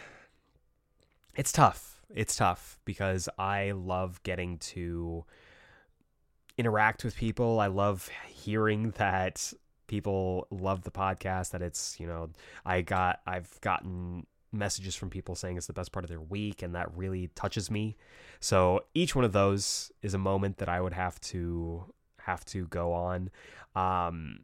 [1.36, 2.02] it's tough.
[2.14, 5.24] It's tough because I love getting to
[6.58, 7.60] interact with people.
[7.60, 9.52] I love hearing that
[9.86, 12.30] people love the podcast that it's, you know,
[12.64, 16.62] I got I've gotten messages from people saying it's the best part of their week
[16.62, 17.96] and that really touches me.
[18.40, 21.92] So each one of those is a moment that I would have to
[22.26, 23.30] have to go on.
[23.74, 24.40] Um,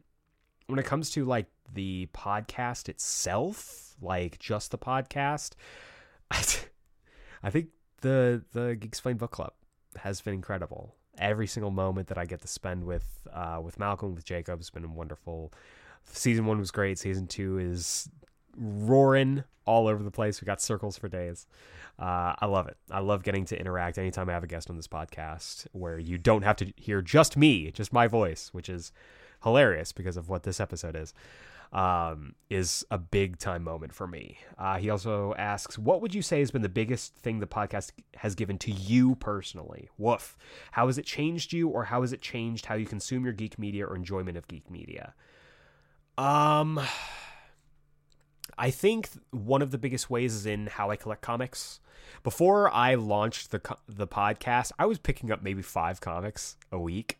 [0.67, 5.53] when it comes to like the podcast itself, like just the podcast,
[6.31, 7.67] I think
[8.01, 9.53] the the Geek Explained Book Club
[9.97, 10.95] has been incredible.
[11.17, 14.69] Every single moment that I get to spend with uh, with Malcolm, with Jacob, has
[14.69, 15.51] been wonderful.
[16.05, 16.99] Season one was great.
[16.99, 18.09] Season two is
[18.57, 20.41] roaring all over the place.
[20.41, 21.45] We got circles for days.
[21.99, 22.77] Uh, I love it.
[22.91, 26.17] I love getting to interact anytime I have a guest on this podcast where you
[26.17, 28.91] don't have to hear just me, just my voice, which is
[29.43, 31.13] hilarious because of what this episode is,
[31.73, 34.37] um, is a big time moment for me.
[34.57, 37.91] Uh, he also asks, What would you say has been the biggest thing the podcast
[38.15, 39.89] has given to you personally?
[39.97, 40.37] Woof.
[40.71, 43.59] How has it changed you, or how has it changed how you consume your geek
[43.59, 45.13] media or enjoyment of geek media?
[46.17, 46.79] Um.
[48.57, 51.79] I think one of the biggest ways is in how I collect comics.
[52.23, 57.19] Before I launched the the podcast, I was picking up maybe 5 comics a week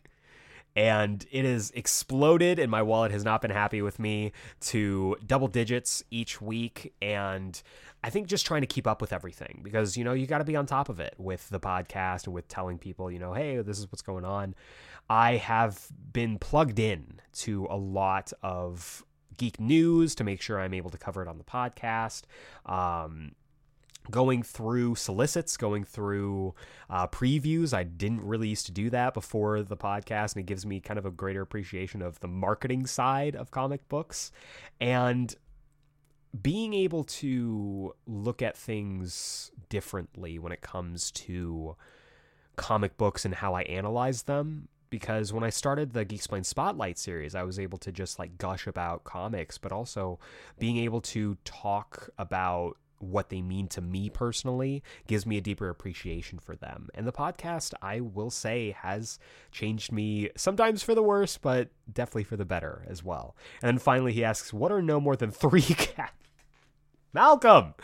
[0.78, 5.48] and it has exploded and my wallet has not been happy with me to double
[5.48, 7.60] digits each week and
[8.04, 10.44] I think just trying to keep up with everything because you know you got to
[10.44, 13.60] be on top of it with the podcast and with telling people you know hey
[13.60, 14.54] this is what's going on.
[15.10, 19.04] I have been plugged in to a lot of
[19.38, 22.22] geek news to make sure I'm able to cover it on the podcast.
[22.66, 23.32] Um,
[24.10, 26.54] going through solicits, going through
[26.88, 27.74] uh, previews.
[27.74, 30.98] I didn't really used to do that before the podcast, and it gives me kind
[30.98, 34.32] of a greater appreciation of the marketing side of comic books.
[34.80, 35.34] And
[36.40, 41.76] being able to look at things differently when it comes to
[42.56, 44.68] comic books and how I analyze them.
[44.90, 48.38] Because when I started the Geek Explained Spotlight series, I was able to just like
[48.38, 50.18] gush about comics, but also
[50.58, 55.68] being able to talk about what they mean to me personally gives me a deeper
[55.68, 56.88] appreciation for them.
[56.94, 59.18] And the podcast, I will say, has
[59.52, 63.36] changed me sometimes for the worse, but definitely for the better as well.
[63.62, 66.12] And then finally, he asks, What are no more than three cast?
[67.12, 67.74] Malcolm!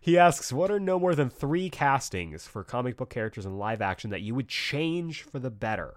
[0.00, 3.82] He asks, What are no more than three castings for comic book characters in live
[3.82, 5.96] action that you would change for the better?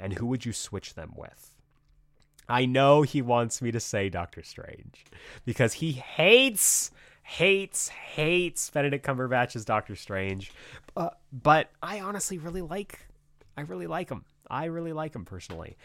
[0.00, 1.54] And who would you switch them with?
[2.48, 5.04] I know he wants me to say Doctor Strange
[5.44, 6.90] because he hates
[7.22, 10.52] hates hates Benedict Cumberbatch as Doctor Strange,
[10.96, 13.06] uh, but I honestly really like
[13.56, 14.24] I really like him.
[14.50, 15.76] I really like him personally.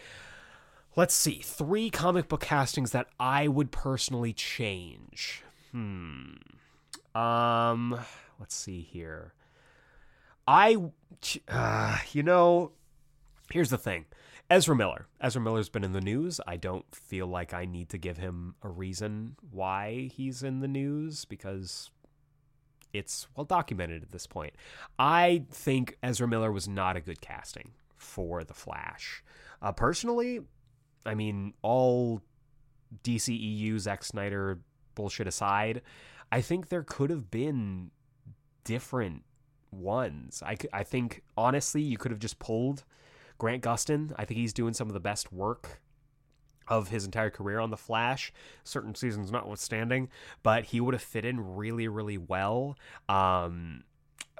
[0.96, 5.44] Let's see, three comic book castings that I would personally change.
[5.72, 6.36] Hmm.
[7.14, 8.00] Um.
[8.40, 9.34] Let's see here.
[10.48, 10.78] I,
[11.48, 12.72] uh, you know,
[13.52, 14.06] here's the thing.
[14.50, 15.08] Ezra Miller.
[15.20, 16.40] Ezra Miller's been in the news.
[16.46, 20.68] I don't feel like I need to give him a reason why he's in the
[20.68, 21.90] news because
[22.94, 24.54] it's well documented at this point.
[25.00, 29.24] I think Ezra Miller was not a good casting for The Flash.
[29.62, 30.42] Uh, personally,
[31.06, 32.22] I mean, all
[33.04, 34.60] DCEU Zack Snyder
[34.94, 35.82] bullshit aside,
[36.32, 37.92] I think there could have been
[38.64, 39.24] different
[39.72, 40.42] ones.
[40.46, 42.84] I, I think, honestly, you could have just pulled
[43.38, 44.14] Grant Gustin.
[44.18, 45.82] I think he's doing some of the best work
[46.68, 48.34] of his entire career on The Flash,
[48.64, 50.10] certain seasons notwithstanding,
[50.44, 52.78] but he would have fit in really, really well.
[53.08, 53.84] Um,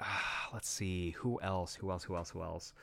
[0.54, 1.76] let's see, who else?
[1.76, 2.06] Who else?
[2.06, 2.32] Who else?
[2.32, 2.74] Who else?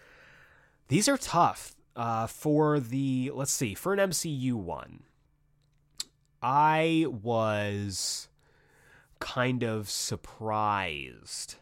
[0.88, 1.74] These are tough.
[1.94, 5.02] Uh, for the let's see, for an MCU one,
[6.42, 8.28] I was
[9.20, 11.56] kind of surprised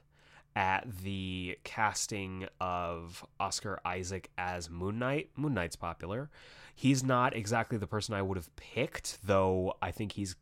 [0.56, 5.30] at the casting of Oscar Isaac as Moon Knight.
[5.36, 6.30] Moon Knight's popular.
[6.74, 10.36] He's not exactly the person I would have picked, though I think he's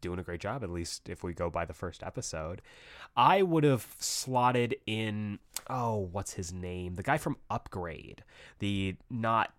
[0.00, 2.60] doing a great job, at least if we go by the first episode.
[3.16, 6.94] I would have slotted in, oh, what's his name?
[6.94, 8.24] The guy from Upgrade,
[8.58, 9.54] the not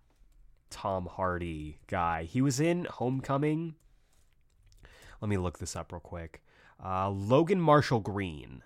[0.70, 2.24] Tom Hardy guy.
[2.24, 3.74] He was in Homecoming.
[5.20, 6.42] Let me look this up real quick.
[6.84, 8.62] Uh, Logan Marshall Green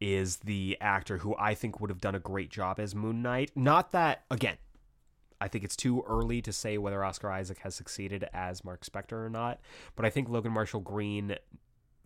[0.00, 3.50] is the actor who I think would have done a great job as Moon Knight.
[3.54, 4.56] Not that, again,
[5.40, 9.24] I think it's too early to say whether Oscar Isaac has succeeded as Mark Spector
[9.24, 9.60] or not,
[9.94, 11.36] but I think Logan Marshall Green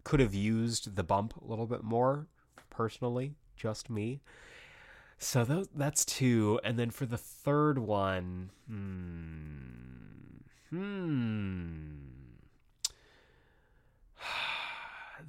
[0.04, 2.26] could have used the bump a little bit more,
[2.70, 4.20] personally, just me.
[5.18, 6.58] So th- that's two.
[6.64, 9.60] And then for the third one, hmm.
[10.70, 11.89] Hmm.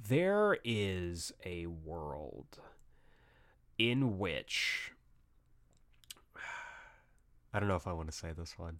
[0.08, 2.58] There is a world
[3.78, 4.92] in which
[7.54, 8.78] I don't know if I want to say this one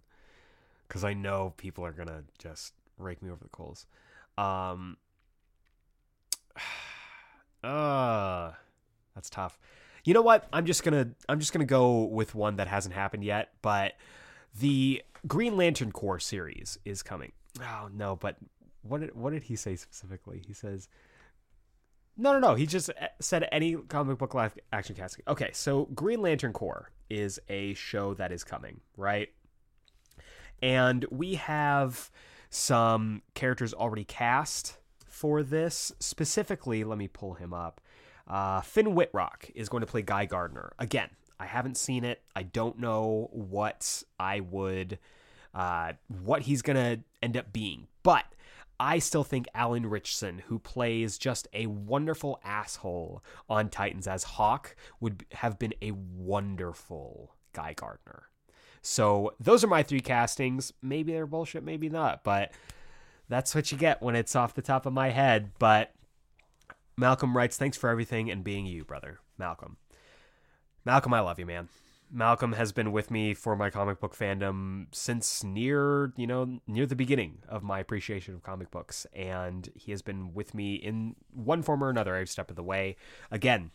[0.87, 3.85] because I know people are gonna just rake me over the coals.
[4.37, 4.97] Um,
[7.63, 8.51] uh,
[9.15, 9.57] that's tough.
[10.03, 10.47] You know what?
[10.51, 13.93] I'm just gonna I'm just gonna go with one that hasn't happened yet, but
[14.59, 17.31] the Green Lantern Corps series is coming.
[17.61, 18.37] Oh no, but
[18.81, 20.43] what did what did he say specifically?
[20.45, 20.89] He says
[22.17, 22.55] no, no, no.
[22.55, 25.23] He just eh, said any comic book live action casting.
[25.27, 29.29] Okay, so Green Lantern Corps is a show that is coming, right?
[30.61, 32.11] And we have
[32.49, 34.77] some characters already cast
[35.07, 35.91] for this.
[35.99, 37.81] Specifically, let me pull him up.
[38.27, 40.73] Uh, Finn Wittrock is going to play Guy Gardner.
[40.79, 41.09] Again,
[41.39, 42.21] I haven't seen it.
[42.35, 44.99] I don't know what I would,
[45.53, 45.93] uh,
[46.23, 47.87] what he's going to end up being.
[48.03, 48.25] But
[48.79, 54.75] I still think Alan Ritchson, who plays just a wonderful asshole on Titans as Hawk,
[54.99, 58.23] would have been a wonderful Guy Gardner.
[58.81, 60.73] So those are my three castings.
[60.81, 62.51] Maybe they're bullshit, maybe not, but
[63.29, 65.51] that's what you get when it's off the top of my head.
[65.59, 65.93] But
[66.97, 69.19] Malcolm writes, Thanks for everything and being you, brother.
[69.37, 69.77] Malcolm.
[70.85, 71.69] Malcolm, I love you, man.
[72.15, 76.85] Malcolm has been with me for my comic book fandom since near, you know, near
[76.85, 79.07] the beginning of my appreciation of comic books.
[79.13, 82.63] And he has been with me in one form or another every step of the
[82.63, 82.97] way.
[83.31, 83.71] Again,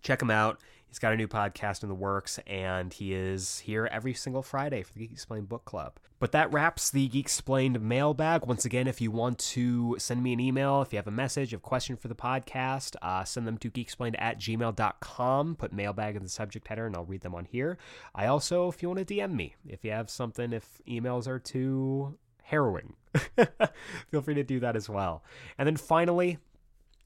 [0.00, 0.60] check him out.
[0.90, 4.82] He's got a new podcast in the works, and he is here every single Friday
[4.82, 6.00] for the Geeksplained Book Club.
[6.18, 8.44] But that wraps the Geeksplained mailbag.
[8.44, 11.54] Once again, if you want to send me an email, if you have a message,
[11.54, 15.54] a question for the podcast, uh, send them to geekexplained at gmail.com.
[15.54, 17.78] Put mailbag in the subject header, and I'll read them on here.
[18.12, 21.38] I also, if you want to DM me, if you have something, if emails are
[21.38, 22.96] too harrowing,
[24.10, 25.22] feel free to do that as well.
[25.56, 26.38] And then finally,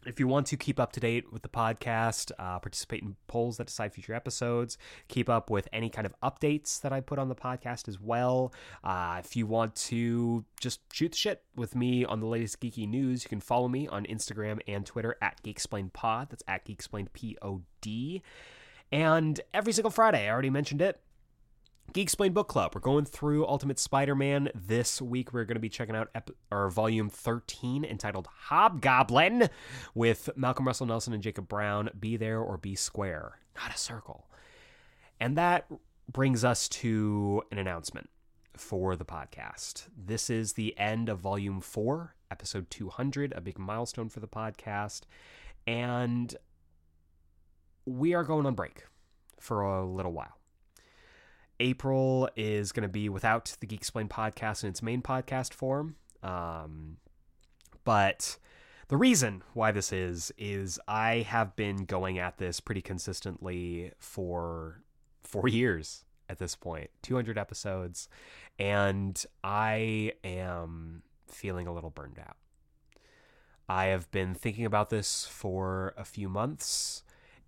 [0.07, 3.57] if you want to keep up to date with the podcast, uh, participate in polls
[3.57, 7.29] that decide future episodes, keep up with any kind of updates that I put on
[7.29, 8.53] the podcast as well.
[8.83, 12.89] Uh, if you want to just shoot the shit with me on the latest geeky
[12.89, 16.31] news, you can follow me on Instagram and Twitter at GeekSplainedPod.
[16.31, 18.23] That's at GeekSplainedPod.
[18.93, 21.01] And every single Friday, I already mentioned it,
[21.93, 22.73] Geek Explain Book Club.
[22.75, 25.33] We're going through Ultimate Spider-Man this week.
[25.33, 29.49] We're going to be checking out ep- our volume 13 entitled Hobgoblin
[29.95, 31.91] with Malcolm Russell Nelson and Jacob Brown.
[31.99, 34.29] Be there or be square, not a circle.
[35.21, 35.71] And that
[36.11, 38.11] brings us to an announcement
[38.57, 39.87] for the podcast.
[39.97, 45.03] This is the end of volume 4, episode 200, a big milestone for the podcast.
[45.67, 46.35] And
[47.87, 48.85] we are going on break
[49.39, 50.39] for a little while.
[51.61, 55.97] April is going to be without the Geek Explain podcast in its main podcast form.
[56.23, 56.97] Um,
[57.85, 58.39] but
[58.89, 64.83] the reason why this is, is I have been going at this pretty consistently for
[65.23, 68.09] four years at this point 200 episodes,
[68.59, 72.37] and I am feeling a little burned out.
[73.69, 77.04] I have been thinking about this for a few months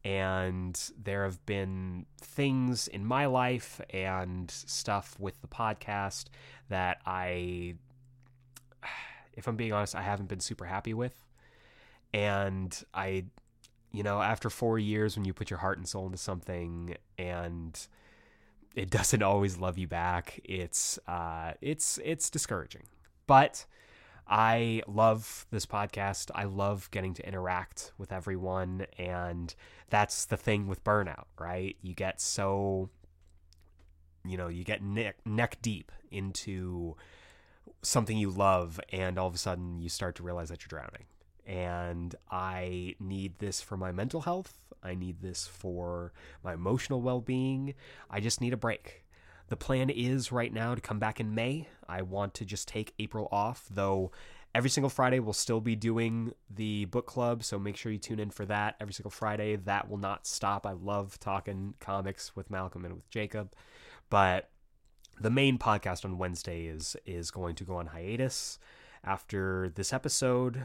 [0.06, 6.26] and there have been things in my life and stuff with the podcast
[6.68, 7.74] that I
[9.34, 11.26] if I'm being honest, I haven't been super happy with.
[12.14, 13.24] And I,
[13.90, 17.76] you know, after four years, when you put your heart and soul into something and
[18.76, 22.84] it doesn't always love you back, it's uh, it's it's discouraging.
[23.26, 23.66] But
[24.28, 26.30] I love this podcast.
[26.34, 28.86] I love getting to interact with everyone.
[28.98, 29.54] And
[29.88, 31.76] that's the thing with burnout, right?
[31.80, 32.90] You get so,
[34.24, 36.96] you know, you get neck, neck deep into
[37.82, 41.04] something you love, and all of a sudden you start to realize that you're drowning.
[41.46, 44.58] And I need this for my mental health.
[44.82, 47.74] I need this for my emotional well being.
[48.10, 49.04] I just need a break.
[49.48, 51.68] The plan is right now to come back in May.
[51.88, 54.10] I want to just take April off, though
[54.54, 58.18] every single Friday we'll still be doing the book club, so make sure you tune
[58.18, 59.56] in for that every single Friday.
[59.56, 60.66] That will not stop.
[60.66, 63.52] I love talking comics with Malcolm and with Jacob.
[64.10, 64.50] But
[65.20, 68.58] the main podcast on Wednesday is is going to go on hiatus
[69.04, 70.62] after this episode.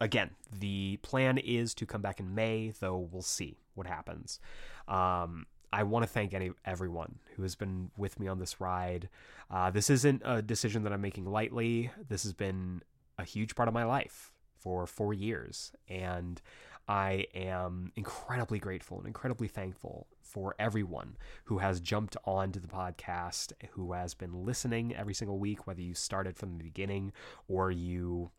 [0.00, 4.40] Again, the plan is to come back in May, though we'll see what happens.
[4.88, 9.08] Um, I want to thank any everyone who has been with me on this ride.
[9.50, 11.90] Uh, this isn't a decision that I'm making lightly.
[12.08, 12.82] This has been
[13.18, 16.40] a huge part of my life for four years, and
[16.88, 23.52] I am incredibly grateful and incredibly thankful for everyone who has jumped onto the podcast,
[23.70, 27.12] who has been listening every single week, whether you started from the beginning
[27.48, 28.30] or you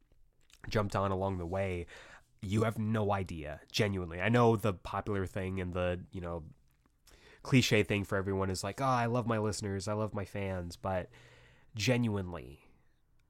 [0.69, 1.85] jumped on along the way
[2.43, 6.43] you have no idea genuinely i know the popular thing and the you know
[7.43, 10.75] cliche thing for everyone is like, oh, I love my listeners, I love my fans,
[10.75, 11.09] but
[11.75, 12.61] genuinely,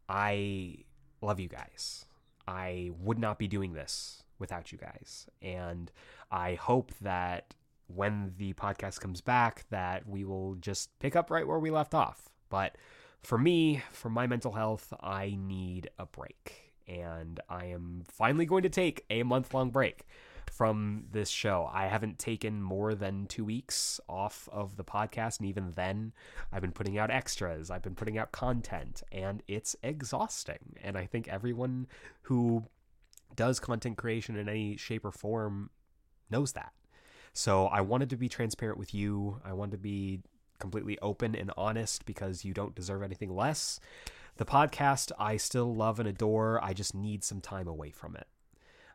[0.10, 0.80] I
[1.22, 2.06] love you guys.
[2.48, 5.28] I would not be doing this without you guys.
[5.42, 5.92] And
[6.32, 7.56] I hope that
[7.88, 11.94] when the podcast comes back that we will just pick up right where we left
[11.94, 12.30] off.
[12.50, 12.78] But
[13.22, 16.74] for me, for my mental health, I need a break.
[16.88, 20.06] And I am finally going to take a month long break
[20.52, 21.70] from this show.
[21.72, 26.12] I haven't taken more than two weeks off of the podcast, and even then,
[26.52, 30.76] I've been putting out extras, I've been putting out content, and it's exhausting.
[30.84, 31.88] And I think everyone
[32.24, 32.66] who
[33.36, 35.70] does content creation in any shape or form
[36.30, 36.74] knows that.
[37.34, 39.40] So I wanted to be transparent with you.
[39.46, 40.20] I wanted to be
[40.60, 43.80] completely open and honest because you don't deserve anything less.
[44.36, 46.62] The podcast I still love and adore.
[46.62, 48.28] I just need some time away from it.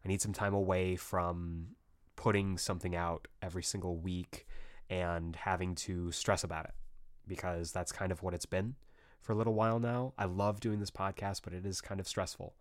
[0.07, 1.71] I need some time away from
[2.15, 4.47] putting something out every single week
[4.89, 6.75] and having to stress about it
[7.27, 8.77] because that's kind of what it's been
[9.21, 10.13] for a little while now.
[10.17, 12.55] I love doing this podcast, but it is kind of stressful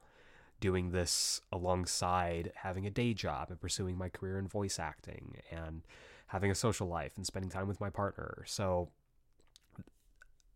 [0.60, 5.84] doing this alongside having a day job and pursuing my career in voice acting and
[6.28, 8.44] having a social life and spending time with my partner.
[8.48, 8.90] So,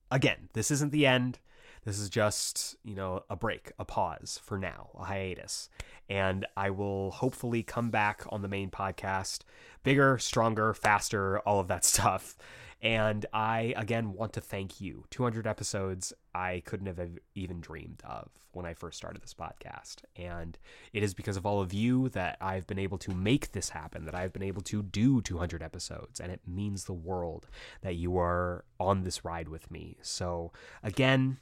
[0.10, 1.38] again, this isn't the end.
[1.86, 5.70] This is just, you know, a break, a pause for now, a hiatus.
[6.10, 9.42] And I will hopefully come back on the main podcast
[9.84, 12.38] bigger, stronger, faster, all of that stuff.
[12.82, 15.04] And I, again, want to thank you.
[15.10, 17.00] 200 episodes I couldn't have
[17.36, 19.98] even dreamed of when I first started this podcast.
[20.16, 20.58] And
[20.94, 24.06] it is because of all of you that I've been able to make this happen,
[24.06, 26.22] that I've been able to do 200 episodes.
[26.22, 27.48] And it means the world
[27.82, 29.98] that you are on this ride with me.
[30.02, 31.40] So, again,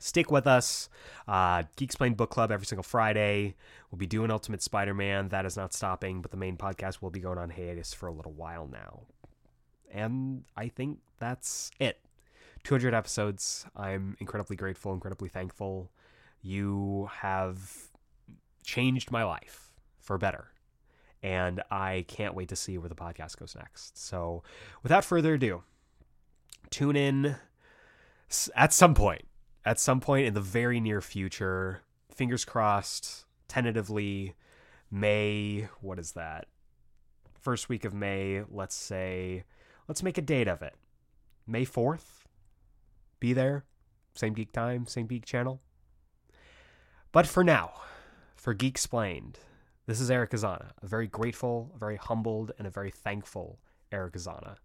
[0.00, 0.88] stick with us.
[1.28, 3.54] Uh, Geeksplained Book Club every single Friday.
[3.90, 5.28] We'll be doing Ultimate Spider Man.
[5.28, 8.12] That is not stopping, but the main podcast will be going on hiatus for a
[8.12, 9.02] little while now.
[9.92, 12.00] And I think that's it.
[12.64, 13.66] 200 episodes.
[13.76, 15.90] I'm incredibly grateful, incredibly thankful.
[16.42, 17.88] You have
[18.64, 20.48] changed my life for better.
[21.22, 23.98] And I can't wait to see where the podcast goes next.
[23.98, 24.42] So,
[24.82, 25.64] without further ado,
[26.70, 27.36] tune in
[28.54, 29.22] at some point
[29.64, 34.34] at some point in the very near future, fingers crossed, tentatively,
[34.90, 36.46] May, what is that?
[37.40, 39.44] First week of May, let's say,
[39.88, 40.74] let's make a date of it.
[41.46, 42.24] May 4th?
[43.18, 43.64] Be there.
[44.14, 45.60] Same geek time, same geek channel.
[47.12, 47.72] But for now,
[48.36, 49.34] for Geeksplained,
[49.86, 53.58] this is Eric Azana, a very grateful, a very humbled, and a very thankful
[53.90, 54.56] Eric Azana.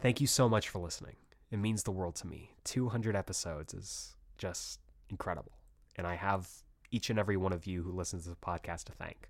[0.00, 1.16] Thank you so much for listening.
[1.52, 2.54] It means the world to me.
[2.64, 5.52] 200 episodes is just incredible.
[5.96, 6.48] And I have
[6.90, 9.28] each and every one of you who listens to the podcast to thank.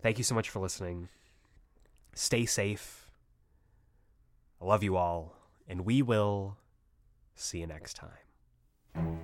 [0.00, 1.08] Thank you so much for listening.
[2.14, 3.10] Stay safe.
[4.62, 5.34] I love you all,
[5.68, 6.56] and we will
[7.34, 9.18] see you next time.